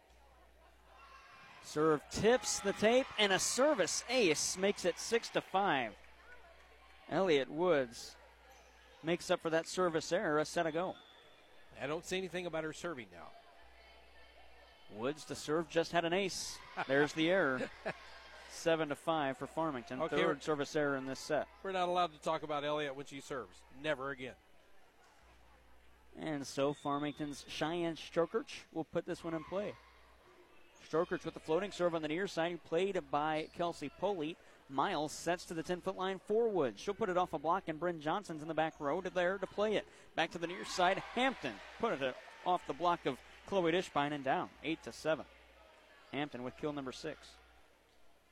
Serve 1.68 2.00
tips 2.10 2.60
the 2.60 2.72
tape, 2.72 3.04
and 3.18 3.30
a 3.30 3.38
service 3.38 4.02
ace 4.08 4.56
makes 4.56 4.86
it 4.86 4.98
six 4.98 5.28
to 5.28 5.42
five. 5.42 5.92
Elliot 7.10 7.50
Woods 7.50 8.16
makes 9.02 9.30
up 9.30 9.42
for 9.42 9.50
that 9.50 9.68
service 9.68 10.10
error 10.10 10.38
a 10.38 10.46
set 10.46 10.64
ago. 10.64 10.94
I 11.80 11.86
don't 11.86 12.06
see 12.06 12.16
anything 12.16 12.46
about 12.46 12.64
her 12.64 12.72
serving 12.72 13.08
now. 13.12 13.26
Woods 14.98 15.26
to 15.26 15.34
serve 15.34 15.68
just 15.68 15.92
had 15.92 16.06
an 16.06 16.14
ace. 16.14 16.56
There's 16.86 17.12
the 17.12 17.30
error. 17.30 17.60
Seven 18.50 18.88
to 18.88 18.94
five 18.94 19.36
for 19.36 19.46
Farmington. 19.46 20.00
Okay, 20.00 20.16
Third 20.16 20.42
service 20.42 20.74
error 20.74 20.96
in 20.96 21.04
this 21.04 21.20
set. 21.20 21.46
We're 21.62 21.72
not 21.72 21.90
allowed 21.90 22.14
to 22.14 22.18
talk 22.20 22.44
about 22.44 22.64
Elliott 22.64 22.96
when 22.96 23.04
she 23.04 23.20
serves. 23.20 23.58
Never 23.82 24.08
again. 24.08 24.34
And 26.18 26.46
so 26.46 26.72
Farmington's 26.72 27.44
Cheyenne 27.46 27.96
Strokirch 27.96 28.62
will 28.72 28.84
put 28.84 29.04
this 29.04 29.22
one 29.22 29.34
in 29.34 29.44
play. 29.44 29.74
Strokirch 30.90 31.24
with 31.24 31.34
the 31.34 31.40
floating 31.40 31.70
serve 31.70 31.94
on 31.94 32.02
the 32.02 32.08
near 32.08 32.26
side, 32.26 32.58
played 32.64 32.98
by 33.10 33.48
Kelsey 33.56 33.90
Polite. 34.00 34.36
Miles 34.70 35.12
sets 35.12 35.44
to 35.46 35.54
the 35.54 35.62
10 35.62 35.80
foot 35.80 35.96
line 35.96 36.18
forward. 36.18 36.74
She'll 36.76 36.94
put 36.94 37.08
it 37.08 37.16
off 37.16 37.32
a 37.32 37.38
block, 37.38 37.64
and 37.68 37.80
Bryn 37.80 38.00
Johnson's 38.00 38.42
in 38.42 38.48
the 38.48 38.54
back 38.54 38.74
row 38.78 39.00
to 39.00 39.10
there 39.10 39.38
to 39.38 39.46
play 39.46 39.76
it. 39.76 39.86
Back 40.14 40.30
to 40.32 40.38
the 40.38 40.46
near 40.46 40.64
side, 40.64 41.02
Hampton 41.14 41.54
put 41.80 42.00
it 42.00 42.14
off 42.44 42.66
the 42.66 42.74
block 42.74 43.06
of 43.06 43.16
Chloe 43.46 43.72
Dishbine 43.72 44.12
and 44.12 44.24
down, 44.24 44.50
8 44.62 44.82
to 44.82 44.92
7. 44.92 45.24
Hampton 46.12 46.42
with 46.42 46.56
kill 46.58 46.72
number 46.72 46.92
6. 46.92 47.28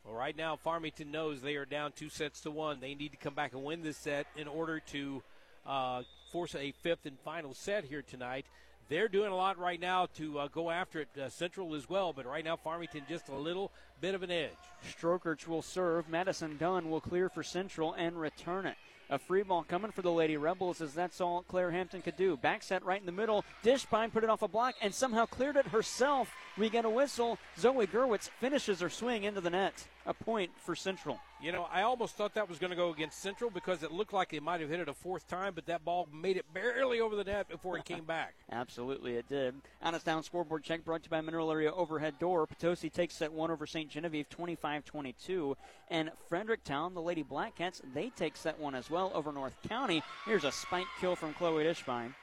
Well, 0.05 0.15
right 0.15 0.37
now, 0.37 0.57
Farmington 0.57 1.11
knows 1.11 1.41
they 1.41 1.57
are 1.57 1.65
down 1.65 1.93
two 1.93 2.09
sets 2.09 2.41
to 2.43 2.51
one. 2.51 2.79
They 2.81 2.95
need 2.95 3.11
to 3.11 3.17
come 3.17 3.35
back 3.35 3.55
and 3.55 3.65
win 3.65 3.83
this 3.83 3.97
set 3.97 4.27
in 4.37 4.47
order 4.47 4.79
to 4.93 5.23
uh, 5.67 6.03
force 6.31 6.55
a 6.55 6.73
fifth 6.83 7.07
and 7.07 7.19
final 7.25 7.55
set 7.55 7.85
here 7.85 8.03
tonight. 8.03 8.47
They're 8.89 9.09
doing 9.09 9.33
a 9.33 9.37
lot 9.37 9.59
right 9.59 9.81
now 9.81 10.07
to 10.15 10.39
uh, 10.39 10.49
go 10.49 10.71
after 10.71 11.01
it. 11.01 11.09
Uh, 11.21 11.29
Central 11.29 11.75
as 11.75 11.89
well, 11.89 12.13
but 12.13 12.25
right 12.25 12.45
now, 12.45 12.57
Farmington 12.57 13.03
just 13.09 13.29
a 13.29 13.35
little 13.35 13.73
bit 14.01 14.15
of 14.15 14.23
an 14.23 14.31
edge. 14.31 14.51
Strokirch 14.89 15.49
will 15.49 15.63
serve. 15.63 16.09
Madison 16.09 16.57
Dunn 16.57 16.89
will 16.89 17.01
clear 17.01 17.29
for 17.29 17.43
Central 17.43 17.95
and 17.95 18.21
return 18.21 18.65
it. 18.65 18.77
A 19.11 19.19
free 19.19 19.43
ball 19.43 19.65
coming 19.65 19.93
for 19.93 20.03
the 20.03 20.13
Lady 20.13 20.37
Rebels 20.37 20.81
as 20.81 20.95
that's 20.95 21.21
all 21.21 21.45
Claire 21.49 21.71
Hampton 21.71 22.03
could 22.03 22.17
do. 22.17 22.37
Back 22.37 22.63
set 22.63 22.85
right 22.85 23.01
in 23.01 23.07
the 23.07 23.13
middle. 23.13 23.45
Dishbine 23.65 24.13
put 24.13 24.25
it 24.25 24.31
off 24.31 24.43
a 24.43 24.49
block 24.49 24.75
and 24.81 24.93
somehow 24.93 25.27
cleared 25.27 25.57
it 25.57 25.67
herself. 25.67 26.33
We 26.59 26.71
get 26.71 26.85
a 26.85 26.91
whistle. 26.91 27.39
Zoe 27.59 27.87
Gerwitz 27.87 28.31
finishes 28.41 28.81
her 28.81 28.91
swing 28.91 29.23
into 29.25 29.41
the 29.41 29.51
net. 29.51 29.87
A 30.07 30.15
point 30.15 30.53
for 30.57 30.77
Central. 30.77 31.19
You 31.43 31.51
know, 31.51 31.67
I 31.71 31.83
almost 31.83 32.17
thought 32.17 32.35
that 32.35 32.49
was 32.49 32.59
going 32.59 32.71
to 32.71 32.77
go 32.77 32.91
against 32.91 33.21
Central 33.21 33.51
because 33.51 33.83
it 33.83 33.91
looked 33.91 34.13
like 34.13 34.31
they 34.31 34.39
might 34.39 34.61
have 34.61 34.71
hit 34.71 34.79
it 34.79 34.89
a 34.89 34.95
fourth 34.95 35.27
time, 35.27 35.53
but 35.55 35.67
that 35.67 35.85
ball 35.85 36.09
made 36.13 36.37
it 36.37 36.45
barely 36.55 37.01
over 37.01 37.17
the 37.17 37.25
net 37.25 37.49
before 37.49 37.77
it 37.77 37.85
came 37.85 38.05
back. 38.05 38.35
Absolutely, 38.51 39.17
it 39.17 39.29
did. 39.29 39.57
Out 39.83 39.95
of 39.95 40.05
town 40.05 40.23
scoreboard 40.23 40.63
check 40.63 40.85
brought 40.85 41.03
to 41.03 41.07
you 41.07 41.11
by 41.11 41.21
Mineral 41.21 41.51
Area 41.51 41.73
Overhead 41.73 42.21
Door. 42.21 42.47
Potosi 42.47 42.89
takes 42.89 43.15
set 43.15 43.33
one 43.33 43.51
over 43.51 43.67
St. 43.67 43.91
Genevieve 43.91 44.29
25 44.31 44.85
22. 44.85 45.57
And 45.91 46.13
Fredericktown, 46.29 46.95
the 46.95 47.03
Lady 47.03 47.23
Black 47.23 47.57
Cats, 47.57 47.83
they 47.93 48.11
take 48.11 48.37
set 48.37 48.61
one 48.61 48.77
as 48.77 48.89
well 48.89 49.11
over 49.13 49.33
North 49.33 49.57
County. 49.69 50.05
Here's 50.25 50.45
a 50.45 50.53
spike 50.53 50.87
kill 51.01 51.17
from 51.17 51.35
Chloe 51.35 51.65
Dishbine. 51.65 52.15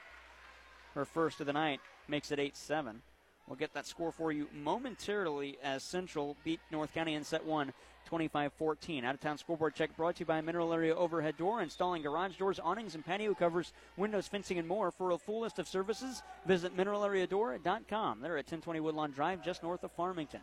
Her 0.94 1.04
first 1.04 1.40
of 1.40 1.46
the 1.46 1.52
night 1.52 1.80
makes 2.08 2.30
it 2.30 2.38
8 2.38 2.56
7. 2.56 3.02
We'll 3.46 3.56
get 3.56 3.74
that 3.74 3.86
score 3.86 4.10
for 4.10 4.32
you 4.32 4.48
momentarily 4.52 5.58
as 5.62 5.82
Central 5.82 6.36
beat 6.44 6.60
North 6.70 6.94
County 6.94 7.14
in 7.14 7.24
set 7.24 7.44
one 7.44 7.72
25 8.06 8.52
14. 8.52 9.04
Out 9.04 9.14
of 9.14 9.20
town 9.20 9.38
scoreboard 9.38 9.74
check 9.74 9.94
brought 9.96 10.16
to 10.16 10.20
you 10.20 10.26
by 10.26 10.40
Mineral 10.40 10.72
Area 10.72 10.94
Overhead 10.94 11.36
Door, 11.36 11.62
installing 11.62 12.02
garage 12.02 12.36
doors, 12.36 12.58
awnings, 12.58 12.94
and 12.94 13.04
patio 13.04 13.34
covers, 13.34 13.72
windows, 13.96 14.28
fencing, 14.28 14.58
and 14.58 14.68
more. 14.68 14.90
For 14.90 15.10
a 15.10 15.18
full 15.18 15.40
list 15.40 15.58
of 15.58 15.68
services, 15.68 16.22
visit 16.46 16.76
mineralareadoor.com. 16.76 18.20
They're 18.20 18.38
at 18.38 18.44
1020 18.44 18.80
Woodlawn 18.80 19.10
Drive, 19.10 19.44
just 19.44 19.62
north 19.62 19.84
of 19.84 19.92
Farmington. 19.92 20.40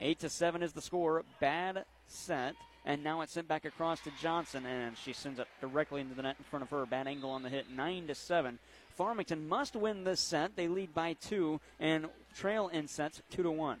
8 0.00 0.18
to 0.20 0.28
7 0.28 0.62
is 0.62 0.72
the 0.72 0.82
score. 0.82 1.22
Bad 1.40 1.84
set. 2.06 2.54
And 2.84 3.04
now 3.04 3.20
it's 3.20 3.32
sent 3.32 3.46
back 3.46 3.64
across 3.64 4.00
to 4.00 4.10
Johnson, 4.20 4.66
and 4.66 4.96
she 4.98 5.12
sends 5.12 5.38
it 5.38 5.46
directly 5.60 6.00
into 6.00 6.16
the 6.16 6.22
net 6.22 6.34
in 6.38 6.44
front 6.44 6.64
of 6.64 6.70
her. 6.70 6.84
Bad 6.84 7.06
angle 7.06 7.30
on 7.30 7.44
the 7.44 7.48
hit, 7.48 7.70
9 7.70 8.08
to 8.08 8.14
7. 8.14 8.58
Farmington 8.92 9.48
must 9.48 9.74
win 9.74 10.04
this 10.04 10.20
set. 10.20 10.56
They 10.56 10.68
lead 10.68 10.94
by 10.94 11.14
two 11.14 11.60
and 11.80 12.06
trail 12.34 12.68
in 12.68 12.88
sets 12.88 13.20
2 13.30 13.42
to 13.42 13.50
1. 13.50 13.78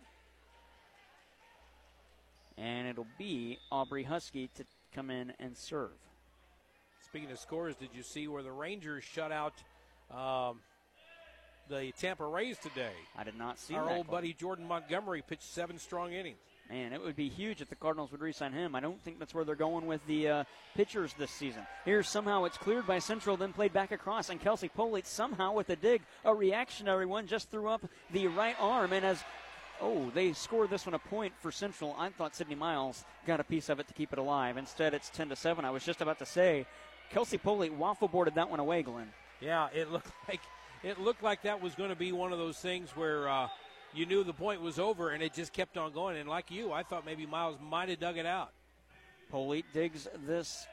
And 2.58 2.88
it'll 2.88 3.06
be 3.18 3.58
Aubrey 3.70 4.02
Husky 4.04 4.48
to 4.56 4.64
come 4.94 5.10
in 5.10 5.32
and 5.38 5.56
serve. 5.56 5.90
Speaking 7.06 7.30
of 7.30 7.38
scores, 7.38 7.74
did 7.76 7.90
you 7.94 8.02
see 8.02 8.28
where 8.28 8.42
the 8.42 8.52
Rangers 8.52 9.04
shut 9.04 9.32
out 9.32 9.54
um, 10.10 10.60
the 11.68 11.92
Tampa 11.98 12.26
Rays 12.26 12.58
today? 12.58 12.92
I 13.16 13.24
did 13.24 13.36
not 13.36 13.58
see 13.58 13.74
Our 13.74 13.86
that 13.86 13.96
old 13.96 14.06
call. 14.06 14.16
buddy 14.16 14.32
Jordan 14.32 14.66
Montgomery 14.66 15.22
pitched 15.26 15.42
seven 15.42 15.78
strong 15.78 16.12
innings. 16.12 16.38
Man, 16.70 16.92
it 16.92 17.02
would 17.02 17.16
be 17.16 17.28
huge 17.28 17.60
if 17.60 17.68
the 17.68 17.74
Cardinals 17.76 18.12
would 18.12 18.20
re-sign 18.20 18.52
him. 18.52 18.74
I 18.74 18.80
don't 18.80 19.02
think 19.02 19.18
that's 19.18 19.34
where 19.34 19.44
they're 19.44 19.54
going 19.54 19.86
with 19.86 20.00
the 20.06 20.28
uh, 20.28 20.44
pitchers 20.74 21.12
this 21.18 21.30
season. 21.30 21.66
Here, 21.84 22.02
somehow 22.02 22.44
it's 22.44 22.56
cleared 22.56 22.86
by 22.86 22.98
Central, 22.98 23.36
then 23.36 23.52
played 23.52 23.72
back 23.72 23.92
across, 23.92 24.30
and 24.30 24.40
Kelsey 24.40 24.68
Polite 24.68 25.06
somehow 25.06 25.52
with 25.52 25.68
a 25.70 25.76
dig, 25.76 26.02
a 26.24 26.34
reactionary 26.34 27.04
one, 27.04 27.26
just 27.26 27.50
threw 27.50 27.68
up 27.68 27.84
the 28.12 28.28
right 28.28 28.56
arm, 28.58 28.92
and 28.92 29.04
as 29.04 29.22
Oh, 29.84 30.10
they 30.14 30.32
scored 30.32 30.70
this 30.70 30.86
one 30.86 30.94
a 30.94 30.98
point 30.98 31.32
for 31.40 31.50
Central. 31.50 31.96
I 31.98 32.10
thought 32.10 32.36
Sydney 32.36 32.54
Miles 32.54 33.04
got 33.26 33.40
a 33.40 33.44
piece 33.44 33.68
of 33.68 33.80
it 33.80 33.88
to 33.88 33.94
keep 33.94 34.12
it 34.12 34.18
alive. 34.20 34.56
Instead, 34.56 34.94
it's 34.94 35.10
10 35.10 35.30
to 35.30 35.36
7. 35.36 35.64
I 35.64 35.70
was 35.70 35.84
just 35.84 36.00
about 36.00 36.20
to 36.20 36.26
say, 36.26 36.66
Kelsey 37.10 37.36
Polite 37.36 37.74
waffle 37.74 38.06
boarded 38.06 38.36
that 38.36 38.48
one 38.48 38.60
away, 38.60 38.82
Glenn. 38.82 39.08
Yeah, 39.40 39.68
it 39.74 39.90
looked 39.90 40.12
like 40.28 40.40
it 40.84 41.00
looked 41.00 41.22
like 41.22 41.42
that 41.42 41.60
was 41.60 41.74
going 41.74 41.90
to 41.90 41.96
be 41.96 42.12
one 42.12 42.32
of 42.32 42.38
those 42.38 42.58
things 42.58 42.90
where 42.96 43.28
uh, 43.28 43.48
you 43.94 44.06
knew 44.06 44.24
the 44.24 44.32
point 44.32 44.60
was 44.60 44.78
over, 44.78 45.10
and 45.10 45.22
it 45.22 45.34
just 45.34 45.52
kept 45.52 45.76
on 45.76 45.92
going. 45.92 46.16
And 46.16 46.28
like 46.28 46.50
you, 46.50 46.72
I 46.72 46.82
thought 46.82 47.04
maybe 47.06 47.26
Miles 47.26 47.56
might 47.60 47.88
have 47.88 48.00
dug 48.00 48.16
it 48.18 48.26
out. 48.26 48.50
Polite 49.30 49.64
digs 49.72 50.08
this 50.26 50.66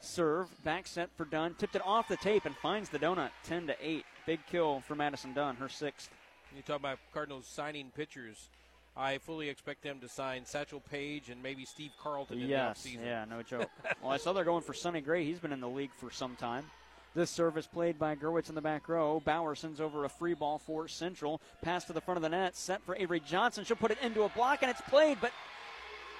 serve, 0.00 0.48
back 0.64 0.86
set 0.86 1.10
for 1.16 1.24
Dunn, 1.24 1.54
tipped 1.54 1.76
it 1.76 1.82
off 1.84 2.08
the 2.08 2.16
tape 2.16 2.44
and 2.44 2.56
finds 2.56 2.88
the 2.88 2.98
donut, 2.98 3.30
10 3.44 3.68
to 3.68 3.76
8. 3.80 4.04
Big 4.26 4.40
kill 4.50 4.80
for 4.80 4.94
Madison 4.94 5.32
Dunn, 5.32 5.56
her 5.56 5.68
sixth. 5.68 6.10
You 6.54 6.62
talk 6.62 6.78
about 6.80 6.98
Cardinals 7.14 7.46
signing 7.46 7.90
pitchers. 7.96 8.48
I 8.94 9.16
fully 9.18 9.48
expect 9.48 9.82
them 9.82 10.00
to 10.00 10.08
sign 10.08 10.44
Satchel 10.44 10.80
Paige 10.90 11.30
and 11.30 11.42
maybe 11.42 11.64
Steve 11.64 11.92
Carlton 12.02 12.40
in 12.42 12.48
Yes, 12.48 12.82
the 12.82 12.90
offseason. 12.90 13.04
yeah, 13.04 13.24
no 13.24 13.42
joke. 13.42 13.70
well, 14.02 14.12
I 14.12 14.18
saw 14.18 14.34
they're 14.34 14.44
going 14.44 14.62
for 14.62 14.74
Sonny 14.74 15.00
Gray. 15.00 15.24
He's 15.24 15.38
been 15.38 15.52
in 15.52 15.60
the 15.60 15.68
league 15.68 15.92
for 15.96 16.10
some 16.10 16.36
time. 16.36 16.66
This 17.14 17.30
service 17.30 17.66
played 17.66 17.98
by 17.98 18.16
Gerwitz 18.16 18.48
in 18.48 18.54
the 18.54 18.62
back 18.62 18.88
row. 18.88 19.20
Bauer 19.20 19.54
sends 19.54 19.82
over 19.82 20.04
a 20.04 20.08
free 20.08 20.32
ball 20.32 20.58
for 20.58 20.88
Central. 20.88 21.42
Pass 21.60 21.84
to 21.84 21.92
the 21.92 22.00
front 22.00 22.16
of 22.16 22.22
the 22.22 22.30
net, 22.30 22.56
set 22.56 22.82
for 22.86 22.96
Avery 22.96 23.20
Johnson. 23.20 23.64
She'll 23.64 23.76
put 23.76 23.90
it 23.90 23.98
into 24.02 24.22
a 24.22 24.30
block, 24.30 24.62
and 24.62 24.70
it's 24.70 24.80
played, 24.80 25.18
but 25.20 25.30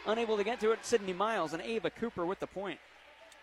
unable 0.07 0.37
to 0.37 0.45
get 0.45 0.61
to 0.61 0.73
it. 0.73 0.85
Sydney 0.85 1.15
Miles 1.15 1.55
and 1.55 1.63
Ava 1.63 1.89
Cooper 1.89 2.27
with 2.27 2.41
the 2.41 2.47
point. 2.47 2.79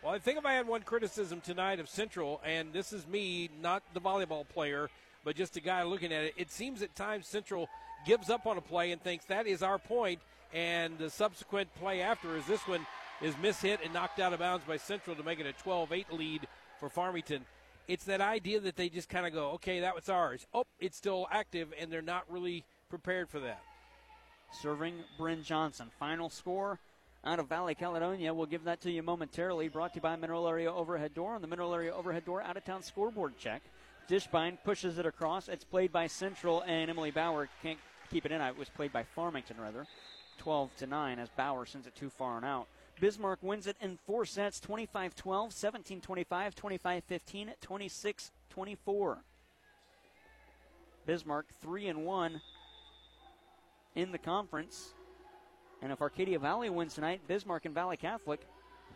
Well, 0.03 0.13
I 0.13 0.19
think 0.19 0.37
if 0.37 0.45
I 0.45 0.53
had 0.53 0.67
one 0.67 0.83
criticism 0.83 1.41
tonight 1.41 1.79
of 1.79 1.89
Central, 1.89 2.39
and 2.45 2.71
this 2.71 2.93
is 2.93 3.07
me, 3.07 3.49
not 3.61 3.81
the 3.95 3.99
volleyball 3.99 4.47
player, 4.47 4.87
but 5.23 5.35
just 5.35 5.57
a 5.57 5.59
guy 5.59 5.81
looking 5.81 6.13
at 6.13 6.25
it, 6.25 6.35
it 6.37 6.51
seems 6.51 6.83
at 6.83 6.95
times 6.95 7.25
Central 7.25 7.67
gives 8.05 8.29
up 8.29 8.45
on 8.45 8.57
a 8.59 8.61
play 8.61 8.91
and 8.91 9.01
thinks 9.01 9.25
that 9.25 9.47
is 9.47 9.63
our 9.63 9.79
point, 9.79 10.19
and 10.53 10.99
the 10.99 11.09
subsequent 11.09 11.73
play 11.79 12.01
after 12.01 12.37
is 12.37 12.45
this 12.45 12.67
one 12.67 12.85
is 13.21 13.33
mishit 13.35 13.79
and 13.83 13.91
knocked 13.91 14.19
out 14.19 14.33
of 14.33 14.39
bounds 14.39 14.63
by 14.65 14.77
Central 14.77 15.15
to 15.15 15.23
make 15.23 15.39
it 15.39 15.47
a 15.47 15.67
12-8 15.67 16.05
lead 16.11 16.47
for 16.79 16.89
Farmington. 16.89 17.45
It's 17.87 18.05
that 18.05 18.21
idea 18.21 18.59
that 18.59 18.75
they 18.75 18.89
just 18.89 19.09
kind 19.09 19.25
of 19.25 19.33
go, 19.33 19.51
okay, 19.51 19.79
that 19.79 19.95
was 19.95 20.09
ours. 20.09 20.45
Oh, 20.53 20.63
it's 20.79 20.97
still 20.97 21.27
active, 21.31 21.73
and 21.79 21.91
they're 21.91 22.01
not 22.01 22.23
really 22.29 22.63
prepared 22.89 23.29
for 23.29 23.39
that. 23.39 23.61
Serving 24.61 24.95
Bryn 25.17 25.43
Johnson. 25.43 25.89
Final 25.99 26.29
score 26.29 26.79
out 27.25 27.39
of 27.39 27.47
Valley 27.47 27.75
Caledonia. 27.75 28.33
We'll 28.33 28.45
give 28.45 28.63
that 28.65 28.81
to 28.81 28.91
you 28.91 29.03
momentarily. 29.03 29.67
Brought 29.67 29.93
to 29.93 29.97
you 29.97 30.01
by 30.01 30.15
Mineral 30.15 30.47
Area 30.47 30.73
Overhead 30.73 31.13
Door. 31.13 31.35
On 31.35 31.41
the 31.41 31.47
Mineral 31.47 31.73
Area 31.73 31.93
Overhead 31.93 32.25
Door 32.25 32.43
out 32.43 32.57
of 32.57 32.65
town 32.65 32.83
scoreboard 32.83 33.37
check. 33.39 33.61
Dishbine 34.09 34.57
pushes 34.63 34.97
it 34.97 35.05
across. 35.05 35.47
It's 35.47 35.63
played 35.63 35.91
by 35.91 36.07
Central, 36.07 36.61
and 36.61 36.89
Emily 36.89 37.11
Bauer 37.11 37.47
can't 37.61 37.77
keep 38.09 38.25
it 38.25 38.31
in. 38.31 38.41
It 38.41 38.57
was 38.57 38.69
played 38.69 38.91
by 38.91 39.03
Farmington, 39.03 39.57
rather. 39.61 39.85
12 40.39 40.75
to 40.77 40.87
9 40.87 41.19
as 41.19 41.29
Bauer 41.29 41.65
sends 41.65 41.85
it 41.85 41.95
too 41.95 42.09
far 42.09 42.37
and 42.37 42.45
out. 42.45 42.67
Bismarck 42.99 43.39
wins 43.41 43.67
it 43.67 43.77
in 43.81 43.97
four 44.05 44.25
sets 44.25 44.59
25 44.59 45.15
12, 45.15 45.53
17 45.53 46.01
25, 46.01 46.55
25 46.55 47.03
15, 47.03 47.51
26 47.61 48.31
24. 48.49 49.17
Bismarck 51.05 51.45
3 51.61 51.87
and 51.87 52.05
1 52.05 52.41
in 53.95 54.11
the 54.11 54.17
conference. 54.17 54.93
And 55.81 55.91
if 55.91 56.01
Arcadia 56.01 56.39
Valley 56.39 56.69
wins 56.69 56.95
tonight, 56.95 57.21
Bismarck 57.27 57.65
and 57.65 57.73
Valley 57.73 57.97
Catholic 57.97 58.41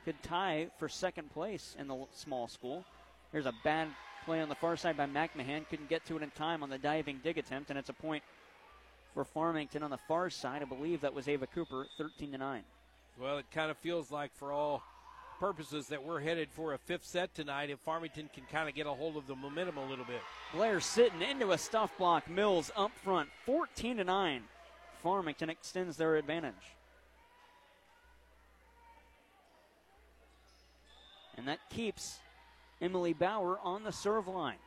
could 0.04 0.22
tie 0.22 0.68
for 0.78 0.90
second 0.90 1.32
place 1.32 1.76
in 1.80 1.88
the 1.88 2.06
small 2.14 2.48
school. 2.48 2.84
Here's 3.32 3.46
a 3.46 3.54
bad 3.64 3.88
play 4.26 4.42
on 4.42 4.50
the 4.50 4.56
far 4.56 4.76
side 4.76 4.98
by 4.98 5.06
McMahon. 5.06 5.68
Couldn't 5.70 5.90
get 5.90 6.06
to 6.06 6.18
it 6.18 6.24
in 6.24 6.30
time 6.32 6.62
on 6.62 6.70
the 6.70 6.78
diving 6.78 7.20
dig 7.24 7.38
attempt, 7.38 7.70
and 7.70 7.80
it's 7.80 7.90
a 7.90 7.94
point 7.94 8.24
for 9.14 9.24
Farmington 9.24 9.82
on 9.82 9.90
the 9.90 10.00
far 10.08 10.30
side. 10.30 10.62
I 10.62 10.66
believe 10.66 11.02
that 11.02 11.14
was 11.14 11.28
Ava 11.28 11.48
Cooper, 11.48 11.88
13 11.98 12.32
to 12.34 12.38
9. 12.38 12.64
Well, 13.20 13.38
it 13.38 13.46
kind 13.52 13.70
of 13.70 13.78
feels 13.78 14.12
like 14.12 14.34
for 14.36 14.52
all 14.52 14.84
purposes 15.40 15.88
that 15.88 16.04
we're 16.04 16.20
headed 16.20 16.50
for 16.52 16.74
a 16.74 16.78
fifth 16.78 17.06
set 17.06 17.36
tonight 17.36 17.70
if 17.70 17.80
Farmington 17.80 18.30
can 18.34 18.44
kind 18.52 18.70
of 18.70 18.76
get 18.76 18.88
a 18.88 18.92
hold 18.92 19.18
of 19.18 19.28
the 19.28 19.36
momentum 19.36 19.78
a 19.78 19.86
little 19.86 20.06
bit. 20.06 20.22
Blair 20.54 20.78
Sitton 20.78 21.22
into 21.22 21.52
a 21.52 21.58
stuff 21.58 21.96
block. 21.98 22.30
Mills 22.30 22.72
up 22.76 22.92
front, 23.04 23.30
14 23.46 23.98
to 23.98 24.04
9. 24.04 24.44
Farmington 25.02 25.50
extends 25.50 25.98
their 25.98 26.16
advantage. 26.16 26.54
And 31.38 31.48
that 31.48 31.60
keeps 31.70 32.20
Emily 32.82 33.14
Bauer 33.14 33.60
on 33.64 33.84
the 33.84 33.92
serve 33.92 34.28
line. 34.28 34.60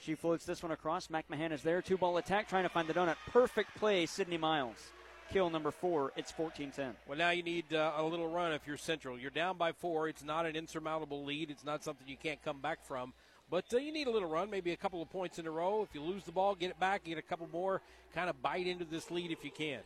She 0.00 0.14
floats 0.14 0.44
this 0.44 0.62
one 0.62 0.72
across. 0.72 1.08
McMahon 1.08 1.50
is 1.50 1.62
there. 1.62 1.80
Two 1.82 1.96
ball 1.96 2.18
attack, 2.18 2.48
trying 2.48 2.64
to 2.64 2.68
find 2.68 2.86
the 2.86 2.94
donut. 2.94 3.16
Perfect 3.30 3.74
play, 3.76 4.06
Sydney 4.06 4.36
Miles. 4.36 4.92
Kill 5.34 5.50
number 5.50 5.72
four. 5.72 6.12
It's 6.14 6.30
14 6.30 6.70
10. 6.70 6.94
Well, 7.08 7.18
now 7.18 7.30
you 7.30 7.42
need 7.42 7.74
uh, 7.74 7.94
a 7.96 8.04
little 8.04 8.28
run 8.28 8.52
if 8.52 8.68
you're 8.68 8.76
Central. 8.76 9.18
You're 9.18 9.32
down 9.32 9.56
by 9.56 9.72
four. 9.72 10.06
It's 10.06 10.22
not 10.22 10.46
an 10.46 10.54
insurmountable 10.54 11.24
lead, 11.24 11.50
it's 11.50 11.64
not 11.64 11.82
something 11.82 12.06
you 12.06 12.16
can't 12.16 12.40
come 12.44 12.60
back 12.60 12.84
from. 12.84 13.12
But 13.50 13.64
uh, 13.74 13.78
you 13.78 13.92
need 13.92 14.06
a 14.06 14.12
little 14.12 14.28
run, 14.28 14.48
maybe 14.48 14.70
a 14.70 14.76
couple 14.76 15.02
of 15.02 15.10
points 15.10 15.40
in 15.40 15.48
a 15.48 15.50
row. 15.50 15.82
If 15.82 15.92
you 15.92 16.02
lose 16.02 16.22
the 16.22 16.30
ball, 16.30 16.54
get 16.54 16.70
it 16.70 16.78
back, 16.78 17.02
get 17.02 17.18
a 17.18 17.22
couple 17.22 17.48
more, 17.52 17.82
kind 18.14 18.30
of 18.30 18.40
bite 18.42 18.68
into 18.68 18.84
this 18.84 19.10
lead 19.10 19.32
if 19.32 19.44
you 19.44 19.50
can. 19.50 19.80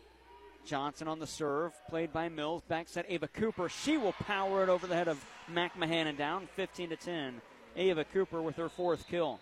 Johnson 0.66 1.08
on 1.08 1.18
the 1.18 1.26
serve, 1.26 1.72
played 1.88 2.12
by 2.12 2.28
Mills. 2.28 2.60
Back 2.68 2.86
set 2.86 3.06
Ava 3.08 3.28
Cooper. 3.28 3.70
She 3.70 3.96
will 3.96 4.12
power 4.12 4.62
it 4.64 4.68
over 4.68 4.86
the 4.86 4.96
head 4.96 5.08
of 5.08 5.24
McMahon 5.50 6.08
and 6.08 6.18
down 6.18 6.46
15 6.56 6.90
to 6.90 6.96
10. 6.96 7.40
Ava 7.74 8.04
Cooper 8.04 8.42
with 8.42 8.56
her 8.56 8.68
fourth 8.68 9.08
kill. 9.08 9.40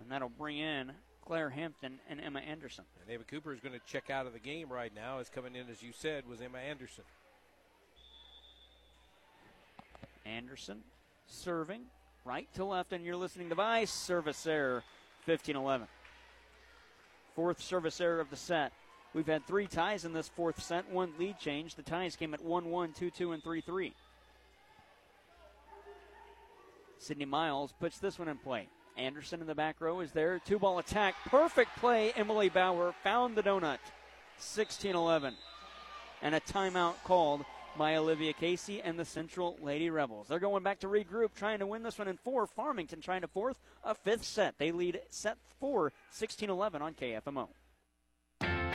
And 0.00 0.10
that'll 0.10 0.30
bring 0.30 0.56
in 0.56 0.92
Claire 1.26 1.50
Hampton 1.50 1.98
and 2.08 2.20
Emma 2.20 2.38
Anderson. 2.38 2.84
And 3.02 3.10
Ava 3.10 3.24
Cooper 3.24 3.52
is 3.52 3.60
going 3.60 3.74
to 3.74 3.84
check 3.84 4.10
out 4.10 4.26
of 4.26 4.32
the 4.32 4.38
game 4.38 4.68
right 4.72 4.94
now. 4.94 5.18
Is 5.18 5.28
coming 5.28 5.56
in, 5.56 5.68
as 5.68 5.82
you 5.82 5.90
said, 5.92 6.26
was 6.28 6.40
Emma 6.40 6.58
Anderson. 6.58 7.04
Anderson 10.24 10.82
serving 11.26 11.82
right 12.24 12.48
to 12.54 12.64
left, 12.64 12.92
and 12.92 13.04
you're 13.04 13.16
listening 13.16 13.48
to 13.48 13.56
Vice. 13.56 13.90
Service 13.90 14.46
error, 14.46 14.84
15 15.24 15.56
11. 15.56 15.88
Fourth 17.34 17.60
service 17.60 18.00
error 18.00 18.20
of 18.20 18.30
the 18.30 18.36
set. 18.36 18.72
We've 19.12 19.26
had 19.26 19.46
three 19.46 19.66
ties 19.66 20.04
in 20.04 20.12
this 20.12 20.28
fourth 20.28 20.62
set, 20.62 20.90
one 20.90 21.12
lead 21.18 21.38
change. 21.38 21.74
The 21.74 21.82
ties 21.82 22.16
came 22.16 22.34
at 22.34 22.44
1 22.44 22.70
1, 22.70 22.92
2 22.92 23.10
2, 23.10 23.32
and 23.32 23.42
3 23.42 23.60
3. 23.60 23.94
Sydney 26.98 27.24
Miles 27.24 27.74
puts 27.78 27.98
this 27.98 28.18
one 28.18 28.28
in 28.28 28.38
play. 28.38 28.68
Anderson 28.96 29.40
in 29.40 29.46
the 29.46 29.54
back 29.54 29.80
row 29.80 30.00
is 30.00 30.12
there. 30.12 30.40
Two 30.44 30.58
ball 30.58 30.78
attack. 30.78 31.14
Perfect 31.26 31.76
play. 31.76 32.12
Emily 32.16 32.48
Bauer 32.48 32.94
found 33.02 33.36
the 33.36 33.42
donut. 33.42 33.78
16 34.38 34.94
11. 34.94 35.34
And 36.22 36.34
a 36.34 36.40
timeout 36.40 36.94
called 37.04 37.44
by 37.76 37.96
Olivia 37.96 38.32
Casey 38.32 38.80
and 38.80 38.98
the 38.98 39.04
Central 39.04 39.56
Lady 39.60 39.90
Rebels. 39.90 40.28
They're 40.28 40.38
going 40.38 40.62
back 40.62 40.80
to 40.80 40.88
regroup, 40.88 41.34
trying 41.34 41.58
to 41.58 41.66
win 41.66 41.82
this 41.82 41.98
one 41.98 42.08
in 42.08 42.16
four. 42.16 42.46
Farmington 42.46 43.00
trying 43.00 43.20
to 43.20 43.28
fourth 43.28 43.58
a 43.84 43.94
fifth 43.94 44.24
set. 44.24 44.58
They 44.58 44.72
lead 44.72 45.00
set 45.10 45.36
four, 45.60 45.92
16 46.10 46.48
11 46.48 46.82
on 46.82 46.94
KFMO. 46.94 47.48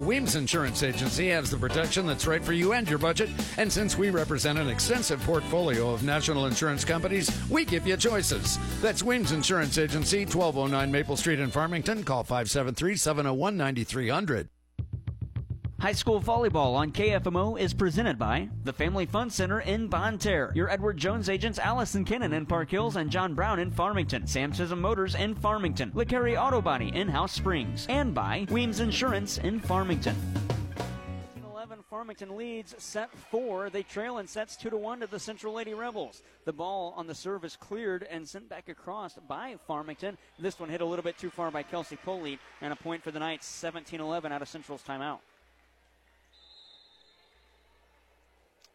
Weems 0.00 0.34
Insurance 0.34 0.82
Agency 0.82 1.28
has 1.28 1.50
the 1.50 1.58
protection 1.58 2.06
that's 2.06 2.26
right 2.26 2.42
for 2.42 2.54
you 2.54 2.72
and 2.72 2.88
your 2.88 2.98
budget. 2.98 3.28
And 3.58 3.70
since 3.70 3.98
we 3.98 4.08
represent 4.08 4.58
an 4.58 4.70
extensive 4.70 5.20
portfolio 5.24 5.90
of 5.90 6.02
national 6.02 6.46
insurance 6.46 6.86
companies, 6.86 7.30
we 7.50 7.66
give 7.66 7.86
you 7.86 7.98
choices. 7.98 8.58
That's 8.80 9.02
Weems 9.02 9.32
Insurance 9.32 9.76
Agency, 9.76 10.20
1209 10.20 10.90
Maple 10.90 11.18
Street 11.18 11.38
in 11.38 11.50
Farmington. 11.50 12.02
Call 12.02 12.24
573 12.24 12.96
701 12.96 13.58
9300. 13.58 14.48
High 15.80 15.92
school 15.92 16.20
volleyball 16.20 16.74
on 16.74 16.92
KFMO 16.92 17.58
is 17.58 17.72
presented 17.72 18.18
by 18.18 18.50
the 18.64 18.72
Family 18.72 19.06
Fun 19.06 19.30
Center 19.30 19.60
in 19.60 19.88
Bonne 19.88 20.18
Terre. 20.18 20.52
Your 20.54 20.68
Edward 20.68 20.98
Jones 20.98 21.30
agents 21.30 21.58
Allison 21.58 22.04
Kinnon 22.04 22.34
in 22.34 22.44
Park 22.44 22.70
Hills 22.70 22.96
and 22.96 23.10
John 23.10 23.32
Brown 23.32 23.58
in 23.58 23.70
Farmington. 23.70 24.26
Sam 24.26 24.52
Scism 24.52 24.78
Motors 24.78 25.14
in 25.14 25.34
Farmington. 25.34 25.90
LeCarry 25.92 26.38
Auto 26.38 26.60
Body 26.60 26.92
in 26.94 27.08
House 27.08 27.32
Springs. 27.32 27.86
And 27.88 28.14
by 28.14 28.46
Weems 28.50 28.80
Insurance 28.80 29.38
in 29.38 29.58
Farmington. 29.58 30.14
11 31.50 31.78
Farmington 31.88 32.36
leads 32.36 32.74
set 32.76 33.10
four. 33.30 33.70
They 33.70 33.82
trail 33.82 34.18
in 34.18 34.26
sets 34.26 34.58
two 34.58 34.68
to 34.68 34.76
one 34.76 35.00
to 35.00 35.06
the 35.06 35.18
Central 35.18 35.54
Lady 35.54 35.72
Rebels. 35.72 36.22
The 36.44 36.52
ball 36.52 36.92
on 36.94 37.06
the 37.06 37.14
serve 37.14 37.42
is 37.42 37.56
cleared 37.56 38.06
and 38.10 38.28
sent 38.28 38.50
back 38.50 38.68
across 38.68 39.14
by 39.26 39.56
Farmington. 39.66 40.18
This 40.38 40.60
one 40.60 40.68
hit 40.68 40.82
a 40.82 40.84
little 40.84 41.02
bit 41.02 41.16
too 41.16 41.30
far 41.30 41.50
by 41.50 41.62
Kelsey 41.62 41.96
Polite, 41.96 42.38
and 42.60 42.70
a 42.70 42.76
point 42.76 43.02
for 43.02 43.12
the 43.12 43.18
Knights 43.18 43.46
17 43.46 43.98
11 43.98 44.30
out 44.30 44.42
of 44.42 44.48
Central's 44.48 44.82
timeout. 44.82 45.20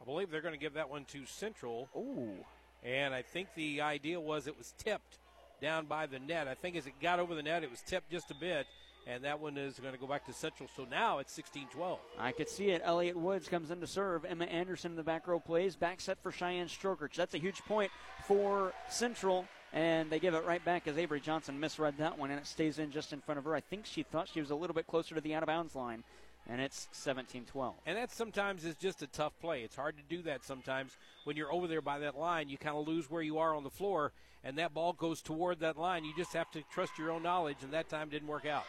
I 0.06 0.12
believe 0.12 0.30
they're 0.30 0.42
going 0.42 0.54
to 0.54 0.60
give 0.60 0.76
that 0.76 0.90
one 0.90 1.06
to 1.06 1.26
Central. 1.26 1.90
Ooh. 1.96 2.46
And 2.84 3.14
I 3.14 3.24
think 3.24 3.48
the 3.56 3.82
idea 3.82 4.20
was 4.20 4.46
it 4.46 4.56
was 4.56 4.74
tipped 4.78 5.18
down 5.62 5.86
by 5.86 6.06
the 6.06 6.20
net. 6.20 6.48
I 6.48 6.54
think 6.54 6.76
as 6.76 6.86
it 6.86 6.94
got 7.02 7.20
over 7.20 7.34
the 7.34 7.42
net, 7.42 7.64
it 7.64 7.72
was 7.72 7.82
tipped 7.82 8.12
just 8.12 8.30
a 8.30 8.36
bit. 8.36 8.68
And 9.08 9.24
that 9.24 9.40
one 9.40 9.58
is 9.58 9.80
going 9.80 9.94
to 9.94 10.00
go 10.00 10.06
back 10.06 10.26
to 10.28 10.34
Central. 10.34 10.70
So 10.76 10.86
now 10.90 11.20
it's 11.20 11.34
16 11.34 11.68
12. 11.74 12.00
I 12.20 12.32
could 12.32 12.50
see 12.50 12.70
it. 12.70 12.84
Elliot 12.86 13.16
Woods 13.16 13.48
comes 13.48 13.72
in 13.72 13.80
to 13.80 13.88
serve. 13.88 14.26
Emma 14.26 14.46
Anderson 14.46 14.92
in 14.92 14.98
the 14.98 15.04
back 15.04 15.28
row 15.28 15.40
plays. 15.40 15.76
Back 15.76 16.02
set 16.02 16.22
for 16.22 16.32
Cheyenne 16.32 16.68
Strokerch. 16.68 17.16
That's 17.16 17.34
a 17.34 17.40
huge 17.40 17.64
point 17.66 17.92
for 18.28 18.74
Central. 18.90 19.46
And 19.74 20.10
they 20.12 20.20
give 20.20 20.36
it 20.36 20.46
right 20.46 20.64
back 20.64 20.88
as 20.88 20.98
Avery 21.00 21.20
Johnson 21.20 21.60
misread 21.60 21.98
that 21.98 22.18
one, 22.18 22.32
and 22.32 22.40
it 22.40 22.48
stays 22.48 22.80
in 22.80 22.92
just 22.92 23.12
in 23.12 23.22
front 23.22 23.40
of 23.40 23.46
her. 23.46 23.56
I 23.56 23.60
think 23.60 23.86
she 23.86 24.04
thought 24.04 24.30
she 24.32 24.40
was 24.40 24.52
a 24.52 24.56
little 24.56 24.76
bit 24.76 24.88
closer 24.88 25.16
to 25.16 25.22
the 25.22 25.34
out 25.34 25.44
of 25.44 25.48
bounds 25.48 25.76
line 25.76 26.04
and 26.48 26.62
it's 26.62 26.88
17-12. 26.94 27.74
And 27.86 27.98
that 27.98 28.12
sometimes 28.12 28.66
is 28.66 28.76
just 28.76 29.02
a 29.02 29.08
tough 29.08 29.34
play. 29.42 29.62
It's 29.62 29.76
hard 29.76 29.96
to 29.98 30.04
do 30.16 30.22
that 30.24 30.44
sometimes 30.44 30.96
when 31.24 31.36
you're 31.36 31.52
over 31.52 31.68
there 31.68 31.82
by 31.82 32.00
that 32.00 32.18
line. 32.18 32.50
You 32.50 32.58
kind 32.58 32.78
of 32.78 32.88
lose 32.88 33.10
where 33.10 33.22
you 33.22 33.40
are 33.40 33.56
on 33.56 33.64
the 33.64 33.70
floor, 33.70 34.12
and 34.44 34.58
that 34.58 34.74
ball 34.74 34.94
goes 34.94 35.22
toward 35.22 35.60
that 35.60 35.78
line. 35.78 36.06
You 36.06 36.14
just 36.16 36.34
have 36.34 36.52
to 36.52 36.62
trust 36.72 36.98
your 37.00 37.12
own 37.12 37.24
knowledge, 37.24 37.58
and 37.64 37.74
that 37.74 37.90
time 37.90 38.10
didn't 38.10 38.28
work 38.28 38.46
out. 38.46 38.66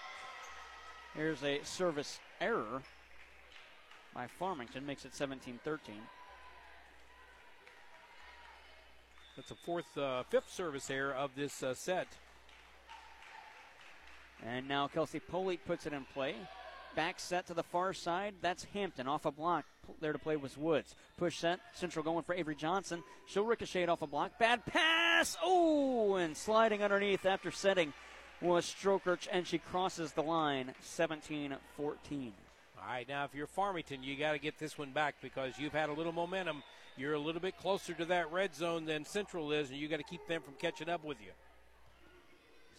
Here's 1.14 1.42
a 1.42 1.60
service 1.64 2.18
error 2.40 2.82
by 4.14 4.26
Farmington, 4.26 4.86
makes 4.86 5.04
it 5.04 5.12
17-13. 5.12 5.58
That's 9.36 9.50
a 9.50 9.54
fourth, 9.54 9.98
uh, 9.98 10.22
fifth 10.30 10.50
service 10.50 10.90
error 10.90 11.12
of 11.12 11.30
this 11.36 11.62
uh, 11.62 11.74
set. 11.74 12.08
And 14.46 14.66
now 14.66 14.88
Kelsey 14.88 15.20
Polite 15.20 15.60
puts 15.66 15.84
it 15.84 15.92
in 15.92 16.06
play. 16.14 16.36
Back 16.96 17.20
set 17.20 17.46
to 17.48 17.54
the 17.54 17.62
far 17.62 17.92
side. 17.92 18.36
That's 18.40 18.64
Hampton 18.72 19.06
off 19.06 19.26
a 19.26 19.30
block. 19.30 19.66
There 20.00 20.14
to 20.14 20.18
play 20.18 20.36
was 20.36 20.56
Woods. 20.56 20.94
Push 21.18 21.38
set. 21.38 21.60
Central 21.74 22.02
going 22.02 22.24
for 22.24 22.34
Avery 22.34 22.56
Johnson. 22.56 23.04
She'll 23.26 23.44
ricochet 23.44 23.86
off 23.86 24.00
a 24.00 24.06
block. 24.06 24.38
Bad 24.38 24.64
pass. 24.64 25.36
Oh, 25.44 26.14
and 26.14 26.34
sliding 26.34 26.82
underneath 26.82 27.26
after 27.26 27.50
setting 27.50 27.92
was 28.40 28.64
Strokerch, 28.64 29.28
and 29.30 29.46
she 29.46 29.58
crosses 29.58 30.12
the 30.12 30.22
line 30.22 30.72
17 30.80 31.54
14. 31.76 32.32
All 32.78 32.86
right, 32.86 33.06
now 33.06 33.24
if 33.24 33.34
you're 33.34 33.46
Farmington, 33.46 34.02
you 34.02 34.16
got 34.16 34.32
to 34.32 34.38
get 34.38 34.58
this 34.58 34.78
one 34.78 34.92
back 34.92 35.16
because 35.20 35.58
you've 35.58 35.72
had 35.72 35.90
a 35.90 35.92
little 35.92 36.12
momentum. 36.12 36.62
You're 36.96 37.14
a 37.14 37.18
little 37.18 37.42
bit 37.42 37.58
closer 37.58 37.92
to 37.92 38.06
that 38.06 38.32
red 38.32 38.54
zone 38.54 38.86
than 38.86 39.04
Central 39.04 39.52
is, 39.52 39.68
and 39.68 39.78
you 39.78 39.86
got 39.86 39.98
to 39.98 40.02
keep 40.02 40.26
them 40.28 40.40
from 40.40 40.54
catching 40.58 40.88
up 40.88 41.04
with 41.04 41.20
you. 41.20 41.32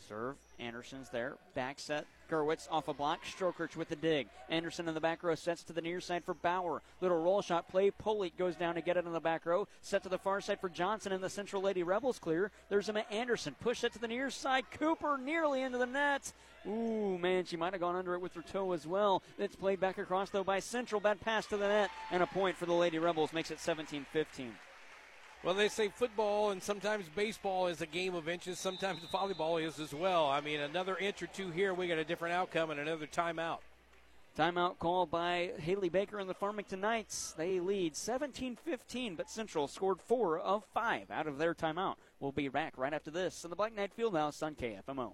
Serve. 0.08 0.36
Anderson's 0.60 1.10
there. 1.10 1.36
Back 1.54 1.80
set. 1.80 2.06
Gerwitz 2.30 2.68
off 2.72 2.88
a 2.88 2.94
block. 2.94 3.20
Strokerch 3.26 3.76
with 3.76 3.90
the 3.90 3.96
dig. 3.96 4.28
Anderson 4.50 4.88
in 4.88 4.94
the 4.94 5.02
back 5.02 5.24
row 5.24 5.36
sets 5.36 5.64
to 5.64 5.74
the 5.74 5.82
near 5.82 6.00
side 6.00 6.24
for 6.24 6.34
Bauer. 6.34 6.82
Little 7.02 7.22
roll 7.22 7.42
shot 7.42 7.68
play. 7.70 7.92
Polite 7.92 8.38
goes 8.38 8.56
down 8.56 8.76
to 8.76 8.82
get 8.82 8.98
it 8.98 9.06
in 9.06 9.14
the 9.14 9.20
back 9.20 9.46
row. 9.46 9.68
Set 9.82 10.04
to 10.04 10.10
the 10.10 10.18
far 10.18 10.42
side 10.42 10.60
for 10.60 10.70
Johnson 10.70 11.12
and 11.12 11.24
the 11.24 11.30
Central 11.30 11.62
Lady 11.62 11.84
Rebels 11.84 12.20
clear. 12.20 12.52
There's 12.70 12.90
Emma 12.90 13.04
Anderson. 13.12 13.56
Push 13.60 13.84
it 13.84 13.94
to 13.94 14.00
the 14.00 14.08
near 14.08 14.30
side. 14.30 14.66
Cooper 14.72 15.18
nearly 15.18 15.62
into 15.62 15.78
the 15.78 15.86
net. 15.86 16.32
Ooh, 16.68 17.18
man, 17.18 17.46
she 17.46 17.56
might 17.56 17.74
have 17.74 17.82
gone 17.82 17.96
under 17.96 18.14
it 18.14 18.22
with 18.22 18.34
her 18.34 18.42
toe 18.42 18.74
as 18.74 18.86
well. 18.86 19.22
It's 19.38 19.56
played 19.56 19.80
back 19.80 19.98
across 19.98 20.30
though 20.30 20.44
by 20.44 20.60
Central. 20.60 21.00
Bad 21.02 21.22
pass 21.22 21.46
to 21.48 21.58
the 21.58 21.68
net 21.68 21.90
and 22.12 22.24
a 22.24 22.28
point 22.28 22.58
for 22.58 22.66
the 22.66 22.74
Lady 22.74 23.00
Rebels 23.00 23.34
makes 23.34 23.52
it 23.52 23.60
17 23.60 24.06
15. 24.12 24.54
Well, 25.44 25.54
they 25.54 25.70
say 25.70 25.90
football 25.90 26.52
and 26.52 26.62
sometimes 26.62 27.06
baseball 27.16 27.68
is 27.68 27.82
a 27.82 27.86
game 27.86 28.16
of 28.16 28.28
inches. 28.28 28.60
Sometimes 28.60 29.00
volleyball 29.14 29.64
is 29.64 29.80
as 29.80 29.94
well. 29.94 30.28
I 30.28 30.42
mean, 30.42 30.60
another 30.60 30.98
inch 30.98 31.22
or 31.22 31.28
two 31.28 31.52
here, 31.52 31.74
we 31.74 31.88
got 31.88 31.98
a 31.98 32.04
different 32.04 32.34
outcome 32.34 32.72
and 32.72 32.80
another 32.80 33.08
timeout. 33.08 33.60
Timeout 34.38 34.78
called 34.78 35.10
by 35.10 35.52
Haley 35.60 35.90
Baker 35.90 36.20
and 36.20 36.30
the 36.30 36.34
Farmington 36.34 36.82
Knights. 36.82 37.34
They 37.38 37.60
lead 37.60 37.96
17 37.96 38.56
15, 38.56 39.16
but 39.16 39.30
Central 39.30 39.68
scored 39.68 40.00
four 40.00 40.38
of 40.38 40.64
five 40.74 41.10
out 41.10 41.28
of 41.28 41.38
their 41.38 41.56
timeout. 41.56 41.96
We'll 42.20 42.32
be 42.32 42.48
back 42.48 42.74
right 42.78 42.94
after 42.94 43.10
this 43.10 43.44
in 43.44 43.50
the 43.50 43.56
Black 43.56 43.76
Knight 43.76 43.94
Fieldhouse 43.98 44.44
on 44.44 44.54
KFMO. 44.54 45.14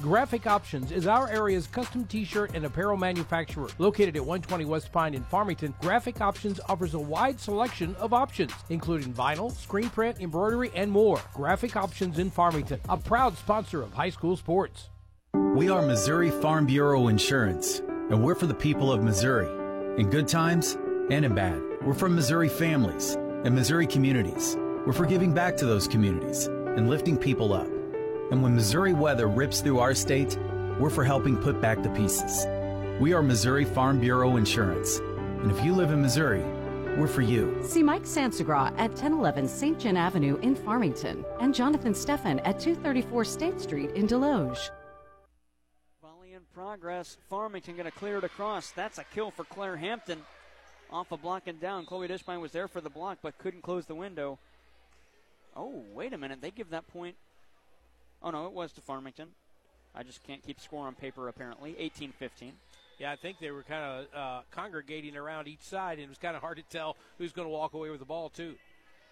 Graphic 0.00 0.46
Options 0.46 0.92
is 0.92 1.06
our 1.06 1.28
area's 1.28 1.66
custom 1.66 2.06
t-shirt 2.06 2.52
and 2.54 2.64
apparel 2.64 2.96
manufacturer. 2.96 3.68
Located 3.76 4.16
at 4.16 4.24
120 4.24 4.64
West 4.64 4.90
Pine 4.92 5.12
in 5.12 5.22
Farmington, 5.24 5.74
Graphic 5.82 6.22
Options 6.22 6.58
offers 6.70 6.94
a 6.94 6.98
wide 6.98 7.38
selection 7.38 7.94
of 7.96 8.14
options, 8.14 8.52
including 8.70 9.12
vinyl, 9.12 9.52
screen 9.52 9.90
print, 9.90 10.18
embroidery, 10.20 10.70
and 10.74 10.90
more. 10.90 11.20
Graphic 11.34 11.76
Options 11.76 12.18
in 12.18 12.30
Farmington, 12.30 12.80
a 12.88 12.96
proud 12.96 13.36
sponsor 13.36 13.82
of 13.82 13.92
high 13.92 14.08
school 14.08 14.38
sports. 14.38 14.88
We 15.34 15.68
are 15.68 15.82
Missouri 15.82 16.30
Farm 16.30 16.64
Bureau 16.64 17.08
Insurance, 17.08 17.80
and 17.80 18.24
we're 18.24 18.34
for 18.34 18.46
the 18.46 18.54
people 18.54 18.90
of 18.90 19.02
Missouri. 19.02 19.50
In 20.00 20.08
good 20.08 20.26
times 20.26 20.78
and 21.10 21.26
in 21.26 21.34
bad. 21.34 21.60
We're 21.82 21.92
for 21.92 22.08
Missouri 22.08 22.48
families 22.48 23.16
and 23.44 23.54
Missouri 23.54 23.86
communities. 23.86 24.56
We're 24.86 24.94
for 24.94 25.04
giving 25.04 25.34
back 25.34 25.58
to 25.58 25.66
those 25.66 25.86
communities 25.86 26.46
and 26.46 26.88
lifting 26.88 27.18
people 27.18 27.52
up. 27.52 27.68
And 28.30 28.44
when 28.44 28.54
Missouri 28.54 28.92
weather 28.92 29.26
rips 29.26 29.60
through 29.60 29.80
our 29.80 29.92
state, 29.92 30.38
we're 30.78 30.88
for 30.88 31.02
helping 31.02 31.36
put 31.36 31.60
back 31.60 31.82
the 31.82 31.88
pieces. 31.90 32.46
We 33.00 33.12
are 33.12 33.22
Missouri 33.22 33.64
Farm 33.64 33.98
Bureau 33.98 34.36
Insurance. 34.36 34.98
And 34.98 35.50
if 35.50 35.64
you 35.64 35.72
live 35.72 35.90
in 35.90 36.00
Missouri, 36.00 36.44
we're 36.96 37.08
for 37.08 37.22
you. 37.22 37.58
See 37.64 37.82
Mike 37.82 38.04
Sansagra 38.04 38.70
at 38.78 38.90
1011 38.90 39.48
St. 39.48 39.80
John 39.80 39.96
Avenue 39.96 40.38
in 40.42 40.54
Farmington 40.54 41.24
and 41.40 41.52
Jonathan 41.52 41.92
Steffen 41.92 42.40
at 42.44 42.60
234 42.60 43.24
State 43.24 43.60
Street 43.60 43.90
in 43.96 44.06
Desloge. 44.06 44.70
Volley 46.00 46.34
in 46.34 46.42
progress. 46.54 47.16
Farmington 47.28 47.74
going 47.74 47.90
to 47.90 47.98
clear 47.98 48.18
it 48.18 48.24
across. 48.24 48.70
That's 48.70 48.98
a 48.98 49.04
kill 49.12 49.32
for 49.32 49.42
Claire 49.42 49.76
Hampton. 49.76 50.20
Off 50.92 51.10
a 51.10 51.16
block 51.16 51.48
and 51.48 51.60
down. 51.60 51.84
Chloe 51.84 52.06
Dishbine 52.06 52.40
was 52.40 52.52
there 52.52 52.68
for 52.68 52.80
the 52.80 52.90
block 52.90 53.18
but 53.22 53.36
couldn't 53.38 53.62
close 53.62 53.86
the 53.86 53.94
window. 53.96 54.38
Oh, 55.56 55.82
wait 55.92 56.12
a 56.12 56.18
minute. 56.18 56.40
They 56.40 56.52
give 56.52 56.70
that 56.70 56.86
point 56.86 57.16
Oh, 58.22 58.30
no, 58.30 58.46
it 58.46 58.52
was 58.52 58.72
to 58.72 58.80
Farmington. 58.80 59.28
I 59.94 60.02
just 60.02 60.22
can't 60.22 60.42
keep 60.42 60.60
score 60.60 60.86
on 60.86 60.94
paper, 60.94 61.28
apparently. 61.28 61.74
18 61.78 62.12
15. 62.12 62.52
Yeah, 62.98 63.10
I 63.10 63.16
think 63.16 63.38
they 63.40 63.50
were 63.50 63.62
kind 63.62 63.82
of 63.82 64.06
uh, 64.14 64.40
congregating 64.50 65.16
around 65.16 65.48
each 65.48 65.62
side, 65.62 65.94
and 65.94 66.02
it 66.02 66.08
was 66.08 66.18
kind 66.18 66.36
of 66.36 66.42
hard 66.42 66.58
to 66.58 66.62
tell 66.64 66.96
who's 67.18 67.32
going 67.32 67.46
to 67.46 67.52
walk 67.52 67.72
away 67.72 67.90
with 67.90 67.98
the 67.98 68.04
ball, 68.06 68.28
too. 68.28 68.54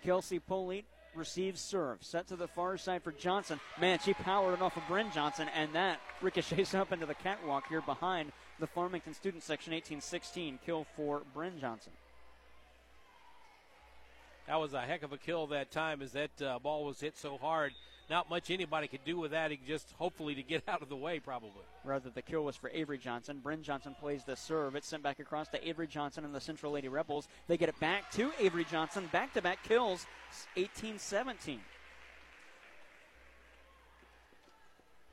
Kelsey 0.05 0.39
Polite 0.39 0.85
receives 1.15 1.61
serve. 1.61 1.99
Set 2.03 2.29
to 2.29 2.37
the 2.37 2.49
far 2.49 2.77
side 2.77 3.03
for 3.03 3.13
Johnson. 3.13 3.59
Man, 3.81 3.99
she 3.99 4.13
powered 4.13 4.55
it 4.55 4.63
off 4.63 4.77
of 4.77 4.87
Bryn 4.87 5.11
Johnson, 5.13 5.49
and 5.55 5.73
that 5.75 6.01
ricochets 6.21 6.75
up 6.75 6.93
into 6.93 7.07
the 7.07 7.15
catwalk 7.15 7.69
here 7.69 7.81
behind 7.81 8.33
the 8.61 8.67
Farmington 8.67 9.15
student 9.15 9.43
section 9.43 9.73
18 9.73 10.01
16. 10.01 10.59
Kill 10.65 10.87
for 10.97 11.23
Bryn 11.35 11.59
Johnson. 11.61 11.93
That 14.47 14.61
was 14.61 14.73
a 14.73 14.81
heck 14.81 15.03
of 15.03 15.13
a 15.13 15.19
kill 15.19 15.47
that 15.49 15.71
time 15.71 16.01
as 16.01 16.13
that 16.13 16.43
uh, 16.43 16.59
ball 16.59 16.85
was 16.85 17.01
hit 17.01 17.19
so 17.19 17.37
hard 17.37 17.73
not 18.11 18.31
much 18.31 18.51
anybody 18.51 18.89
could 18.89 19.05
do 19.05 19.19
with 19.19 19.33
that. 19.33 19.51
He 19.51 19.59
Just 19.67 19.93
hopefully 19.99 20.35
to 20.35 20.43
get 20.43 20.63
out 20.69 20.83
of 20.83 20.89
the 20.89 20.97
way, 20.97 21.21
probably. 21.21 21.65
Rather, 21.85 22.11
the 22.11 22.23
kill 22.23 22.45
was 22.45 22.57
for 22.57 22.71
Avery 22.71 22.99
Johnson. 22.99 23.41
Bryn 23.43 23.63
Johnson 23.63 23.95
plays 24.01 24.25
the 24.25 24.37
serve. 24.37 24.75
It's 24.75 24.89
sent 24.89 25.03
back 25.03 25.19
across 25.19 25.49
to 25.49 25.69
Avery 25.69 25.87
Johnson 25.87 26.25
and 26.25 26.35
the 26.35 26.41
Central 26.41 26.73
Lady 26.73 26.89
Rebels. 26.89 27.29
They 27.47 27.57
get 27.57 27.69
it 27.69 27.79
back 27.81 28.11
to 28.13 28.33
Avery 28.39 28.67
Johnson. 28.71 29.09
Back 29.13 29.35
to 29.35 29.43
back 29.43 29.63
kills, 29.63 30.07
18 30.57 30.99
17. 30.99 31.61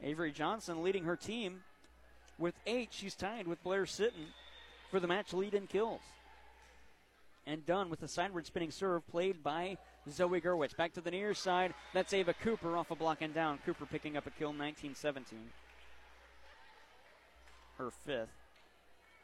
Avery 0.03 0.31
Johnson 0.31 0.83
leading 0.83 1.05
her 1.05 1.15
team 1.15 1.61
with 2.37 2.53
eight. 2.67 2.89
She's 2.91 3.15
tied 3.15 3.47
with 3.47 3.63
Blair 3.63 3.85
Sitton 3.85 4.27
for 4.91 4.99
the 4.99 5.07
match 5.07 5.33
lead 5.33 5.53
in 5.53 5.67
kills. 5.67 6.01
And 7.47 7.65
Dunn 7.65 7.89
with 7.89 7.99
the 7.99 8.07
sideward 8.07 8.45
spinning 8.45 8.71
serve 8.71 9.07
played 9.07 9.43
by 9.43 9.77
Zoe 10.11 10.41
Gerwitz. 10.41 10.75
Back 10.75 10.93
to 10.93 11.01
the 11.01 11.11
near 11.11 11.33
side. 11.33 11.73
That's 11.93 12.13
Ava 12.13 12.33
Cooper 12.33 12.77
off 12.77 12.91
a 12.91 12.95
block 12.95 13.21
and 13.21 13.33
down. 13.33 13.59
Cooper 13.65 13.85
picking 13.85 14.17
up 14.17 14.27
a 14.27 14.31
kill 14.31 14.53
19 14.53 14.95
17. 14.95 15.39
Her 17.77 17.91
fifth. 17.91 18.29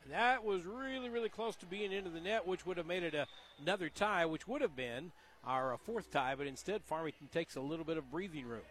That 0.10 0.44
was 0.44 0.66
really, 0.66 1.10
really 1.10 1.30
close 1.30 1.56
to 1.58 1.66
being 1.66 1.92
into 1.92 2.10
the 2.10 2.20
net, 2.20 2.48
which 2.48 2.66
would 2.66 2.78
have 2.78 2.88
made 2.88 3.04
it 3.04 3.14
a, 3.14 3.28
another 3.62 3.88
tie, 3.88 4.26
which 4.26 4.48
would 4.48 4.62
have 4.62 4.76
been 4.76 5.12
our 5.46 5.74
uh, 5.74 5.78
fourth 5.78 6.12
tie, 6.12 6.36
but 6.36 6.48
instead 6.48 6.82
Farmington 6.84 7.28
takes 7.32 7.56
a 7.56 7.62
little 7.62 7.86
bit 7.86 7.98
of 7.98 8.12
breathing 8.12 8.48
room. 8.48 8.62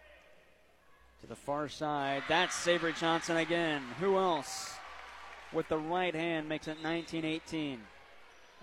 To 1.21 1.27
the 1.27 1.37
far 1.37 1.69
side. 1.69 2.23
That's 2.29 2.55
Sabre 2.55 2.93
Johnson 2.93 3.37
again. 3.37 3.83
Who 4.01 4.17
else? 4.17 4.73
With 5.53 5.69
the 5.69 5.79
right 5.79 6.15
hand 6.15 6.49
makes 6.49 6.67
it 6.67 6.83
19 6.83 7.25
18. 7.25 7.81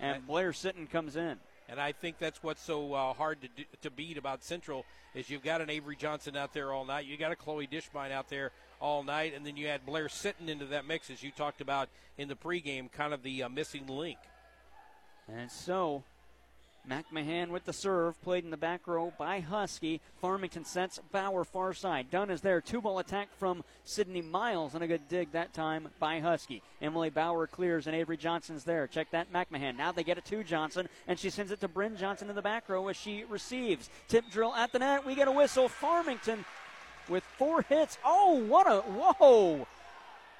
And 0.00 0.26
Blair 0.26 0.52
Sitton 0.52 0.90
comes 0.90 1.16
in. 1.16 1.38
And 1.68 1.78
I 1.78 1.92
think 1.92 2.18
that's 2.18 2.42
what's 2.42 2.62
so 2.62 2.94
uh, 2.94 3.12
hard 3.12 3.42
to 3.42 3.48
do, 3.48 3.64
to 3.82 3.90
beat 3.90 4.16
about 4.16 4.42
Central 4.42 4.86
is 5.14 5.28
you've 5.28 5.42
got 5.42 5.60
an 5.60 5.68
Avery 5.68 5.96
Johnson 5.96 6.36
out 6.36 6.54
there 6.54 6.72
all 6.72 6.84
night, 6.84 7.04
you 7.04 7.16
got 7.16 7.32
a 7.32 7.36
Chloe 7.36 7.66
Dishbine 7.66 8.10
out 8.10 8.28
there 8.30 8.52
all 8.80 9.02
night, 9.02 9.34
and 9.36 9.44
then 9.44 9.56
you 9.56 9.66
add 9.66 9.84
Blair 9.84 10.06
Sitton 10.06 10.48
into 10.48 10.64
that 10.66 10.86
mix 10.86 11.10
as 11.10 11.22
you 11.22 11.30
talked 11.30 11.60
about 11.60 11.88
in 12.16 12.28
the 12.28 12.34
pregame, 12.34 12.90
kind 12.90 13.12
of 13.12 13.22
the 13.22 13.42
uh, 13.42 13.48
missing 13.48 13.86
link. 13.86 14.18
And 15.28 15.50
so 15.50 16.04
McMahon 16.88 17.48
with 17.48 17.64
the 17.64 17.72
serve, 17.72 18.20
played 18.22 18.44
in 18.44 18.50
the 18.50 18.56
back 18.56 18.86
row 18.86 19.12
by 19.18 19.40
Husky. 19.40 20.00
Farmington 20.20 20.64
sets 20.64 21.00
Bauer 21.12 21.44
far 21.44 21.72
side. 21.74 22.10
Dunn 22.10 22.30
is 22.30 22.40
there. 22.40 22.60
Two 22.60 22.80
ball 22.80 22.98
attack 22.98 23.28
from 23.38 23.64
Sydney 23.84 24.22
Miles, 24.22 24.74
and 24.74 24.82
a 24.82 24.86
good 24.86 25.08
dig 25.08 25.32
that 25.32 25.52
time 25.52 25.88
by 25.98 26.20
Husky. 26.20 26.62
Emily 26.80 27.10
Bauer 27.10 27.46
clears, 27.46 27.86
and 27.86 27.94
Avery 27.94 28.16
Johnson's 28.16 28.64
there. 28.64 28.86
Check 28.86 29.10
that 29.10 29.32
McMahon. 29.32 29.76
Now 29.76 29.92
they 29.92 30.04
get 30.04 30.18
it 30.18 30.24
to 30.26 30.42
Johnson, 30.42 30.88
and 31.06 31.18
she 31.18 31.30
sends 31.30 31.52
it 31.52 31.60
to 31.60 31.68
Bryn 31.68 31.96
Johnson 31.96 32.30
in 32.30 32.36
the 32.36 32.42
back 32.42 32.68
row 32.68 32.88
as 32.88 32.96
she 32.96 33.24
receives. 33.28 33.90
Tip 34.08 34.24
drill 34.30 34.54
at 34.54 34.72
the 34.72 34.78
net. 34.78 35.06
We 35.06 35.14
get 35.14 35.28
a 35.28 35.32
whistle. 35.32 35.68
Farmington 35.68 36.44
with 37.08 37.24
four 37.24 37.62
hits. 37.62 37.98
Oh, 38.04 38.34
what 38.46 38.66
a 38.66 38.80
whoa! 38.80 39.66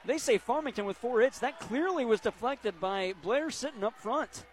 They 0.05 0.19
say 0.19 0.39
Farmington 0.39 0.86
with 0.86 0.97
four 0.97 1.20
hits. 1.20 1.40
That 1.40 1.60
clearly 1.60 2.05
was 2.05 2.20
deflected 2.20 2.81
by 2.81 3.15
Blair 3.23 3.48
Sitton 3.48 3.82
up 3.82 3.98
front. 3.98 4.44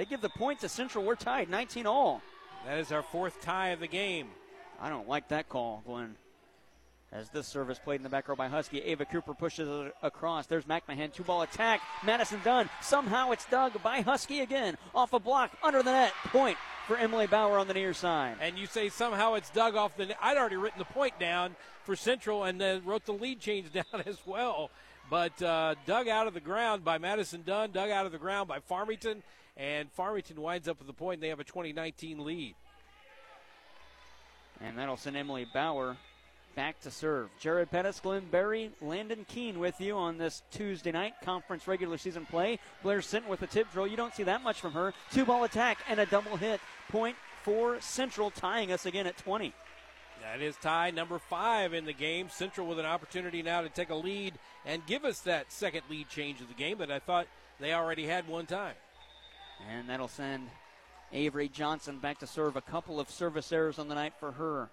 They 0.00 0.06
give 0.06 0.22
the 0.22 0.30
point 0.30 0.60
to 0.60 0.68
Central. 0.70 1.04
We're 1.04 1.14
tied, 1.14 1.50
19 1.50 1.84
all. 1.84 2.22
That 2.64 2.78
is 2.78 2.90
our 2.90 3.02
fourth 3.02 3.42
tie 3.42 3.68
of 3.68 3.80
the 3.80 3.86
game. 3.86 4.28
I 4.80 4.88
don't 4.88 5.06
like 5.06 5.28
that 5.28 5.50
call, 5.50 5.82
Glenn. 5.84 6.14
As 7.12 7.28
this 7.28 7.46
service 7.46 7.78
played 7.78 7.96
in 7.96 8.02
the 8.02 8.08
back 8.08 8.26
row 8.26 8.34
by 8.34 8.48
Husky, 8.48 8.80
Ava 8.80 9.04
Cooper 9.04 9.34
pushes 9.34 9.68
it 9.68 9.94
across. 10.02 10.46
There's 10.46 10.64
McMahon, 10.64 11.12
two 11.12 11.22
ball 11.22 11.42
attack. 11.42 11.82
Madison 12.02 12.40
Dunn. 12.42 12.70
Somehow 12.80 13.32
it's 13.32 13.44
dug 13.44 13.82
by 13.82 14.00
Husky 14.00 14.40
again. 14.40 14.78
Off 14.94 15.12
a 15.12 15.18
block, 15.18 15.50
under 15.62 15.82
the 15.82 15.92
net. 15.92 16.14
Point 16.28 16.56
for 16.86 16.96
Emily 16.96 17.26
Bauer 17.26 17.58
on 17.58 17.68
the 17.68 17.74
near 17.74 17.92
side. 17.92 18.38
And 18.40 18.56
you 18.56 18.64
say 18.64 18.88
somehow 18.88 19.34
it's 19.34 19.50
dug 19.50 19.76
off 19.76 19.98
the 19.98 20.06
net. 20.06 20.16
I'd 20.22 20.38
already 20.38 20.56
written 20.56 20.78
the 20.78 20.86
point 20.86 21.20
down 21.20 21.56
for 21.84 21.94
Central 21.94 22.44
and 22.44 22.58
then 22.58 22.86
wrote 22.86 23.04
the 23.04 23.12
lead 23.12 23.38
change 23.38 23.70
down 23.74 24.02
as 24.06 24.16
well. 24.24 24.70
But 25.10 25.42
uh, 25.42 25.74
dug 25.86 26.06
out 26.08 26.28
of 26.28 26.34
the 26.34 26.40
ground 26.40 26.84
by 26.84 26.98
Madison 26.98 27.42
Dunn, 27.44 27.72
dug 27.72 27.90
out 27.90 28.06
of 28.06 28.12
the 28.12 28.18
ground 28.18 28.48
by 28.48 28.60
Farmington 28.60 29.22
and 29.56 29.90
Farmington 29.92 30.40
winds 30.40 30.68
up 30.68 30.78
with 30.78 30.86
the 30.86 30.94
point. 30.94 31.20
They 31.20 31.28
have 31.28 31.40
a 31.40 31.44
2019 31.44 32.24
lead. 32.24 32.54
And 34.60 34.78
that'll 34.78 34.96
send 34.96 35.16
Emily 35.16 35.46
Bauer 35.52 35.96
back 36.54 36.80
to 36.80 36.90
serve. 36.90 37.28
Jared 37.38 37.70
Pettis, 37.70 38.00
Glenn 38.00 38.24
Berry, 38.30 38.70
Landon 38.80 39.24
Keene 39.28 39.58
with 39.58 39.80
you 39.80 39.96
on 39.96 40.18
this 40.18 40.42
Tuesday 40.50 40.92
night 40.92 41.14
conference 41.22 41.66
regular 41.68 41.98
season 41.98 42.26
play. 42.26 42.58
Blair 42.82 42.98
Sitton 43.00 43.28
with 43.28 43.42
a 43.42 43.46
tip 43.46 43.70
drill. 43.72 43.86
You 43.86 43.96
don't 43.96 44.14
see 44.14 44.22
that 44.24 44.42
much 44.42 44.60
from 44.60 44.72
her. 44.72 44.94
Two 45.12 45.24
ball 45.24 45.44
attack 45.44 45.78
and 45.88 46.00
a 46.00 46.06
double 46.06 46.36
hit. 46.36 46.60
Point 46.88 47.16
for 47.42 47.80
Central, 47.80 48.30
tying 48.30 48.72
us 48.72 48.86
again 48.86 49.06
at 49.06 49.16
20. 49.18 49.52
That 50.22 50.42
is 50.42 50.56
tie 50.56 50.90
number 50.90 51.18
five 51.18 51.72
in 51.72 51.84
the 51.86 51.92
game. 51.92 52.28
Central 52.28 52.66
with 52.66 52.78
an 52.78 52.86
opportunity 52.86 53.42
now 53.42 53.62
to 53.62 53.68
take 53.68 53.90
a 53.90 53.94
lead 53.94 54.34
and 54.66 54.84
give 54.86 55.04
us 55.04 55.20
that 55.20 55.50
second 55.50 55.82
lead 55.88 56.08
change 56.08 56.40
of 56.40 56.48
the 56.48 56.54
game 56.54 56.78
that 56.78 56.90
I 56.90 56.98
thought 56.98 57.26
they 57.58 57.72
already 57.72 58.06
had 58.06 58.28
one 58.28 58.46
time. 58.46 58.74
And 59.70 59.88
that'll 59.88 60.08
send 60.08 60.48
Avery 61.12 61.48
Johnson 61.48 61.98
back 61.98 62.18
to 62.18 62.26
serve 62.26 62.56
a 62.56 62.60
couple 62.60 63.00
of 63.00 63.10
service 63.10 63.50
errors 63.50 63.78
on 63.78 63.88
the 63.88 63.94
night 63.94 64.12
for 64.20 64.32
her. 64.32 64.68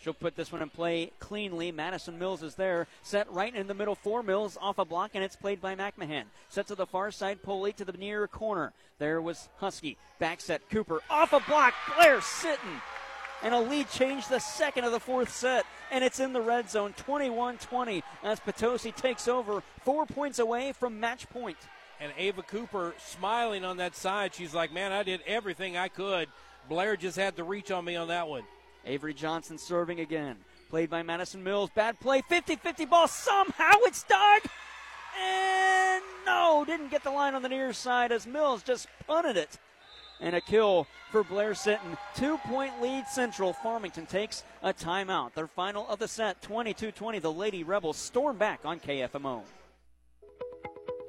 She'll 0.00 0.14
put 0.14 0.36
this 0.36 0.52
one 0.52 0.62
in 0.62 0.70
play 0.70 1.10
cleanly. 1.18 1.72
Madison 1.72 2.18
Mills 2.18 2.44
is 2.44 2.54
there. 2.54 2.86
Set 3.02 3.30
right 3.32 3.54
in 3.54 3.66
the 3.66 3.74
middle 3.74 3.96
for 3.96 4.22
Mills 4.22 4.56
off 4.60 4.78
a 4.78 4.84
block, 4.84 5.10
and 5.14 5.24
it's 5.24 5.34
played 5.34 5.60
by 5.60 5.74
McMahon. 5.74 6.24
Set 6.48 6.68
to 6.68 6.76
the 6.76 6.86
far 6.86 7.10
side, 7.10 7.42
Polite 7.42 7.76
to 7.78 7.84
the 7.84 7.92
near 7.92 8.28
corner. 8.28 8.72
There 9.00 9.20
was 9.20 9.48
Husky. 9.56 9.96
Back 10.20 10.40
set, 10.40 10.68
Cooper 10.70 11.00
off 11.10 11.32
a 11.32 11.40
block. 11.40 11.74
Blair 11.96 12.18
Sitton. 12.18 12.80
And 13.42 13.54
a 13.54 13.60
lead 13.60 13.88
change 13.90 14.26
the 14.28 14.40
second 14.40 14.84
of 14.84 14.92
the 14.92 15.00
fourth 15.00 15.30
set. 15.30 15.64
And 15.90 16.04
it's 16.04 16.20
in 16.20 16.32
the 16.32 16.40
red 16.40 16.68
zone, 16.68 16.92
21 16.96 17.58
20, 17.58 18.02
as 18.22 18.40
Potosi 18.40 18.92
takes 18.92 19.28
over, 19.28 19.62
four 19.84 20.06
points 20.06 20.38
away 20.38 20.72
from 20.72 21.00
match 21.00 21.28
point. 21.30 21.56
And 22.00 22.12
Ava 22.16 22.42
Cooper 22.42 22.94
smiling 22.98 23.64
on 23.64 23.78
that 23.78 23.96
side. 23.96 24.34
She's 24.34 24.54
like, 24.54 24.72
man, 24.72 24.92
I 24.92 25.02
did 25.02 25.20
everything 25.26 25.76
I 25.76 25.88
could. 25.88 26.28
Blair 26.68 26.96
just 26.96 27.16
had 27.16 27.36
the 27.36 27.44
reach 27.44 27.70
on 27.70 27.84
me 27.84 27.96
on 27.96 28.08
that 28.08 28.28
one. 28.28 28.42
Avery 28.84 29.14
Johnson 29.14 29.58
serving 29.58 30.00
again. 30.00 30.36
Played 30.70 30.90
by 30.90 31.02
Madison 31.02 31.42
Mills. 31.42 31.70
Bad 31.74 31.98
play. 31.98 32.22
50 32.22 32.56
50 32.56 32.84
ball. 32.84 33.08
Somehow 33.08 33.72
it's 33.82 34.02
dug. 34.02 34.42
And 35.20 36.02
no, 36.26 36.64
didn't 36.66 36.90
get 36.90 37.02
the 37.02 37.10
line 37.10 37.34
on 37.34 37.42
the 37.42 37.48
near 37.48 37.72
side 37.72 38.12
as 38.12 38.26
Mills 38.26 38.62
just 38.62 38.86
punted 39.06 39.36
it. 39.36 39.58
And 40.20 40.34
a 40.34 40.40
kill 40.40 40.86
for 41.10 41.22
Blair 41.22 41.52
Sitton. 41.52 41.96
Two 42.14 42.38
point 42.38 42.80
lead 42.82 43.06
Central. 43.06 43.52
Farmington 43.52 44.06
takes 44.06 44.44
a 44.62 44.72
timeout. 44.72 45.34
Their 45.34 45.46
final 45.46 45.86
of 45.88 45.98
the 45.98 46.08
set 46.08 46.42
22 46.42 46.92
20. 46.92 47.18
The 47.18 47.32
Lady 47.32 47.62
Rebels 47.62 47.96
storm 47.96 48.36
back 48.36 48.60
on 48.64 48.80
KFMO. 48.80 49.42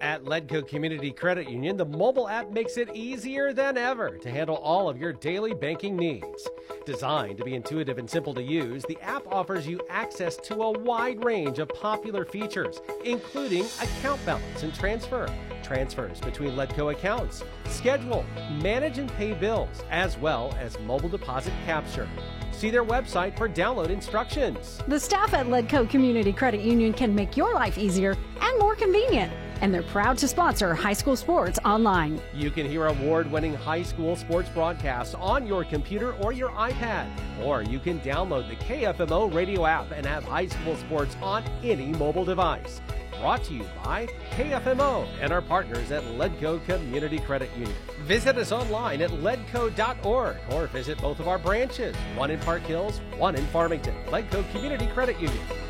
At 0.01 0.23
Ledco 0.23 0.65
Community 0.65 1.11
Credit 1.11 1.49
Union, 1.49 1.75
the 1.75 1.85
mobile 1.85 2.29
app 2.29 2.51
makes 2.51 2.77
it 2.77 2.95
easier 2.95 3.51
than 3.51 3.77
ever 3.77 4.17
to 4.19 4.29
handle 4.29 4.55
all 4.55 4.87
of 4.87 4.97
your 4.97 5.11
daily 5.11 5.53
banking 5.53 5.97
needs. 5.97 6.47
Designed 6.85 7.37
to 7.37 7.43
be 7.43 7.53
intuitive 7.53 7.97
and 7.97 8.09
simple 8.09 8.33
to 8.35 8.41
use, 8.41 8.85
the 8.87 8.97
app 9.01 9.27
offers 9.27 9.67
you 9.67 9.81
access 9.89 10.37
to 10.37 10.63
a 10.63 10.71
wide 10.79 11.21
range 11.25 11.59
of 11.59 11.67
popular 11.67 12.23
features, 12.23 12.79
including 13.03 13.65
account 13.81 14.25
balance 14.25 14.63
and 14.63 14.73
transfer, 14.73 15.27
transfers 15.69 16.19
between 16.19 16.53
Ledco 16.53 16.91
accounts, 16.91 17.43
schedule, 17.67 18.25
manage 18.61 18.97
and 18.97 19.09
pay 19.13 19.33
bills, 19.33 19.83
as 19.91 20.17
well 20.17 20.57
as 20.59 20.79
mobile 20.79 21.09
deposit 21.09 21.53
capture. 21.63 22.09
See 22.51 22.71
their 22.71 22.83
website 22.83 23.37
for 23.37 23.47
download 23.47 23.89
instructions. 23.89 24.81
The 24.87 24.99
staff 24.99 25.33
at 25.35 25.45
Ledco 25.45 25.87
Community 25.87 26.33
Credit 26.33 26.61
Union 26.61 26.91
can 26.91 27.13
make 27.13 27.37
your 27.37 27.53
life 27.53 27.77
easier 27.77 28.17
and 28.41 28.59
more 28.59 28.75
convenient 28.75 29.31
and 29.61 29.73
they're 29.73 29.83
proud 29.83 30.17
to 30.17 30.27
sponsor 30.27 30.73
high 30.73 30.93
school 30.93 31.15
sports 31.15 31.59
online. 31.65 32.21
You 32.33 32.49
can 32.49 32.65
hear 32.65 32.87
award 32.87 33.31
winning 33.31 33.53
high 33.53 33.83
school 33.83 34.15
sports 34.15 34.49
broadcasts 34.49 35.15
on 35.15 35.45
your 35.45 35.63
computer 35.63 36.13
or 36.13 36.31
your 36.31 36.49
iPad, 36.51 37.09
or 37.43 37.61
you 37.61 37.79
can 37.79 37.99
download 37.99 38.47
the 38.47 38.55
KFMO 38.55 39.33
radio 39.33 39.65
app 39.65 39.91
and 39.91 40.05
have 40.05 40.23
high 40.23 40.47
school 40.47 40.75
sports 40.77 41.15
on 41.21 41.43
any 41.63 41.87
mobile 41.87 42.25
device. 42.25 42.81
Brought 43.19 43.43
to 43.45 43.53
you 43.53 43.65
by 43.83 44.07
KFMO 44.31 45.05
and 45.19 45.33
our 45.33 45.41
partners 45.41 45.91
at 45.91 46.03
Ledco 46.03 46.63
Community 46.65 47.19
Credit 47.19 47.49
Union. 47.57 47.75
Visit 48.03 48.37
us 48.37 48.53
online 48.53 49.01
at 49.01 49.09
ledco.org 49.09 50.37
or 50.51 50.67
visit 50.67 50.97
both 51.01 51.19
of 51.19 51.27
our 51.27 51.37
branches, 51.37 51.95
one 52.15 52.31
in 52.31 52.39
Park 52.39 52.61
Hills, 52.61 53.01
one 53.17 53.35
in 53.35 53.45
Farmington. 53.47 53.93
Ledco 54.05 54.49
Community 54.51 54.87
Credit 54.87 55.19
Union. 55.19 55.68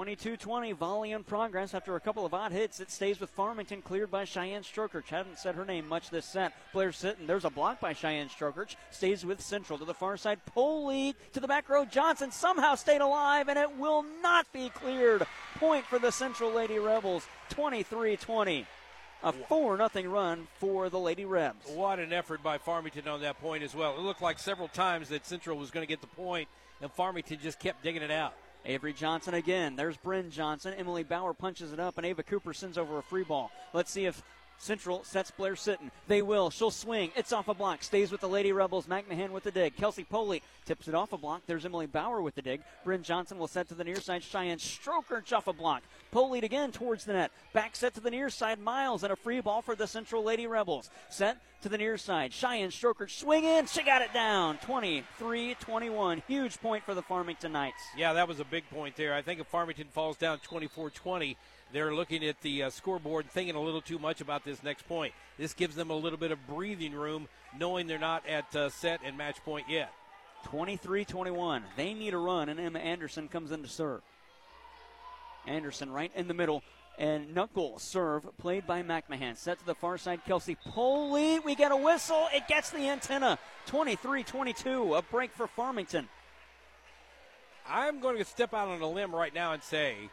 22-20, 0.00 0.74
volley 0.76 1.12
in 1.12 1.22
progress 1.22 1.74
after 1.74 1.94
a 1.94 2.00
couple 2.00 2.24
of 2.24 2.32
odd 2.32 2.52
hits. 2.52 2.80
It 2.80 2.90
stays 2.90 3.20
with 3.20 3.28
Farmington, 3.28 3.82
cleared 3.82 4.10
by 4.10 4.24
Cheyenne 4.24 4.62
Strokerch. 4.62 5.08
Haven't 5.08 5.38
said 5.38 5.54
her 5.54 5.64
name 5.66 5.86
much 5.86 6.08
this 6.08 6.24
set. 6.24 6.54
Blair 6.72 6.88
Sitton. 6.88 7.26
There's 7.26 7.44
a 7.44 7.50
block 7.50 7.80
by 7.80 7.92
Cheyenne 7.92 8.30
Strokerch. 8.30 8.76
Stays 8.90 9.26
with 9.26 9.42
Central 9.42 9.78
to 9.78 9.84
the 9.84 9.92
far 9.92 10.16
side. 10.16 10.40
Lead 10.56 11.16
to 11.34 11.40
the 11.40 11.46
back 11.46 11.68
row. 11.68 11.84
Johnson 11.84 12.30
somehow 12.30 12.76
stayed 12.76 13.02
alive, 13.02 13.48
and 13.48 13.58
it 13.58 13.76
will 13.76 14.02
not 14.22 14.50
be 14.54 14.70
cleared. 14.70 15.26
Point 15.56 15.84
for 15.84 15.98
the 15.98 16.10
Central 16.10 16.50
Lady 16.50 16.78
Rebels, 16.78 17.26
23-20. 17.50 18.64
A 19.22 19.32
4 19.32 19.76
nothing 19.76 20.08
run 20.08 20.48
for 20.60 20.88
the 20.88 20.98
Lady 20.98 21.26
Rebs. 21.26 21.66
What 21.74 21.98
an 21.98 22.14
effort 22.14 22.42
by 22.42 22.56
Farmington 22.56 23.06
on 23.06 23.20
that 23.20 23.38
point 23.38 23.62
as 23.62 23.74
well. 23.74 23.96
It 23.96 24.00
looked 24.00 24.22
like 24.22 24.38
several 24.38 24.68
times 24.68 25.10
that 25.10 25.26
Central 25.26 25.58
was 25.58 25.70
going 25.70 25.86
to 25.86 25.88
get 25.88 26.00
the 26.00 26.06
point, 26.06 26.48
and 26.80 26.90
Farmington 26.90 27.38
just 27.42 27.58
kept 27.58 27.82
digging 27.82 28.00
it 28.00 28.10
out. 28.10 28.32
Avery 28.64 28.92
Johnson 28.92 29.34
again. 29.34 29.76
There's 29.76 29.96
Bryn 29.96 30.30
Johnson. 30.30 30.74
Emily 30.76 31.02
Bauer 31.02 31.34
punches 31.34 31.72
it 31.72 31.80
up, 31.80 31.96
and 31.96 32.06
Ava 32.06 32.22
Cooper 32.22 32.52
sends 32.52 32.78
over 32.78 32.98
a 32.98 33.02
free 33.02 33.24
ball. 33.24 33.50
Let's 33.72 33.90
see 33.90 34.06
if 34.06 34.22
Central 34.60 35.02
sets 35.04 35.30
Blair 35.30 35.54
Sitton. 35.54 35.90
They 36.06 36.20
will. 36.20 36.50
She'll 36.50 36.70
swing. 36.70 37.10
It's 37.16 37.32
off 37.32 37.48
a 37.48 37.54
block. 37.54 37.82
Stays 37.82 38.12
with 38.12 38.20
the 38.20 38.28
Lady 38.28 38.52
Rebels. 38.52 38.86
McMahon 38.86 39.30
with 39.30 39.42
the 39.42 39.50
dig. 39.50 39.74
Kelsey 39.74 40.04
Poley 40.04 40.42
tips 40.66 40.86
it 40.86 40.94
off 40.94 41.14
a 41.14 41.16
block. 41.16 41.42
There's 41.46 41.64
Emily 41.64 41.86
Bauer 41.86 42.20
with 42.20 42.34
the 42.34 42.42
dig. 42.42 42.60
Bryn 42.84 43.02
Johnson 43.02 43.38
will 43.38 43.48
set 43.48 43.68
to 43.68 43.74
the 43.74 43.84
near 43.84 44.00
side. 44.00 44.22
Cheyenne 44.22 44.58
Stroker 44.58 45.32
off 45.32 45.46
a 45.46 45.54
block. 45.54 45.82
Poley 46.10 46.40
again 46.40 46.72
towards 46.72 47.06
the 47.06 47.14
net. 47.14 47.30
Back 47.54 47.74
set 47.74 47.94
to 47.94 48.00
the 48.00 48.10
near 48.10 48.28
side. 48.28 48.58
Miles 48.58 49.02
and 49.02 49.12
a 49.12 49.16
free 49.16 49.40
ball 49.40 49.62
for 49.62 49.74
the 49.74 49.86
Central 49.86 50.22
Lady 50.22 50.46
Rebels. 50.46 50.90
Set 51.08 51.38
to 51.62 51.68
the 51.68 51.78
near 51.78 51.96
side. 51.96 52.32
Cheyenne 52.32 52.70
Stroker 52.70 53.10
swing 53.10 53.44
in. 53.44 53.66
She 53.66 53.82
got 53.82 54.02
it 54.02 54.12
down. 54.12 54.58
23 54.58 55.56
21. 55.58 56.22
Huge 56.28 56.60
point 56.60 56.84
for 56.84 56.94
the 56.94 57.02
Farmington 57.02 57.52
Knights. 57.52 57.82
Yeah, 57.96 58.12
that 58.12 58.28
was 58.28 58.40
a 58.40 58.44
big 58.44 58.68
point 58.70 58.96
there. 58.96 59.14
I 59.14 59.22
think 59.22 59.40
if 59.40 59.46
Farmington 59.46 59.88
falls 59.90 60.16
down 60.16 60.38
24 60.40 60.90
20, 60.90 61.36
they're 61.72 61.94
looking 61.94 62.24
at 62.24 62.40
the 62.40 62.64
uh, 62.64 62.70
scoreboard 62.70 63.30
thinking 63.30 63.54
a 63.54 63.60
little 63.60 63.80
too 63.80 63.98
much 63.98 64.20
about 64.20 64.44
this 64.44 64.62
next 64.62 64.86
point. 64.88 65.14
This 65.38 65.54
gives 65.54 65.74
them 65.76 65.90
a 65.90 65.96
little 65.96 66.18
bit 66.18 66.32
of 66.32 66.46
breathing 66.46 66.92
room, 66.92 67.28
knowing 67.58 67.86
they're 67.86 67.98
not 67.98 68.26
at 68.26 68.54
uh, 68.56 68.68
set 68.70 69.00
and 69.04 69.16
match 69.16 69.36
point 69.44 69.66
yet. 69.68 69.92
23 70.44 71.04
21. 71.04 71.64
They 71.76 71.94
need 71.94 72.14
a 72.14 72.18
run, 72.18 72.48
and 72.48 72.58
Emma 72.58 72.78
Anderson 72.78 73.28
comes 73.28 73.52
in 73.52 73.62
to 73.62 73.68
serve. 73.68 74.02
Anderson 75.46 75.90
right 75.90 76.10
in 76.14 76.28
the 76.28 76.34
middle. 76.34 76.62
And 76.98 77.34
knuckle 77.34 77.78
serve 77.78 78.26
played 78.36 78.66
by 78.66 78.82
McMahon. 78.82 79.36
Set 79.36 79.58
to 79.58 79.64
the 79.64 79.74
far 79.74 79.96
side. 79.96 80.20
Kelsey 80.26 80.56
Poley. 80.66 81.38
We 81.38 81.54
get 81.54 81.72
a 81.72 81.76
whistle. 81.76 82.28
It 82.34 82.46
gets 82.46 82.70
the 82.70 82.88
antenna. 82.88 83.38
23 83.66 84.22
22. 84.22 84.94
A 84.94 85.02
break 85.02 85.32
for 85.32 85.46
Farmington. 85.46 86.08
I'm 87.66 88.00
going 88.00 88.18
to 88.18 88.24
step 88.24 88.52
out 88.52 88.68
on 88.68 88.82
a 88.82 88.90
limb 88.90 89.14
right 89.14 89.32
now 89.32 89.52
and 89.52 89.62
say 89.62 90.10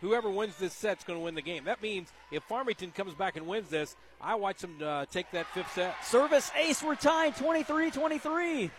whoever 0.00 0.30
wins 0.30 0.56
this 0.56 0.72
set's 0.72 1.04
going 1.04 1.18
to 1.18 1.24
win 1.24 1.34
the 1.34 1.42
game. 1.42 1.64
That 1.64 1.82
means 1.82 2.12
if 2.30 2.42
Farmington 2.44 2.90
comes 2.92 3.14
back 3.14 3.36
and 3.36 3.46
wins 3.46 3.68
this, 3.68 3.96
I 4.20 4.34
watch 4.34 4.58
them 4.58 4.76
uh, 4.82 5.06
take 5.06 5.30
that 5.32 5.46
fifth 5.54 5.72
set. 5.74 6.04
Service 6.04 6.50
ace, 6.56 6.82
we're 6.82 6.94
tied 6.94 7.36
23 7.36 7.90
23. 7.90 8.70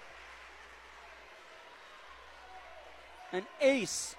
An 3.32 3.44
ace 3.62 4.16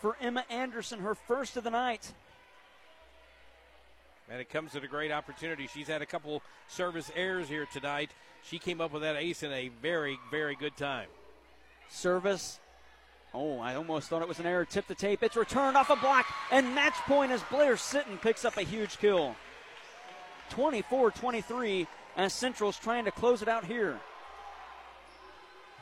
for 0.00 0.16
Emma 0.20 0.44
Anderson, 0.50 0.98
her 1.00 1.14
first 1.14 1.56
of 1.56 1.64
the 1.64 1.70
night. 1.70 2.12
And 4.28 4.40
it 4.40 4.50
comes 4.50 4.74
at 4.74 4.82
a 4.82 4.88
great 4.88 5.12
opportunity. 5.12 5.68
She's 5.72 5.86
had 5.86 6.02
a 6.02 6.06
couple 6.06 6.42
service 6.66 7.10
errors 7.14 7.48
here 7.48 7.66
tonight. 7.72 8.10
She 8.42 8.58
came 8.58 8.80
up 8.80 8.92
with 8.92 9.02
that 9.02 9.16
ace 9.16 9.42
in 9.42 9.52
a 9.52 9.68
very, 9.80 10.18
very 10.30 10.56
good 10.56 10.76
time. 10.76 11.06
Service 11.88 12.58
Oh, 13.34 13.58
I 13.60 13.76
almost 13.76 14.08
thought 14.08 14.20
it 14.20 14.28
was 14.28 14.40
an 14.40 14.46
error. 14.46 14.64
Tip 14.64 14.86
the 14.86 14.94
tape. 14.94 15.22
It's 15.22 15.36
returned 15.36 15.76
off 15.76 15.88
a 15.88 15.96
block, 15.96 16.26
and 16.50 16.74
match 16.74 16.94
point 17.06 17.32
as 17.32 17.42
Blair 17.44 17.74
Sitton 17.74 18.20
picks 18.20 18.44
up 18.44 18.56
a 18.58 18.62
huge 18.62 18.98
kill. 18.98 19.34
24 20.50 21.12
23 21.12 21.86
as 22.16 22.34
Central's 22.34 22.78
trying 22.78 23.06
to 23.06 23.10
close 23.10 23.40
it 23.40 23.48
out 23.48 23.64
here. 23.64 23.98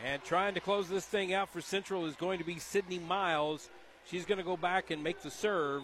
And 0.05 0.23
trying 0.23 0.55
to 0.55 0.61
close 0.61 0.89
this 0.89 1.05
thing 1.05 1.35
out 1.35 1.53
for 1.53 1.61
Central 1.61 2.07
is 2.07 2.15
going 2.15 2.39
to 2.39 2.45
be 2.45 2.59
Sydney 2.59 3.01
Miles. 3.01 3.69
She's 4.07 4.25
going 4.25 4.39
to 4.39 4.45
go 4.45 4.57
back 4.57 4.91
and 4.91 5.03
make 5.03 5.21
the 5.23 5.31
serve. 5.31 5.83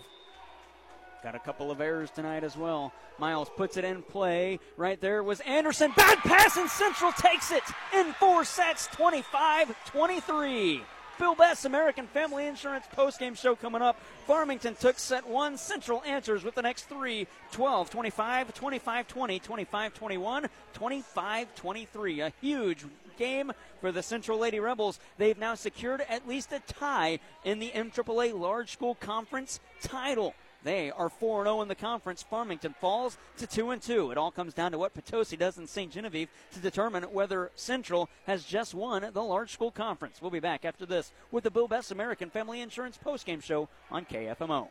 Got 1.22 1.34
a 1.34 1.40
couple 1.40 1.70
of 1.70 1.80
errors 1.80 2.10
tonight 2.10 2.44
as 2.44 2.56
well. 2.56 2.92
Miles 3.18 3.50
puts 3.56 3.76
it 3.76 3.84
in 3.84 4.02
play. 4.02 4.60
Right 4.76 5.00
there 5.00 5.22
was 5.22 5.40
Anderson. 5.40 5.92
Bad 5.96 6.18
pass, 6.18 6.56
and 6.56 6.70
Central 6.70 7.10
takes 7.12 7.50
it 7.50 7.64
in 7.92 8.12
four 8.14 8.44
sets 8.44 8.86
25 8.88 9.74
23. 9.86 10.82
Bill 11.18 11.34
Best 11.34 11.64
American 11.64 12.06
Family 12.06 12.46
Insurance 12.46 12.84
postgame 12.94 13.36
show 13.36 13.56
coming 13.56 13.80
up. 13.80 13.98
Farmington 14.26 14.74
took 14.74 14.98
set 14.98 15.26
one. 15.26 15.56
Central 15.56 16.02
answers 16.04 16.44
with 16.44 16.54
the 16.54 16.62
next 16.62 16.84
three 16.84 17.26
12 17.52 17.88
25, 17.88 18.52
25 18.52 19.08
20, 19.08 19.38
25 19.38 19.94
21, 19.94 20.46
25 20.74 21.54
23. 21.54 22.20
A 22.20 22.32
huge 22.42 22.84
game 23.16 23.50
for 23.80 23.92
the 23.92 24.02
Central 24.02 24.38
Lady 24.38 24.60
Rebels. 24.60 25.00
They've 25.16 25.38
now 25.38 25.54
secured 25.54 26.02
at 26.06 26.28
least 26.28 26.52
a 26.52 26.60
tie 26.60 27.18
in 27.44 27.60
the 27.60 27.70
MAAA 27.70 28.38
Large 28.38 28.72
School 28.72 28.94
Conference 28.96 29.60
title. 29.80 30.34
They 30.64 30.90
are 30.90 31.08
4 31.08 31.44
0 31.44 31.62
in 31.62 31.68
the 31.68 31.74
conference. 31.74 32.22
Farmington 32.22 32.74
falls 32.80 33.18
to 33.38 33.46
2 33.46 33.76
2. 33.76 34.10
It 34.10 34.18
all 34.18 34.30
comes 34.30 34.54
down 34.54 34.72
to 34.72 34.78
what 34.78 34.94
Potosi 34.94 35.36
does 35.36 35.58
in 35.58 35.66
St. 35.66 35.92
Genevieve 35.92 36.28
to 36.52 36.60
determine 36.60 37.04
whether 37.04 37.50
Central 37.54 38.08
has 38.26 38.44
just 38.44 38.74
won 38.74 39.08
the 39.12 39.22
large 39.22 39.52
school 39.52 39.70
conference. 39.70 40.20
We'll 40.20 40.30
be 40.30 40.40
back 40.40 40.64
after 40.64 40.86
this 40.86 41.12
with 41.30 41.44
the 41.44 41.50
Bill 41.50 41.68
Best 41.68 41.92
American 41.92 42.30
Family 42.30 42.60
Insurance 42.60 42.98
postgame 43.04 43.42
show 43.42 43.68
on 43.90 44.04
KFMO. 44.06 44.64